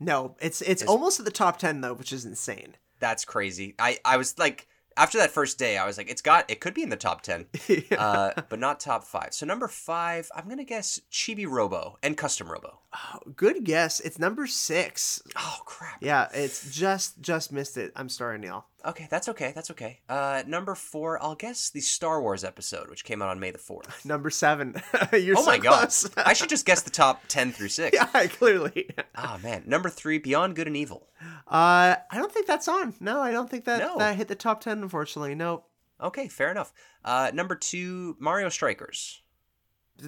No, 0.00 0.36
it's 0.40 0.60
it's, 0.62 0.82
almost 0.82 1.20
at 1.20 1.24
the 1.24 1.30
top 1.30 1.58
ten 1.58 1.80
though, 1.80 1.94
which 1.94 2.12
is 2.12 2.24
insane. 2.24 2.76
That's 2.98 3.24
crazy. 3.24 3.76
I 3.78 3.98
I 4.04 4.16
was 4.16 4.36
like 4.38 4.66
after 4.96 5.18
that 5.18 5.30
first 5.30 5.58
day, 5.58 5.78
I 5.78 5.86
was 5.86 5.98
like, 5.98 6.10
it's 6.10 6.22
got 6.22 6.50
it 6.50 6.60
could 6.60 6.74
be 6.74 6.82
in 6.82 6.88
the 6.88 6.96
top 6.96 7.22
ten, 7.22 7.46
uh, 7.98 8.32
but 8.48 8.58
not 8.58 8.80
top 8.80 9.04
five. 9.04 9.32
So 9.32 9.46
number 9.46 9.68
five, 9.68 10.30
I'm 10.34 10.48
gonna 10.48 10.64
guess 10.64 11.00
Chibi 11.10 11.46
Robo 11.48 11.98
and 12.02 12.16
Custom 12.16 12.50
Robo. 12.50 12.80
Oh, 12.92 13.20
good 13.36 13.62
guess. 13.64 14.00
It's 14.00 14.18
number 14.18 14.48
six. 14.48 15.22
Oh 15.36 15.58
crap. 15.64 15.98
Yeah, 16.02 16.28
it's 16.34 16.70
just 16.74 17.20
just 17.20 17.52
missed 17.52 17.76
it. 17.76 17.92
I'm 17.94 18.08
sorry, 18.08 18.36
Neil. 18.38 18.66
Okay, 18.84 19.06
that's 19.10 19.28
okay. 19.28 19.52
That's 19.54 19.70
okay. 19.70 20.00
Uh, 20.08 20.42
number 20.46 20.74
four, 20.74 21.22
I'll 21.22 21.36
guess 21.36 21.70
the 21.70 21.80
Star 21.80 22.20
Wars 22.20 22.42
episode, 22.42 22.90
which 22.90 23.04
came 23.04 23.22
out 23.22 23.28
on 23.28 23.38
May 23.38 23.52
the 23.52 23.58
fourth. 23.58 24.04
Number 24.04 24.28
seven. 24.30 24.74
You're 25.12 25.38
oh 25.38 25.42
so 25.42 25.46
my 25.46 25.58
god! 25.58 25.92
I 26.16 26.32
should 26.32 26.48
just 26.48 26.66
guess 26.66 26.82
the 26.82 26.90
top 26.90 27.22
ten 27.28 27.52
through 27.52 27.68
six. 27.68 27.94
yeah, 27.96 28.26
clearly. 28.26 28.90
Ah 29.14 29.38
man, 29.40 29.62
number 29.66 29.88
three, 29.88 30.18
Beyond 30.18 30.56
Good 30.56 30.66
and 30.66 30.76
Evil. 30.76 31.06
Uh, 31.46 31.94
I 32.10 32.16
don't 32.16 32.32
think 32.32 32.46
that's 32.46 32.66
on. 32.66 32.94
No, 32.98 33.20
I 33.20 33.30
don't 33.30 33.48
think 33.48 33.66
that 33.66 33.80
No. 33.80 33.98
that 33.98 34.16
hit 34.16 34.26
the 34.28 34.34
top 34.34 34.62
ten. 34.62 34.82
Unfortunately, 34.82 35.34
no. 35.36 35.64
Okay, 36.00 36.26
fair 36.28 36.50
enough. 36.50 36.72
Uh, 37.04 37.30
number 37.32 37.54
two, 37.54 38.16
Mario 38.18 38.48
Strikers. 38.48 39.20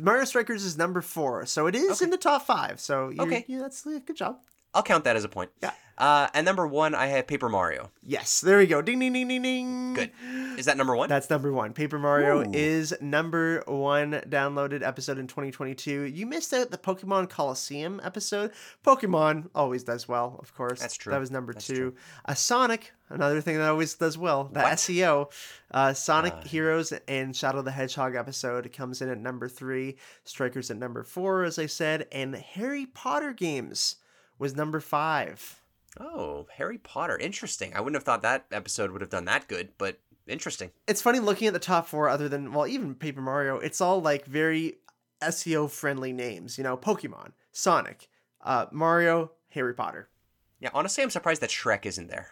Mario 0.00 0.24
Strikers 0.24 0.64
is 0.64 0.76
number 0.78 1.00
four, 1.00 1.44
so 1.46 1.66
it 1.66 1.74
is 1.74 2.00
in 2.02 2.10
the 2.10 2.16
top 2.16 2.42
five. 2.46 2.80
So 2.80 3.12
Okay. 3.18 3.44
yeah, 3.48 3.60
that's 3.60 3.84
a 3.86 4.00
good 4.00 4.16
job. 4.16 4.38
I'll 4.74 4.82
count 4.82 5.04
that 5.04 5.16
as 5.16 5.24
a 5.24 5.28
point. 5.28 5.50
Yeah. 5.62 5.72
Uh, 6.02 6.26
and 6.34 6.44
number 6.44 6.66
one, 6.66 6.96
I 6.96 7.06
have 7.06 7.28
Paper 7.28 7.48
Mario. 7.48 7.92
Yes, 8.02 8.40
there 8.40 8.58
we 8.58 8.66
go. 8.66 8.82
Ding 8.82 8.98
ding 8.98 9.12
ding 9.12 9.28
ding 9.28 9.42
ding. 9.42 9.94
Good. 9.94 10.10
Is 10.58 10.66
that 10.66 10.76
number 10.76 10.96
one? 10.96 11.08
That's 11.08 11.30
number 11.30 11.52
one. 11.52 11.72
Paper 11.72 11.96
Mario 11.96 12.40
Ooh. 12.40 12.52
is 12.52 12.92
number 13.00 13.62
one 13.68 14.20
downloaded 14.28 14.82
episode 14.82 15.16
in 15.18 15.28
2022. 15.28 16.02
You 16.02 16.26
missed 16.26 16.52
out 16.52 16.72
the 16.72 16.76
Pokemon 16.76 17.28
Colosseum 17.30 18.00
episode. 18.02 18.50
Pokemon 18.84 19.48
always 19.54 19.84
does 19.84 20.08
well, 20.08 20.40
of 20.42 20.52
course. 20.56 20.80
That's 20.80 20.96
true. 20.96 21.12
That 21.12 21.20
was 21.20 21.30
number 21.30 21.52
That's 21.52 21.68
two. 21.68 21.74
true. 21.74 21.94
Uh, 22.24 22.34
Sonic, 22.34 22.92
another 23.08 23.40
thing 23.40 23.58
that 23.58 23.68
always 23.68 23.94
does 23.94 24.18
well. 24.18 24.50
The 24.52 24.58
What? 24.58 24.72
SEO. 24.78 25.32
Uh, 25.70 25.92
Sonic 25.92 26.34
Heroes 26.44 26.92
and 27.06 27.36
Shadow 27.36 27.62
the 27.62 27.70
Hedgehog 27.70 28.16
episode 28.16 28.72
comes 28.72 29.02
in 29.02 29.08
at 29.08 29.18
number 29.18 29.48
three. 29.48 29.96
Strikers 30.24 30.68
at 30.68 30.78
number 30.78 31.04
four, 31.04 31.44
as 31.44 31.60
I 31.60 31.66
said. 31.66 32.08
And 32.10 32.34
Harry 32.34 32.86
Potter 32.86 33.32
games 33.32 33.96
was 34.36 34.56
number 34.56 34.80
five. 34.80 35.60
Oh, 36.00 36.46
Harry 36.56 36.78
Potter. 36.78 37.18
Interesting. 37.18 37.72
I 37.74 37.80
wouldn't 37.80 37.96
have 37.96 38.04
thought 38.04 38.22
that 38.22 38.46
episode 38.50 38.90
would 38.90 39.00
have 39.02 39.10
done 39.10 39.26
that 39.26 39.48
good, 39.48 39.70
but 39.78 39.98
interesting. 40.26 40.70
it's 40.86 41.02
funny 41.02 41.18
looking 41.18 41.48
at 41.48 41.52
the 41.52 41.58
top 41.58 41.86
four 41.88 42.08
other 42.08 42.28
than 42.28 42.52
well 42.52 42.66
even 42.66 42.94
paper 42.94 43.20
mario 43.20 43.58
it's 43.58 43.80
all 43.80 44.00
like 44.00 44.24
very 44.24 44.76
seo 45.20 45.68
friendly 45.68 46.12
names 46.12 46.56
you 46.56 46.62
know 46.62 46.76
pokemon 46.76 47.32
sonic 47.50 48.08
uh, 48.42 48.66
mario 48.70 49.32
harry 49.50 49.74
potter 49.74 50.08
Yeah, 50.60 50.70
honestly, 50.72 51.02
I'm 51.02 51.10
surprised 51.10 51.42
that 51.42 51.50
Shrek 51.50 51.84
isn't 51.86 52.06
there. 52.08 52.30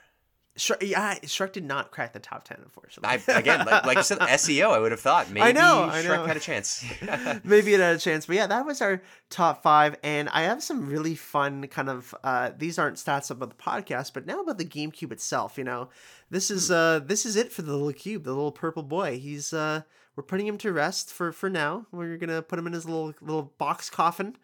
Shrek, 0.60 0.86
yeah, 0.86 1.14
Shrek 1.20 1.52
did 1.52 1.64
not 1.64 1.90
crack 1.90 2.12
the 2.12 2.18
top 2.20 2.44
10 2.44 2.58
unfortunately 2.62 3.08
I 3.26 3.38
again, 3.38 3.64
like, 3.64 3.86
like 3.86 3.96
you 3.96 4.02
said, 4.02 4.18
SEO. 4.20 4.72
I 4.72 4.78
would 4.78 4.90
have 4.90 5.00
thought 5.00 5.30
maybe 5.30 5.40
I 5.40 5.52
know, 5.52 5.88
I 5.90 6.02
Shrek 6.02 6.16
know. 6.16 6.26
had 6.26 6.36
a 6.36 6.40
chance. 6.40 6.84
maybe 7.44 7.72
it 7.72 7.80
had 7.80 7.96
a 7.96 7.98
chance 7.98 8.26
but 8.26 8.36
yeah 8.36 8.46
that 8.46 8.66
was 8.66 8.82
our 8.82 9.00
top 9.30 9.62
five 9.62 9.96
and 10.02 10.28
i 10.30 10.42
have 10.42 10.62
some 10.62 10.86
really 10.86 11.14
fun 11.14 11.66
kind 11.68 11.88
of 11.88 12.14
uh 12.24 12.50
these 12.58 12.78
aren't 12.78 12.96
stats 12.96 13.30
about 13.30 13.48
the 13.48 13.56
podcast 13.62 14.12
but 14.12 14.26
now 14.26 14.40
about 14.42 14.58
the 14.58 14.64
gamecube 14.64 15.12
itself 15.12 15.56
you 15.56 15.64
know 15.64 15.88
this 16.30 16.50
is 16.50 16.70
uh 16.70 17.00
this 17.02 17.24
is 17.24 17.36
it 17.36 17.50
for 17.50 17.62
the 17.62 17.72
little 17.72 17.92
cube 17.92 18.24
the 18.24 18.32
little 18.32 18.52
purple 18.52 18.82
boy 18.82 19.18
he's 19.18 19.52
uh 19.54 19.80
we're 20.16 20.22
putting 20.24 20.46
him 20.46 20.58
to 20.58 20.72
rest 20.72 21.12
for 21.12 21.32
for 21.32 21.48
now 21.48 21.86
we're 21.92 22.16
gonna 22.16 22.42
put 22.42 22.58
him 22.58 22.66
in 22.66 22.72
his 22.72 22.84
little 22.84 23.14
little 23.22 23.52
box 23.58 23.88
coffin 23.88 24.36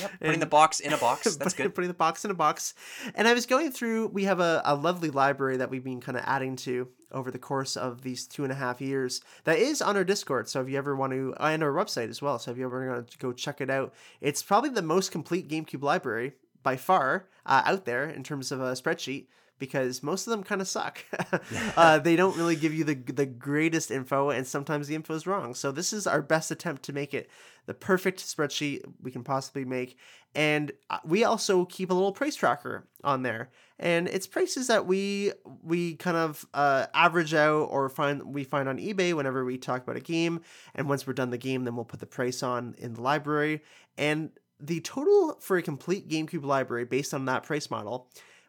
Yep, 0.00 0.10
putting 0.18 0.32
And- 0.34 0.42
the 0.42 0.46
box 0.46 0.80
in 0.80 0.92
a 0.92 0.96
box. 0.98 1.22
That's 1.36 1.54
putting, 1.54 1.66
good. 1.66 1.74
putting 1.74 1.88
the 1.88 1.94
box 1.94 2.24
in 2.24 2.30
a 2.30 2.34
box. 2.34 2.74
And 3.14 3.26
I 3.26 3.34
was 3.34 3.46
going 3.46 3.72
through, 3.72 4.08
we 4.08 4.24
have 4.24 4.38
a, 4.40 4.62
a 4.64 4.74
lovely 4.74 5.10
library 5.10 5.56
that 5.56 5.70
we've 5.70 5.82
been 5.84 6.00
kind 6.00 6.16
of 6.16 6.24
adding 6.26 6.56
to 6.56 6.88
over 7.10 7.30
the 7.30 7.38
course 7.38 7.76
of 7.76 8.02
these 8.02 8.26
two 8.26 8.42
and 8.44 8.52
a 8.52 8.56
half 8.56 8.80
years 8.80 9.20
that 9.44 9.58
is 9.58 9.80
on 9.82 9.96
our 9.96 10.04
Discord. 10.04 10.48
So 10.48 10.60
if 10.60 10.68
you 10.68 10.76
ever 10.78 10.94
want 10.94 11.12
to, 11.12 11.34
and 11.40 11.62
our 11.62 11.72
website 11.72 12.08
as 12.10 12.20
well. 12.22 12.38
So 12.38 12.50
if 12.50 12.58
you 12.58 12.64
ever 12.66 12.88
want 12.90 13.10
to 13.10 13.18
go 13.18 13.32
check 13.32 13.60
it 13.60 13.70
out, 13.70 13.94
it's 14.20 14.42
probably 14.42 14.70
the 14.70 14.82
most 14.82 15.10
complete 15.10 15.48
GameCube 15.48 15.82
library 15.82 16.32
by 16.62 16.76
far 16.76 17.26
uh, 17.46 17.62
out 17.64 17.84
there 17.84 18.04
in 18.08 18.22
terms 18.22 18.52
of 18.52 18.60
a 18.60 18.72
spreadsheet. 18.72 19.26
Because 19.58 20.02
most 20.02 20.26
of 20.26 20.30
them 20.30 20.42
kind 20.42 20.60
of 20.60 20.68
suck. 20.68 21.04
uh, 21.76 21.98
they 21.98 22.16
don't 22.16 22.36
really 22.36 22.56
give 22.56 22.74
you 22.74 22.84
the 22.84 22.94
the 22.94 23.26
greatest 23.26 23.90
info, 23.90 24.30
and 24.30 24.46
sometimes 24.46 24.88
the 24.88 24.94
info 24.94 25.14
is 25.14 25.26
wrong. 25.26 25.54
So 25.54 25.72
this 25.72 25.92
is 25.92 26.06
our 26.06 26.22
best 26.22 26.50
attempt 26.50 26.82
to 26.84 26.92
make 26.92 27.14
it 27.14 27.28
the 27.66 27.74
perfect 27.74 28.20
spreadsheet 28.20 28.82
we 29.02 29.10
can 29.10 29.22
possibly 29.22 29.64
make. 29.64 29.98
And 30.34 30.72
uh, 30.88 30.98
we 31.04 31.24
also 31.24 31.64
keep 31.66 31.90
a 31.90 31.94
little 31.94 32.12
price 32.12 32.34
tracker 32.34 32.86
on 33.04 33.22
there, 33.22 33.50
and 33.78 34.08
it's 34.08 34.26
prices 34.26 34.66
that 34.68 34.86
we 34.86 35.32
we 35.62 35.94
kind 35.96 36.16
of 36.16 36.46
uh, 36.54 36.86
average 36.94 37.34
out 37.34 37.64
or 37.64 37.88
find 37.88 38.34
we 38.34 38.44
find 38.44 38.68
on 38.68 38.78
eBay 38.78 39.14
whenever 39.14 39.44
we 39.44 39.58
talk 39.58 39.82
about 39.82 39.96
a 39.96 40.00
game. 40.00 40.40
And 40.74 40.88
once 40.88 41.06
we're 41.06 41.12
done 41.12 41.30
the 41.30 41.38
game, 41.38 41.64
then 41.64 41.76
we'll 41.76 41.84
put 41.84 42.00
the 42.00 42.06
price 42.06 42.42
on 42.42 42.74
in 42.78 42.94
the 42.94 43.02
library. 43.02 43.62
And 43.96 44.30
the 44.60 44.80
total 44.80 45.38
for 45.40 45.56
a 45.56 45.62
complete 45.62 46.08
GameCube 46.08 46.44
library 46.44 46.84
based 46.84 47.14
on 47.14 47.26
that 47.26 47.44
price 47.44 47.70
model 47.70 48.08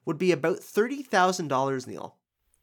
would 0.10 0.18
be 0.18 0.32
about 0.32 0.58
thirty 0.58 1.04
thousand 1.04 1.50
dollars, 1.50 1.86
Neil. 1.86 2.16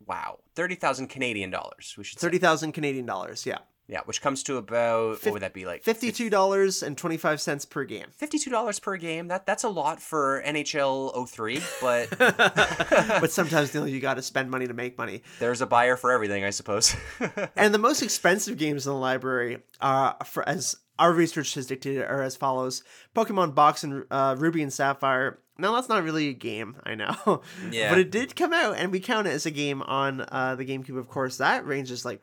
Wow, 0.04 0.40
thirty 0.56 0.74
thousand 0.74 1.06
Canadian 1.06 1.48
dollars. 1.50 1.94
We 1.96 2.02
should 2.02 2.18
say. 2.18 2.26
Thirty 2.26 2.38
thousand 2.38 2.72
Canadian 2.72 3.06
dollars. 3.06 3.46
Yeah, 3.46 3.58
Yeah, 3.86 4.00
which 4.04 4.20
comes 4.20 4.42
to 4.42 4.56
about 4.56 5.24
what 5.24 5.32
would 5.32 5.42
that 5.42 5.54
be 5.54 5.64
like? 5.64 5.84
fifty-two 5.84 6.28
dollars 6.28 6.82
and 6.82 6.98
twenty-five 6.98 7.40
cents 7.40 7.64
per 7.64 7.84
game. 7.84 8.06
Fifty-two 8.16 8.50
dollars 8.50 8.80
per 8.80 8.96
game. 8.96 9.28
That 9.28 9.46
that's 9.46 9.62
a 9.62 9.68
lot 9.68 10.02
for 10.02 10.42
NHL 10.44 11.28
03, 11.28 11.60
but 11.80 12.10
but 13.20 13.30
sometimes 13.30 13.72
Neil, 13.72 13.86
you 13.86 14.00
got 14.00 14.14
to 14.14 14.22
spend 14.22 14.50
money 14.50 14.66
to 14.66 14.74
make 14.74 14.98
money. 14.98 15.22
there's 15.38 15.60
a 15.60 15.66
buyer 15.66 15.96
for 15.96 16.10
everything, 16.10 16.42
I 16.42 16.50
suppose. 16.50 16.96
and 17.56 17.72
the 17.72 17.78
most 17.78 18.02
expensive 18.02 18.58
games 18.58 18.88
in 18.88 18.92
the 18.92 18.98
library 18.98 19.58
are, 19.80 20.16
for, 20.24 20.46
as 20.48 20.74
our 20.98 21.12
research 21.12 21.54
has 21.54 21.66
dictated, 21.66 22.02
are 22.02 22.22
as 22.22 22.36
follows: 22.36 22.82
Pokemon 23.14 23.54
Box 23.54 23.84
and 23.84 24.04
uh, 24.10 24.34
Ruby 24.38 24.62
and 24.62 24.72
Sapphire. 24.72 25.38
Now 25.58 25.74
that's 25.74 25.88
not 25.88 26.04
really 26.04 26.28
a 26.28 26.34
game, 26.34 26.76
I 26.84 26.94
know, 26.94 27.40
Yeah. 27.70 27.88
but 27.88 27.98
it 27.98 28.10
did 28.10 28.36
come 28.36 28.52
out, 28.52 28.76
and 28.76 28.92
we 28.92 29.00
count 29.00 29.26
it 29.26 29.30
as 29.30 29.46
a 29.46 29.50
game 29.50 29.80
on 29.82 30.20
uh, 30.30 30.54
the 30.54 30.66
GameCube. 30.66 30.98
Of 30.98 31.08
course, 31.08 31.38
that 31.38 31.66
ranges 31.66 32.04
like 32.04 32.20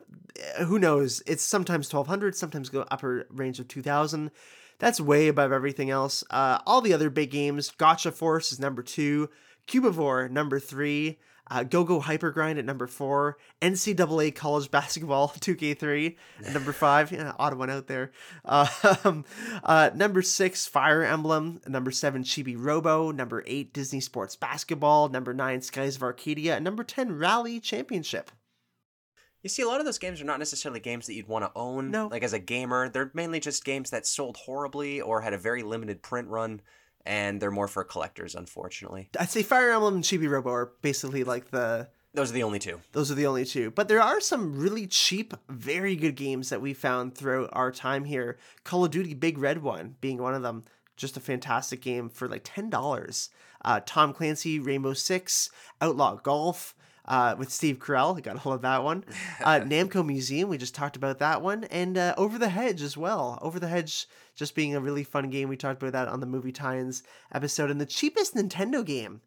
uh, 0.58 0.64
who 0.64 0.78
knows? 0.78 1.22
It's 1.26 1.42
sometimes 1.42 1.88
twelve 1.88 2.06
hundred, 2.06 2.36
sometimes 2.36 2.68
go 2.68 2.84
upper 2.90 3.26
range 3.30 3.58
of 3.58 3.66
two 3.68 3.82
thousand. 3.82 4.30
That's 4.78 5.00
way 5.00 5.28
above 5.28 5.52
everything 5.52 5.90
else. 5.90 6.22
Uh, 6.30 6.58
all 6.66 6.80
the 6.80 6.92
other 6.92 7.08
big 7.10 7.30
games, 7.30 7.70
Gotcha 7.70 8.10
Force 8.12 8.52
is 8.52 8.58
number 8.60 8.82
two, 8.82 9.30
Cubivore 9.68 10.30
number 10.30 10.58
three, 10.60 11.18
uh, 11.50 11.62
Go 11.62 11.84
Go 11.84 12.00
Hyper 12.00 12.30
Grind 12.30 12.58
at 12.58 12.64
number 12.64 12.86
four, 12.86 13.38
NCAA 13.60 14.34
College 14.34 14.70
Basketball 14.70 15.28
2K3 15.38 16.16
at 16.44 16.52
number 16.52 16.72
five. 16.72 17.12
Yeah, 17.12 17.32
odd 17.38 17.54
one 17.54 17.70
out 17.70 17.86
there. 17.86 18.12
Um, 18.44 19.24
uh, 19.64 19.90
number 19.94 20.22
six, 20.22 20.66
Fire 20.66 21.02
Emblem. 21.02 21.60
Number 21.66 21.90
seven, 21.90 22.22
Chibi 22.22 22.56
Robo. 22.58 23.10
Number 23.10 23.44
eight, 23.46 23.72
Disney 23.72 24.00
Sports 24.00 24.36
Basketball. 24.36 25.08
Number 25.08 25.34
nine, 25.34 25.60
Skies 25.60 25.96
of 25.96 26.02
Arcadia. 26.02 26.56
And 26.56 26.64
number 26.64 26.84
10, 26.84 27.18
Rally 27.18 27.60
Championship. 27.60 28.30
You 29.44 29.50
see, 29.50 29.60
a 29.60 29.68
lot 29.68 29.78
of 29.78 29.84
those 29.84 29.98
games 29.98 30.22
are 30.22 30.24
not 30.24 30.38
necessarily 30.38 30.80
games 30.80 31.06
that 31.06 31.12
you'd 31.12 31.28
want 31.28 31.44
to 31.44 31.52
own. 31.54 31.90
No. 31.90 32.06
Like 32.06 32.22
as 32.22 32.32
a 32.32 32.38
gamer, 32.38 32.88
they're 32.88 33.10
mainly 33.12 33.40
just 33.40 33.62
games 33.62 33.90
that 33.90 34.06
sold 34.06 34.38
horribly 34.38 35.02
or 35.02 35.20
had 35.20 35.34
a 35.34 35.38
very 35.38 35.62
limited 35.62 36.02
print 36.02 36.28
run, 36.28 36.62
and 37.06 37.40
they're 37.40 37.50
more 37.50 37.68
for 37.68 37.84
collectors, 37.84 38.34
unfortunately. 38.34 39.08
I'd 39.18 39.30
say 39.30 39.42
Fire 39.42 39.70
Emblem 39.70 39.96
and 39.96 40.04
Chibi 40.04 40.28
Robo 40.28 40.50
are 40.50 40.72
basically 40.82 41.24
like 41.24 41.50
the 41.50 41.88
Those 42.14 42.30
are 42.30 42.34
the 42.34 42.42
only 42.42 42.58
two. 42.58 42.80
Those 42.92 43.10
are 43.10 43.14
the 43.14 43.26
only 43.26 43.44
two. 43.44 43.70
But 43.70 43.88
there 43.88 44.00
are 44.00 44.20
some 44.20 44.58
really 44.58 44.86
cheap, 44.86 45.34
very 45.48 45.96
good 45.96 46.16
games 46.16 46.48
that 46.50 46.60
we 46.60 46.72
found 46.74 47.14
throughout 47.14 47.50
our 47.52 47.70
time 47.72 48.04
here. 48.04 48.38
Call 48.62 48.84
of 48.84 48.90
Duty 48.90 49.14
Big 49.14 49.38
Red 49.38 49.62
One 49.62 49.96
being 50.00 50.18
one 50.18 50.34
of 50.34 50.42
them. 50.42 50.64
Just 50.96 51.16
a 51.16 51.20
fantastic 51.20 51.82
game 51.82 52.08
for 52.08 52.28
like 52.28 52.44
$10. 52.44 53.28
Uh, 53.64 53.80
Tom 53.84 54.12
Clancy 54.12 54.60
Rainbow 54.60 54.92
Six, 54.92 55.50
Outlaw 55.80 56.16
Golf. 56.16 56.74
Uh, 57.06 57.34
with 57.38 57.50
Steve 57.50 57.78
Carell, 57.78 58.16
I 58.16 58.20
got 58.20 58.36
a 58.36 58.38
hold 58.38 58.54
of 58.56 58.62
that 58.62 58.82
one. 58.82 59.04
Uh, 59.44 59.60
Namco 59.60 60.04
Museum, 60.06 60.48
we 60.48 60.56
just 60.56 60.74
talked 60.74 60.96
about 60.96 61.18
that 61.18 61.42
one, 61.42 61.64
and 61.64 61.98
uh, 61.98 62.14
Over 62.16 62.38
the 62.38 62.48
Hedge 62.48 62.80
as 62.80 62.96
well. 62.96 63.38
Over 63.42 63.60
the 63.60 63.68
Hedge 63.68 64.06
just 64.34 64.54
being 64.54 64.74
a 64.74 64.80
really 64.80 65.04
fun 65.04 65.28
game. 65.28 65.48
We 65.48 65.56
talked 65.56 65.82
about 65.82 65.92
that 65.92 66.08
on 66.08 66.20
the 66.20 66.26
movie 66.26 66.52
tie-ins 66.52 67.02
episode. 67.32 67.70
And 67.70 67.80
the 67.80 67.86
cheapest 67.86 68.34
Nintendo 68.34 68.84
game, 68.84 69.20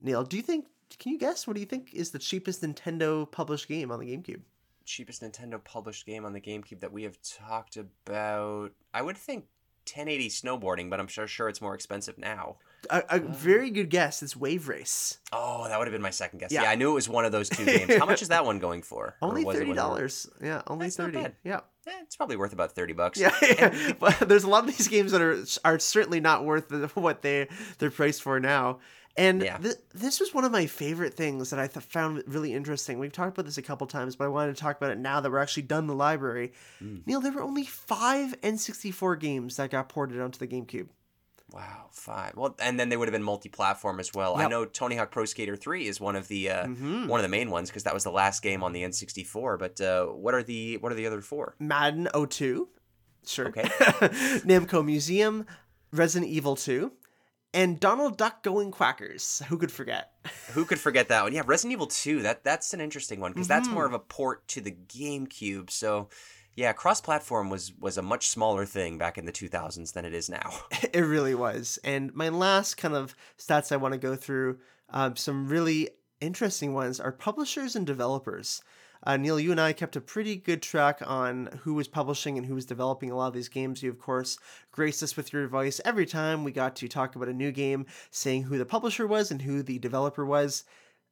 Neil, 0.00 0.24
do 0.24 0.36
you 0.36 0.42
think? 0.42 0.66
Can 0.98 1.12
you 1.12 1.18
guess? 1.18 1.46
What 1.46 1.54
do 1.54 1.60
you 1.60 1.66
think 1.66 1.94
is 1.94 2.10
the 2.10 2.18
cheapest 2.18 2.62
Nintendo 2.62 3.30
published 3.30 3.68
game 3.68 3.90
on 3.90 4.00
the 4.00 4.06
GameCube? 4.06 4.40
Cheapest 4.84 5.22
Nintendo 5.22 5.62
published 5.62 6.06
game 6.06 6.24
on 6.24 6.32
the 6.32 6.40
GameCube 6.40 6.80
that 6.80 6.92
we 6.92 7.04
have 7.04 7.18
talked 7.22 7.76
about. 7.76 8.72
I 8.92 9.00
would 9.00 9.16
think 9.16 9.44
1080 9.86 10.28
snowboarding, 10.28 10.90
but 10.90 11.00
I'm 11.00 11.06
sure 11.06 11.26
sure 11.26 11.48
it's 11.48 11.62
more 11.62 11.74
expensive 11.74 12.18
now. 12.18 12.56
A, 12.90 13.02
a 13.10 13.18
very 13.20 13.70
good 13.70 13.90
guess. 13.90 14.22
It's 14.22 14.36
Wave 14.36 14.68
Race. 14.68 15.18
Oh, 15.32 15.68
that 15.68 15.78
would 15.78 15.86
have 15.86 15.92
been 15.92 16.02
my 16.02 16.10
second 16.10 16.38
guess. 16.40 16.50
Yeah. 16.52 16.62
Yeah, 16.62 16.70
I 16.70 16.74
knew 16.74 16.90
it 16.90 16.94
was 16.94 17.08
one 17.08 17.24
of 17.24 17.32
those 17.32 17.48
two 17.48 17.64
games. 17.64 17.94
How 17.96 18.06
much 18.06 18.22
is 18.22 18.28
that 18.28 18.44
one 18.44 18.58
going 18.58 18.82
for? 18.82 19.16
Or 19.20 19.28
Only 19.28 19.44
was 19.44 19.56
thirty 19.56 19.68
when 19.68 19.76
they 19.76 19.82
were- 19.82 19.88
dollars. 19.88 20.28
Yeah, 20.42 20.62
only 20.66 20.86
That's 20.86 20.96
thirty. 20.96 21.26
Yeah. 21.44 21.60
Eh, 21.86 21.90
it's 22.02 22.14
probably 22.16 22.36
worth 22.36 22.52
about 22.52 22.72
30 22.72 22.92
bucks. 22.92 23.18
Yeah, 23.18 23.34
yeah. 23.42 23.92
but 24.00 24.28
there's 24.28 24.44
a 24.44 24.48
lot 24.48 24.68
of 24.68 24.76
these 24.76 24.86
games 24.88 25.10
that 25.12 25.20
are 25.20 25.42
are 25.64 25.78
certainly 25.78 26.20
not 26.20 26.44
worth 26.44 26.70
what 26.96 27.22
they 27.22 27.48
they're 27.78 27.90
priced 27.90 28.22
for 28.22 28.38
now. 28.40 28.78
And 29.16 29.42
Yeah. 29.42 29.58
th- 29.58 29.74
this 29.92 30.20
was 30.20 30.32
one 30.32 30.44
of 30.44 30.52
my 30.52 30.64
favorite 30.66 31.12
things 31.14 31.50
that 31.50 31.58
I 31.60 31.66
th- 31.66 31.84
found 31.84 32.22
really 32.26 32.54
interesting. 32.54 32.98
We've 32.98 33.12
talked 33.12 33.36
about 33.36 33.44
this 33.44 33.58
a 33.58 33.62
couple 33.62 33.86
times, 33.86 34.16
but 34.16 34.24
I 34.24 34.28
wanted 34.28 34.56
to 34.56 34.62
talk 34.62 34.78
about 34.78 34.90
it 34.90 34.98
now 34.98 35.20
that 35.20 35.30
we're 35.30 35.38
actually 35.38 35.64
done 35.64 35.86
the 35.86 35.94
library. 35.94 36.52
Mm. 36.82 37.06
Neil, 37.06 37.20
there 37.20 37.32
were 37.32 37.42
only 37.42 37.64
five 37.64 38.40
N64 38.40 39.18
games 39.20 39.56
that 39.56 39.70
got 39.70 39.88
ported 39.90 40.18
onto 40.20 40.38
the 40.38 40.46
GameCube. 40.46 40.88
Wow, 41.52 41.88
five. 41.92 42.34
Well, 42.36 42.54
and 42.60 42.80
then 42.80 42.88
they 42.88 42.96
would 42.96 43.08
have 43.08 43.12
been 43.12 43.22
multi-platform 43.22 44.00
as 44.00 44.14
well. 44.14 44.36
I 44.36 44.48
know 44.48 44.64
Tony 44.64 44.96
Hawk 44.96 45.10
Pro 45.10 45.26
Skater 45.26 45.54
3 45.54 45.86
is 45.86 46.00
one 46.00 46.16
of 46.16 46.26
the 46.28 46.48
uh, 46.50 46.64
Mhm. 46.66 47.08
one 47.08 47.20
of 47.20 47.22
the 47.24 47.28
main 47.28 47.50
ones 47.50 47.68
because 47.68 47.82
that 47.84 47.92
was 47.92 48.04
the 48.04 48.10
last 48.10 48.42
game 48.42 48.62
on 48.62 48.72
the 48.72 48.82
N64. 48.82 49.58
But 49.58 49.80
uh, 49.80 50.06
what 50.06 50.32
are 50.34 50.42
the 50.42 50.78
what 50.78 50.90
are 50.92 50.94
the 50.94 51.06
other 51.06 51.20
four? 51.20 51.54
Madden 51.58 52.08
02, 52.14 52.68
sure. 53.26 53.48
Okay. 53.48 53.62
Namco 54.46 54.84
Museum, 54.84 55.46
Resident 55.92 56.30
Evil 56.30 56.56
2, 56.56 56.90
and 57.54 57.78
Donald 57.78 58.16
Duck 58.16 58.42
Going 58.42 58.70
Quackers. 58.70 59.44
Who 59.46 59.58
could 59.58 59.70
forget? 59.72 60.12
Who 60.54 60.64
could 60.64 60.80
forget 60.80 61.08
that 61.08 61.22
one? 61.22 61.32
Yeah, 61.34 61.42
Resident 61.44 61.72
Evil 61.72 61.86
2. 61.86 62.22
That 62.22 62.44
that's 62.44 62.72
an 62.72 62.80
interesting 62.80 63.20
one 63.20 63.32
because 63.32 63.48
that's 63.48 63.68
Mhm. 63.68 63.72
more 63.74 63.84
of 63.86 63.92
a 63.92 63.98
port 63.98 64.48
to 64.48 64.60
the 64.62 64.70
GameCube. 64.72 65.70
So, 65.70 66.08
yeah, 66.54 66.72
cross-platform 66.72 67.50
was 67.50 67.72
was 67.78 67.96
a 67.96 68.02
much 68.02 68.28
smaller 68.28 68.66
thing 68.66 68.98
back 68.98 69.16
in 69.16 69.24
the 69.24 69.32
2000s 69.32 69.92
than 69.92 70.04
it 70.04 70.14
is 70.14 70.28
now. 70.28 70.50
It 70.92 71.00
really 71.00 71.34
was. 71.34 71.78
And 71.84 72.14
my 72.14 72.28
last 72.28 72.76
kind 72.76 72.94
of 72.94 73.14
stats 73.38 73.72
I 73.72 73.76
want 73.76 73.92
to 73.92 73.98
go 73.98 74.14
through, 74.14 74.58
um, 74.90 75.16
some 75.16 75.48
really 75.48 75.88
interesting 76.20 76.74
ones 76.74 77.00
are 77.00 77.12
publishers 77.12 77.74
and 77.74 77.86
developers. 77.86 78.62
Uh, 79.04 79.16
Neil, 79.16 79.40
you 79.40 79.50
and 79.50 79.60
I 79.60 79.72
kept 79.72 79.96
a 79.96 80.00
pretty 80.00 80.36
good 80.36 80.62
track 80.62 81.00
on 81.04 81.58
who 81.62 81.74
was 81.74 81.88
publishing 81.88 82.38
and 82.38 82.46
who 82.46 82.54
was 82.54 82.66
developing 82.66 83.10
a 83.10 83.16
lot 83.16 83.26
of 83.26 83.32
these 83.32 83.48
games. 83.48 83.82
You, 83.82 83.90
of 83.90 83.98
course, 83.98 84.38
graced 84.70 85.02
us 85.02 85.16
with 85.16 85.32
your 85.32 85.42
advice 85.42 85.80
every 85.84 86.06
time 86.06 86.44
we 86.44 86.52
got 86.52 86.76
to 86.76 86.88
talk 86.88 87.16
about 87.16 87.28
a 87.28 87.32
new 87.32 87.50
game, 87.50 87.86
saying 88.10 88.44
who 88.44 88.58
the 88.58 88.64
publisher 88.64 89.06
was 89.06 89.32
and 89.32 89.42
who 89.42 89.62
the 89.62 89.80
developer 89.80 90.24
was. 90.24 90.62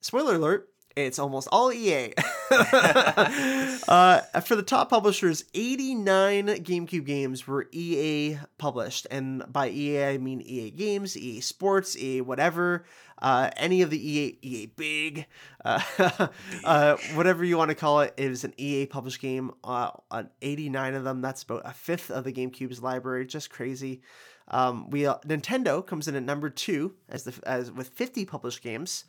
Spoiler 0.01 0.36
alert, 0.36 0.68
it's 0.97 1.18
almost 1.18 1.49
all 1.53 1.72
EA. 1.72 2.12
uh, 2.51 4.20
for 4.41 4.57
the 4.57 4.64
top 4.64 4.91
publishers, 4.91 5.45
89 5.55 6.47
GameCube 6.47 7.07
games 7.07 7.47
were 7.47 7.68
EA 7.72 8.38
published. 8.59 9.07
And 9.11 9.45
by 9.51 9.68
EA, 9.70 10.07
I 10.07 10.18
mean 10.18 10.41
EA 10.41 10.70
Games, 10.70 11.16
EA 11.16 11.41
Sports, 11.41 11.97
EA 11.97 12.22
whatever, 12.22 12.84
uh, 13.22 13.51
any 13.57 13.82
of 13.82 13.91
the 13.91 14.11
EA, 14.11 14.38
EA 14.43 14.66
Big, 14.66 15.26
uh, 15.64 15.80
uh, 16.64 16.97
whatever 17.14 17.45
you 17.45 17.57
want 17.57 17.68
to 17.68 17.74
call 17.74 18.01
it, 18.01 18.14
was 18.18 18.45
an 18.45 18.55
EA 18.57 18.86
published 18.86 19.20
game. 19.20 19.53
Uh, 19.62 19.91
on 20.11 20.30
89 20.43 20.95
of 20.95 21.05
them, 21.05 21.20
that's 21.20 21.43
about 21.43 21.62
a 21.64 21.72
fifth 21.72 22.11
of 22.11 22.24
the 22.24 22.32
GameCube's 22.32 22.82
library. 22.82 23.26
Just 23.26 23.51
crazy. 23.51 24.01
Um, 24.49 24.91
we 24.91 25.07
uh, 25.07 25.18
Nintendo 25.26 25.86
comes 25.86 26.09
in 26.09 26.16
at 26.16 26.24
number 26.24 26.51
two 26.51 26.95
as 27.09 27.22
the 27.22 27.34
as 27.45 27.70
with 27.70 27.88
50 27.91 28.24
published 28.24 28.62
games. 28.62 29.05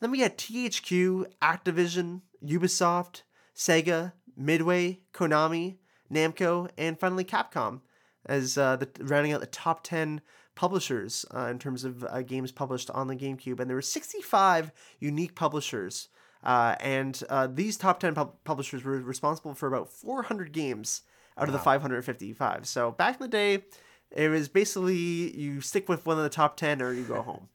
And 0.00 0.06
then 0.06 0.10
we 0.10 0.20
had 0.20 0.38
THQ, 0.38 1.26
Activision, 1.42 2.22
Ubisoft, 2.44 3.22
Sega, 3.54 4.12
Midway, 4.36 5.00
Konami, 5.12 5.76
Namco, 6.12 6.68
and 6.76 6.98
finally 6.98 7.24
Capcom 7.24 7.80
as 8.26 8.58
uh, 8.58 8.76
the, 8.76 8.88
rounding 9.00 9.32
out 9.32 9.40
the 9.40 9.46
top 9.46 9.82
10 9.84 10.20
publishers 10.54 11.24
uh, 11.34 11.48
in 11.50 11.58
terms 11.58 11.84
of 11.84 12.04
uh, 12.04 12.22
games 12.22 12.52
published 12.52 12.90
on 12.90 13.08
the 13.08 13.16
GameCube. 13.16 13.60
And 13.60 13.68
there 13.68 13.76
were 13.76 13.82
65 13.82 14.72
unique 15.00 15.34
publishers. 15.34 16.08
Uh, 16.42 16.76
and 16.80 17.22
uh, 17.28 17.48
these 17.50 17.76
top 17.76 18.00
10 18.00 18.14
pub- 18.14 18.36
publishers 18.44 18.84
were 18.84 18.98
responsible 19.00 19.54
for 19.54 19.66
about 19.66 19.90
400 19.90 20.52
games 20.52 21.02
out 21.36 21.48
of 21.48 21.52
the 21.52 21.58
555. 21.58 22.66
So 22.66 22.92
back 22.92 23.14
in 23.14 23.22
the 23.22 23.28
day, 23.28 23.64
it 24.10 24.28
was 24.28 24.48
basically 24.48 25.36
you 25.36 25.60
stick 25.60 25.88
with 25.88 26.06
one 26.06 26.16
of 26.16 26.22
the 26.22 26.30
top 26.30 26.56
10 26.56 26.80
or 26.80 26.92
you 26.92 27.02
go 27.02 27.22
home. 27.22 27.48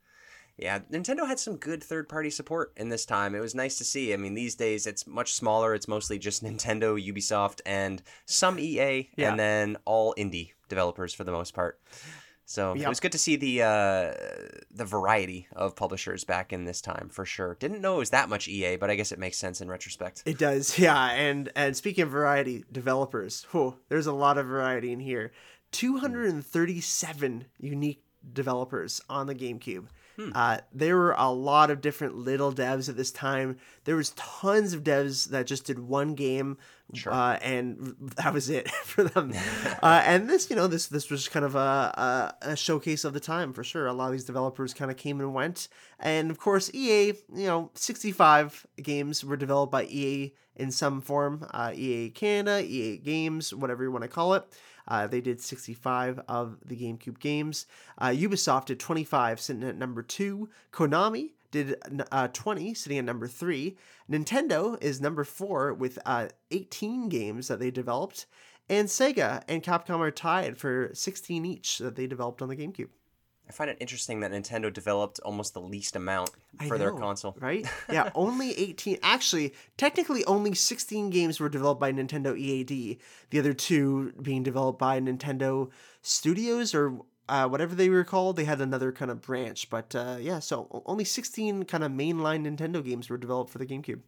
Yeah, 0.61 0.79
Nintendo 0.91 1.25
had 1.25 1.39
some 1.39 1.55
good 1.55 1.81
third 1.81 2.09
party 2.09 2.29
support 2.29 2.73
in 2.75 2.89
this 2.89 3.05
time. 3.05 3.33
It 3.33 3.39
was 3.39 3.55
nice 3.55 3.77
to 3.77 3.85
see. 3.85 4.13
I 4.13 4.17
mean, 4.17 4.33
these 4.33 4.55
days 4.55 4.85
it's 4.85 5.07
much 5.07 5.33
smaller. 5.33 5.73
It's 5.73 5.87
mostly 5.87 6.19
just 6.19 6.43
Nintendo, 6.43 7.01
Ubisoft, 7.01 7.61
and 7.65 8.01
some 8.25 8.59
EA, 8.59 9.09
Yeah. 9.15 9.29
and 9.31 9.39
then 9.39 9.77
all 9.85 10.13
indie 10.17 10.51
developers 10.67 11.13
for 11.13 11.23
the 11.23 11.31
most 11.31 11.53
part. 11.53 11.79
So 12.45 12.73
it 12.73 12.87
was 12.87 12.99
good 12.99 13.11
to 13.11 13.19
see 13.19 13.35
the 13.35 13.61
uh, 13.61 14.13
the 14.71 14.83
variety 14.85 15.47
of 15.55 15.75
publishers 15.75 16.23
back 16.23 16.51
in 16.51 16.65
this 16.65 16.81
time 16.81 17.07
for 17.11 17.23
sure. 17.23 17.55
Didn't 17.59 17.79
know 17.79 17.97
it 17.97 17.99
was 17.99 18.09
that 18.09 18.27
much 18.27 18.47
EA, 18.47 18.75
but 18.75 18.89
I 18.89 18.95
guess 18.95 19.11
it 19.11 19.19
makes 19.19 19.37
sense 19.37 19.61
in 19.61 19.69
retrospect. 19.69 20.23
It 20.25 20.39
does, 20.39 20.79
yeah. 20.87 21.11
And 21.11 21.51
and 21.55 21.77
speaking 21.77 22.01
of 22.01 22.09
variety, 22.09 22.65
developers, 22.71 23.45
whew, 23.51 23.75
there's 23.89 24.07
a 24.07 24.13
lot 24.13 24.39
of 24.39 24.47
variety 24.47 24.91
in 24.91 24.99
here. 24.99 25.31
237 25.71 27.45
unique 27.59 28.03
developers 28.33 29.01
on 29.09 29.27
the 29.27 29.35
GameCube. 29.35 29.85
Uh, 30.35 30.59
there 30.73 30.95
were 30.95 31.15
a 31.17 31.29
lot 31.29 31.71
of 31.71 31.81
different 31.81 32.15
little 32.15 32.53
devs 32.53 32.89
at 32.89 32.97
this 32.97 33.11
time. 33.11 33.57
There 33.85 33.95
was 33.95 34.11
tons 34.11 34.73
of 34.73 34.83
devs 34.83 35.29
that 35.29 35.47
just 35.47 35.65
did 35.65 35.79
one 35.79 36.15
game, 36.15 36.57
uh, 37.05 37.37
and 37.41 37.95
that 38.17 38.33
was 38.33 38.49
it 38.49 38.69
for 38.83 39.03
them. 39.03 39.33
uh, 39.83 40.03
and 40.05 40.29
this, 40.29 40.49
you 40.49 40.55
know, 40.55 40.67
this 40.67 40.87
this 40.87 41.09
was 41.09 41.27
kind 41.27 41.45
of 41.45 41.55
a, 41.55 41.59
a 41.59 42.49
a 42.51 42.55
showcase 42.55 43.03
of 43.03 43.13
the 43.13 43.19
time 43.19 43.53
for 43.53 43.63
sure. 43.63 43.87
A 43.87 43.93
lot 43.93 44.07
of 44.07 44.11
these 44.13 44.25
developers 44.25 44.73
kind 44.73 44.91
of 44.91 44.97
came 44.97 45.19
and 45.19 45.33
went, 45.33 45.67
and 45.99 46.31
of 46.31 46.39
course, 46.39 46.69
EA, 46.73 47.13
you 47.33 47.47
know, 47.47 47.71
65 47.73 48.67
games 48.81 49.23
were 49.23 49.37
developed 49.37 49.71
by 49.71 49.85
EA 49.85 50.33
in 50.55 50.71
some 50.71 51.01
form. 51.01 51.47
Uh, 51.51 51.71
EA 51.73 52.09
Canada, 52.09 52.63
EA 52.63 52.97
Games, 52.97 53.53
whatever 53.53 53.83
you 53.83 53.91
want 53.91 54.03
to 54.03 54.09
call 54.09 54.33
it. 54.33 54.43
Uh, 54.89 55.07
they 55.07 55.21
did 55.21 55.39
65 55.39 56.19
of 56.27 56.57
the 56.65 56.75
GameCube 56.75 57.19
games. 57.19 57.65
Uh, 57.97 58.07
Ubisoft 58.07 58.65
did 58.65 58.79
25, 58.79 59.39
sitting 59.39 59.63
at 59.63 59.77
number 59.77 60.01
two. 60.01 60.49
Konami 60.73 61.31
did 61.51 61.75
uh, 62.11 62.27
20, 62.27 62.73
sitting 62.73 62.97
at 62.97 63.05
number 63.05 63.27
three. 63.27 63.77
Nintendo 64.09 64.81
is 64.81 64.99
number 64.99 65.23
four 65.23 65.73
with 65.73 65.99
uh, 66.05 66.27
18 66.51 67.09
games 67.09 67.47
that 67.47 67.59
they 67.59 67.71
developed. 67.71 68.25
And 68.67 68.87
Sega 68.87 69.43
and 69.47 69.63
Capcom 69.63 69.99
are 69.99 70.11
tied 70.11 70.57
for 70.57 70.91
16 70.93 71.45
each 71.45 71.79
that 71.79 71.95
they 71.95 72.05
developed 72.05 72.41
on 72.41 72.49
the 72.49 72.55
GameCube. 72.55 72.89
I 73.49 73.51
find 73.51 73.69
it 73.69 73.77
interesting 73.79 74.19
that 74.19 74.31
Nintendo 74.31 74.71
developed 74.71 75.19
almost 75.25 75.55
the 75.55 75.61
least 75.61 75.95
amount 75.95 76.29
for 76.67 76.77
their 76.77 76.91
console. 76.91 77.35
Right? 77.39 77.65
Yeah, 77.91 78.11
only 78.13 78.51
18. 78.57 78.99
Actually, 79.01 79.53
technically, 79.75 80.23
only 80.25 80.53
16 80.53 81.09
games 81.09 81.39
were 81.39 81.49
developed 81.49 81.81
by 81.81 81.91
Nintendo 81.91 82.37
EAD. 82.37 82.99
The 83.31 83.39
other 83.39 83.53
two 83.53 84.11
being 84.21 84.43
developed 84.43 84.77
by 84.77 84.99
Nintendo 84.99 85.71
Studios 86.03 86.75
or 86.75 86.99
uh, 87.27 87.47
whatever 87.47 87.73
they 87.73 87.89
were 87.89 88.03
called, 88.03 88.35
they 88.35 88.45
had 88.45 88.61
another 88.61 88.91
kind 88.91 89.09
of 89.09 89.21
branch. 89.21 89.69
But 89.71 89.95
uh, 89.95 90.17
yeah, 90.19 90.39
so 90.39 90.83
only 90.85 91.03
16 91.03 91.63
kind 91.63 91.83
of 91.83 91.91
mainline 91.91 92.45
Nintendo 92.45 92.83
games 92.83 93.09
were 93.09 93.17
developed 93.17 93.49
for 93.49 93.57
the 93.57 93.65
GameCube. 93.65 94.01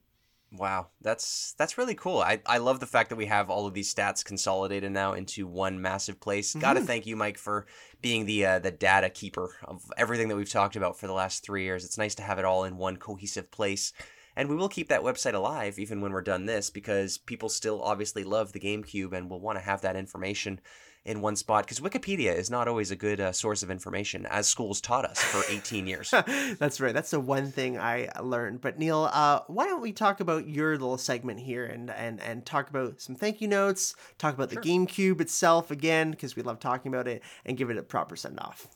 Wow, 0.54 0.88
that's 1.00 1.54
that's 1.58 1.78
really 1.78 1.96
cool. 1.96 2.20
I, 2.20 2.42
I 2.46 2.58
love 2.58 2.82
the 2.82 2.86
fact 2.86 3.10
that 3.10 3.16
we 3.16 3.28
have 3.28 3.50
all 3.50 3.68
of 3.68 3.74
these 3.74 3.94
stats 3.94 4.24
consolidated 4.24 4.92
now 4.92 5.14
into 5.14 5.48
one 5.48 5.82
massive 5.82 6.20
place. 6.20 6.54
Got 6.56 6.74
to 6.74 6.82
thank 6.82 7.06
you, 7.06 7.16
Mike, 7.16 7.38
for 7.38 7.66
being 8.02 8.26
the 8.26 8.46
uh, 8.46 8.60
the 8.60 8.72
data 8.72 9.10
keeper 9.10 9.56
of 9.64 9.90
everything 9.96 10.28
that 10.28 10.36
we've 10.36 10.50
talked 10.50 10.76
about 10.76 11.00
for 11.00 11.08
the 11.08 11.14
last 11.14 11.44
three 11.44 11.64
years. 11.64 11.86
It's 11.86 11.98
nice 11.98 12.16
to 12.16 12.24
have 12.24 12.38
it 12.38 12.44
all 12.44 12.66
in 12.66 12.76
one 12.76 12.98
cohesive 12.98 13.50
place. 13.50 13.94
And 14.36 14.50
we 14.50 14.56
will 14.56 14.70
keep 14.70 14.90
that 14.90 15.02
website 15.02 15.34
alive 15.34 15.80
even 15.80 16.02
when 16.02 16.12
we're 16.12 16.22
done 16.22 16.46
this 16.46 16.70
because 16.70 17.18
people 17.18 17.50
still 17.50 17.82
obviously 17.82 18.24
love 18.24 18.52
the 18.52 18.60
GameCube 18.60 19.14
and 19.14 19.30
will 19.30 19.42
want 19.42 19.58
to 19.58 19.64
have 19.64 19.82
that 19.82 19.96
information 19.96 20.60
in 21.04 21.22
one 21.22 21.36
spot 21.36 21.66
because 21.66 21.80
Wikipedia 21.80 22.36
is 22.36 22.50
not 22.50 22.68
always 22.68 22.92
a 22.92 22.96
good 22.96 23.20
uh, 23.20 23.32
source 23.32 23.64
of 23.64 23.72
information, 23.72 24.26
as 24.28 24.48
schools 24.48 24.80
taught 24.80 25.06
us 25.06 25.20
for 25.20 25.42
18 25.52 25.88
years. 25.88 26.14
That's 26.60 26.80
right. 26.80 26.94
That's 26.94 27.12
the 27.12 27.20
one 27.20 27.52
thing 27.52 27.80
I 27.80 28.10
learned. 28.22 28.62
But 28.62 28.78
Neil, 28.78 29.10
uh, 29.12 29.42
why 29.48 29.66
don't 29.66 29.82
we 29.82 29.92
talk 29.92 30.20
about 30.20 30.48
your 30.48 30.74
little 30.74 30.98
segment 30.98 31.40
here 31.40 31.66
and 31.66 31.90
and 31.90 32.22
and 32.22 32.46
talk 32.46 32.70
about 32.70 33.02
some 33.02 33.16
thank 33.16 33.42
you 33.42 33.48
notes, 33.48 33.96
talk 34.18 34.34
about 34.34 34.50
the 34.50 34.58
GameCube 34.58 35.22
itself 35.22 35.72
again 35.72 36.12
because 36.12 36.36
we 36.36 36.44
love 36.44 36.60
talking 36.60 36.94
about 36.94 37.08
it, 37.08 37.24
and 37.46 37.58
give 37.58 37.70
it 37.70 37.78
a 37.78 37.84
proper 37.84 38.16
send 38.16 38.40
off. 38.40 38.68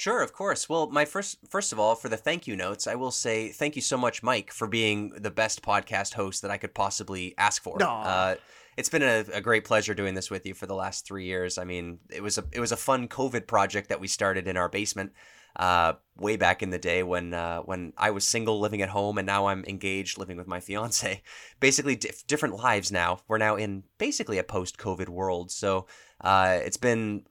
Sure, 0.00 0.22
of 0.22 0.32
course. 0.32 0.66
Well, 0.66 0.88
my 0.88 1.04
first 1.04 1.36
first 1.46 1.72
of 1.72 1.78
all, 1.78 1.94
for 1.94 2.08
the 2.08 2.16
thank 2.16 2.46
you 2.46 2.56
notes, 2.56 2.86
I 2.86 2.94
will 2.94 3.10
say 3.10 3.50
thank 3.50 3.76
you 3.76 3.82
so 3.82 3.98
much, 3.98 4.22
Mike, 4.22 4.50
for 4.50 4.66
being 4.66 5.10
the 5.10 5.30
best 5.30 5.62
podcast 5.62 6.14
host 6.14 6.40
that 6.40 6.50
I 6.50 6.56
could 6.56 6.72
possibly 6.72 7.34
ask 7.36 7.62
for. 7.62 7.76
Uh, 7.82 8.36
it's 8.76 8.88
been 8.88 9.02
a, 9.02 9.24
a 9.32 9.40
great 9.40 9.64
pleasure 9.64 9.94
doing 9.94 10.14
this 10.14 10.30
with 10.30 10.46
you 10.46 10.54
for 10.54 10.66
the 10.66 10.74
last 10.74 11.06
three 11.06 11.24
years. 11.24 11.58
I 11.58 11.64
mean, 11.64 11.98
it 12.10 12.22
was 12.22 12.38
a 12.38 12.44
it 12.52 12.60
was 12.60 12.72
a 12.72 12.76
fun 12.76 13.08
COVID 13.08 13.46
project 13.46 13.88
that 13.88 14.00
we 14.00 14.08
started 14.08 14.46
in 14.46 14.56
our 14.56 14.68
basement 14.68 15.12
uh, 15.56 15.94
way 16.16 16.36
back 16.36 16.62
in 16.62 16.70
the 16.70 16.78
day 16.78 17.02
when 17.02 17.34
uh, 17.34 17.60
when 17.60 17.92
I 17.96 18.10
was 18.10 18.24
single, 18.24 18.60
living 18.60 18.82
at 18.82 18.88
home, 18.88 19.18
and 19.18 19.26
now 19.26 19.46
I'm 19.46 19.64
engaged, 19.66 20.18
living 20.18 20.36
with 20.36 20.46
my 20.46 20.60
fiance. 20.68 21.22
Basically, 21.58 21.96
dif- 21.96 22.26
different 22.26 22.56
lives 22.56 22.92
now. 22.92 23.20
We're 23.28 23.38
now 23.38 23.56
in 23.56 23.84
basically 23.98 24.38
a 24.38 24.44
post 24.44 24.78
COVID 24.78 25.08
world. 25.08 25.50
So 25.50 25.86
uh, 26.20 26.58
it's 26.64 26.76
been 26.76 27.24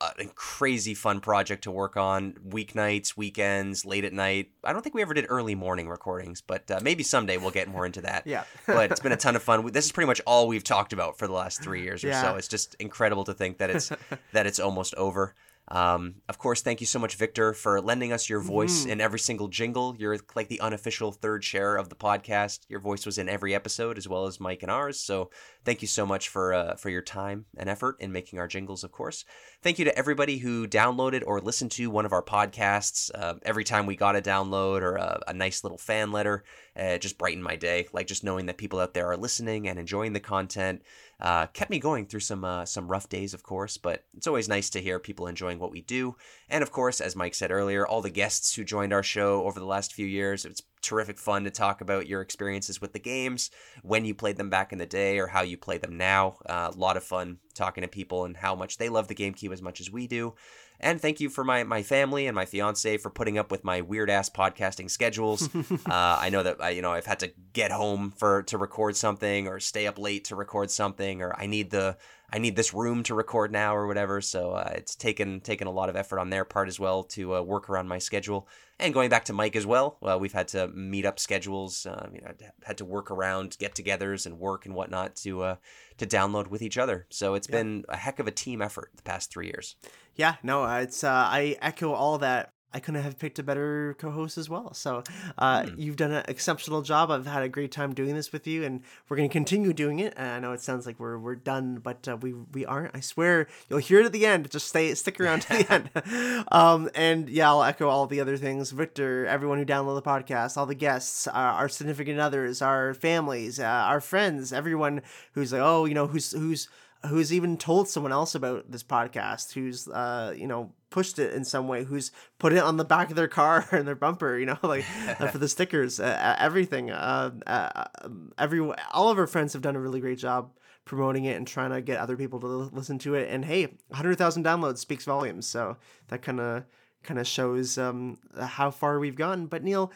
a 0.00 0.24
crazy 0.34 0.94
fun 0.94 1.20
project 1.20 1.64
to 1.64 1.70
work 1.70 1.96
on 1.96 2.32
weeknights 2.48 3.16
weekends 3.16 3.84
late 3.84 4.04
at 4.04 4.12
night. 4.12 4.50
I 4.62 4.72
don't 4.72 4.82
think 4.82 4.94
we 4.94 5.02
ever 5.02 5.14
did 5.14 5.26
early 5.28 5.54
morning 5.54 5.88
recordings 5.88 6.40
but 6.40 6.70
uh, 6.70 6.78
maybe 6.82 7.02
someday 7.02 7.36
we'll 7.36 7.50
get 7.50 7.68
more 7.68 7.84
into 7.86 8.00
that. 8.02 8.22
Yeah. 8.26 8.44
but 8.66 8.90
it's 8.92 9.00
been 9.00 9.12
a 9.12 9.16
ton 9.16 9.34
of 9.36 9.42
fun. 9.42 9.66
This 9.72 9.86
is 9.86 9.92
pretty 9.92 10.06
much 10.06 10.20
all 10.26 10.46
we've 10.48 10.62
talked 10.64 10.92
about 10.92 11.18
for 11.18 11.26
the 11.26 11.32
last 11.32 11.62
three 11.62 11.82
years 11.82 12.04
or 12.04 12.08
Yeah. 12.08 12.22
so 12.22 12.36
it's 12.36 12.48
just 12.48 12.74
incredible 12.78 13.24
to 13.24 13.34
think 13.34 13.58
that 13.58 13.70
it's 13.70 13.90
that 14.32 14.46
it's 14.46 14.60
almost 14.60 14.94
over. 14.94 15.34
Um, 15.70 16.14
of 16.30 16.38
course 16.38 16.62
thank 16.62 16.80
you 16.80 16.86
so 16.86 16.98
much 16.98 17.16
victor 17.16 17.52
for 17.52 17.80
lending 17.82 18.10
us 18.10 18.30
your 18.30 18.40
voice 18.40 18.86
Mhm. 18.86 18.90
in 18.92 19.00
every 19.02 19.18
single 19.18 19.48
jingle. 19.48 19.94
You're 19.98 20.16
like 20.34 20.48
the 20.48 20.60
unofficial 20.60 21.12
third 21.12 21.44
share 21.44 21.76
of 21.76 21.90
the 21.90 21.94
podcast. 21.94 22.60
Your 22.70 22.80
voice 22.80 23.04
was 23.04 23.18
in 23.18 23.28
every 23.28 23.54
episode 23.54 23.98
as 23.98 24.08
well 24.08 24.24
as 24.26 24.40
mike 24.40 24.62
and 24.62 24.70
ours. 24.70 24.98
So 24.98 25.30
thank 25.66 25.82
you 25.82 25.88
so 25.88 26.06
much 26.06 26.30
for 26.30 26.54
uh, 26.54 26.76
for 26.76 26.88
your 26.88 27.02
time 27.02 27.44
and 27.58 27.68
effort 27.68 27.96
in 28.00 28.12
making 28.12 28.38
our 28.38 28.48
jingles 28.48 28.82
of 28.82 28.92
course 28.92 29.26
thank 29.62 29.78
you 29.78 29.84
to 29.84 29.98
everybody 29.98 30.38
who 30.38 30.66
downloaded 30.66 31.22
or 31.26 31.40
listened 31.40 31.70
to 31.72 31.90
one 31.90 32.06
of 32.06 32.12
our 32.12 32.22
podcasts. 32.22 33.10
Uh, 33.14 33.34
every 33.42 33.64
time 33.64 33.86
we 33.86 33.96
got 33.96 34.16
a 34.16 34.22
download 34.22 34.82
or 34.82 34.96
a, 34.96 35.20
a 35.28 35.34
nice 35.34 35.64
little 35.64 35.78
fan 35.78 36.12
letter 36.12 36.44
uh, 36.78 36.94
it 36.94 37.00
just 37.00 37.18
brightened 37.18 37.42
my 37.42 37.56
day. 37.56 37.88
Like 37.92 38.06
just 38.06 38.24
knowing 38.24 38.46
that 38.46 38.56
people 38.56 38.78
out 38.78 38.94
there 38.94 39.10
are 39.10 39.16
listening 39.16 39.68
and 39.68 39.78
enjoying 39.78 40.12
the 40.12 40.20
content 40.20 40.82
uh, 41.20 41.46
kept 41.46 41.70
me 41.70 41.80
going 41.80 42.06
through 42.06 42.20
some 42.20 42.44
uh, 42.44 42.64
some 42.64 42.88
rough 42.88 43.08
days 43.08 43.34
of 43.34 43.42
course 43.42 43.76
but 43.76 44.04
it's 44.16 44.28
always 44.28 44.48
nice 44.48 44.70
to 44.70 44.80
hear 44.80 45.00
people 45.00 45.26
enjoying 45.26 45.58
what 45.58 45.72
we 45.72 45.80
do. 45.80 46.14
And 46.48 46.62
of 46.62 46.70
course 46.70 47.00
as 47.00 47.16
mike 47.16 47.34
said 47.34 47.50
earlier 47.50 47.86
all 47.86 48.00
the 48.00 48.10
guests 48.10 48.54
who 48.54 48.64
joined 48.64 48.92
our 48.92 49.02
show 49.02 49.44
over 49.44 49.58
the 49.58 49.66
last 49.66 49.92
few 49.92 50.06
years 50.06 50.44
it's 50.44 50.62
terrific 50.88 51.18
fun 51.18 51.44
to 51.44 51.50
talk 51.50 51.80
about 51.80 52.06
your 52.06 52.22
experiences 52.22 52.80
with 52.80 52.92
the 52.92 52.98
games 52.98 53.50
when 53.82 54.04
you 54.04 54.14
played 54.14 54.36
them 54.36 54.48
back 54.48 54.72
in 54.72 54.78
the 54.78 54.86
day 54.86 55.18
or 55.18 55.26
how 55.26 55.42
you 55.42 55.58
play 55.58 55.76
them 55.76 55.98
now. 55.98 56.36
Uh, 56.46 56.70
a 56.72 56.78
lot 56.78 56.96
of 56.96 57.04
fun 57.04 57.38
talking 57.54 57.82
to 57.82 57.88
people 57.88 58.24
and 58.24 58.36
how 58.36 58.54
much 58.54 58.78
they 58.78 58.88
love 58.88 59.08
the 59.08 59.14
gamecube 59.14 59.52
as 59.52 59.60
much 59.60 59.80
as 59.80 59.90
we 59.90 60.06
do 60.06 60.34
and 60.80 61.00
thank 61.00 61.20
you 61.20 61.28
for 61.28 61.44
my, 61.44 61.64
my 61.64 61.82
family 61.82 62.26
and 62.26 62.34
my 62.34 62.44
fiance 62.44 62.96
for 62.98 63.10
putting 63.10 63.38
up 63.38 63.50
with 63.50 63.64
my 63.64 63.80
weird 63.80 64.10
ass 64.10 64.30
podcasting 64.30 64.90
schedules. 64.90 65.48
uh, 65.54 65.78
I 65.86 66.30
know 66.30 66.42
that 66.42 66.62
I, 66.62 66.70
you 66.70 66.82
know 66.82 66.92
I've 66.92 67.06
had 67.06 67.20
to 67.20 67.32
get 67.52 67.70
home 67.70 68.12
for 68.16 68.42
to 68.44 68.58
record 68.58 68.96
something 68.96 69.48
or 69.48 69.60
stay 69.60 69.86
up 69.86 69.98
late 69.98 70.24
to 70.26 70.36
record 70.36 70.70
something 70.70 71.22
or 71.22 71.34
I 71.38 71.46
need 71.46 71.70
the 71.70 71.96
I 72.30 72.38
need 72.38 72.56
this 72.56 72.74
room 72.74 73.02
to 73.04 73.14
record 73.14 73.50
now 73.52 73.74
or 73.74 73.86
whatever. 73.86 74.20
So 74.20 74.52
uh, 74.52 74.72
it's 74.74 74.94
taken 74.94 75.40
taken 75.40 75.66
a 75.66 75.70
lot 75.72 75.88
of 75.88 75.96
effort 75.96 76.18
on 76.18 76.30
their 76.30 76.44
part 76.44 76.68
as 76.68 76.78
well 76.78 77.02
to 77.04 77.36
uh, 77.36 77.42
work 77.42 77.70
around 77.70 77.88
my 77.88 77.98
schedule. 77.98 78.46
And 78.80 78.94
going 78.94 79.08
back 79.10 79.24
to 79.24 79.32
Mike 79.32 79.56
as 79.56 79.66
well, 79.66 79.96
well 80.00 80.20
we've 80.20 80.32
had 80.32 80.46
to 80.48 80.68
meet 80.68 81.04
up 81.06 81.18
schedules. 81.18 81.84
Uh, 81.86 82.08
you 82.12 82.20
know, 82.20 82.30
had 82.64 82.78
to 82.78 82.84
work 82.84 83.10
around 83.10 83.56
get-togethers 83.58 84.24
and 84.26 84.38
work 84.38 84.66
and 84.66 84.74
whatnot 84.74 85.16
to 85.16 85.42
uh, 85.42 85.56
to 85.96 86.06
download 86.06 86.48
with 86.48 86.62
each 86.62 86.78
other. 86.78 87.06
So 87.10 87.34
it's 87.34 87.48
Yeah. 87.48 87.56
been 87.56 87.84
a 87.88 87.96
heck 87.96 88.18
of 88.20 88.26
a 88.28 88.30
team 88.30 88.60
effort 88.62 88.90
the 88.94 89.02
past 89.02 89.32
three 89.32 89.46
years. 89.46 89.74
Yeah, 90.18 90.34
no, 90.42 90.64
it's 90.78 91.02
uh, 91.04 91.08
I 91.10 91.56
echo 91.62 91.92
all 91.92 92.18
that. 92.18 92.50
I 92.70 92.80
couldn't 92.80 93.02
have 93.02 93.18
picked 93.18 93.38
a 93.38 93.42
better 93.42 93.96
co-host 93.98 94.36
as 94.36 94.50
well. 94.50 94.74
So 94.74 95.02
uh, 95.38 95.64
Hmm. 95.64 95.74
you've 95.80 95.96
done 95.96 96.12
an 96.12 96.24
exceptional 96.28 96.82
job. 96.82 97.10
I've 97.10 97.24
had 97.26 97.42
a 97.42 97.48
great 97.48 97.72
time 97.72 97.94
doing 97.94 98.14
this 98.14 98.30
with 98.30 98.46
you, 98.46 98.62
and 98.62 98.82
we're 99.08 99.16
going 99.16 99.28
to 99.28 99.32
continue 99.32 99.72
doing 99.72 100.00
it. 100.00 100.12
And 100.18 100.28
I 100.28 100.38
know 100.38 100.52
it 100.52 100.60
sounds 100.60 100.84
like 100.84 101.00
we're 101.00 101.18
we're 101.18 101.34
done, 101.36 101.78
but 101.78 102.06
uh, 102.06 102.18
we 102.20 102.34
we 102.34 102.66
aren't. 102.66 102.94
I 102.94 103.00
swear, 103.00 103.46
you'll 103.70 103.78
hear 103.78 104.00
it 104.00 104.04
at 104.06 104.12
the 104.12 104.26
end. 104.26 104.50
Just 104.50 104.68
stay 104.68 104.92
stick 104.96 105.18
around 105.24 105.40
to 105.42 105.48
the 105.48 105.72
end. 105.72 106.44
Um, 106.52 106.90
and 106.94 107.28
yeah, 107.30 107.48
I'll 107.48 107.62
echo 107.64 107.88
all 107.88 108.06
the 108.06 108.20
other 108.20 108.36
things. 108.36 108.70
Victor, 108.70 109.24
everyone 109.26 109.58
who 109.58 109.64
downloaded 109.64 110.02
the 110.04 110.10
podcast, 110.10 110.58
all 110.58 110.66
the 110.66 110.74
guests, 110.74 111.26
uh, 111.26 111.30
our 111.32 111.68
significant 111.70 112.20
others, 112.20 112.60
our 112.60 112.92
families, 112.92 113.58
uh, 113.58 113.64
our 113.64 114.00
friends, 114.00 114.52
everyone 114.52 115.00
who's 115.32 115.52
like, 115.52 115.62
oh, 115.62 115.86
you 115.86 115.94
know, 115.94 116.06
who's 116.06 116.32
who's 116.32 116.68
who's 117.06 117.32
even 117.32 117.56
told 117.56 117.88
someone 117.88 118.12
else 118.12 118.34
about 118.34 118.70
this 118.70 118.82
podcast, 118.82 119.52
who's 119.52 119.88
uh, 119.88 120.34
you 120.36 120.46
know 120.46 120.72
pushed 120.90 121.18
it 121.18 121.34
in 121.34 121.44
some 121.44 121.68
way, 121.68 121.84
who's 121.84 122.10
put 122.38 122.52
it 122.52 122.58
on 122.58 122.76
the 122.76 122.84
back 122.84 123.10
of 123.10 123.16
their 123.16 123.28
car 123.28 123.66
and 123.72 123.86
their 123.86 123.94
bumper, 123.94 124.38
you 124.38 124.46
know, 124.46 124.58
like 124.62 124.84
uh, 125.20 125.28
for 125.28 125.38
the 125.38 125.48
stickers, 125.48 126.00
uh, 126.00 126.04
uh, 126.04 126.36
everything. 126.38 126.90
Uh, 126.90 127.30
uh, 127.46 127.84
um, 128.02 128.32
every 128.38 128.60
all 128.92 129.10
of 129.10 129.18
our 129.18 129.26
friends 129.26 129.52
have 129.52 129.62
done 129.62 129.76
a 129.76 129.80
really 129.80 130.00
great 130.00 130.18
job 130.18 130.50
promoting 130.84 131.26
it 131.26 131.36
and 131.36 131.46
trying 131.46 131.70
to 131.70 131.82
get 131.82 131.98
other 131.98 132.16
people 132.16 132.40
to 132.40 132.46
li- 132.46 132.70
listen 132.72 132.98
to 132.98 133.14
it. 133.14 133.28
And 133.30 133.44
hey, 133.44 133.66
100,000 133.88 134.42
downloads 134.42 134.78
speaks 134.78 135.04
volumes, 135.04 135.46
so 135.46 135.76
that 136.08 136.22
kind 136.22 136.40
of 136.40 136.64
kind 137.02 137.20
of 137.20 137.26
shows 137.26 137.78
um, 137.78 138.18
how 138.38 138.70
far 138.70 138.98
we've 138.98 139.14
gone. 139.16 139.46
But 139.46 139.62
Neil, 139.62 139.92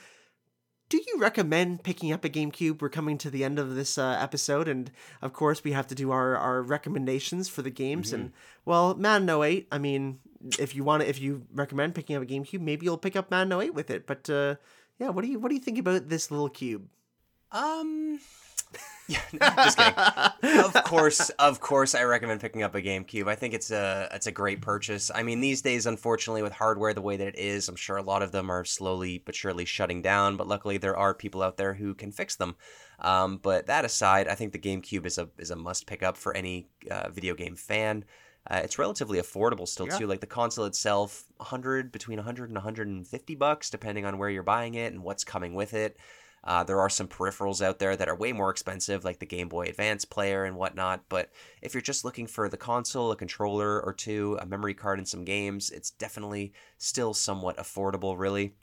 do 0.92 0.98
you 0.98 1.18
recommend 1.18 1.82
picking 1.82 2.12
up 2.12 2.22
a 2.22 2.28
GameCube? 2.28 2.82
We're 2.82 2.90
coming 2.90 3.16
to 3.16 3.30
the 3.30 3.44
end 3.44 3.58
of 3.58 3.74
this 3.74 3.96
uh, 3.96 4.18
episode, 4.20 4.68
and 4.68 4.90
of 5.22 5.32
course, 5.32 5.64
we 5.64 5.72
have 5.72 5.86
to 5.86 5.94
do 5.94 6.10
our, 6.10 6.36
our 6.36 6.60
recommendations 6.60 7.48
for 7.48 7.62
the 7.62 7.70
games. 7.70 8.12
And 8.12 8.30
well, 8.66 8.94
Madden 8.94 9.30
08, 9.30 9.68
I 9.72 9.78
mean, 9.78 10.18
if 10.58 10.76
you 10.76 10.84
want 10.84 11.02
to, 11.02 11.08
if 11.08 11.18
you 11.18 11.46
recommend 11.54 11.94
picking 11.94 12.14
up 12.14 12.22
a 12.22 12.26
GameCube, 12.26 12.60
maybe 12.60 12.84
you'll 12.84 12.98
pick 12.98 13.16
up 13.16 13.30
Madden 13.30 13.58
08 13.58 13.72
with 13.72 13.90
it. 13.90 14.06
But 14.06 14.28
uh, 14.28 14.56
yeah, 14.98 15.08
what 15.08 15.24
do 15.24 15.30
you 15.30 15.38
what 15.38 15.48
do 15.48 15.54
you 15.54 15.62
think 15.62 15.78
about 15.78 16.10
this 16.10 16.30
little 16.30 16.50
cube? 16.50 16.86
Um, 17.52 18.20
just 19.08 19.76
kidding. 19.78 19.94
of 20.64 20.74
course, 20.84 21.30
of 21.30 21.60
course, 21.60 21.94
I 21.94 22.02
recommend 22.04 22.40
picking 22.40 22.62
up 22.62 22.74
a 22.74 22.82
GameCube. 22.82 23.28
I 23.28 23.34
think 23.34 23.54
it's 23.54 23.70
a 23.70 24.08
it's 24.12 24.26
a 24.26 24.32
great 24.32 24.60
purchase. 24.60 25.10
I 25.14 25.22
mean, 25.22 25.40
these 25.40 25.62
days, 25.62 25.86
unfortunately, 25.86 26.42
with 26.42 26.52
hardware 26.52 26.94
the 26.94 27.02
way 27.02 27.16
that 27.16 27.26
it 27.28 27.38
is, 27.38 27.68
I'm 27.68 27.76
sure 27.76 27.96
a 27.96 28.02
lot 28.02 28.22
of 28.22 28.32
them 28.32 28.50
are 28.50 28.64
slowly 28.64 29.22
but 29.24 29.34
surely 29.34 29.64
shutting 29.64 30.02
down. 30.02 30.36
But 30.36 30.48
luckily, 30.48 30.78
there 30.78 30.96
are 30.96 31.14
people 31.14 31.42
out 31.42 31.56
there 31.56 31.74
who 31.74 31.94
can 31.94 32.12
fix 32.12 32.36
them. 32.36 32.56
Um, 33.00 33.38
but 33.38 33.66
that 33.66 33.84
aside, 33.84 34.28
I 34.28 34.34
think 34.34 34.52
the 34.52 34.58
GameCube 34.58 35.06
is 35.06 35.18
a 35.18 35.28
is 35.38 35.50
a 35.50 35.56
must 35.56 35.86
pick 35.86 36.02
up 36.02 36.16
for 36.16 36.34
any 36.36 36.68
uh, 36.90 37.10
video 37.10 37.34
game 37.34 37.56
fan. 37.56 38.04
Uh, 38.50 38.60
it's 38.64 38.78
relatively 38.78 39.20
affordable 39.20 39.68
still 39.68 39.86
Yeah. 39.86 39.98
too. 39.98 40.06
Like 40.08 40.20
the 40.20 40.26
console 40.26 40.64
itself, 40.64 41.24
100 41.36 41.92
between 41.92 42.18
100 42.18 42.50
and 42.50 42.56
150 42.56 43.34
bucks, 43.36 43.70
depending 43.70 44.04
on 44.04 44.18
where 44.18 44.28
you're 44.28 44.42
buying 44.42 44.74
it 44.74 44.92
and 44.92 45.04
what's 45.04 45.22
coming 45.22 45.54
with 45.54 45.74
it. 45.74 45.96
Uh, 46.44 46.64
there 46.64 46.80
are 46.80 46.88
some 46.88 47.06
peripherals 47.06 47.62
out 47.62 47.78
there 47.78 47.96
that 47.96 48.08
are 48.08 48.16
way 48.16 48.32
more 48.32 48.50
expensive, 48.50 49.04
like 49.04 49.20
the 49.20 49.26
Game 49.26 49.48
Boy 49.48 49.66
Advance 49.66 50.04
player 50.04 50.44
and 50.44 50.56
whatnot. 50.56 51.04
But 51.08 51.30
if 51.60 51.72
you're 51.74 51.80
just 51.80 52.04
looking 52.04 52.26
for 52.26 52.48
the 52.48 52.56
console, 52.56 53.12
a 53.12 53.16
controller 53.16 53.80
or 53.80 53.92
two, 53.92 54.38
a 54.40 54.46
memory 54.46 54.74
card, 54.74 54.98
and 54.98 55.06
some 55.06 55.24
games, 55.24 55.70
it's 55.70 55.90
definitely 55.90 56.52
still 56.78 57.14
somewhat 57.14 57.58
affordable, 57.58 58.18
really. 58.18 58.54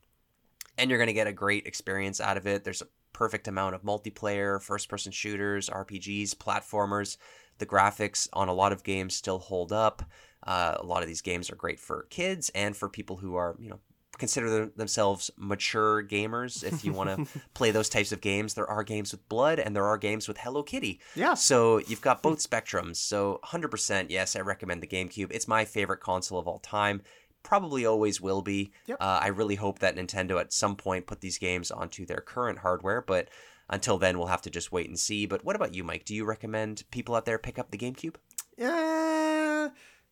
And 0.77 0.89
you're 0.89 0.99
going 0.99 1.07
to 1.07 1.13
get 1.13 1.27
a 1.27 1.33
great 1.33 1.67
experience 1.67 2.19
out 2.19 2.37
of 2.37 2.47
it. 2.47 2.63
There's 2.63 2.81
a 2.81 2.87
perfect 3.13 3.47
amount 3.47 3.75
of 3.75 3.83
multiplayer, 3.83 4.61
first 4.61 4.89
person 4.89 5.11
shooters, 5.11 5.69
RPGs, 5.69 6.35
platformers. 6.35 7.17
The 7.59 7.65
graphics 7.65 8.27
on 8.33 8.47
a 8.47 8.53
lot 8.53 8.71
of 8.71 8.83
games 8.83 9.15
still 9.15 9.39
hold 9.39 9.71
up. 9.71 10.03
Uh, 10.45 10.77
a 10.79 10.85
lot 10.85 11.01
of 11.01 11.07
these 11.07 11.21
games 11.21 11.49
are 11.49 11.55
great 11.55 11.79
for 11.79 12.07
kids 12.09 12.49
and 12.55 12.75
for 12.75 12.87
people 12.87 13.17
who 13.17 13.35
are, 13.35 13.55
you 13.59 13.69
know, 13.69 13.79
consider 14.19 14.49
them- 14.49 14.71
themselves 14.75 15.31
mature 15.37 16.03
gamers 16.03 16.63
if 16.63 16.83
you 16.85 16.93
want 16.93 17.09
to 17.09 17.39
play 17.53 17.71
those 17.71 17.89
types 17.89 18.11
of 18.11 18.21
games 18.21 18.53
there 18.53 18.67
are 18.69 18.83
games 18.83 19.11
with 19.11 19.27
blood 19.29 19.57
and 19.59 19.75
there 19.75 19.85
are 19.85 19.97
games 19.97 20.27
with 20.27 20.37
hello 20.37 20.61
kitty 20.61 20.99
Yeah. 21.15 21.33
so 21.33 21.79
you've 21.79 22.01
got 22.01 22.21
both 22.21 22.37
spectrums 22.49 22.97
so 22.97 23.39
100% 23.45 24.07
yes 24.09 24.35
i 24.35 24.39
recommend 24.41 24.83
the 24.83 24.87
gamecube 24.87 25.31
it's 25.31 25.47
my 25.47 25.65
favorite 25.65 26.01
console 26.01 26.37
of 26.37 26.47
all 26.47 26.59
time 26.59 27.01
probably 27.41 27.85
always 27.85 28.19
will 28.19 28.41
be. 28.41 28.69
Yep. 28.87 28.97
Uh, 28.99 29.19
I 29.23 29.27
really 29.27 29.55
hope 29.55 29.79
that 29.79 29.95
Nintendo 29.95 30.41
at 30.41 30.51
some 30.51 30.75
point 30.75 31.07
put 31.07 31.21
these 31.21 31.37
games 31.37 31.71
onto 31.71 32.05
their 32.05 32.19
current 32.19 32.59
hardware, 32.59 33.01
but 33.01 33.29
until 33.69 33.97
then, 33.97 34.17
we'll 34.17 34.27
have 34.27 34.41
to 34.41 34.49
just 34.49 34.73
wait 34.73 34.89
and 34.89 34.99
see. 34.99 35.25
But 35.25 35.45
what 35.45 35.55
about 35.55 35.73
you, 35.73 35.85
Mike? 35.85 36.03
Do 36.03 36.13
you 36.13 36.25
recommend 36.25 36.83
people 36.91 37.15
out 37.15 37.23
there 37.23 37.37
pick 37.39 37.57
up 37.57 37.71
the 37.71 37.77
GameCube? 37.77 38.15
Yeah, 38.57 39.69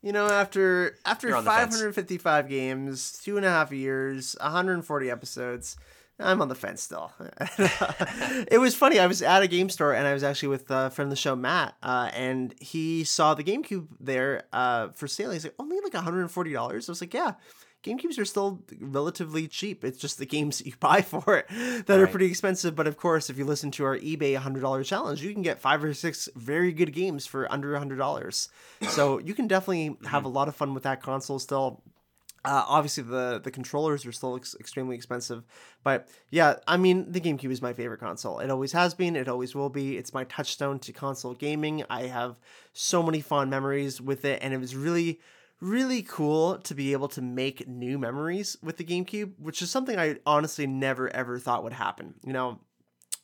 you 0.07 0.13
know, 0.13 0.27
after 0.27 0.97
after 1.05 1.27
You're 1.27 1.35
on 1.35 1.43
the 1.43 1.51
fence. 1.51 1.75
555 1.75 2.47
games, 2.47 3.19
two 3.21 3.35
and 3.35 3.45
a 3.45 3.49
half 3.49 3.73
years, 3.73 4.37
140 4.39 5.11
episodes, 5.11 5.75
I'm 6.17 6.41
on 6.41 6.47
the 6.47 6.55
fence 6.55 6.81
still. 6.81 7.11
it 8.49 8.57
was 8.57 8.73
funny. 8.73 8.99
I 8.99 9.07
was 9.07 9.21
at 9.21 9.43
a 9.43 9.47
game 9.47 9.69
store 9.69 9.93
and 9.93 10.07
I 10.07 10.13
was 10.13 10.23
actually 10.23 10.47
with 10.47 10.71
a 10.71 10.89
friend 10.91 11.07
of 11.07 11.09
the 11.09 11.17
show, 11.17 11.35
Matt, 11.35 11.75
uh, 11.83 12.09
and 12.13 12.55
he 12.57 13.03
saw 13.03 13.33
the 13.33 13.43
GameCube 13.43 13.87
there 13.99 14.43
uh, 14.53 14.87
for 14.93 15.09
sale. 15.09 15.31
He's 15.31 15.43
like, 15.43 15.55
only 15.59 15.77
like 15.81 15.93
140 15.93 16.53
dollars. 16.53 16.87
I 16.87 16.91
was 16.93 17.01
like, 17.01 17.13
yeah. 17.13 17.33
GameCubes 17.83 18.19
are 18.19 18.25
still 18.25 18.61
relatively 18.79 19.47
cheap. 19.47 19.83
It's 19.83 19.97
just 19.97 20.17
the 20.17 20.25
games 20.25 20.57
that 20.57 20.67
you 20.67 20.73
buy 20.79 21.01
for 21.01 21.37
it 21.37 21.85
that 21.85 21.99
are 21.99 22.07
pretty 22.07 22.25
expensive. 22.25 22.75
But 22.75 22.87
of 22.87 22.97
course, 22.97 23.29
if 23.29 23.37
you 23.37 23.45
listen 23.45 23.71
to 23.71 23.85
our 23.85 23.97
eBay 23.97 24.37
$100 24.37 24.85
challenge, 24.85 25.21
you 25.21 25.33
can 25.33 25.41
get 25.41 25.59
five 25.59 25.83
or 25.83 25.93
six 25.93 26.27
very 26.35 26.71
good 26.71 26.93
games 26.93 27.25
for 27.25 27.51
under 27.51 27.73
$100. 27.73 28.49
So 28.89 29.19
you 29.25 29.33
can 29.33 29.47
definitely 29.47 29.97
have 30.07 30.25
a 30.25 30.29
lot 30.29 30.47
of 30.47 30.55
fun 30.55 30.73
with 30.73 30.83
that 30.83 31.01
console 31.01 31.39
still. 31.39 31.81
Uh, 32.45 32.63
obviously, 32.65 33.03
the 33.03 33.41
the 33.43 33.51
controllers 33.51 34.05
are 34.05 34.11
still 34.13 34.37
ex- 34.37 34.55
extremely 34.57 34.95
expensive, 34.95 35.43
but 35.83 36.07
yeah, 36.29 36.55
I 36.65 36.77
mean, 36.77 37.11
the 37.11 37.19
GameCube 37.19 37.51
is 37.51 37.61
my 37.61 37.73
favorite 37.73 37.99
console. 37.99 38.39
It 38.39 38.49
always 38.49 38.71
has 38.71 38.93
been. 38.93 39.17
It 39.17 39.27
always 39.27 39.53
will 39.53 39.69
be. 39.69 39.97
It's 39.97 40.13
my 40.13 40.23
touchstone 40.25 40.79
to 40.79 40.93
console 40.93 41.33
gaming. 41.33 41.83
I 41.89 42.03
have 42.03 42.37
so 42.71 43.03
many 43.03 43.19
fond 43.19 43.49
memories 43.49 43.99
with 43.99 44.23
it, 44.23 44.39
and 44.41 44.53
it 44.53 44.59
was 44.59 44.77
really, 44.77 45.19
really 45.59 46.03
cool 46.03 46.57
to 46.59 46.75
be 46.75 46.91
able 46.93 47.07
to 47.09 47.21
make 47.21 47.67
new 47.67 47.97
memories 47.97 48.57
with 48.61 48.77
the 48.77 48.83
GameCube, 48.83 49.33
which 49.39 49.61
is 49.61 49.71
something 49.71 49.97
I 49.97 50.17
honestly 50.25 50.67
never 50.67 51.09
ever 51.09 51.39
thought 51.39 51.63
would 51.63 51.73
happen. 51.73 52.15
You 52.23 52.33
know, 52.33 52.59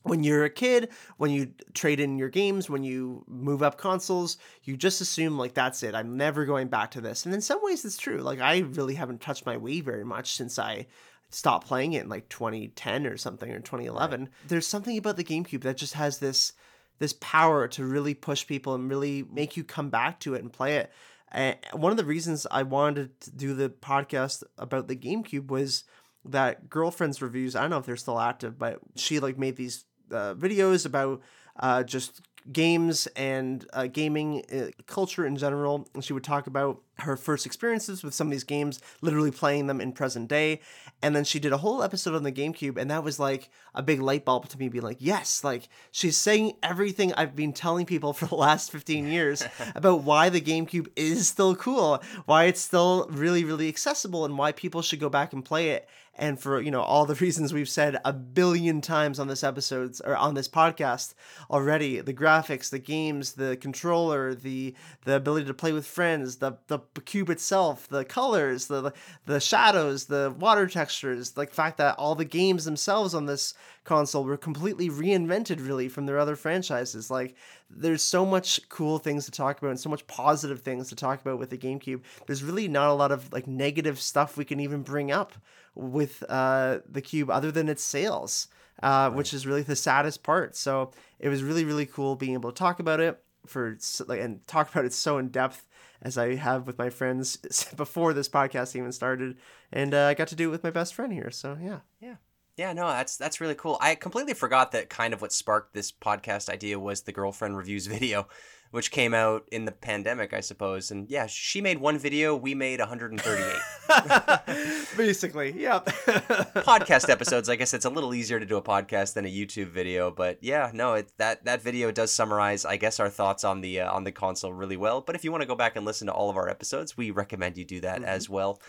when 0.03 0.23
you're 0.23 0.43
a 0.43 0.49
kid, 0.49 0.89
when 1.17 1.31
you 1.31 1.51
trade 1.73 1.99
in 1.99 2.17
your 2.17 2.29
games, 2.29 2.69
when 2.69 2.83
you 2.83 3.23
move 3.27 3.63
up 3.63 3.77
consoles, 3.77 4.37
you 4.63 4.75
just 4.77 5.01
assume 5.01 5.37
like 5.37 5.53
that's 5.53 5.83
it. 5.83 5.95
I'm 5.95 6.17
never 6.17 6.45
going 6.45 6.67
back 6.67 6.91
to 6.91 7.01
this. 7.01 7.25
And 7.25 7.33
in 7.33 7.41
some 7.41 7.59
ways 7.63 7.85
it's 7.85 7.97
true. 7.97 8.17
Like 8.17 8.39
I 8.39 8.59
really 8.59 8.95
haven't 8.95 9.21
touched 9.21 9.45
my 9.45 9.57
Wii 9.57 9.83
very 9.83 10.03
much 10.03 10.35
since 10.35 10.59
I 10.59 10.87
stopped 11.29 11.67
playing 11.67 11.93
it 11.93 12.03
in 12.03 12.09
like 12.09 12.29
2010 12.29 13.07
or 13.07 13.17
something 13.17 13.49
or 13.51 13.59
2011. 13.59 14.29
There's 14.47 14.67
something 14.67 14.97
about 14.97 15.17
the 15.17 15.23
GameCube 15.23 15.61
that 15.61 15.77
just 15.77 15.93
has 15.93 16.19
this 16.19 16.53
this 16.99 17.13
power 17.13 17.67
to 17.67 17.83
really 17.83 18.13
push 18.13 18.45
people 18.45 18.75
and 18.75 18.87
really 18.87 19.25
make 19.31 19.57
you 19.57 19.63
come 19.63 19.89
back 19.89 20.19
to 20.19 20.35
it 20.35 20.43
and 20.43 20.53
play 20.53 20.77
it. 20.77 20.91
And 21.33 21.57
one 21.73 21.91
of 21.91 21.97
the 21.97 22.05
reasons 22.05 22.45
I 22.51 22.63
wanted 22.63 23.19
to 23.21 23.31
do 23.31 23.55
the 23.55 23.69
podcast 23.69 24.43
about 24.57 24.87
the 24.87 24.95
GameCube 24.95 25.47
was 25.47 25.83
that 26.25 26.69
girlfriend's 26.69 27.21
reviews. 27.21 27.55
I 27.55 27.61
don't 27.61 27.71
know 27.71 27.79
if 27.79 27.85
they're 27.85 27.97
still 27.97 28.19
active, 28.19 28.57
but 28.57 28.79
she 28.95 29.19
like 29.19 29.37
made 29.37 29.55
these 29.55 29.85
uh, 30.11 30.35
videos 30.35 30.85
about 30.85 31.21
uh, 31.59 31.83
just 31.83 32.21
games 32.51 33.07
and 33.15 33.65
uh, 33.73 33.87
gaming 33.87 34.43
uh, 34.53 34.67
culture 34.85 35.25
in 35.25 35.37
general. 35.37 35.87
And 35.93 36.03
she 36.03 36.13
would 36.13 36.23
talk 36.23 36.47
about 36.47 36.81
her 36.99 37.17
first 37.17 37.45
experiences 37.45 38.03
with 38.03 38.13
some 38.13 38.27
of 38.27 38.31
these 38.31 38.43
games, 38.43 38.79
literally 39.01 39.31
playing 39.31 39.67
them 39.67 39.81
in 39.81 39.91
present 39.91 40.27
day. 40.27 40.59
And 41.01 41.15
then 41.15 41.23
she 41.23 41.39
did 41.39 41.51
a 41.51 41.57
whole 41.57 41.81
episode 41.81 42.15
on 42.15 42.23
the 42.23 42.31
GameCube, 42.31 42.77
and 42.77 42.89
that 42.91 43.03
was 43.03 43.19
like 43.19 43.49
a 43.73 43.81
big 43.81 43.99
light 43.99 44.25
bulb 44.25 44.47
to 44.49 44.59
me, 44.59 44.69
being 44.69 44.83
like, 44.83 44.97
yes, 44.99 45.43
like 45.43 45.69
she's 45.91 46.17
saying 46.17 46.53
everything 46.61 47.13
I've 47.13 47.35
been 47.35 47.53
telling 47.53 47.85
people 47.85 48.13
for 48.13 48.25
the 48.25 48.35
last 48.35 48.71
15 48.71 49.07
years 49.07 49.43
about 49.75 50.03
why 50.03 50.29
the 50.29 50.41
GameCube 50.41 50.87
is 50.95 51.27
still 51.27 51.55
cool, 51.55 52.01
why 52.25 52.45
it's 52.45 52.61
still 52.61 53.07
really, 53.09 53.43
really 53.43 53.67
accessible, 53.67 54.23
and 54.25 54.37
why 54.37 54.51
people 54.51 54.81
should 54.81 54.99
go 54.99 55.09
back 55.09 55.33
and 55.33 55.43
play 55.43 55.69
it. 55.69 55.87
And 56.15 56.39
for 56.39 56.61
you 56.61 56.71
know 56.71 56.81
all 56.81 57.05
the 57.05 57.15
reasons 57.25 57.53
we've 57.53 57.69
said 57.69 57.99
a 58.05 58.13
billion 58.13 58.81
times 58.81 59.19
on 59.19 59.27
this 59.27 59.43
episodes 59.43 60.01
or 60.01 60.15
on 60.15 60.33
this 60.33 60.47
podcast 60.47 61.13
already, 61.49 62.01
the 62.01 62.13
graphics, 62.13 62.69
the 62.69 62.79
games, 62.79 63.33
the 63.33 63.57
controller, 63.57 64.35
the 64.35 64.75
the 65.05 65.15
ability 65.15 65.47
to 65.47 65.53
play 65.53 65.71
with 65.71 65.85
friends, 65.85 66.37
the 66.37 66.57
the 66.67 66.79
cube 67.05 67.29
itself, 67.29 67.87
the 67.87 68.05
colors, 68.05 68.67
the 68.67 68.93
the 69.25 69.39
shadows, 69.39 70.05
the 70.05 70.33
water 70.37 70.67
textures, 70.67 71.35
like 71.35 71.49
the 71.49 71.55
fact 71.55 71.77
that 71.77 71.97
all 71.97 72.15
the 72.15 72.25
games 72.25 72.65
themselves 72.65 73.13
on 73.13 73.25
this 73.25 73.53
console 73.83 74.23
were 74.23 74.37
completely 74.37 74.89
reinvented 74.89 75.65
really 75.65 75.89
from 75.89 76.05
their 76.05 76.19
other 76.19 76.35
franchises. 76.35 77.11
Like 77.11 77.35
there's 77.75 78.01
so 78.01 78.25
much 78.25 78.59
cool 78.69 78.97
things 78.99 79.25
to 79.25 79.31
talk 79.31 79.57
about 79.57 79.71
and 79.71 79.79
so 79.79 79.89
much 79.89 80.05
positive 80.07 80.61
things 80.61 80.89
to 80.89 80.95
talk 80.95 81.21
about 81.21 81.39
with 81.39 81.49
the 81.49 81.57
GameCube. 81.57 82.01
There's 82.27 82.43
really 82.43 82.67
not 82.67 82.89
a 82.89 82.93
lot 82.93 83.11
of 83.11 83.31
like 83.31 83.47
negative 83.47 83.99
stuff 83.99 84.37
we 84.37 84.45
can 84.45 84.59
even 84.59 84.81
bring 84.81 85.11
up 85.11 85.33
with 85.75 86.23
uh, 86.29 86.79
the 86.87 87.01
cube 87.01 87.29
other 87.29 87.51
than 87.51 87.69
its 87.69 87.83
sales, 87.83 88.47
uh, 88.81 89.09
which 89.11 89.33
is 89.33 89.47
really 89.47 89.63
the 89.63 89.75
saddest 89.75 90.23
part. 90.23 90.55
So 90.55 90.91
it 91.19 91.29
was 91.29 91.43
really 91.43 91.65
really 91.65 91.85
cool 91.85 92.15
being 92.15 92.33
able 92.33 92.51
to 92.51 92.57
talk 92.57 92.79
about 92.79 92.99
it 92.99 93.19
for 93.45 93.77
like 94.07 94.21
and 94.21 94.45
talk 94.47 94.71
about 94.71 94.85
it 94.85 94.93
so 94.93 95.17
in 95.17 95.29
depth 95.29 95.67
as 96.01 96.17
I 96.17 96.35
have 96.35 96.67
with 96.67 96.77
my 96.77 96.89
friends 96.89 97.37
before 97.77 98.13
this 98.13 98.29
podcast 98.29 98.75
even 98.75 98.91
started, 98.91 99.37
and 99.71 99.93
uh, 99.93 100.07
I 100.07 100.13
got 100.13 100.27
to 100.29 100.35
do 100.35 100.49
it 100.49 100.51
with 100.51 100.63
my 100.63 100.71
best 100.71 100.93
friend 100.93 101.11
here. 101.13 101.31
So 101.31 101.57
yeah. 101.61 101.79
Yeah. 102.01 102.15
Yeah, 102.55 102.73
no, 102.73 102.87
that's 102.87 103.17
that's 103.17 103.41
really 103.41 103.55
cool. 103.55 103.79
I 103.81 103.95
completely 103.95 104.35
forgot 104.35 104.73
that 104.73 104.89
kind 104.89 105.11
of 105.13 105.21
what 105.21 105.31
sparked 105.31 105.73
this 105.73 105.91
podcast 105.91 106.49
idea 106.49 106.79
was 106.79 107.01
the 107.01 107.11
girlfriend 107.11 107.57
reviews 107.57 107.87
video, 107.87 108.27
which 108.69 108.91
came 108.91 109.15
out 109.15 109.47
in 109.51 109.65
the 109.65 109.71
pandemic, 109.71 110.33
I 110.33 110.39
suppose. 110.39 110.91
And 110.91 111.09
yeah, 111.09 111.25
she 111.25 111.61
made 111.61 111.79
one 111.79 111.97
video, 111.97 112.35
we 112.35 112.53
made 112.53 112.79
138. 112.79 114.87
Basically, 114.97 115.59
yeah. 115.59 115.79
podcast 115.79 117.09
episodes, 117.09 117.49
I 117.49 117.55
guess 117.55 117.73
it's 117.73 117.85
a 117.85 117.89
little 117.89 118.13
easier 118.13 118.39
to 118.39 118.45
do 118.45 118.57
a 118.57 118.61
podcast 118.61 119.15
than 119.15 119.25
a 119.25 119.29
YouTube 119.29 119.69
video, 119.69 120.11
but 120.11 120.37
yeah, 120.41 120.69
no, 120.75 120.93
it, 120.93 121.11
that 121.17 121.45
that 121.45 121.63
video 121.63 121.91
does 121.91 122.11
summarize, 122.11 122.65
I 122.65 122.77
guess, 122.77 122.99
our 122.99 123.09
thoughts 123.09 123.43
on 123.43 123.61
the 123.61 123.79
uh, 123.79 123.91
on 123.91 124.03
the 124.03 124.11
console 124.11 124.53
really 124.53 124.77
well. 124.77 125.01
But 125.01 125.15
if 125.15 125.23
you 125.23 125.31
want 125.31 125.41
to 125.41 125.47
go 125.47 125.55
back 125.55 125.75
and 125.75 125.87
listen 125.87 126.05
to 126.05 126.13
all 126.13 126.29
of 126.29 126.37
our 126.37 126.49
episodes, 126.49 126.95
we 126.95 127.09
recommend 127.09 127.57
you 127.57 127.65
do 127.65 127.81
that 127.81 128.03
as 128.03 128.29
well. 128.29 128.61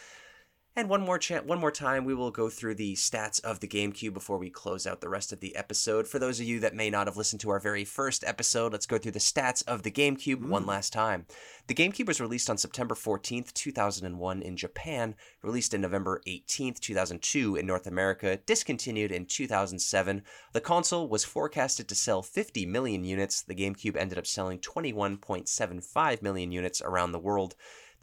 And 0.76 0.88
one 0.88 1.02
more 1.02 1.18
cha- 1.18 1.42
one 1.42 1.60
more 1.60 1.70
time, 1.70 2.04
we 2.04 2.16
will 2.16 2.32
go 2.32 2.50
through 2.50 2.74
the 2.74 2.94
stats 2.94 3.40
of 3.44 3.60
the 3.60 3.68
GameCube 3.68 4.12
before 4.12 4.38
we 4.38 4.50
close 4.50 4.88
out 4.88 5.00
the 5.00 5.08
rest 5.08 5.32
of 5.32 5.38
the 5.38 5.54
episode. 5.54 6.08
For 6.08 6.18
those 6.18 6.40
of 6.40 6.46
you 6.46 6.58
that 6.58 6.74
may 6.74 6.90
not 6.90 7.06
have 7.06 7.16
listened 7.16 7.40
to 7.42 7.50
our 7.50 7.60
very 7.60 7.84
first 7.84 8.24
episode, 8.24 8.72
let's 8.72 8.84
go 8.84 8.98
through 8.98 9.12
the 9.12 9.20
stats 9.20 9.62
of 9.68 9.84
the 9.84 9.92
GameCube 9.92 10.38
hmm. 10.38 10.48
one 10.48 10.66
last 10.66 10.92
time. 10.92 11.26
The 11.68 11.74
GameCube 11.74 12.08
was 12.08 12.20
released 12.20 12.50
on 12.50 12.58
September 12.58 12.96
14th, 12.96 13.52
2001 13.54 14.42
in 14.42 14.56
Japan, 14.56 15.14
released 15.44 15.74
in 15.74 15.80
November 15.80 16.20
18th, 16.26 16.80
2002 16.80 17.54
in 17.54 17.66
North 17.66 17.86
America, 17.86 18.40
discontinued 18.44 19.12
in 19.12 19.26
2007. 19.26 20.24
The 20.54 20.60
console 20.60 21.08
was 21.08 21.22
forecasted 21.22 21.86
to 21.86 21.94
sell 21.94 22.20
50 22.20 22.66
million 22.66 23.04
units. 23.04 23.42
The 23.42 23.54
GameCube 23.54 23.96
ended 23.96 24.18
up 24.18 24.26
selling 24.26 24.58
21.75 24.58 26.20
million 26.20 26.50
units 26.50 26.82
around 26.82 27.12
the 27.12 27.20
world. 27.20 27.54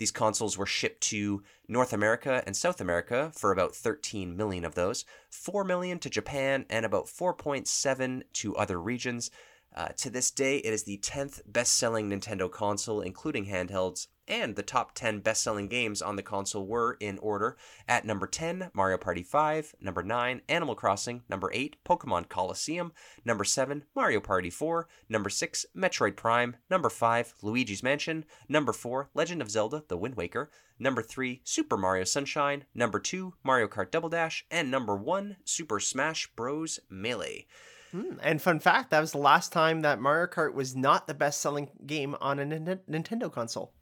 These 0.01 0.09
consoles 0.09 0.57
were 0.57 0.65
shipped 0.65 1.01
to 1.09 1.43
North 1.67 1.93
America 1.93 2.41
and 2.47 2.57
South 2.57 2.81
America 2.81 3.31
for 3.35 3.51
about 3.51 3.75
13 3.75 4.35
million 4.35 4.65
of 4.65 4.73
those, 4.73 5.05
4 5.29 5.63
million 5.63 5.99
to 5.99 6.09
Japan, 6.09 6.65
and 6.71 6.87
about 6.87 7.05
4.7 7.05 8.23
to 8.33 8.55
other 8.55 8.81
regions. 8.81 9.29
Uh, 9.75 9.89
to 9.97 10.09
this 10.09 10.31
day, 10.31 10.57
it 10.57 10.73
is 10.73 10.85
the 10.85 10.97
10th 10.97 11.41
best 11.45 11.75
selling 11.75 12.09
Nintendo 12.09 12.49
console, 12.49 13.01
including 13.01 13.45
handhelds, 13.45 14.07
and 14.31 14.55
the 14.55 14.63
top 14.63 14.95
10 14.95 15.19
best 15.19 15.43
selling 15.43 15.67
games 15.67 16.01
on 16.01 16.15
the 16.15 16.23
console 16.23 16.65
were 16.65 16.97
in 16.99 17.19
order 17.19 17.57
at 17.87 18.05
number 18.05 18.25
10, 18.25 18.71
Mario 18.73 18.97
Party 18.97 19.21
5, 19.21 19.75
number 19.81 20.01
9, 20.01 20.41
Animal 20.47 20.73
Crossing, 20.73 21.21
number 21.29 21.51
8, 21.53 21.75
Pokemon 21.85 22.29
Colosseum, 22.29 22.93
number 23.25 23.43
7, 23.43 23.83
Mario 23.93 24.21
Party 24.21 24.49
4, 24.49 24.87
number 25.09 25.29
6, 25.29 25.65
Metroid 25.75 26.15
Prime, 26.15 26.55
number 26.69 26.89
5, 26.89 27.35
Luigi's 27.41 27.83
Mansion, 27.83 28.25
number 28.47 28.71
4, 28.73 29.09
Legend 29.13 29.41
of 29.41 29.51
Zelda 29.51 29.83
The 29.89 29.97
Wind 29.97 30.15
Waker, 30.15 30.49
number 30.79 31.03
3, 31.03 31.41
Super 31.43 31.75
Mario 31.75 32.05
Sunshine, 32.05 32.63
number 32.73 32.99
2, 32.99 33.33
Mario 33.43 33.67
Kart 33.67 33.91
Double 33.91 34.09
Dash, 34.09 34.45
and 34.49 34.71
number 34.71 34.95
1, 34.95 35.37
Super 35.43 35.79
Smash 35.79 36.31
Bros. 36.35 36.79
Melee. 36.89 37.45
Hmm, 37.91 38.13
And 38.23 38.41
fun 38.41 38.61
fact, 38.61 38.89
that 38.91 39.01
was 39.01 39.11
the 39.11 39.17
last 39.17 39.51
time 39.51 39.81
that 39.81 39.99
Mario 39.99 40.27
Kart 40.27 40.53
was 40.53 40.73
not 40.75 41.07
the 41.07 41.13
best-selling 41.13 41.71
game 41.85 42.15
on 42.21 42.39
a 42.39 42.45
Nintendo 42.45 43.29
console. 43.29 43.73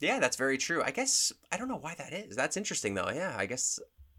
Yeah, 0.00 0.18
that's 0.18 0.36
very 0.36 0.58
true. 0.58 0.82
I 0.82 0.90
guess 0.90 1.32
I 1.52 1.56
don't 1.56 1.68
know 1.68 1.76
why 1.76 1.94
that 1.96 2.12
is. 2.12 2.34
That's 2.36 2.56
interesting 2.56 2.94
though. 2.94 3.10
Yeah, 3.10 3.34
I 3.36 3.46
guess 3.46 3.78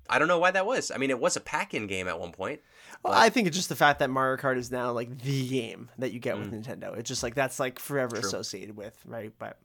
I 0.09 0.19
don't 0.19 0.27
know 0.27 0.39
why 0.39 0.51
that 0.51 0.65
was. 0.65 0.91
I 0.91 0.97
mean, 0.97 1.09
it 1.09 1.19
was 1.19 1.35
a 1.35 1.39
pack-in 1.39 1.87
game 1.87 2.07
at 2.07 2.19
one 2.19 2.31
point. 2.31 2.59
Well, 3.03 3.13
I 3.13 3.29
think 3.29 3.47
it's 3.47 3.55
just 3.57 3.69
the 3.69 3.75
fact 3.75 3.99
that 3.99 4.09
Mario 4.09 4.37
Kart 4.37 4.57
is 4.57 4.69
now 4.71 4.91
like 4.91 5.21
the 5.21 5.47
game 5.47 5.89
that 5.97 6.11
you 6.11 6.19
get 6.19 6.37
with 6.37 6.51
Mm. 6.51 6.63
Nintendo. 6.63 6.97
It's 6.97 7.07
just 7.07 7.23
like 7.23 7.33
that's 7.35 7.59
like 7.59 7.79
forever 7.79 8.17
True. 8.17 8.27
associated 8.27 8.75
with, 8.77 8.97
right? 9.05 9.31
But 9.39 9.57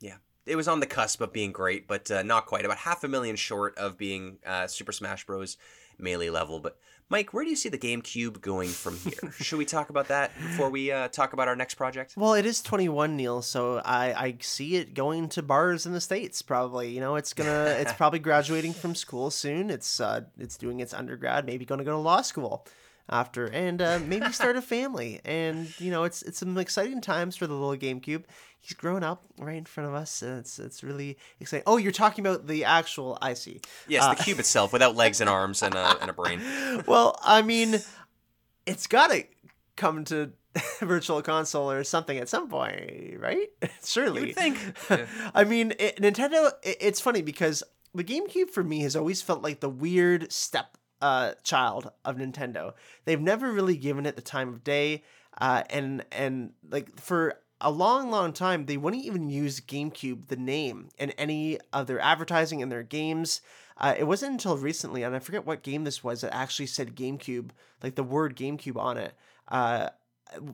Yeah, 0.00 0.16
it 0.44 0.56
was 0.56 0.66
on 0.68 0.80
the 0.80 0.86
cusp 0.86 1.20
of 1.20 1.32
being 1.32 1.52
great, 1.52 1.86
but 1.86 2.10
uh, 2.10 2.22
not 2.22 2.46
quite. 2.46 2.64
About 2.64 2.78
half 2.78 3.04
a 3.04 3.08
million 3.08 3.36
short 3.36 3.78
of 3.78 3.96
being 3.96 4.38
uh, 4.44 4.66
Super 4.66 4.92
Smash 4.92 5.24
Bros. 5.24 5.56
melee 5.98 6.30
level. 6.30 6.58
But 6.58 6.78
Mike, 7.12 7.34
where 7.34 7.44
do 7.44 7.50
you 7.50 7.56
see 7.56 7.68
the 7.68 7.76
GameCube 7.76 8.40
going 8.40 8.70
from 8.70 8.96
here? 8.96 9.32
Should 9.38 9.58
we 9.58 9.66
talk 9.66 9.90
about 9.90 10.08
that 10.08 10.34
before 10.34 10.70
we 10.70 10.90
uh, 10.90 11.08
talk 11.08 11.34
about 11.34 11.46
our 11.46 11.54
next 11.54 11.74
project? 11.74 12.14
Well, 12.16 12.32
it 12.32 12.46
is 12.46 12.62
21, 12.62 13.18
Neil, 13.18 13.42
so 13.42 13.82
I, 13.84 14.14
I 14.14 14.36
see 14.40 14.76
it 14.76 14.94
going 14.94 15.28
to 15.28 15.42
bars 15.42 15.84
in 15.84 15.92
the 15.92 16.00
states. 16.00 16.40
Probably, 16.40 16.88
you 16.88 17.00
know, 17.00 17.16
it's 17.16 17.34
gonna 17.34 17.76
it's 17.78 17.92
probably 17.98 18.18
graduating 18.18 18.72
from 18.72 18.94
school 18.94 19.30
soon. 19.30 19.68
It's 19.68 20.00
uh, 20.00 20.22
it's 20.38 20.56
doing 20.56 20.80
its 20.80 20.94
undergrad, 20.94 21.44
maybe 21.44 21.66
going 21.66 21.80
to 21.80 21.84
go 21.84 21.90
to 21.90 21.98
law 21.98 22.22
school 22.22 22.66
after, 23.08 23.46
and 23.46 23.82
uh, 23.82 23.98
maybe 24.06 24.32
start 24.32 24.56
a 24.56 24.62
family. 24.62 25.20
And 25.24 25.78
you 25.80 25.90
know, 25.90 26.04
it's 26.04 26.22
it's 26.22 26.38
some 26.38 26.56
exciting 26.58 27.00
times 27.00 27.36
for 27.36 27.46
the 27.46 27.54
little 27.54 27.76
GameCube. 27.76 28.24
He's 28.60 28.74
growing 28.74 29.02
up 29.02 29.24
right 29.38 29.56
in 29.56 29.64
front 29.64 29.88
of 29.88 29.94
us, 29.94 30.22
and 30.22 30.38
it's 30.38 30.58
it's 30.58 30.84
really 30.84 31.18
exciting. 31.40 31.64
Oh, 31.66 31.76
you're 31.78 31.92
talking 31.92 32.24
about 32.24 32.46
the 32.46 32.64
actual? 32.64 33.18
I 33.20 33.34
see. 33.34 33.60
Yes, 33.88 34.04
Uh, 34.04 34.14
the 34.14 34.22
cube 34.22 34.38
itself, 34.38 34.72
without 34.72 34.94
legs 34.94 35.20
and 35.20 35.28
arms 35.28 35.62
and 35.62 35.74
a, 35.74 35.98
and 36.00 36.08
a 36.08 36.12
brain. 36.12 36.40
well, 36.86 37.18
I 37.22 37.42
mean, 37.42 37.80
it's 38.66 38.86
got 38.86 39.10
to 39.10 39.24
come 39.76 40.04
to 40.04 40.32
virtual 40.80 41.22
console 41.22 41.70
or 41.70 41.82
something 41.82 42.18
at 42.18 42.28
some 42.28 42.48
point, 42.48 43.18
right? 43.18 43.48
Surely. 43.84 44.28
You 44.28 44.34
think. 44.34 44.58
I 45.34 45.44
mean, 45.44 45.72
it, 45.78 45.96
Nintendo. 45.96 46.52
It, 46.62 46.76
it's 46.80 47.00
funny 47.00 47.22
because 47.22 47.64
the 47.94 48.04
GameCube 48.04 48.50
for 48.50 48.62
me 48.62 48.80
has 48.82 48.94
always 48.94 49.22
felt 49.22 49.42
like 49.42 49.60
the 49.60 49.68
weird 49.68 50.32
step 50.32 50.76
uh, 51.02 51.34
child 51.42 51.90
of 52.04 52.16
Nintendo. 52.16 52.72
They've 53.04 53.20
never 53.20 53.52
really 53.52 53.76
given 53.76 54.06
it 54.06 54.16
the 54.16 54.22
time 54.22 54.48
of 54.48 54.64
day, 54.64 55.02
uh, 55.38 55.64
and 55.68 56.04
and 56.12 56.52
like 56.70 56.98
for 56.98 57.40
a 57.60 57.70
long, 57.70 58.10
long 58.10 58.32
time, 58.32 58.66
they 58.66 58.76
wouldn't 58.76 59.04
even 59.04 59.28
use 59.28 59.60
GameCube, 59.60 60.28
the 60.28 60.36
name, 60.36 60.88
in 60.98 61.10
any 61.12 61.58
of 61.72 61.86
their 61.86 62.00
advertising 62.00 62.60
in 62.60 62.70
their 62.70 62.82
games. 62.82 63.40
Uh, 63.76 63.94
it 63.96 64.04
wasn't 64.04 64.32
until 64.32 64.56
recently, 64.56 65.02
and 65.02 65.14
I 65.14 65.18
forget 65.18 65.46
what 65.46 65.62
game 65.62 65.84
this 65.84 66.02
was, 66.04 66.20
that 66.20 66.34
actually 66.34 66.66
said 66.66 66.96
GameCube, 66.96 67.50
like 67.82 67.94
the 67.94 68.02
word 68.02 68.36
GameCube 68.36 68.76
on 68.76 68.96
it. 68.96 69.14
Uh, 69.48 69.88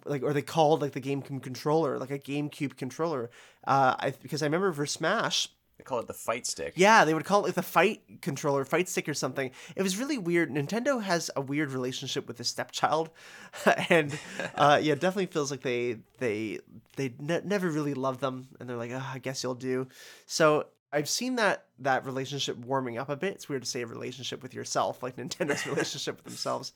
like, 0.04 0.22
or 0.22 0.32
they 0.32 0.42
called 0.42 0.82
like 0.82 0.92
the 0.92 1.00
GameCube 1.00 1.42
controller, 1.42 1.98
like 1.98 2.10
a 2.10 2.18
GameCube 2.18 2.76
controller. 2.76 3.30
Uh, 3.66 3.94
I 3.98 4.14
because 4.22 4.42
I 4.42 4.46
remember 4.46 4.72
for 4.72 4.86
Smash, 4.86 5.48
They 5.78 5.84
call 5.84 6.00
it 6.00 6.09
the 6.09 6.14
fight 6.14 6.44
stick. 6.44 6.72
yeah, 6.76 7.05
they 7.05 7.14
would 7.14 7.24
call 7.24 7.40
it 7.40 7.48
like 7.48 7.55
the 7.55 7.62
fight 7.62 8.02
controller, 8.20 8.64
fight 8.64 8.88
stick 8.88 9.09
or 9.09 9.14
something. 9.14 9.52
It 9.76 9.82
was 9.82 9.96
really 9.96 10.18
weird. 10.18 10.50
Nintendo 10.50 11.00
has 11.00 11.30
a 11.36 11.40
weird 11.40 11.70
relationship 11.70 12.26
with 12.26 12.36
the 12.36 12.44
stepchild, 12.44 13.10
and 13.88 14.18
uh, 14.56 14.80
yeah, 14.82 14.94
it 14.94 15.00
definitely 15.00 15.26
feels 15.26 15.52
like 15.52 15.62
they 15.62 15.98
they 16.18 16.59
they 16.96 17.14
ne- 17.20 17.42
never 17.44 17.70
really 17.70 17.94
love 17.94 18.18
them, 18.18 18.48
and 18.59 18.68
they're 18.68 18.76
like, 18.76 18.90
oh, 18.90 19.06
I 19.14 19.18
guess 19.18 19.44
you'll 19.44 19.55
do. 19.55 19.86
So 20.26 20.66
I've 20.92 21.09
seen 21.09 21.36
that 21.36 21.66
that 21.78 22.05
relationship 22.05 22.56
warming 22.59 22.98
up 22.98 23.09
a 23.09 23.16
bit. 23.16 23.34
It's 23.34 23.48
weird 23.48 23.62
to 23.62 23.68
say 23.68 23.82
a 23.82 23.86
relationship 23.86 24.42
with 24.42 24.55
yourself, 24.55 25.00
like 25.00 25.16
Nintendo's 25.16 25.64
relationship 25.66 26.16
with 26.16 26.24
themselves. 26.24 26.72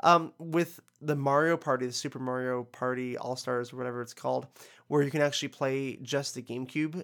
Um, 0.00 0.32
with 0.38 0.80
the 1.02 1.14
Mario 1.16 1.58
Party, 1.58 1.86
the 1.86 1.92
Super 1.92 2.18
Mario 2.18 2.64
Party 2.64 3.18
All 3.18 3.36
Stars, 3.36 3.72
or 3.72 3.76
whatever 3.76 4.00
it's 4.00 4.14
called, 4.14 4.46
where 4.86 5.02
you 5.02 5.10
can 5.10 5.20
actually 5.20 5.48
play 5.48 5.96
just 6.00 6.34
the 6.34 6.42
GameCube 6.42 7.02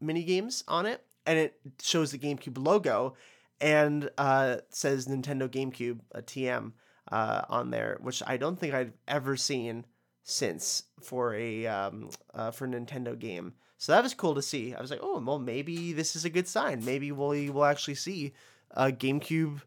mini 0.00 0.24
games 0.24 0.64
on 0.68 0.86
it, 0.86 1.04
and 1.26 1.38
it 1.38 1.58
shows 1.80 2.10
the 2.10 2.18
GameCube 2.18 2.64
logo 2.64 3.14
and 3.60 4.10
uh, 4.18 4.56
says 4.70 5.06
Nintendo 5.06 5.48
GameCube, 5.48 6.00
a 6.12 6.22
TM, 6.22 6.72
uh, 7.10 7.42
on 7.48 7.70
there, 7.70 7.98
which 8.00 8.22
I 8.26 8.36
don't 8.36 8.58
think 8.58 8.74
I've 8.74 8.92
ever 9.06 9.36
seen 9.36 9.84
since 10.22 10.84
for 11.02 11.34
a 11.34 11.66
um, 11.66 12.10
uh, 12.34 12.50
for 12.50 12.66
a 12.66 12.68
Nintendo 12.68 13.18
game. 13.18 13.54
So 13.78 13.92
that 13.92 14.02
was 14.02 14.12
cool 14.12 14.34
to 14.34 14.42
see. 14.42 14.74
I 14.74 14.80
was 14.80 14.90
like, 14.90 15.00
oh, 15.02 15.20
well, 15.20 15.38
maybe 15.38 15.92
this 15.92 16.16
is 16.16 16.24
a 16.24 16.30
good 16.30 16.48
sign. 16.48 16.84
Maybe 16.84 17.12
we'll 17.12 17.52
we'll 17.52 17.64
actually 17.64 17.94
see 17.94 18.34
a 18.72 18.92
GameCube 18.92 19.62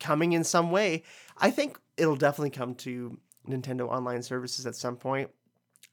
coming 0.00 0.32
in 0.32 0.44
some 0.44 0.70
way. 0.70 1.02
I 1.36 1.50
think 1.50 1.78
it'll 1.96 2.16
definitely 2.16 2.50
come 2.50 2.74
to 2.76 3.18
Nintendo 3.48 3.88
Online 3.88 4.22
Services 4.22 4.66
at 4.66 4.76
some 4.76 4.96
point. 4.96 5.30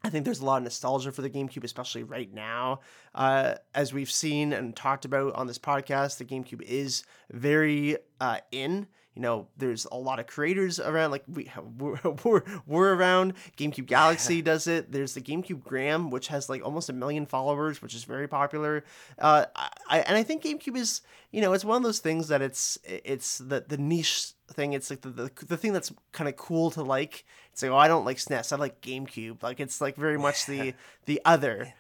I 0.05 0.09
think 0.09 0.25
there's 0.25 0.41
a 0.41 0.45
lot 0.45 0.57
of 0.57 0.63
nostalgia 0.63 1.13
for 1.13 1.21
the 1.21 1.30
GameCube, 1.30 1.63
especially 1.63 2.03
right 2.03 2.31
now. 2.34 2.81
Uh, 3.15 3.55
as 3.73 3.93
we've 3.93 4.11
seen 4.11 4.51
and 4.51 4.75
talked 4.75 5.05
about 5.05 5.34
on 5.35 5.47
this 5.47 5.57
podcast, 5.57 6.17
the 6.17 6.25
GameCube 6.25 6.61
is 6.61 7.03
very 7.31 7.97
uh, 8.19 8.39
in. 8.51 8.88
You 9.15 9.22
know, 9.22 9.48
there's 9.57 9.85
a 9.91 9.95
lot 9.95 10.19
of 10.19 10.27
creators 10.27 10.80
around. 10.80 11.11
Like 11.11 11.23
we 11.27 11.52
we're, 11.77 11.99
we're, 12.23 12.44
we're 12.65 12.94
around. 12.94 13.34
GameCube 13.57 13.85
Galaxy 13.85 14.41
does 14.52 14.68
it. 14.68 14.91
There's 14.91 15.14
the 15.14 15.22
GameCube 15.22 15.64
Gram, 15.64 16.10
which 16.10 16.27
has 16.27 16.49
like 16.49 16.64
almost 16.64 16.90
a 16.90 16.94
million 16.94 17.26
followers, 17.26 17.81
which 17.81 17.94
is 17.94 18.03
very 18.03 18.27
popular. 18.27 18.84
Uh, 19.19 19.45
I, 19.90 19.99
and 19.99 20.18
I 20.18 20.23
think 20.23 20.44
GameCube 20.44 20.76
is, 20.76 21.02
you 21.31 21.41
know, 21.41 21.53
it's 21.53 21.65
one 21.65 21.77
of 21.77 21.84
those 21.84 21.99
things 21.99 22.27
that 22.30 22.41
it's 22.41 22.77
it's 22.85 23.38
the 23.38 23.64
the 23.68 23.77
niche 23.77 24.31
thing. 24.48 24.73
It's 24.73 24.90
like 24.90 25.02
the 25.02 25.10
the, 25.10 25.31
the 25.45 25.57
thing 25.57 25.73
that's 25.73 25.91
kind 26.11 26.27
of 26.27 26.35
cool 26.35 26.72
to 26.72 26.81
like. 26.81 27.26
It's 27.52 27.61
like, 27.61 27.72
oh, 27.72 27.77
I 27.77 27.88
don't 27.88 28.06
like 28.06 28.18
SNES. 28.18 28.52
I 28.52 28.56
like 28.56 28.81
GameCube. 28.81 29.44
Like 29.44 29.60
it's 29.60 29.80
like 29.80 29.95
very 29.95 30.18
much 30.18 30.45
the 30.45 30.73
the 31.06 31.22
other. 31.23 31.73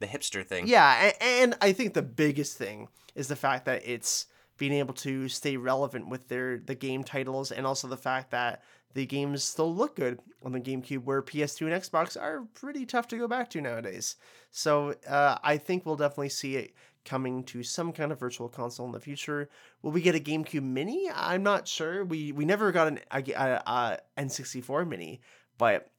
The 0.00 0.06
hipster 0.06 0.46
thing. 0.46 0.68
Yeah, 0.68 1.10
and, 1.10 1.14
and 1.20 1.54
I 1.60 1.72
think 1.72 1.94
the 1.94 2.02
biggest 2.02 2.56
thing 2.56 2.86
is 3.16 3.26
the 3.26 3.34
fact 3.34 3.64
that 3.64 3.82
it's 3.84 4.26
being 4.58 4.72
able 4.72 4.94
to 4.94 5.28
stay 5.28 5.56
relevant 5.56 6.08
with 6.08 6.28
their 6.28 6.58
the 6.58 6.74
game 6.74 7.04
titles, 7.04 7.50
and 7.50 7.66
also 7.66 7.88
the 7.88 7.96
fact 7.96 8.30
that 8.32 8.62
the 8.94 9.06
games 9.06 9.44
still 9.44 9.74
look 9.74 9.96
good 9.96 10.18
on 10.42 10.52
the 10.52 10.60
GameCube, 10.60 11.04
where 11.04 11.22
PS2 11.22 11.72
and 11.72 11.82
Xbox 11.82 12.20
are 12.20 12.42
pretty 12.54 12.86
tough 12.86 13.06
to 13.08 13.18
go 13.18 13.28
back 13.28 13.50
to 13.50 13.60
nowadays. 13.60 14.16
So 14.50 14.94
uh, 15.08 15.38
I 15.42 15.56
think 15.58 15.84
we'll 15.84 15.96
definitely 15.96 16.30
see 16.30 16.56
it 16.56 16.74
coming 17.04 17.42
to 17.44 17.62
some 17.62 17.92
kind 17.92 18.12
of 18.12 18.18
virtual 18.18 18.48
console 18.48 18.86
in 18.86 18.92
the 18.92 19.00
future. 19.00 19.48
Will 19.82 19.92
we 19.92 20.00
get 20.00 20.14
a 20.14 20.20
GameCube 20.20 20.62
Mini? 20.62 21.08
I'm 21.14 21.42
not 21.42 21.68
sure. 21.68 22.04
We 22.04 22.32
we 22.32 22.44
never 22.44 22.72
got 22.72 22.88
an 22.88 23.00
a, 23.10 23.22
a, 23.32 23.62
a 23.66 23.98
N64 24.18 24.88
Mini, 24.88 25.20
but 25.58 25.90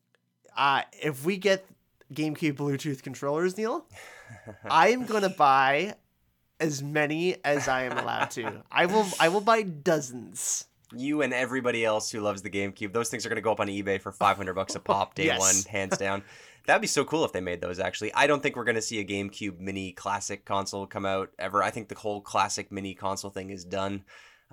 uh, 0.58 0.82
if 1.02 1.26
we 1.26 1.38
get 1.38 1.66
GameCube 2.14 2.54
Bluetooth 2.54 3.04
controllers, 3.04 3.58
Neil, 3.58 3.86
I 4.70 4.90
am 4.90 5.06
gonna 5.06 5.30
buy 5.30 5.96
as 6.60 6.84
many 6.84 7.36
as 7.44 7.68
I 7.68 7.84
am 7.84 7.98
allowed 7.98 8.32
to. 8.32 8.64
I 8.72 8.86
will 8.86 9.06
I 9.20 9.30
will 9.30 9.42
buy 9.42 9.62
dozens. 9.64 10.66
You 10.96 11.22
and 11.22 11.34
everybody 11.34 11.86
else 11.86 12.10
who 12.12 12.20
loves 12.20 12.42
the 12.42 12.50
GameCube, 12.50 12.94
those 12.94 13.10
things 13.10 13.24
are 13.26 13.30
going 13.30 13.36
to 13.36 13.42
go 13.44 13.52
up 13.52 13.60
on 13.60 13.68
eBay 13.68 14.02
for 14.02 14.12
500 14.12 14.56
bucks 14.56 14.74
a 14.74 14.80
pop 14.80 15.14
day 15.14 15.26
Yes. 15.26 15.40
one, 15.40 15.72
hands 15.72 15.98
down. 16.00 16.24
That'd 16.66 16.82
be 16.82 16.88
so 16.88 17.06
cool 17.06 17.24
if 17.26 17.32
they 17.32 17.42
made 17.42 17.62
those. 17.62 17.80
Actually, 17.80 18.12
I 18.14 18.26
don't 18.28 18.42
think 18.42 18.56
we're 18.56 18.64
going 18.64 18.76
to 18.76 18.82
see 18.82 19.00
a 19.00 19.06
GameCube 19.06 19.60
Mini 19.60 19.92
Classic 19.92 20.44
console 20.46 20.88
come 20.88 21.06
out 21.06 21.30
ever. 21.38 21.62
I 21.64 21.70
think 21.70 21.90
the 21.90 21.96
whole 21.96 22.22
Classic 22.22 22.72
Mini 22.72 22.96
console 22.96 23.30
thing 23.32 23.50
is 23.52 23.64
done. 23.64 24.04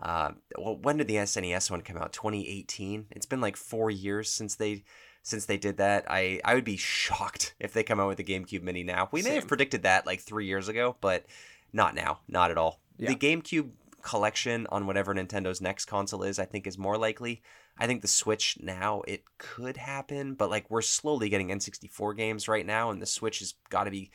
Uh, 0.01 0.33
well, 0.59 0.77
when 0.77 0.99
did 0.99 1.09
the 1.09 1.15
SNES 1.17 1.71
one 1.71 1.81
come 1.81 1.97
out? 1.97 2.13
2018. 2.13 3.07
It's 3.13 3.27
been 3.27 3.41
like 3.41 3.57
four 3.57 3.91
years 3.91 4.29
since 4.31 4.57
they 4.57 4.85
since 5.23 5.47
they 5.47 5.57
did 5.57 5.79
that. 5.79 6.05
I 6.09 6.41
I 6.45 6.55
would 6.55 6.65
be 6.65 6.77
shocked 6.77 7.55
if 7.59 7.73
they 7.73 7.83
come 7.83 7.99
out 7.99 8.09
with 8.09 8.21
a 8.21 8.25
GameCube 8.25 8.63
Mini 8.63 8.83
now. 8.83 9.09
We 9.11 9.23
may 9.23 9.35
have 9.35 9.49
predicted 9.49 9.83
that 9.85 10.05
like 10.07 10.21
three 10.21 10.47
years 10.47 10.69
ago, 10.69 10.97
but 11.01 11.25
not 11.73 11.95
now. 11.95 12.21
Not 12.29 12.51
at 12.51 12.59
all. 12.59 12.81
Yeah. 12.99 13.11
The 13.11 13.17
GameCube 13.17 13.71
collection 14.03 14.67
on 14.71 14.87
whatever 14.87 15.15
Nintendo's 15.15 15.61
next 15.61 15.87
console 15.87 16.23
is, 16.23 16.39
I 16.39 16.45
think, 16.45 16.67
is 16.67 16.79
more 16.79 16.97
likely. 16.97 17.43
I 17.79 17.87
think 17.87 18.03
the 18.03 18.09
Switch 18.09 18.57
now 18.61 19.03
it 19.03 19.25
could 19.39 19.77
happen, 19.77 20.35
but 20.35 20.49
like 20.49 20.71
we're 20.71 20.83
slowly 20.83 21.29
getting 21.29 21.49
N64 21.49 22.17
games 22.17 22.49
right 22.49 22.65
now, 22.65 22.91
and 22.91 23.03
the 23.03 23.07
Switch 23.07 23.41
has 23.41 23.55
got 23.69 23.85
to 23.85 23.91
be 23.91 24.11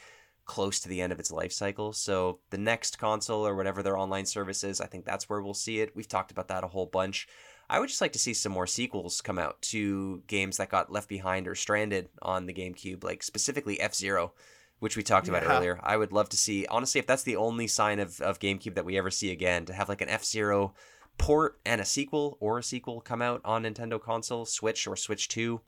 close 0.45 0.79
to 0.79 0.89
the 0.89 1.01
end 1.01 1.13
of 1.13 1.19
its 1.19 1.31
life 1.31 1.51
cycle. 1.51 1.93
So 1.93 2.39
the 2.49 2.57
next 2.57 2.97
console 2.97 3.45
or 3.45 3.55
whatever 3.55 3.83
their 3.83 3.97
online 3.97 4.25
service 4.25 4.63
is, 4.63 4.81
I 4.81 4.87
think 4.87 5.05
that's 5.05 5.29
where 5.29 5.41
we'll 5.41 5.53
see 5.53 5.79
it. 5.79 5.95
We've 5.95 6.07
talked 6.07 6.31
about 6.31 6.47
that 6.47 6.63
a 6.63 6.67
whole 6.67 6.87
bunch. 6.87 7.27
I 7.69 7.79
would 7.79 7.87
just 7.87 8.01
like 8.01 8.13
to 8.13 8.19
see 8.19 8.33
some 8.33 8.51
more 8.51 8.67
sequels 8.67 9.21
come 9.21 9.39
out 9.39 9.61
to 9.63 10.23
games 10.27 10.57
that 10.57 10.69
got 10.69 10.91
left 10.91 11.07
behind 11.07 11.47
or 11.47 11.55
stranded 11.55 12.09
on 12.21 12.45
the 12.45 12.53
GameCube, 12.53 13.03
like 13.03 13.23
specifically 13.23 13.79
F 13.79 13.93
Zero, 13.93 14.33
which 14.81 14.97
we 14.97 15.03
talked 15.03 15.27
about 15.29 15.43
Yeah. 15.43 15.55
earlier. 15.57 15.79
I 15.83 15.95
would 15.95 16.11
love 16.11 16.27
to 16.29 16.37
see, 16.37 16.65
honestly, 16.65 16.99
if 16.99 17.05
that's 17.05 17.21
the 17.23 17.35
only 17.35 17.67
sign 17.67 17.99
of, 17.99 18.19
of 18.19 18.39
GameCube 18.39 18.73
that 18.75 18.83
we 18.83 18.97
ever 18.97 19.11
see 19.11 19.31
again, 19.31 19.63
to 19.65 19.73
have 19.73 19.87
like 19.87 20.01
an 20.01 20.09
F 20.09 20.25
Zero 20.25 20.73
port 21.19 21.59
and 21.65 21.79
a 21.79 21.85
sequel 21.85 22.35
or 22.39 22.57
a 22.57 22.63
sequel 22.63 22.99
come 22.99 23.21
out 23.21 23.41
on 23.45 23.63
Nintendo 23.63 24.01
console, 24.01 24.43
Switch 24.43 24.87
or 24.87 24.95
Switch 24.95 25.27
2. 25.27 25.61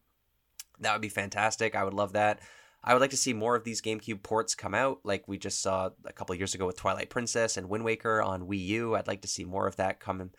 That 0.79 0.93
would 0.93 1.01
be 1.01 1.09
fantastic. 1.09 1.75
I 1.75 1.83
would 1.83 1.93
love 1.93 2.13
that. 2.13 2.39
I 2.83 2.93
would 2.93 3.01
like 3.01 3.11
to 3.11 3.17
see 3.17 3.33
more 3.33 3.55
of 3.55 3.63
these 3.63 3.81
GameCube 3.83 4.23
ports 4.23 4.55
come 4.55 4.73
out, 4.73 4.99
like 5.03 5.27
we 5.27 5.37
just 5.37 5.61
saw 5.61 5.91
a 6.05 6.11
couple 6.11 6.33
years 6.35 6.55
ago 6.55 6.65
with 6.65 6.75
Twilight 6.75 7.09
Princess 7.11 7.55
and 7.55 7.69
Wind 7.69 7.85
Waker 7.85 8.21
on 8.21 8.47
Wii 8.47 8.65
U. 8.65 8.95
I'd 8.95 9.07
like 9.07 9.21
to 9.21 9.27
see 9.27 9.45
more 9.45 9.67
of 9.67 9.75
that 9.77 9.99
come 10.01 10.31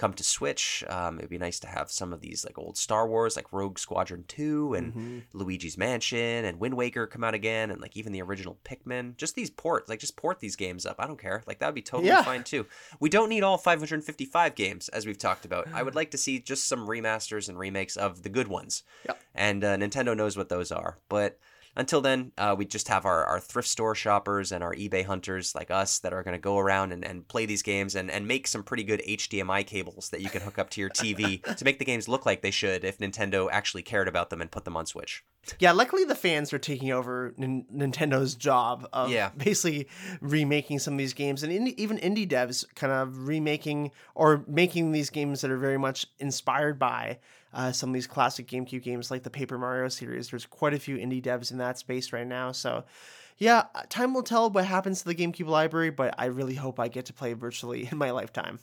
come 0.00 0.14
to 0.14 0.24
Switch. 0.24 0.82
Um, 0.88 1.18
it'd 1.18 1.28
be 1.30 1.36
nice 1.38 1.60
to 1.60 1.66
have 1.68 1.90
some 1.90 2.12
of 2.12 2.20
these 2.20 2.44
like 2.44 2.58
old 2.58 2.76
Star 2.78 3.06
Wars, 3.06 3.36
like 3.36 3.52
Rogue 3.52 3.78
Squadron 3.78 4.24
Two 4.26 4.74
and 4.74 4.94
Mhm. 4.94 5.22
Luigi's 5.34 5.76
Mansion 5.76 6.44
and 6.44 6.58
Wind 6.58 6.74
Waker 6.74 7.06
come 7.06 7.22
out 7.22 7.34
again, 7.34 7.70
and 7.70 7.80
like 7.80 7.96
even 7.96 8.12
the 8.12 8.22
original 8.22 8.58
Pikmin. 8.64 9.16
Just 9.16 9.34
these 9.34 9.50
ports, 9.50 9.88
like 9.88 10.00
just 10.00 10.16
port 10.16 10.40
these 10.40 10.56
games 10.56 10.86
up. 10.86 10.96
I 10.98 11.06
don't 11.06 11.20
care. 11.20 11.42
Like 11.46 11.58
that 11.58 11.66
would 11.66 11.74
be 11.74 11.82
totally 11.82 12.08
Yeah. 12.08 12.22
fine 12.22 12.42
too. 12.44 12.66
We 12.98 13.08
don't 13.10 13.28
need 13.28 13.42
all 13.42 13.58
555 13.58 14.54
games, 14.54 14.88
as 14.88 15.06
we've 15.06 15.18
talked 15.18 15.44
about. 15.44 15.68
I 15.72 15.82
would 15.82 15.94
like 15.94 16.10
to 16.12 16.18
see 16.18 16.38
just 16.40 16.66
some 16.66 16.86
remasters 16.88 17.48
and 17.48 17.58
remakes 17.58 17.96
of 17.96 18.22
the 18.22 18.28
good 18.30 18.48
ones. 18.48 18.82
Yep. 19.06 19.20
And 19.34 19.64
uh, 19.64 19.76
Nintendo 19.76 20.16
knows 20.16 20.36
what 20.36 20.48
those 20.48 20.72
are. 20.72 20.98
But 21.08 21.38
Until 21.76 22.00
then, 22.00 22.32
uh, 22.36 22.54
we 22.58 22.64
just 22.64 22.88
have 22.88 23.04
our, 23.06 23.24
our 23.24 23.38
thrift 23.38 23.68
store 23.68 23.94
shoppers 23.94 24.50
and 24.50 24.62
our 24.64 24.74
eBay 24.74 25.04
hunters 25.04 25.54
like 25.54 25.70
us 25.70 26.00
that 26.00 26.12
are 26.12 26.22
going 26.22 26.34
to 26.34 26.40
go 26.40 26.58
around 26.58 26.92
and, 26.92 27.04
and 27.04 27.26
play 27.28 27.46
these 27.46 27.62
games 27.62 27.94
and, 27.94 28.10
and 28.10 28.26
make 28.26 28.46
some 28.48 28.62
pretty 28.62 28.82
good 28.82 29.00
HDMI 29.08 29.66
cables 29.66 30.08
that 30.10 30.20
you 30.20 30.28
can 30.30 30.42
hook 30.42 30.58
up 30.58 30.70
to 30.70 30.80
your 30.80 30.90
TV 30.90 31.42
to 31.56 31.64
make 31.64 31.78
the 31.78 31.84
games 31.84 32.08
look 32.08 32.26
like 32.26 32.42
they 32.42 32.50
should 32.50 32.84
if 32.84 32.98
Nintendo 32.98 33.48
actually 33.50 33.82
cared 33.82 34.08
about 34.08 34.30
them 34.30 34.40
and 34.40 34.50
put 34.50 34.64
them 34.64 34.76
on 34.76 34.84
Switch. 34.84 35.24
Yeah, 35.58 35.72
luckily 35.72 36.04
the 36.04 36.14
fans 36.14 36.52
are 36.52 36.58
taking 36.58 36.90
over 36.92 37.34
N- 37.40 37.64
Nintendo's 37.72 38.34
job 38.34 38.86
of 38.92 39.10
Yeah. 39.10 39.30
basically 39.36 39.88
remaking 40.20 40.78
some 40.80 40.94
of 40.94 40.98
these 40.98 41.14
games, 41.14 41.42
and 41.42 41.52
indie, 41.52 41.74
even 41.78 41.96
indie 41.98 42.28
devs 42.28 42.64
kind 42.74 42.92
of 42.92 43.26
remaking 43.26 43.90
or 44.14 44.44
making 44.46 44.92
these 44.92 45.08
games 45.08 45.40
that 45.40 45.50
are 45.50 45.56
very 45.56 45.78
much 45.78 46.06
inspired 46.18 46.78
by 46.78 47.18
uh, 47.52 47.72
some 47.72 47.90
of 47.90 47.94
these 47.94 48.06
classic 48.06 48.46
GameCube 48.46 48.82
games, 48.82 49.10
like 49.10 49.22
the 49.22 49.30
Paper 49.30 49.58
Mario 49.58 49.88
series. 49.88 50.30
There's 50.30 50.46
quite 50.46 50.74
a 50.74 50.78
few 50.78 50.96
indie 50.96 51.22
devs 51.22 51.50
in 51.50 51.58
that 51.58 51.78
space 51.78 52.12
right 52.12 52.26
now, 52.26 52.52
so. 52.52 52.84
Yeah, 53.38 53.64
time 53.88 54.12
will 54.12 54.22
tell 54.22 54.50
what 54.50 54.66
happens 54.66 55.00
to 55.00 55.08
the 55.08 55.14
GameCube 55.14 55.46
library, 55.46 55.88
but 55.88 56.14
I 56.18 56.26
really 56.26 56.56
hope 56.56 56.78
I 56.78 56.88
get 56.88 57.06
to 57.06 57.14
play 57.14 57.32
virtually 57.32 57.88
in 57.90 57.96
my 57.96 58.10
lifetime. 58.10 58.58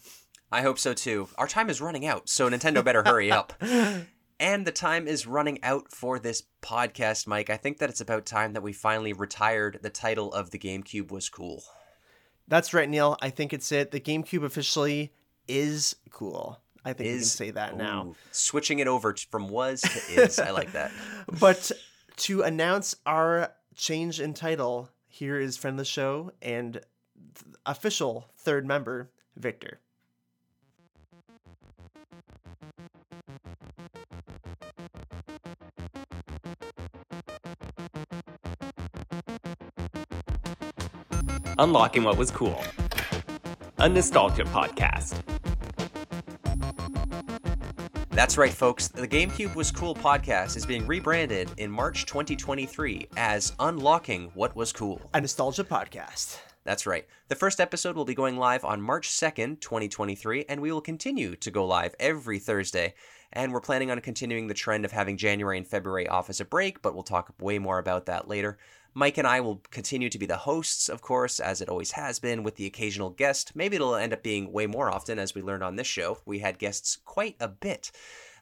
I 0.52 0.62
hope 0.62 0.78
so 0.78 0.94
too. 0.94 1.28
Our 1.38 1.48
time 1.48 1.70
is 1.70 1.82
running 1.82 2.06
out, 2.06 2.30
so 2.30 2.48
Nintendo 2.50 2.86
better 2.86 3.04
hurry 3.04 3.32
up. 3.32 3.54
And 4.40 4.68
the 4.68 4.72
time 4.72 5.08
is 5.08 5.26
running 5.26 5.64
out 5.64 5.92
for 5.92 6.20
this 6.20 6.44
podcast, 6.62 7.26
Mike. 7.26 7.50
I 7.50 7.58
think 7.58 7.80
that 7.80 7.90
it's 7.90 8.02
about 8.02 8.26
time 8.26 8.54
that 8.54 8.62
we 8.62 8.72
finally 8.72 9.14
retired 9.14 9.80
the 9.82 9.90
title 9.90 10.32
of 10.32 10.52
the 10.52 10.60
GameCube 10.60 11.12
was 11.12 11.28
cool. 11.28 11.64
That's 12.48 12.74
right, 12.74 12.88
Neil. 12.88 13.18
I 13.20 13.32
think 13.32 13.52
it's 13.52 13.72
it. 13.72 13.92
The 13.92 14.00
GameCube 14.00 14.44
officially 14.44 15.12
is 15.48 15.96
cool. 16.12 16.62
I 16.88 16.94
think 16.94 17.08
we 17.10 17.16
can 17.16 17.24
say 17.26 17.52
that 17.52 17.76
now. 17.76 18.16
Switching 18.32 18.80
it 18.80 18.88
over 18.88 19.14
from 19.30 19.50
was 19.50 19.82
to 19.82 20.22
is. 20.22 20.40
I 20.40 20.52
like 20.52 20.72
that. 20.72 20.90
But 21.40 21.70
to 22.18 22.44
announce 22.44 22.96
our 23.06 23.52
change 23.76 24.22
in 24.22 24.34
title, 24.34 24.88
here 25.10 25.38
is 25.38 25.58
friend 25.58 25.74
of 25.74 25.80
the 25.80 25.84
show 25.86 26.32
and 26.42 26.74
th- 26.76 27.56
official 27.66 28.30
third 28.38 28.66
member, 28.66 29.12
Victor. 29.36 29.82
Unlocking 41.60 42.06
what 42.06 42.18
was 42.18 42.32
cool. 42.32 42.64
A 43.80 43.90
nostalgia 43.90 44.46
podcast. 44.46 45.22
That's 48.18 48.36
right, 48.36 48.52
folks. 48.52 48.88
The 48.88 49.08
GameCube 49.08 49.54
Was 49.54 49.70
Cool 49.70 49.94
podcast 49.94 50.58
is 50.58 50.66
being 50.66 50.88
rebranded 50.88 51.52
in 51.58 51.70
March 51.70 52.08
2023 52.08 53.10
as 53.16 53.54
Unlocking 53.60 54.32
What 54.34 54.56
Was 54.56 54.74
Cool. 54.74 55.00
A 55.14 55.22
nostalgia 55.22 55.64
podcast. 55.64 56.40
That's 56.64 56.88
right. 56.88 57.06
The 57.28 57.36
first 57.36 57.60
episode 57.60 57.96
will 57.96 58.06
be 58.06 58.16
going 58.16 58.38
live 58.38 58.66
on 58.66 58.82
March 58.82 59.08
2nd, 59.08 59.62
2023, 59.62 60.46
and 60.50 60.60
we 60.60 60.72
will 60.72 60.82
continue 60.82 61.36
to 61.36 61.52
go 61.52 61.64
live 61.64 61.94
every 62.00 62.40
Thursday. 62.40 62.96
And 63.34 63.54
we're 63.54 63.62
planning 63.62 63.92
on 63.92 64.02
continuing 64.02 64.48
the 64.48 64.56
trend 64.56 64.84
of 64.84 64.92
having 64.92 65.16
January 65.16 65.60
and 65.60 65.68
February 65.68 66.08
off 66.08 66.32
as 66.32 66.42
a 66.42 66.46
break, 66.46 66.82
but 66.82 66.96
we'll 66.96 67.04
talk 67.04 67.36
way 67.40 67.60
more 67.60 67.78
about 67.78 68.08
that 68.08 68.28
later. 68.28 68.58
Mike 68.98 69.20
and 69.20 69.28
I 69.28 69.42
will 69.42 69.62
continue 69.70 70.10
to 70.10 70.18
be 70.18 70.26
the 70.26 70.38
hosts, 70.38 70.90
of 70.90 71.04
course, 71.04 71.40
as 71.40 71.62
it 71.62 71.70
always 71.70 71.92
has 71.92 72.18
been, 72.18 72.42
with 72.42 72.56
the 72.56 72.66
occasional 72.66 73.12
guest. 73.12 73.56
Maybe 73.56 73.76
it'll 73.76 73.94
end 73.94 74.12
up 74.12 74.24
being 74.24 74.52
way 74.52 74.66
more 74.66 74.90
often, 74.90 75.20
as 75.20 75.36
we 75.36 75.44
learned 75.44 75.62
on 75.62 75.76
this 75.76 75.86
show. 75.86 76.18
We 76.26 76.40
had 76.40 76.58
guests 76.58 76.98
quite 77.06 77.36
a 77.40 77.48
bit. 77.48 77.92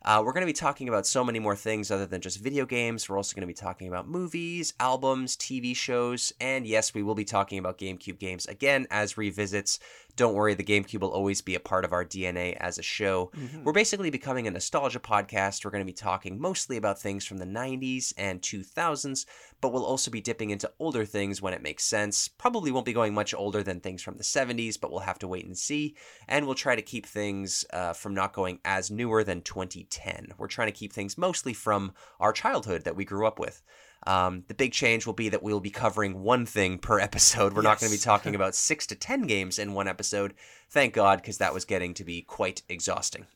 Uh, 0.06 0.22
we're 0.24 0.32
going 0.32 0.44
to 0.44 0.54
be 0.54 0.54
talking 0.54 0.88
about 0.88 1.06
so 1.06 1.26
many 1.26 1.40
more 1.40 1.58
things 1.58 1.92
other 1.92 2.06
than 2.06 2.22
just 2.22 2.40
video 2.40 2.66
games. 2.66 3.10
We're 3.10 3.18
also 3.18 3.36
going 3.36 3.42
to 3.42 3.48
be 3.48 3.54
talking 3.54 3.90
about 3.90 4.08
movies, 4.08 4.74
albums, 4.80 5.36
TV 5.36 5.76
shows, 5.76 6.32
and 6.40 6.66
yes, 6.66 6.94
we 6.94 7.04
will 7.04 7.16
be 7.16 7.26
talking 7.26 7.60
about 7.60 7.78
GameCube 7.78 8.18
games 8.18 8.46
again 8.46 8.88
as 8.90 9.16
revisits. 9.16 9.80
Don't 10.16 10.34
worry, 10.34 10.54
the 10.54 10.64
GameCube 10.64 11.02
will 11.02 11.10
always 11.12 11.42
be 11.42 11.56
a 11.56 11.60
part 11.60 11.84
of 11.84 11.92
our 11.92 12.06
DNA 12.06 12.56
as 12.60 12.78
a 12.78 12.82
show. 12.82 13.32
Mhm. 13.36 13.64
We're 13.64 13.74
basically 13.74 14.10
becoming 14.10 14.48
a 14.48 14.52
nostalgia 14.52 15.00
podcast. 15.00 15.66
We're 15.66 15.72
going 15.72 15.84
to 15.84 15.86
be 15.86 15.94
talking 15.94 16.40
mostly 16.40 16.78
about 16.78 17.02
things 17.02 17.26
from 17.26 17.38
the 17.38 17.46
90s 17.46 18.14
and 18.18 18.42
2000s, 18.42 19.26
but 19.60 19.74
we'll 19.74 19.86
also 19.86 20.10
be 20.10 20.22
dipping 20.22 20.52
into 20.52 20.72
older 20.80 21.06
things 21.06 21.42
when 21.42 21.54
it 21.54 21.62
makes 21.62 21.84
sense. 21.84 22.28
Probably 22.30 22.72
won't 22.72 22.86
be 22.86 22.94
going 22.94 23.14
much 23.14 23.34
older 23.34 23.62
than 23.62 23.82
things 23.82 24.02
from 24.02 24.16
the 24.18 24.24
70s, 24.24 24.78
but 24.78 24.90
we'll 24.90 25.02
have 25.02 25.20
to 25.20 25.28
wait 25.28 25.46
and 25.46 25.58
see. 25.58 25.96
And 26.28 26.46
we'll 26.46 26.56
try 26.56 26.76
to 26.76 26.82
keep 26.82 27.06
things 27.06 27.66
uh, 27.74 27.94
from 27.94 28.14
not 28.14 28.32
going 28.32 28.60
as 28.64 28.90
newer 28.90 29.24
than 29.24 29.42
2010. 29.42 30.34
We're 30.38 30.48
trying 30.48 30.68
to 30.70 30.80
keep 30.80 30.94
things 30.94 31.18
mostly 31.18 31.54
from 31.54 31.94
our 32.20 32.32
childhood 32.32 32.84
that 32.86 32.96
we 32.96 33.04
grew 33.04 33.28
up 33.28 33.40
with. 33.40 33.64
Um, 34.08 34.44
the 34.48 34.54
big 34.54 34.72
change 34.72 35.06
will 35.06 35.14
be 35.14 35.30
that 35.30 35.42
we'll 35.42 35.60
be 35.60 35.72
covering 35.72 36.22
one 36.22 36.46
thing 36.46 36.78
per 36.78 37.00
episode. 37.10 37.54
We're 37.54 37.62
not 37.62 37.80
going 37.80 37.92
to 37.92 37.98
be 37.98 38.02
talking 38.02 38.36
about 38.36 38.56
six 38.56 38.86
to 38.88 38.96
ten 38.96 39.24
games 39.24 39.58
in 39.60 39.74
one 39.74 39.88
episode. 39.88 40.34
Thank 40.70 40.94
God, 40.94 41.22
because 41.22 41.38
that 41.38 41.54
was 41.54 41.64
getting 41.64 41.94
to 41.94 42.04
be 42.04 42.22
quite 42.22 42.62
exhausting. 42.68 43.28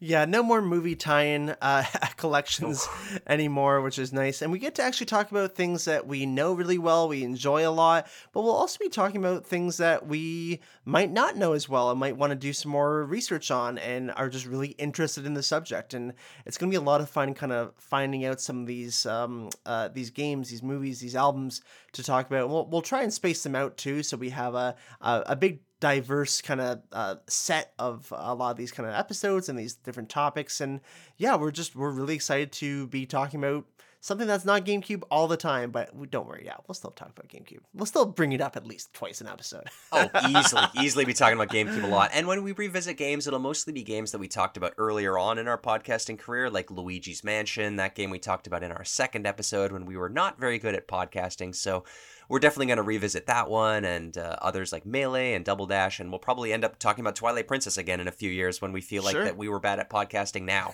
Yeah, 0.00 0.24
no 0.24 0.42
more 0.42 0.62
movie 0.62 0.94
tie-in 0.94 1.54
uh, 1.60 1.84
collections 2.16 2.88
anymore, 3.26 3.80
which 3.80 3.98
is 3.98 4.12
nice. 4.12 4.40
And 4.40 4.52
we 4.52 4.58
get 4.58 4.74
to 4.76 4.82
actually 4.82 5.06
talk 5.06 5.30
about 5.30 5.54
things 5.54 5.84
that 5.84 6.06
we 6.06 6.24
know 6.24 6.54
really 6.54 6.78
well, 6.78 7.08
we 7.08 7.24
enjoy 7.24 7.66
a 7.66 7.70
lot, 7.70 8.06
but 8.32 8.42
we'll 8.42 8.56
also 8.56 8.78
be 8.78 8.88
talking 8.88 9.18
about 9.18 9.44
things 9.44 9.76
that 9.78 10.06
we 10.06 10.60
might 10.84 11.12
not 11.12 11.36
know 11.36 11.52
as 11.52 11.68
well 11.68 11.90
and 11.90 12.00
might 12.00 12.16
want 12.16 12.30
to 12.30 12.36
do 12.36 12.52
some 12.52 12.72
more 12.72 13.04
research 13.04 13.50
on 13.50 13.76
and 13.78 14.10
are 14.12 14.28
just 14.28 14.46
really 14.46 14.68
interested 14.68 15.26
in 15.26 15.34
the 15.34 15.42
subject. 15.42 15.94
And 15.94 16.14
it's 16.46 16.56
going 16.56 16.70
to 16.70 16.78
be 16.78 16.82
a 16.82 16.86
lot 16.86 17.00
of 17.00 17.10
fun 17.10 17.34
kind 17.34 17.52
of 17.52 17.74
finding 17.76 18.24
out 18.24 18.40
some 18.40 18.60
of 18.60 18.66
these 18.66 19.04
um, 19.04 19.50
uh, 19.66 19.88
these 19.88 20.10
games, 20.10 20.48
these 20.48 20.62
movies, 20.62 21.00
these 21.00 21.16
albums 21.16 21.60
to 21.92 22.02
talk 22.02 22.26
about. 22.26 22.48
We'll, 22.48 22.66
we'll 22.66 22.82
try 22.82 23.02
and 23.02 23.12
space 23.12 23.42
them 23.42 23.56
out 23.56 23.76
too, 23.76 24.02
so 24.02 24.16
we 24.16 24.30
have 24.30 24.54
a, 24.54 24.76
a, 25.00 25.22
a 25.26 25.36
big 25.36 25.60
diverse 25.80 26.40
kind 26.40 26.60
of 26.60 26.82
uh, 26.92 27.16
set 27.26 27.72
of 27.78 28.12
a 28.16 28.34
lot 28.34 28.50
of 28.50 28.56
these 28.56 28.72
kind 28.72 28.88
of 28.88 28.94
episodes 28.94 29.48
and 29.48 29.58
these 29.58 29.74
different 29.74 30.08
topics. 30.08 30.60
And 30.60 30.80
yeah 31.16 31.36
we're 31.36 31.50
just 31.50 31.76
we're 31.76 31.90
really 31.90 32.14
excited 32.14 32.52
to 32.52 32.86
be 32.88 33.06
talking 33.06 33.42
about 33.42 33.64
something 34.00 34.26
that's 34.26 34.44
not 34.44 34.64
gamecube 34.64 35.02
all 35.10 35.26
the 35.26 35.36
time 35.36 35.70
but 35.70 35.94
we, 35.94 36.06
don't 36.06 36.26
worry 36.26 36.42
yeah 36.44 36.54
we'll 36.66 36.74
still 36.74 36.90
talk 36.92 37.10
about 37.10 37.28
gamecube 37.28 37.58
we'll 37.74 37.86
still 37.86 38.06
bring 38.06 38.32
it 38.32 38.40
up 38.40 38.56
at 38.56 38.66
least 38.66 38.92
twice 38.94 39.20
an 39.20 39.26
episode 39.26 39.64
Oh, 39.92 40.08
easily, 40.28 40.62
easily 40.80 41.04
be 41.06 41.14
talking 41.14 41.34
about 41.36 41.48
GameCube 41.48 41.82
a 41.82 41.86
lot. 41.86 42.10
And 42.12 42.26
when 42.26 42.42
we 42.42 42.52
revisit 42.52 42.98
games, 42.98 43.26
it'll 43.26 43.38
mostly 43.38 43.72
be 43.72 43.82
games 43.82 44.12
that 44.12 44.18
we 44.18 44.28
talked 44.28 44.58
about 44.58 44.74
earlier 44.76 45.16
on 45.16 45.38
in 45.38 45.48
our 45.48 45.56
podcasting 45.56 46.18
career, 46.18 46.50
like 46.50 46.70
Luigi's 46.70 47.24
Mansion, 47.24 47.76
that 47.76 47.94
game 47.94 48.10
we 48.10 48.18
talked 48.18 48.46
about 48.46 48.62
in 48.62 48.70
our 48.70 48.84
second 48.84 49.26
episode 49.26 49.72
when 49.72 49.86
we 49.86 49.96
were 49.96 50.10
not 50.10 50.38
very 50.38 50.58
good 50.58 50.74
at 50.74 50.86
podcasting. 50.86 51.54
So 51.54 51.84
we're 52.28 52.38
definitely 52.38 52.66
going 52.66 52.76
to 52.76 52.82
revisit 52.82 53.26
that 53.26 53.48
one 53.48 53.86
and 53.86 54.18
uh, 54.18 54.36
others 54.42 54.70
like 54.70 54.84
Melee 54.84 55.32
and 55.32 55.42
Double 55.44 55.64
Dash. 55.64 55.98
And 56.00 56.10
we'll 56.10 56.18
probably 56.18 56.52
end 56.52 56.64
up 56.64 56.78
talking 56.78 57.02
about 57.02 57.16
Twilight 57.16 57.48
Princess 57.48 57.78
again 57.78 57.98
in 58.00 58.06
a 58.08 58.12
few 58.12 58.30
years 58.30 58.60
when 58.60 58.72
we 58.72 58.82
feel 58.82 59.02
like 59.02 59.14
Sure. 59.14 59.24
that 59.24 59.38
we 59.38 59.48
were 59.48 59.58
bad 59.60 59.78
at 59.80 59.88
podcasting 59.88 60.42
now. 60.42 60.70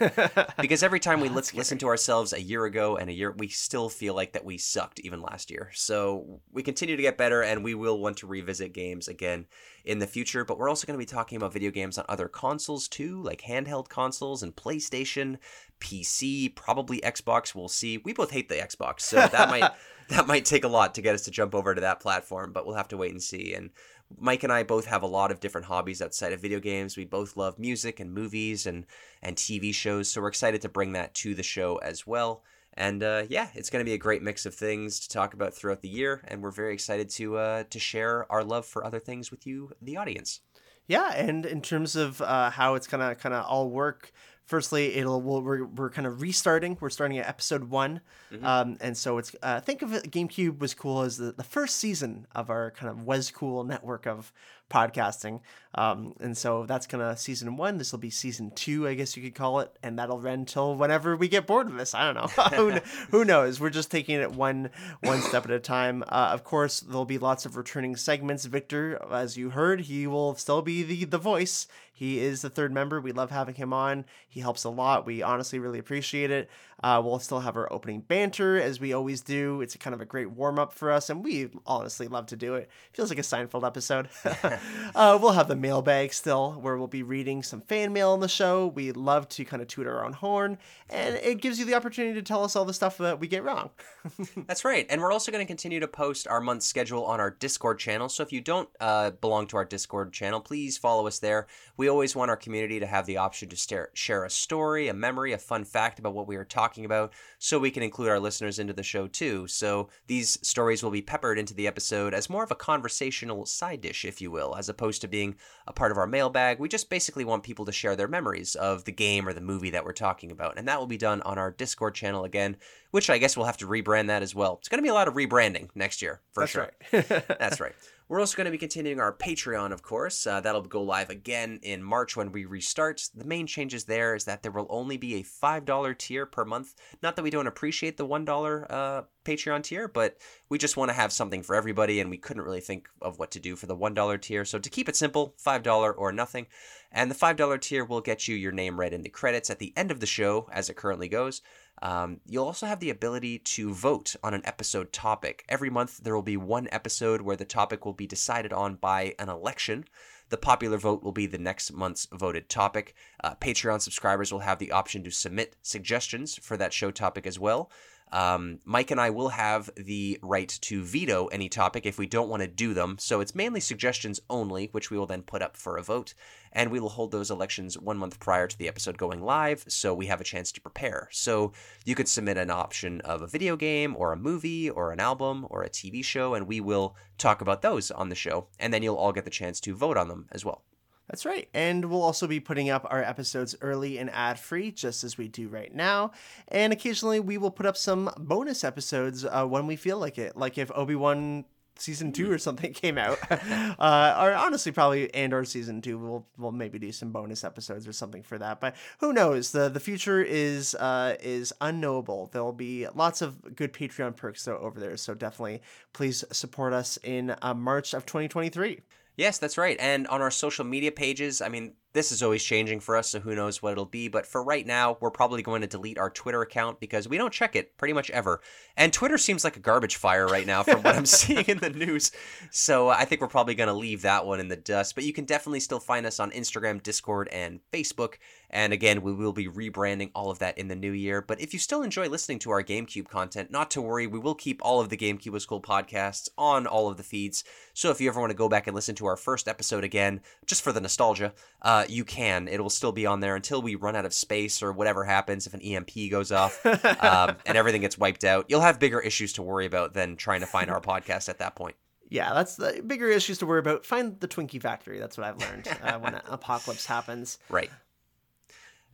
because 0.61 0.83
every 0.83 0.99
time 0.99 1.21
we 1.21 1.29
lis- 1.29 1.55
listen 1.55 1.79
to 1.79 1.87
ourselves 1.87 2.33
a 2.33 2.43
year 2.43 2.65
ago 2.65 2.97
and 2.97 3.09
a 3.09 3.13
year, 3.15 3.33
we 3.33 3.49
still 3.49 3.89
feel 3.89 4.15
like 4.15 4.33
that 4.33 4.45
we 4.45 4.59
sucked 4.59 5.01
even 5.01 5.21
last 5.21 5.51
year. 5.51 5.71
So 5.75 6.41
we 6.53 6.63
continue 6.63 6.97
to 6.97 7.03
get 7.03 7.19
better, 7.19 7.43
and 7.43 7.65
we 7.65 7.75
will 7.75 7.99
want 7.99 8.19
to 8.19 8.27
revisit 8.27 8.73
games 8.73 9.09
again 9.09 9.47
in 9.85 9.99
the 9.99 10.07
future. 10.07 10.45
But 10.45 10.59
we're 10.59 10.69
also 10.69 10.87
going 10.87 10.99
to 10.99 11.03
be 11.03 11.07
talking 11.07 11.37
about 11.37 11.53
video 11.53 11.71
games 11.71 11.99
on 11.99 12.05
other 12.09 12.29
consoles 12.29 12.89
too, 12.89 13.23
like 13.23 13.43
handheld 13.43 13.89
consoles 13.89 14.43
and 14.43 14.55
PlayStation, 14.55 15.39
PC, 15.81 16.55
probably 16.55 17.01
Xbox. 17.01 17.55
We'll 17.55 17.69
see. 17.69 17.99
We 17.99 18.13
both 18.13 18.31
hate 18.31 18.49
the 18.49 18.57
Xbox, 18.57 19.01
so 19.01 19.17
that 19.17 19.49
might 19.51 19.71
that 20.09 20.27
might 20.27 20.45
take 20.45 20.65
a 20.65 20.69
lot 20.69 20.95
to 20.95 21.03
get 21.03 21.15
us 21.15 21.23
to 21.23 21.31
jump 21.31 21.55
over 21.55 21.75
to 21.75 21.81
that 21.81 22.01
platform. 22.01 22.53
But 22.53 22.67
we'll 22.67 22.77
have 22.77 22.89
to 22.89 22.97
wait 22.97 23.13
and 23.13 23.23
see. 23.23 23.55
And 23.55 23.71
Mike 24.19 24.43
and 24.43 24.53
I 24.53 24.63
both 24.63 24.87
have 24.87 25.03
a 25.03 25.09
lot 25.09 25.31
of 25.31 25.41
different 25.41 25.67
hobbies 25.67 26.03
outside 26.03 26.33
of 26.33 26.41
video 26.41 26.61
games. 26.61 26.97
We 26.97 27.05
both 27.05 27.37
love 27.37 27.59
music 27.59 28.01
and 28.01 28.13
movies 28.13 28.67
and 28.67 28.87
and 29.23 29.37
TV 29.37 29.75
shows, 29.75 30.11
so 30.11 30.21
we're 30.21 30.29
excited 30.29 30.61
to 30.63 30.69
bring 30.69 30.93
that 30.93 31.15
to 31.15 31.35
the 31.35 31.43
show 31.43 31.77
as 31.77 32.07
well. 32.07 32.43
And 32.77 33.03
uh, 33.03 33.25
yeah, 33.29 33.49
it's 33.55 33.71
going 33.71 33.85
to 33.85 33.89
be 33.89 33.95
a 33.95 33.99
great 33.99 34.23
mix 34.23 34.47
of 34.47 34.55
things 34.55 35.01
to 35.01 35.09
talk 35.09 35.33
about 35.35 35.55
throughout 35.55 35.81
the 35.81 35.89
year, 35.89 36.23
and 36.27 36.43
we're 36.43 36.51
very 36.51 36.75
excited 36.75 37.09
to 37.11 37.37
uh, 37.37 37.65
to 37.71 37.79
share 37.79 38.31
our 38.33 38.43
love 38.43 38.67
for 38.67 38.85
other 38.85 38.99
things 39.01 39.31
with 39.31 39.47
you, 39.47 39.71
the 39.81 39.97
audience. 39.97 40.41
yeah 40.87 41.13
and 41.15 41.47
in 41.47 41.63
terms 41.63 41.97
of 41.97 42.21
uh, 42.21 42.51
how 42.51 42.75
it's 42.75 42.87
gonna 42.87 43.15
kind 43.15 43.35
of 43.35 43.45
all 43.47 43.71
work 43.71 44.13
firstly 44.45 44.95
it'll 44.97 45.23
we'll, 45.23 45.41
we're, 45.41 45.65
we're 45.65 45.89
kind 45.89 46.07
of 46.07 46.21
restarting 46.21 46.77
we're 46.81 46.91
starting 46.91 47.17
at 47.17 47.27
episode 47.27 47.65
one 47.71 48.01
Mhm. 48.31 48.45
um, 48.45 48.77
and 48.83 48.95
so 48.97 49.17
it's 49.17 49.35
uh, 49.43 49.61
think 49.61 49.81
of 49.81 49.95
it 49.95 50.11
gamecube 50.11 50.59
was 50.59 50.75
cool 50.75 51.01
as 51.01 51.17
the, 51.17 51.33
the 51.33 51.43
first 51.45 51.77
season 51.77 52.27
of 52.35 52.51
our 52.51 52.71
kind 52.73 52.91
of 52.91 53.03
was 53.05 53.31
cool 53.31 53.65
network 53.65 54.07
of 54.07 54.31
podcasting. 54.75 55.41
Um, 55.77 56.15
and 56.21 56.37
so 56.37 56.67
that's 56.67 56.87
gonna 56.87 57.17
season 57.17 57.57
one. 57.57 57.79
This 57.79 57.93
will 57.93 57.99
be 57.99 58.11
season 58.11 58.51
two 58.55 58.87
i 58.87 58.95
guess 58.95 59.17
you 59.17 59.23
could 59.23 59.35
call 59.35 59.61
it. 59.61 59.71
And 59.83 59.99
that'll 59.99 60.21
run 60.21 60.45
till 60.45 60.75
whenever 60.75 61.17
we 61.17 61.29
get 61.29 61.47
bored 61.47 61.69
of 61.69 61.75
this. 61.75 61.95
I 61.95 62.13
don't 62.13 62.15
know. 62.15 62.45
Who, 62.57 62.71
who 63.11 63.25
knows? 63.25 63.61
We're 63.61 63.71
just 63.71 63.91
taking 63.91 64.21
it 64.21 64.33
one 64.33 64.71
one 65.01 65.21
step 65.21 65.45
at 65.45 65.51
a 65.53 65.61
time. 65.61 66.03
Uh, 66.09 66.31
of 66.33 66.43
course 66.43 66.81
there'll 66.81 67.05
be 67.05 67.19
lots 67.19 67.47
of 67.47 67.57
returning 67.57 67.95
segments. 67.97 68.45
Victor 68.45 69.01
as 69.11 69.37
you 69.37 69.51
heard 69.51 69.83
he 69.83 70.07
will 70.07 70.35
still 70.35 70.63
be 70.63 70.83
the 70.83 71.05
the 71.05 71.19
voice. 71.19 71.69
He 71.93 72.19
is 72.19 72.43
the 72.43 72.51
third 72.51 72.73
member. 72.73 73.01
We 73.01 73.13
love 73.13 73.31
having 73.31 73.55
him 73.55 73.73
on. 73.73 74.05
He 74.29 74.41
helps 74.41 74.65
a 74.65 74.69
lot. 74.69 75.07
We 75.07 75.23
honestly 75.23 75.61
really 75.61 75.79
appreciate 75.79 76.33
it 76.33 76.51
Uh, 76.85 77.01
we'll 77.01 77.19
still 77.19 77.41
have 77.41 77.57
our 77.57 77.73
opening 77.73 78.01
banter 78.01 78.61
as 78.61 78.79
we 78.79 78.93
always 78.93 79.23
do. 79.23 79.63
It's 79.63 79.75
kind 79.77 79.95
of 79.95 80.03
a 80.03 80.05
great 80.05 80.31
warm 80.31 80.59
up 80.59 80.75
for 80.75 80.91
us, 80.93 81.09
and 81.09 81.25
we 81.25 81.49
honestly 81.67 82.09
love 82.09 82.27
to 82.27 82.37
do 82.37 82.57
it. 82.57 82.69
Feels 82.93 83.09
like 83.09 83.19
a 83.19 83.23
Seinfeld 83.23 83.67
episode. 83.67 84.11
uh, 84.95 85.19
we'll 85.19 85.33
have 85.33 85.49
the 85.49 85.57
mailbag 85.57 86.13
still, 86.13 86.53
where 86.61 86.77
we'll 86.77 86.87
be 86.87 87.03
reading 87.03 87.43
some 87.43 87.63
fan 87.63 87.95
mail 87.95 88.11
on 88.11 88.21
the 88.21 88.29
show. 88.29 88.67
We 88.67 88.93
love 88.93 89.31
to 89.31 89.47
kind 89.47 89.63
of 89.63 89.69
toot 89.69 89.87
our 89.87 90.05
own 90.05 90.13
horn, 90.13 90.59
and 90.91 91.15
it 91.15 91.41
gives 91.41 91.59
you 91.59 91.65
the 91.65 91.73
opportunity 91.73 92.13
to 92.17 92.23
tell 92.23 92.45
us 92.45 92.55
all 92.55 92.67
the 92.67 92.75
stuff 92.75 92.99
that 92.99 93.19
we 93.19 93.29
get 93.29 93.45
wrong. 93.45 93.71
That's 94.47 94.63
right. 94.63 94.87
And 94.91 95.01
we're 95.01 95.11
also 95.11 95.33
going 95.33 95.43
to 95.43 95.49
continue 95.49 95.81
to 95.81 95.89
post 95.89 96.29
our 96.29 96.43
month 96.43 96.65
schedule 96.65 97.07
on 97.07 97.19
our 97.19 97.31
Discord 97.31 97.79
channel. 97.79 98.11
So 98.11 98.23
if 98.23 98.31
you 98.31 98.43
don't 98.43 98.69
uh, 98.79 99.13
belong 99.13 99.47
to 99.47 99.57
our 99.57 99.65
Discord 99.65 100.13
channel, 100.13 100.39
please 100.39 100.77
follow 100.77 101.07
us 101.07 101.19
there. 101.19 101.47
We 101.79 101.89
always 101.89 102.15
want 102.15 102.31
our 102.31 102.37
community 102.37 102.79
to 102.79 102.87
have 102.87 103.07
the 103.07 103.17
option 103.17 103.49
to 103.49 103.57
stare, 103.57 103.89
share 103.95 104.27
a 104.27 104.31
story, 104.31 104.89
a 104.89 104.95
memory, 104.95 105.33
a 105.33 105.39
fun 105.39 105.65
fact 105.65 105.99
about 105.99 106.13
what 106.13 106.29
we 106.29 106.37
are 106.37 106.45
talking 106.45 106.74
about, 106.83 107.13
so 107.39 107.59
we 107.59 107.71
can 107.71 107.83
include 107.83 108.09
our 108.09 108.19
listeners 108.19 108.59
into 108.59 108.73
the 108.73 108.83
show 108.83 109.07
too. 109.07 109.47
So 109.47 109.91
these 110.07 110.39
stories 110.47 110.83
will 110.83 110.91
be 110.91 111.03
peppered 111.03 111.39
into 111.39 111.53
the 111.53 111.67
episode 111.67 112.15
as 112.15 112.31
more 112.31 112.43
of 112.43 112.51
a 112.51 112.55
conversational 112.55 113.45
side 113.45 113.83
dish, 113.83 114.07
if 114.07 114.23
you 114.23 114.31
will, 114.31 114.55
as 114.57 114.71
opposed 114.71 115.03
to 115.03 115.09
being 115.09 115.37
a 115.67 115.73
part 115.75 115.93
of 115.93 115.99
our 115.99 116.07
mailbag. 116.07 116.59
We 116.59 116.69
just 116.69 116.89
basically 116.89 117.25
want 117.25 117.43
people 117.43 117.67
to 117.67 117.73
share 117.73 117.97
their 117.97 118.09
memories 118.09 118.55
of 118.55 118.85
the 118.85 118.93
game 118.93 119.29
or 119.29 119.35
the 119.35 119.41
movie 119.41 119.71
that 119.71 119.85
we're 119.85 119.93
talking 119.93 120.31
about. 120.31 120.59
And 120.59 120.67
that 120.69 120.79
will 120.79 120.87
be 120.87 120.97
done 120.97 121.21
on 121.23 121.37
our 121.37 121.51
Discord 121.51 121.95
channel 121.95 122.25
again, 122.25 122.57
which 122.91 123.11
I 123.11 123.19
guess 123.19 123.37
we'll 123.37 123.47
have 123.47 123.59
to 123.59 123.67
rebrand 123.67 124.07
that 124.07 124.23
as 124.23 124.35
well. 124.35 124.57
It's 124.59 124.69
going 124.69 124.79
to 124.79 124.83
be 124.83 124.89
a 124.89 124.95
lot 124.95 125.09
of 125.09 125.15
rebranding 125.15 125.69
next 125.75 126.01
year, 126.01 126.21
for 126.33 126.41
That's 126.43 126.53
sure. 126.53 126.71
right. 126.93 127.09
That's 127.39 127.61
right. 127.61 127.75
We're 128.07 128.21
also 128.21 128.37
going 128.37 128.45
to 128.45 128.51
be 128.51 128.59
continuing 128.59 129.01
our 129.01 129.17
Patreon, 129.17 129.73
of 129.73 129.83
course. 129.83 130.27
Uh, 130.27 130.41
that'll 130.41 130.61
go 130.61 130.83
live 130.83 131.09
again 131.09 131.59
in 131.63 131.83
March 131.83 132.17
when 132.17 132.33
we 132.33 132.45
restart. 132.45 133.09
The 133.15 133.25
main 133.25 133.47
changes 133.47 133.85
there 133.85 134.15
is 134.15 134.27
that 134.27 134.43
there 134.43 134.53
will 134.53 134.67
only 134.69 134.99
be 134.99 135.15
a 135.15 135.23
$5 135.23 135.99
tier 135.99 136.27
per 136.27 136.45
month. 136.45 136.75
Not 137.03 137.17
that 137.17 137.23
we 137.23 137.31
don't 137.31 137.47
appreciate 137.47 137.97
the 137.97 138.07
$1 138.07 138.67
uh, 138.69 139.03
Patreon 139.25 139.63
tier, 139.63 139.89
but 139.89 140.19
we 140.51 140.59
just 140.59 140.77
want 140.77 140.91
to 140.91 140.95
have 140.95 141.15
something 141.15 141.43
for 141.43 141.57
everybody, 141.57 141.99
and 141.99 142.11
we 142.11 142.19
couldn't 142.19 142.43
really 142.43 142.61
think 142.61 142.89
of 143.01 143.19
what 143.19 143.31
to 143.31 143.41
do 143.41 143.57
for 143.57 143.65
the 143.65 143.77
$1 143.77 144.21
tier. 144.21 144.45
So 144.45 144.59
to 144.59 144.69
keep 144.69 144.91
it 144.91 144.97
simple, 144.97 145.35
$5 145.43 145.95
or 145.97 146.13
nothing. 146.13 146.47
And 146.93 147.11
the 147.11 147.15
$5 147.15 147.61
tier 147.63 147.87
will 147.87 148.03
get 148.03 148.29
you 148.29 148.37
your 148.37 148.53
name 148.53 148.79
read 148.79 148.93
in 148.93 149.03
the 149.03 149.09
credits 149.09 149.49
at 149.49 149.61
the 149.61 149.73
end 149.79 149.91
of 149.91 150.01
the 150.01 150.07
show, 150.07 150.47
as 150.53 150.69
it 150.69 150.77
currently 150.77 151.09
goes. 151.09 151.41
Um, 151.83 152.21
you'll 152.27 152.47
also 152.47 152.67
have 152.67 152.81
the 152.81 152.91
ability 152.91 153.39
to 153.41 153.73
vote 153.73 154.17
on 154.23 154.35
an 154.35 154.43
episode 154.45 154.93
topic. 154.93 155.45
Every 155.49 155.71
month, 155.71 155.99
there 155.99 156.15
will 156.15 156.23
be 156.23 156.37
one 156.37 156.69
episode 156.73 157.21
where 157.21 157.37
the 157.37 157.45
topic 157.45 157.85
will 157.85 157.93
be 157.93 158.07
decided 158.07 158.53
on 158.53 158.77
by 158.77 159.15
an 159.19 159.29
election. 159.29 159.85
The 160.31 160.39
popular 160.39 160.79
vote 160.79 161.03
will 161.03 161.13
be 161.13 161.27
the 161.27 161.39
next 161.39 161.73
month's 161.73 162.09
voted 162.11 162.49
topic. 162.49 162.95
Uh, 163.23 163.35
Patreon 163.35 163.81
subscribers 163.81 164.33
will 164.33 164.41
have 164.41 164.59
the 164.59 164.73
option 164.73 165.05
to 165.05 165.11
submit 165.11 165.57
suggestions 165.63 166.39
for 166.43 166.57
that 166.57 166.73
show 166.73 166.91
topic 166.91 167.27
as 167.27 167.39
well. 167.39 167.71
Um, 168.15 168.61
Mike 168.65 168.93
and 168.93 169.01
I 169.01 169.11
will 169.11 169.31
have 169.31 169.69
the 169.77 170.21
right 170.23 170.49
to 170.63 170.85
veto 170.85 171.27
any 171.27 171.49
topic 171.49 171.85
if 171.85 171.99
we 171.99 172.07
don't 172.07 172.29
want 172.29 172.43
to 172.43 172.49
do 172.49 172.73
them. 172.73 172.97
So 173.01 173.21
it's 173.21 173.35
mainly 173.35 173.59
suggestions 173.59 174.21
only, 174.31 174.69
which 174.71 174.89
we 174.89 174.97
will 174.97 175.07
then 175.07 175.23
put 175.23 175.43
up 175.43 175.57
for 175.57 175.77
a 175.77 175.83
vote. 175.83 176.15
And 176.53 176.71
we 176.71 176.79
will 176.79 176.91
hold 176.91 177.11
those 177.11 177.33
elections 177.33 177.77
one 177.77 177.99
month 177.99 178.21
prior 178.21 178.47
to 178.47 178.57
the 178.57 178.69
episode 178.69 178.97
going 178.97 179.21
live, 179.21 179.65
so 179.67 179.93
we 179.93 180.07
have 180.07 180.21
a 180.21 180.25
chance 180.25 180.53
to 180.53 180.61
prepare. 180.61 181.09
So 181.11 181.53
you 181.85 181.97
could 181.97 182.07
submit 182.07 182.39
an 182.39 182.53
option 182.53 183.01
of 183.01 183.21
a 183.21 183.27
video 183.27 183.57
game, 183.57 183.97
or 183.99 184.13
a 184.13 184.17
movie, 184.17 184.71
or 184.71 184.93
an 184.93 185.01
album, 185.01 185.49
or 185.51 185.65
a 185.65 185.69
TV 185.69 186.05
show, 186.05 186.35
and 186.35 186.47
we 186.47 186.61
will 186.61 186.95
talk 187.19 187.41
about 187.41 187.63
those 187.63 187.91
on 187.91 188.11
the 188.11 188.15
show. 188.15 188.47
And 188.61 188.73
then 188.73 188.85
you'll 188.85 188.95
all 188.95 189.13
get 189.13 189.25
the 189.25 189.31
chance 189.31 189.59
to 189.63 189.75
vote 189.75 189.97
on 189.97 190.07
them 190.07 190.29
as 190.31 190.45
well. 190.45 190.63
That's 191.09 191.27
right. 191.27 191.49
And 191.53 191.85
we'll 191.87 192.03
also 192.03 192.27
be 192.27 192.41
putting 192.41 192.71
up 192.71 192.87
our 192.89 193.03
episodes 193.03 193.55
early 193.61 193.99
and 193.99 194.11
ad 194.11 194.39
free, 194.39 194.71
just 194.71 195.05
as 195.05 195.19
we 195.19 195.29
do 195.29 195.49
right 195.49 195.75
now. 195.75 196.13
And 196.49 196.73
occasionally 196.73 197.21
we 197.21 197.37
will 197.37 197.51
put 197.51 197.67
up 197.67 197.77
some 197.77 198.11
bonus 198.17 198.65
episodes 198.65 199.25
uh, 199.25 199.45
when 199.45 199.67
we 199.67 199.77
feel 199.77 199.99
like 199.99 200.19
it. 200.19 200.37
Like 200.37 200.57
if 200.57 200.71
Obi 200.75 200.95
Wan 200.95 201.45
season 201.77 202.13
two 202.13 202.31
or 202.31 202.39
something 202.39 202.73
came 202.75 202.97
out, 202.97 203.19
uh, 203.31 204.19
or 204.19 204.33
honestly 204.33 204.73
probably 204.73 205.13
Andor 205.15 205.45
season 205.45 205.83
two, 205.83 205.99
we'll 205.99 206.27
we'll 206.39 206.53
maybe 206.53 206.79
do 206.79 206.91
some 206.91 207.11
bonus 207.11 207.45
episodes 207.45 207.87
or 207.87 207.93
something 207.93 208.23
for 208.23 208.39
that. 208.39 208.61
But 208.61 208.75
who 209.01 209.13
knows? 209.13 209.53
the 209.53 209.69
The 209.69 209.81
future 209.81 210.23
is 210.23 210.75
uh, 210.75 211.17
is 211.21 211.53
unknowable. 211.61 212.31
There 212.33 212.43
will 212.43 212.53
be 212.53 212.87
lots 212.95 213.21
of 213.21 213.55
good 213.55 213.75
Patreon 213.75 214.17
perks 214.17 214.45
though 214.45 214.59
over 214.59 214.81
there. 214.81 214.97
So 214.97 215.15
definitely, 215.15 215.61
please 215.93 216.25
support 216.33 216.73
us 216.73 216.99
in 217.03 217.37
uh, 217.43 217.53
March 217.53 217.93
of 217.93 218.07
2023. 218.07 218.81
Yes, 219.17 219.39
that's 219.39 219.57
right. 219.57 219.77
And 219.79 220.07
on 220.09 220.21
our 220.21 220.31
social 220.31 220.65
media 220.65 220.91
pages, 220.91 221.41
I 221.41 221.49
mean, 221.49 221.75
this 221.93 222.11
is 222.11 222.25
always 222.25 222.43
changing 222.43 222.81
for 222.81 222.97
us, 222.97 223.11
so 223.11 223.21
who 223.21 223.37
knows 223.37 223.63
what 223.63 223.71
it'll 223.71 223.85
be. 223.85 224.09
But 224.09 224.27
for 224.27 224.43
right 224.43 224.67
now, 224.67 224.99
we're 225.01 225.13
probably 225.13 225.43
going 225.43 225.61
to 225.61 225.69
delete 225.69 225.97
our 225.97 226.11
Twitter 226.11 226.43
account 226.43 226.81
because 226.81 227.09
we 227.09 227.17
don't 227.17 227.33
check 227.33 227.55
it 227.55 227.77
pretty 227.79 227.95
much 227.95 228.11
ever. 228.11 228.41
And 228.77 228.93
Twitter 228.93 229.17
seems 229.17 229.45
like 229.45 229.57
a 229.57 229.61
garbage 229.61 229.95
fire 229.95 230.27
right 230.27 230.47
now 230.47 230.65
from 230.65 230.83
what 230.83 230.97
I'm 230.97 231.07
seeing 231.07 231.45
in 231.45 231.59
the 231.59 231.71
news. 231.71 232.11
So 232.51 232.89
I 232.89 233.05
think 233.05 233.21
we're 233.21 233.29
probably 233.29 233.55
going 233.55 233.69
to 233.69 233.75
leave 233.75 234.03
that 234.03 234.27
one 234.27 234.41
in 234.41 234.49
the 234.49 234.57
dust. 234.57 234.97
But 234.97 235.05
you 235.05 235.13
can 235.13 235.25
definitely 235.25 235.61
still 235.61 235.79
find 235.79 236.05
us 236.05 236.19
on 236.19 236.33
Instagram, 236.33 236.83
Discord, 236.83 237.29
and 237.29 237.61
Facebook. 237.73 238.15
And 238.55 238.73
again, 238.73 239.03
we 239.03 239.13
will 239.13 239.33
be 239.33 239.49
rebranding 239.49 240.13
all 240.15 240.31
of 240.31 240.39
that 240.39 240.57
in 240.57 240.69
the 240.69 240.77
new 240.77 240.93
year. 240.93 241.21
But 241.21 241.41
if 241.41 241.53
you 241.53 241.59
still 241.59 241.83
enjoy 241.83 242.09
listening 242.09 242.39
to 242.41 242.53
our 242.53 242.63
GameCube 242.63 243.09
content, 243.09 243.51
not 243.51 243.69
to 243.73 243.83
worry, 243.83 244.07
we 244.07 244.21
will 244.21 244.37
keep 244.37 244.65
all 244.65 244.81
of 244.81 244.91
the 244.91 244.97
GameCube 244.97 245.33
was 245.33 245.45
cool 245.45 245.61
podcasts 245.61 246.29
on 246.39 246.69
all 246.69 246.89
of 246.89 246.97
the 246.97 247.03
feeds. 247.03 247.43
So 247.75 247.91
if 247.91 248.01
you 248.01 248.09
ever 248.09 248.21
want 248.21 248.31
to 248.31 248.37
go 248.37 248.49
back 248.49 248.69
and 248.69 248.75
listen 248.75 248.95
to 248.95 249.07
our 249.07 249.17
first 249.17 249.49
episode 249.49 249.83
again, 249.83 250.21
just 250.47 250.63
for 250.63 250.71
the 250.71 250.81
nostalgia, 250.81 251.35
uh, 251.63 251.85
you 251.89 252.05
can. 252.05 252.47
It 252.47 252.61
will 252.61 252.71
still 252.71 252.93
be 252.93 253.07
on 253.07 253.19
there 253.19 253.35
until 253.35 253.61
we 253.61 253.75
run 253.75 253.97
out 253.97 254.07
of 254.07 254.15
space 254.15 254.63
or 254.63 254.73
whatever 254.73 255.03
happens 255.03 255.49
if 255.49 255.55
an 255.55 255.61
EMP 255.61 255.91
goes 256.13 256.31
off 256.31 256.65
um, 256.65 257.37
and 257.47 257.59
everything 257.59 257.81
gets 257.81 257.99
wiped 257.99 258.23
out. 258.23 258.47
You'll 258.49 258.61
have 258.61 258.79
bigger 258.79 259.01
issues 259.01 259.33
to 259.33 259.43
worry 259.43 259.67
about 259.67 259.95
than 259.95 260.15
trying 260.15 260.41
to 260.41 260.47
find 260.47 260.71
our 260.71 260.81
podcast 260.85 261.29
at 261.29 261.39
that 261.39 261.57
point. 261.57 261.75
Yeah, 262.11 262.33
that's 262.33 262.57
the 262.57 262.83
bigger 262.87 263.09
issues 263.09 263.39
to 263.39 263.47
worry 263.47 263.59
about. 263.59 263.85
Find 263.85 264.21
the 264.21 264.29
Twinkie 264.29 264.63
factory. 264.63 265.01
That's 265.01 265.19
what 265.19 265.27
I've 265.27 265.39
learned 265.39 265.69
uh, 265.83 265.99
when 265.99 266.15
an 266.15 266.23
apocalypse 266.29 266.87
happens. 266.87 267.39
Right. 267.49 267.71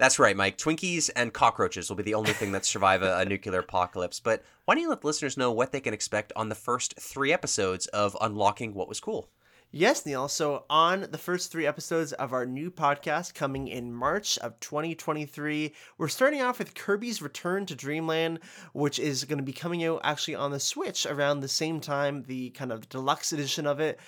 That's 0.00 0.18
right, 0.18 0.34
Mike. 0.34 0.56
Twinkies 0.56 1.10
and 1.14 1.30
cockroaches 1.30 1.90
will 1.90 1.96
be 1.96 2.02
the 2.02 2.14
only 2.14 2.32
thing 2.32 2.52
that 2.52 2.64
survive 2.64 3.02
a, 3.02 3.18
a, 3.18 3.24
nuclear 3.26 3.58
apocalypse. 3.58 4.18
But 4.18 4.42
why 4.64 4.74
don't 4.74 4.80
you 4.80 4.88
let 4.88 5.04
listeners 5.04 5.36
know 5.36 5.52
what 5.52 5.72
they 5.72 5.80
can 5.80 5.92
expect 5.92 6.32
on 6.34 6.48
the 6.48 6.54
first 6.54 6.98
three 6.98 7.34
episodes 7.34 7.84
of 7.88 8.16
Unlocking 8.18 8.72
What 8.72 8.88
Was 8.88 8.98
Cool? 8.98 9.28
Yes, 9.70 10.06
Neil. 10.06 10.26
So, 10.28 10.64
on 10.70 11.08
the 11.10 11.18
first 11.18 11.52
three 11.52 11.66
episodes 11.66 12.14
of 12.14 12.32
our 12.32 12.46
new 12.46 12.70
podcast 12.70 13.34
coming 13.34 13.68
in 13.68 13.92
March 13.92 14.38
of 14.38 14.58
2023, 14.60 15.74
we're 15.98 16.08
starting 16.08 16.40
off 16.40 16.58
with 16.58 16.74
Kirby's 16.74 17.20
Return 17.20 17.66
to 17.66 17.74
Dreamland, 17.74 18.38
which 18.72 18.98
is 18.98 19.24
going 19.24 19.36
to 19.36 19.44
be 19.44 19.52
coming 19.52 19.84
out 19.84 20.00
actually 20.02 20.34
on 20.34 20.50
the 20.50 20.60
Switch 20.60 21.04
around 21.04 21.40
the 21.40 21.46
same 21.46 21.78
time, 21.78 22.22
the 22.26 22.48
kind 22.50 22.72
of 22.72 22.88
deluxe 22.88 23.34
edition 23.34 23.66
of 23.66 23.80
it. 23.80 24.00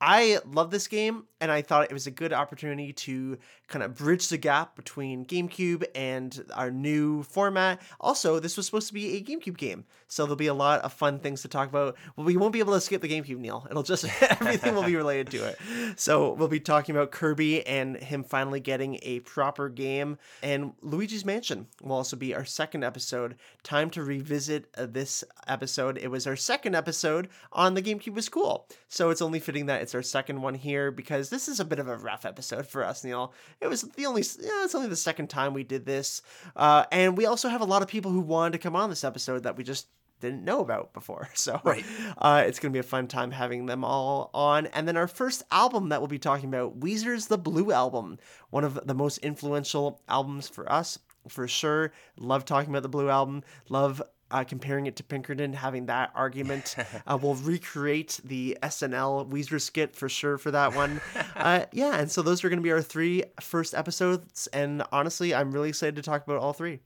I 0.00 0.40
love 0.44 0.70
this 0.70 0.88
game, 0.88 1.24
and 1.40 1.50
I 1.50 1.62
thought 1.62 1.84
it 1.84 1.92
was 1.92 2.06
a 2.06 2.10
good 2.10 2.32
opportunity 2.32 2.92
to 2.92 3.38
kind 3.68 3.82
of 3.82 3.94
bridge 3.94 4.28
the 4.28 4.38
gap 4.38 4.76
between 4.76 5.26
GameCube 5.26 5.84
and 5.94 6.44
our 6.54 6.70
new 6.70 7.22
format. 7.24 7.82
Also, 8.00 8.38
this 8.38 8.56
was 8.56 8.66
supposed 8.66 8.88
to 8.88 8.94
be 8.94 9.16
a 9.16 9.22
GameCube 9.22 9.56
game, 9.56 9.84
so 10.08 10.24
there'll 10.24 10.36
be 10.36 10.46
a 10.46 10.54
lot 10.54 10.80
of 10.80 10.92
fun 10.92 11.18
things 11.18 11.42
to 11.42 11.48
talk 11.48 11.68
about. 11.68 11.96
Well, 12.16 12.26
we 12.26 12.36
won't 12.36 12.52
be 12.52 12.60
able 12.60 12.74
to 12.74 12.80
skip 12.80 13.02
the 13.02 13.08
GameCube, 13.08 13.38
Neil. 13.38 13.66
It'll 13.70 13.82
just 13.82 14.04
everything 14.22 14.74
will 14.74 14.84
be 14.84 14.96
related 14.96 15.30
to 15.30 15.44
it. 15.44 15.58
So 15.96 16.32
we'll 16.32 16.48
be 16.48 16.60
talking 16.60 16.94
about 16.94 17.10
Kirby 17.10 17.66
and 17.66 17.96
him 17.96 18.24
finally 18.24 18.60
getting 18.60 18.98
a 19.02 19.20
proper 19.20 19.68
game, 19.68 20.18
and 20.42 20.72
Luigi's 20.80 21.24
Mansion 21.24 21.66
will 21.82 21.96
also 21.96 22.16
be 22.16 22.34
our 22.34 22.44
second 22.44 22.84
episode. 22.84 23.36
Time 23.62 23.90
to 23.90 24.02
revisit 24.02 24.68
uh, 24.76 24.86
this 24.86 25.24
episode. 25.46 25.98
It 25.98 26.08
was 26.08 26.26
our 26.26 26.36
second 26.36 26.74
episode 26.74 27.28
on 27.52 27.74
the 27.74 27.82
GameCube 27.82 28.14
was 28.14 28.28
cool, 28.28 28.68
so 28.88 29.10
it's 29.10 29.22
only 29.22 29.40
fitting 29.40 29.66
that 29.66 29.82
it's 29.82 29.94
our 29.94 30.02
second 30.02 30.40
one 30.40 30.54
here 30.54 30.90
because 30.90 31.25
this 31.30 31.48
is 31.48 31.60
a 31.60 31.64
bit 31.64 31.78
of 31.78 31.88
a 31.88 31.96
rough 31.96 32.24
episode 32.24 32.66
for 32.66 32.84
us, 32.84 33.04
Neil. 33.04 33.32
It 33.60 33.68
was 33.68 33.82
the 33.82 34.06
only, 34.06 34.22
yeah, 34.40 34.64
it's 34.64 34.74
only 34.74 34.88
the 34.88 34.96
second 34.96 35.28
time 35.28 35.54
we 35.54 35.64
did 35.64 35.84
this, 35.84 36.22
uh, 36.54 36.84
and 36.92 37.16
we 37.16 37.26
also 37.26 37.48
have 37.48 37.60
a 37.60 37.66
lot 37.66 37.82
of 37.82 37.88
people 37.88 38.10
who 38.10 38.20
wanted 38.20 38.52
to 38.52 38.58
come 38.58 38.76
on 38.76 38.90
this 38.90 39.04
episode 39.04 39.42
that 39.44 39.56
we 39.56 39.64
just 39.64 39.88
didn't 40.20 40.44
know 40.44 40.60
about 40.60 40.92
before. 40.92 41.28
So 41.34 41.60
right. 41.64 41.84
uh, 42.18 42.44
it's 42.46 42.58
going 42.58 42.72
to 42.72 42.76
be 42.76 42.80
a 42.80 42.82
fun 42.82 43.06
time 43.06 43.30
having 43.30 43.66
them 43.66 43.84
all 43.84 44.30
on. 44.32 44.66
And 44.66 44.88
then 44.88 44.96
our 44.96 45.06
first 45.06 45.42
album 45.50 45.90
that 45.90 46.00
we'll 46.00 46.08
be 46.08 46.18
talking 46.18 46.48
about, 46.48 46.80
Weezer's 46.80 47.26
The 47.26 47.38
Blue 47.38 47.70
Album, 47.72 48.18
one 48.50 48.64
of 48.64 48.80
the 48.86 48.94
most 48.94 49.18
influential 49.18 50.00
albums 50.08 50.48
for 50.48 50.70
us. 50.70 50.98
For 51.28 51.48
sure. 51.48 51.92
Love 52.18 52.44
talking 52.44 52.70
about 52.70 52.82
the 52.82 52.88
Blue 52.88 53.10
Album. 53.10 53.42
Love 53.68 54.00
uh, 54.30 54.44
comparing 54.44 54.86
it 54.86 54.96
to 54.96 55.04
Pinkerton, 55.04 55.52
having 55.52 55.86
that 55.86 56.10
argument. 56.14 56.76
uh, 57.06 57.18
we'll 57.20 57.34
recreate 57.34 58.20
the 58.24 58.58
SNL 58.62 59.30
Weezer 59.30 59.60
skit 59.60 59.94
for 59.94 60.08
sure 60.08 60.38
for 60.38 60.50
that 60.50 60.74
one. 60.74 61.00
uh, 61.36 61.66
yeah, 61.72 61.96
and 61.96 62.10
so 62.10 62.22
those 62.22 62.44
are 62.44 62.48
going 62.48 62.58
to 62.58 62.62
be 62.62 62.72
our 62.72 62.82
three 62.82 63.24
first 63.40 63.74
episodes. 63.74 64.46
And 64.48 64.82
honestly, 64.92 65.34
I'm 65.34 65.52
really 65.52 65.68
excited 65.70 65.96
to 65.96 66.02
talk 66.02 66.24
about 66.24 66.38
all 66.38 66.52
three. 66.52 66.80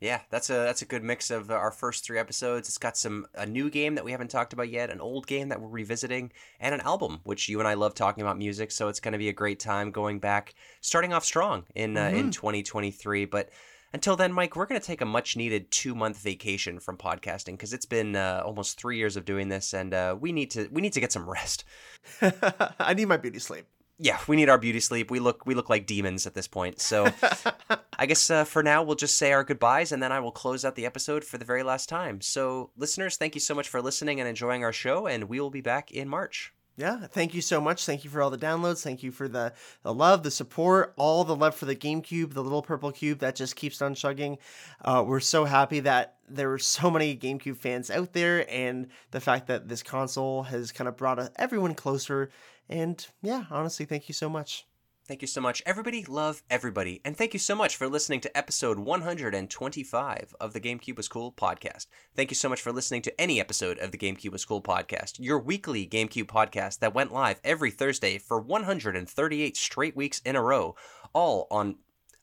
Yeah, 0.00 0.20
that's 0.28 0.50
a 0.50 0.52
that's 0.54 0.82
a 0.82 0.84
good 0.84 1.02
mix 1.02 1.30
of 1.30 1.50
our 1.50 1.70
first 1.70 2.04
three 2.04 2.18
episodes. 2.18 2.68
It's 2.68 2.76
got 2.76 2.96
some 2.96 3.26
a 3.34 3.46
new 3.46 3.70
game 3.70 3.94
that 3.94 4.04
we 4.04 4.12
haven't 4.12 4.28
talked 4.28 4.52
about 4.52 4.68
yet, 4.68 4.90
an 4.90 5.00
old 5.00 5.26
game 5.26 5.48
that 5.48 5.62
we're 5.62 5.68
revisiting, 5.68 6.30
and 6.60 6.74
an 6.74 6.82
album 6.82 7.20
which 7.24 7.48
you 7.48 7.58
and 7.58 7.66
I 7.66 7.72
love 7.72 7.94
talking 7.94 8.20
about 8.20 8.36
music. 8.36 8.70
So 8.70 8.88
it's 8.88 9.00
going 9.00 9.12
to 9.12 9.18
be 9.18 9.30
a 9.30 9.32
great 9.32 9.60
time 9.60 9.92
going 9.92 10.18
back, 10.18 10.54
starting 10.82 11.14
off 11.14 11.24
strong 11.24 11.64
in 11.74 11.96
uh, 11.96 12.08
mm-hmm. 12.08 12.18
in 12.18 12.30
2023. 12.32 13.24
But 13.24 13.48
Until 13.94 14.16
then, 14.16 14.32
Mike, 14.32 14.56
we're 14.56 14.66
going 14.66 14.80
to 14.80 14.84
take 14.84 15.02
a 15.02 15.06
much 15.06 15.36
needed 15.36 15.70
two 15.70 15.94
month 15.94 16.18
vacation 16.18 16.80
from 16.80 16.96
podcasting 16.96 17.52
because 17.52 17.72
it's 17.72 17.86
been 17.86 18.16
uh, 18.16 18.42
almost 18.44 18.76
three 18.76 18.98
years 18.98 19.16
of 19.16 19.24
doing 19.24 19.48
this, 19.48 19.72
and 19.72 19.94
uh, 19.94 20.16
we 20.18 20.32
need 20.32 20.50
to 20.50 20.68
we 20.72 20.82
need 20.82 20.92
to 20.94 21.00
get 21.00 21.12
some 21.12 21.30
rest. 21.30 21.62
I 22.20 22.94
need 22.94 23.06
my 23.06 23.18
beauty 23.18 23.38
sleep. 23.38 23.66
Yeah, 23.96 24.18
we 24.26 24.34
need 24.34 24.48
our 24.48 24.58
beauty 24.58 24.80
sleep. 24.80 25.12
We 25.12 25.20
look 25.20 25.46
we 25.46 25.54
look 25.54 25.70
like 25.70 25.86
demons 25.86 26.26
at 26.26 26.34
this 26.34 26.48
point. 26.48 26.80
So 26.80 27.06
I 27.98 28.06
guess 28.06 28.28
uh, 28.30 28.42
for 28.42 28.64
now 28.64 28.82
we'll 28.82 28.96
just 28.96 29.14
say 29.14 29.32
our 29.32 29.44
goodbyes, 29.44 29.92
and 29.92 30.02
then 30.02 30.10
I 30.10 30.18
will 30.18 30.32
close 30.32 30.64
out 30.64 30.74
the 30.74 30.86
episode 30.86 31.22
for 31.22 31.38
the 31.38 31.44
very 31.44 31.62
last 31.62 31.88
time. 31.88 32.20
So 32.20 32.70
listeners, 32.76 33.16
thank 33.16 33.36
you 33.36 33.40
so 33.40 33.54
much 33.54 33.68
for 33.68 33.80
listening 33.80 34.18
and 34.18 34.28
enjoying 34.28 34.64
our 34.64 34.72
show, 34.72 35.06
and 35.06 35.28
we 35.28 35.38
will 35.38 35.50
be 35.50 35.60
back 35.60 35.92
in 35.92 36.08
March. 36.08 36.52
Yeah, 36.76 37.06
thank 37.06 37.34
you 37.34 37.40
so 37.40 37.60
much. 37.60 37.86
Thank 37.86 38.02
you 38.02 38.10
for 38.10 38.20
all 38.20 38.30
the 38.30 38.38
downloads. 38.38 38.82
Thank 38.82 39.04
you 39.04 39.12
for 39.12 39.28
the, 39.28 39.52
the 39.84 39.94
love, 39.94 40.24
the 40.24 40.30
support, 40.30 40.92
all 40.96 41.22
the 41.22 41.36
love 41.36 41.54
for 41.54 41.66
the 41.66 41.76
GameCube, 41.76 42.34
the 42.34 42.42
little 42.42 42.62
purple 42.62 42.90
cube 42.90 43.20
that 43.20 43.36
just 43.36 43.54
keeps 43.54 43.80
on 43.80 43.94
chugging. 43.94 44.38
Uh, 44.84 45.04
we're 45.06 45.20
so 45.20 45.44
happy 45.44 45.78
that 45.80 46.16
there 46.28 46.48
were 46.48 46.58
so 46.58 46.90
many 46.90 47.16
GameCube 47.16 47.58
fans 47.58 47.92
out 47.92 48.12
there, 48.12 48.50
and 48.50 48.88
the 49.12 49.20
fact 49.20 49.46
that 49.46 49.68
this 49.68 49.84
console 49.84 50.42
has 50.44 50.72
kind 50.72 50.88
of 50.88 50.96
brought 50.96 51.30
everyone 51.36 51.74
closer. 51.74 52.30
And 52.68 53.06
yeah, 53.22 53.44
honestly, 53.50 53.86
thank 53.86 54.08
you 54.08 54.14
so 54.14 54.28
much. 54.28 54.66
Thank 55.06 55.20
you 55.20 55.28
so 55.28 55.42
much. 55.42 55.62
Everybody 55.66 56.02
love 56.04 56.42
everybody. 56.48 57.02
And 57.04 57.14
thank 57.14 57.34
you 57.34 57.38
so 57.38 57.54
much 57.54 57.76
for 57.76 57.88
listening 57.88 58.20
to 58.22 58.34
episode 58.34 58.78
125 58.78 60.34
of 60.40 60.54
the 60.54 60.60
GameCube 60.60 60.96
was 60.96 61.08
Cool 61.08 61.30
podcast. 61.30 61.88
Thank 62.16 62.30
you 62.30 62.34
so 62.34 62.48
much 62.48 62.62
for 62.62 62.72
listening 62.72 63.02
to 63.02 63.20
any 63.20 63.38
episode 63.38 63.78
of 63.80 63.90
the 63.90 63.98
GameCube 63.98 64.32
was 64.32 64.46
Cool 64.46 64.62
podcast, 64.62 65.16
your 65.18 65.38
weekly 65.38 65.86
GameCube 65.86 66.24
podcast 66.24 66.78
that 66.78 66.94
went 66.94 67.12
live 67.12 67.38
every 67.44 67.70
Thursday 67.70 68.16
for 68.16 68.40
138 68.40 69.56
straight 69.58 69.94
weeks 69.94 70.22
in 70.24 70.36
a 70.36 70.42
row, 70.42 70.74
all 71.12 71.48
on 71.50 71.76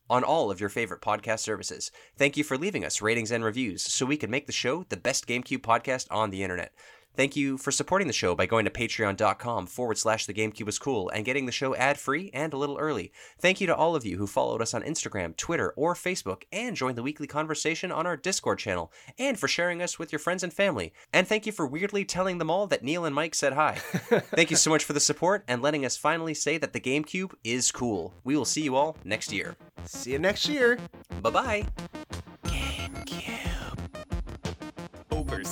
on 0.10 0.24
all 0.24 0.52
of 0.52 0.60
your 0.60 0.68
favorite 0.68 1.02
podcast 1.02 1.40
services. 1.40 1.90
Thank 2.18 2.36
you 2.36 2.44
for 2.44 2.58
leaving 2.58 2.84
us 2.84 3.02
ratings 3.02 3.32
and 3.32 3.46
reviews 3.46 3.84
so 3.84 4.06
we 4.06 4.18
can 4.18 4.30
make 4.30 4.46
the 4.46 4.52
show 4.52 4.84
the 4.90 4.98
best 4.98 5.26
GameCube 5.28 5.60
podcast 5.60 6.08
on 6.12 6.32
the 6.32 6.44
internet. 6.44 6.74
Thank 7.16 7.36
you 7.36 7.58
for 7.58 7.72
supporting 7.72 8.08
the 8.08 8.14
show 8.14 8.36
by 8.36 8.46
going 8.46 8.66
to 8.66 8.72
patreon.com 8.72 9.68
forward 9.68 9.98
slash 9.98 10.26
the 10.26 10.34
GameCube 10.34 10.66
was 10.66 10.80
cool 10.80 11.10
and 11.10 11.26
getting 11.26 11.46
the 11.46 11.52
show 11.52 11.76
ad 11.76 12.00
free 12.00 12.30
and 12.34 12.54
a 12.54 12.58
little 12.58 12.78
early. 12.78 13.12
Thank 13.40 13.60
you 13.60 13.68
to 13.68 13.76
all 13.76 13.96
of 13.96 14.06
you 14.06 14.18
who 14.18 14.28
followed 14.28 14.62
us 14.62 14.74
on 14.74 14.82
Instagram, 14.84 15.36
Twitter, 15.36 15.74
or 15.76 15.94
Facebook 15.94 16.44
and 16.52 16.76
joined 16.76 16.98
the 16.98 17.04
weekly 17.04 17.28
conversation 17.28 17.92
on 17.92 18.08
our 18.08 18.16
Discord 18.16 18.60
channel 18.60 18.92
and 19.20 19.38
for 19.38 19.48
sharing 19.48 19.82
us 19.82 20.00
with 20.00 20.12
your 20.12 20.20
friends 20.20 20.44
and 20.44 20.54
family. 20.54 20.94
And 21.12 21.28
thank 21.28 21.46
you 21.46 21.52
for 21.52 21.68
weirdly 21.68 22.06
telling 22.06 22.38
them 22.38 22.50
all 22.50 22.66
that 22.68 22.84
Neil 22.84 23.06
and 23.06 23.14
Mike 23.14 23.36
said 23.36 23.54
hi. 23.54 23.76
thank 23.82 24.50
you 24.50 24.58
so 24.58 24.70
much 24.70 24.84
for 24.84 24.94
the 24.94 25.00
support 25.00 25.44
and 25.48 25.62
letting 25.62 25.86
us 25.86 25.98
finally 25.98 26.34
say 26.34 26.58
that 26.58 26.72
the 26.72 26.80
GameCube 26.80 27.34
is 27.44 27.72
cool. 27.72 28.14
We 28.24 28.38
will 28.38 28.46
see 28.46 28.62
you 28.62 28.76
all 28.76 28.98
next 29.04 29.34
year. 29.34 29.58
See 29.84 30.14
you 30.14 30.20
next 30.20 30.48
year. 30.48 30.78
Bye 31.22 31.30
bye. 31.30 31.66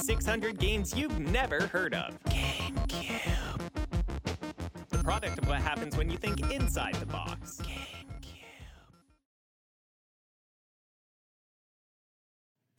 600 0.09 0.57
games 0.57 0.97
you've 0.97 1.19
never 1.19 1.67
heard 1.67 1.93
of. 1.93 2.17
GameCube. 2.23 3.61
The 4.89 4.97
product 5.03 5.37
of 5.37 5.47
what 5.47 5.61
happens 5.61 5.95
when 5.95 6.09
you 6.09 6.17
think 6.17 6.51
inside 6.51 6.95
the 6.95 7.05
box. 7.05 7.61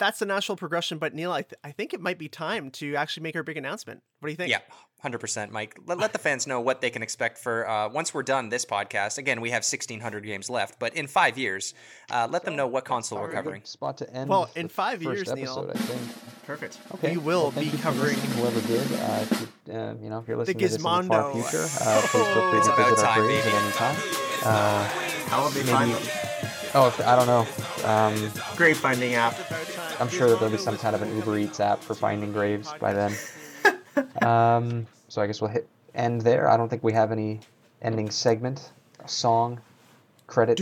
That's 0.00 0.18
the 0.18 0.26
natural 0.26 0.56
progression, 0.56 0.98
but 0.98 1.14
Neil, 1.14 1.30
I, 1.30 1.42
th- 1.42 1.54
I 1.62 1.70
think 1.70 1.94
it 1.94 2.00
might 2.00 2.18
be 2.18 2.28
time 2.28 2.70
to 2.72 2.96
actually 2.96 3.22
make 3.22 3.36
our 3.36 3.42
big 3.44 3.56
announcement. 3.56 4.02
What 4.18 4.26
do 4.28 4.32
you 4.32 4.36
think? 4.36 4.50
Yeah, 4.50 4.58
hundred 5.00 5.18
percent, 5.18 5.52
Mike. 5.52 5.78
Let, 5.86 5.98
let 5.98 6.12
the 6.12 6.18
fans 6.18 6.46
know 6.46 6.60
what 6.60 6.80
they 6.80 6.90
can 6.90 7.02
expect 7.02 7.38
for 7.38 7.68
uh, 7.68 7.88
once 7.88 8.12
we're 8.12 8.22
done 8.24 8.48
this 8.48 8.64
podcast. 8.64 9.18
Again, 9.18 9.40
we 9.40 9.50
have 9.50 9.64
sixteen 9.64 10.00
hundred 10.00 10.24
games 10.24 10.50
left, 10.50 10.78
but 10.78 10.94
in 10.96 11.06
five 11.06 11.38
years, 11.38 11.74
uh, 12.10 12.26
let 12.30 12.44
them 12.44 12.56
know 12.56 12.66
what 12.66 12.84
console 12.84 13.18
we're 13.20 13.30
covering. 13.30 13.62
Spot 13.64 13.96
to 13.98 14.12
end. 14.12 14.28
Well, 14.28 14.50
in 14.56 14.68
five 14.68 15.02
years, 15.02 15.28
episode, 15.30 15.36
Neil. 15.36 15.70
I 15.74 15.78
think. 15.78 16.00
Perfect. 16.46 16.78
Okay. 16.96 17.12
We 17.12 17.16
will 17.18 17.52
Well, 17.54 17.62
be 17.64 17.70
covering 17.78 18.16
listening, 18.16 18.32
whoever 18.38 18.60
did. 18.66 18.92
Uh, 18.92 19.18
if 19.30 19.40
you, 19.68 19.72
uh, 19.74 19.94
you 20.02 20.10
know, 20.10 20.18
if 20.18 20.26
you're 20.28 20.36
listening 20.36 20.58
to 20.58 20.64
this 20.64 20.76
in 20.76 20.82
the 20.82 20.88
Gizmondo. 20.88 21.08
far 21.08 21.32
future, 21.32 21.66
uh, 21.80 22.00
please 22.00 22.10
feel 22.10 22.50
free 22.50 22.60
to 22.60 22.76
visit 22.76 22.80
our 22.80 22.96
time, 22.96 23.28
page 23.28 23.44
baby. 23.44 23.54
at 23.56 23.62
any 23.62 23.72
time. 23.72 23.96
Uh, 24.44 24.84
How 25.28 25.42
will 25.42 25.50
they 25.50 25.60
maybe- 25.60 25.70
find 25.72 25.90
them? 25.92 26.19
Oh, 26.72 26.94
I 27.04 27.16
don't 27.16 27.26
know. 27.26 27.46
Um, 27.88 28.32
Grave 28.56 28.76
finding 28.76 29.14
app. 29.14 29.36
I'm 30.00 30.08
sure 30.08 30.28
that 30.28 30.38
there'll 30.38 30.52
be 30.52 30.58
some 30.58 30.78
kind 30.78 30.94
of 30.94 31.02
an 31.02 31.14
Uber 31.16 31.36
Eats 31.38 31.58
app 31.58 31.82
for 31.82 31.94
finding 31.94 32.32
graves 32.32 32.72
by 32.78 32.92
then. 32.92 33.12
um, 34.22 34.86
so 35.08 35.20
I 35.20 35.26
guess 35.26 35.40
we'll 35.40 35.50
hit 35.50 35.68
end 35.94 36.20
there. 36.20 36.48
I 36.48 36.56
don't 36.56 36.68
think 36.68 36.84
we 36.84 36.92
have 36.92 37.10
any 37.10 37.40
ending 37.82 38.10
segment, 38.10 38.72
song, 39.06 39.60
credits. 40.28 40.60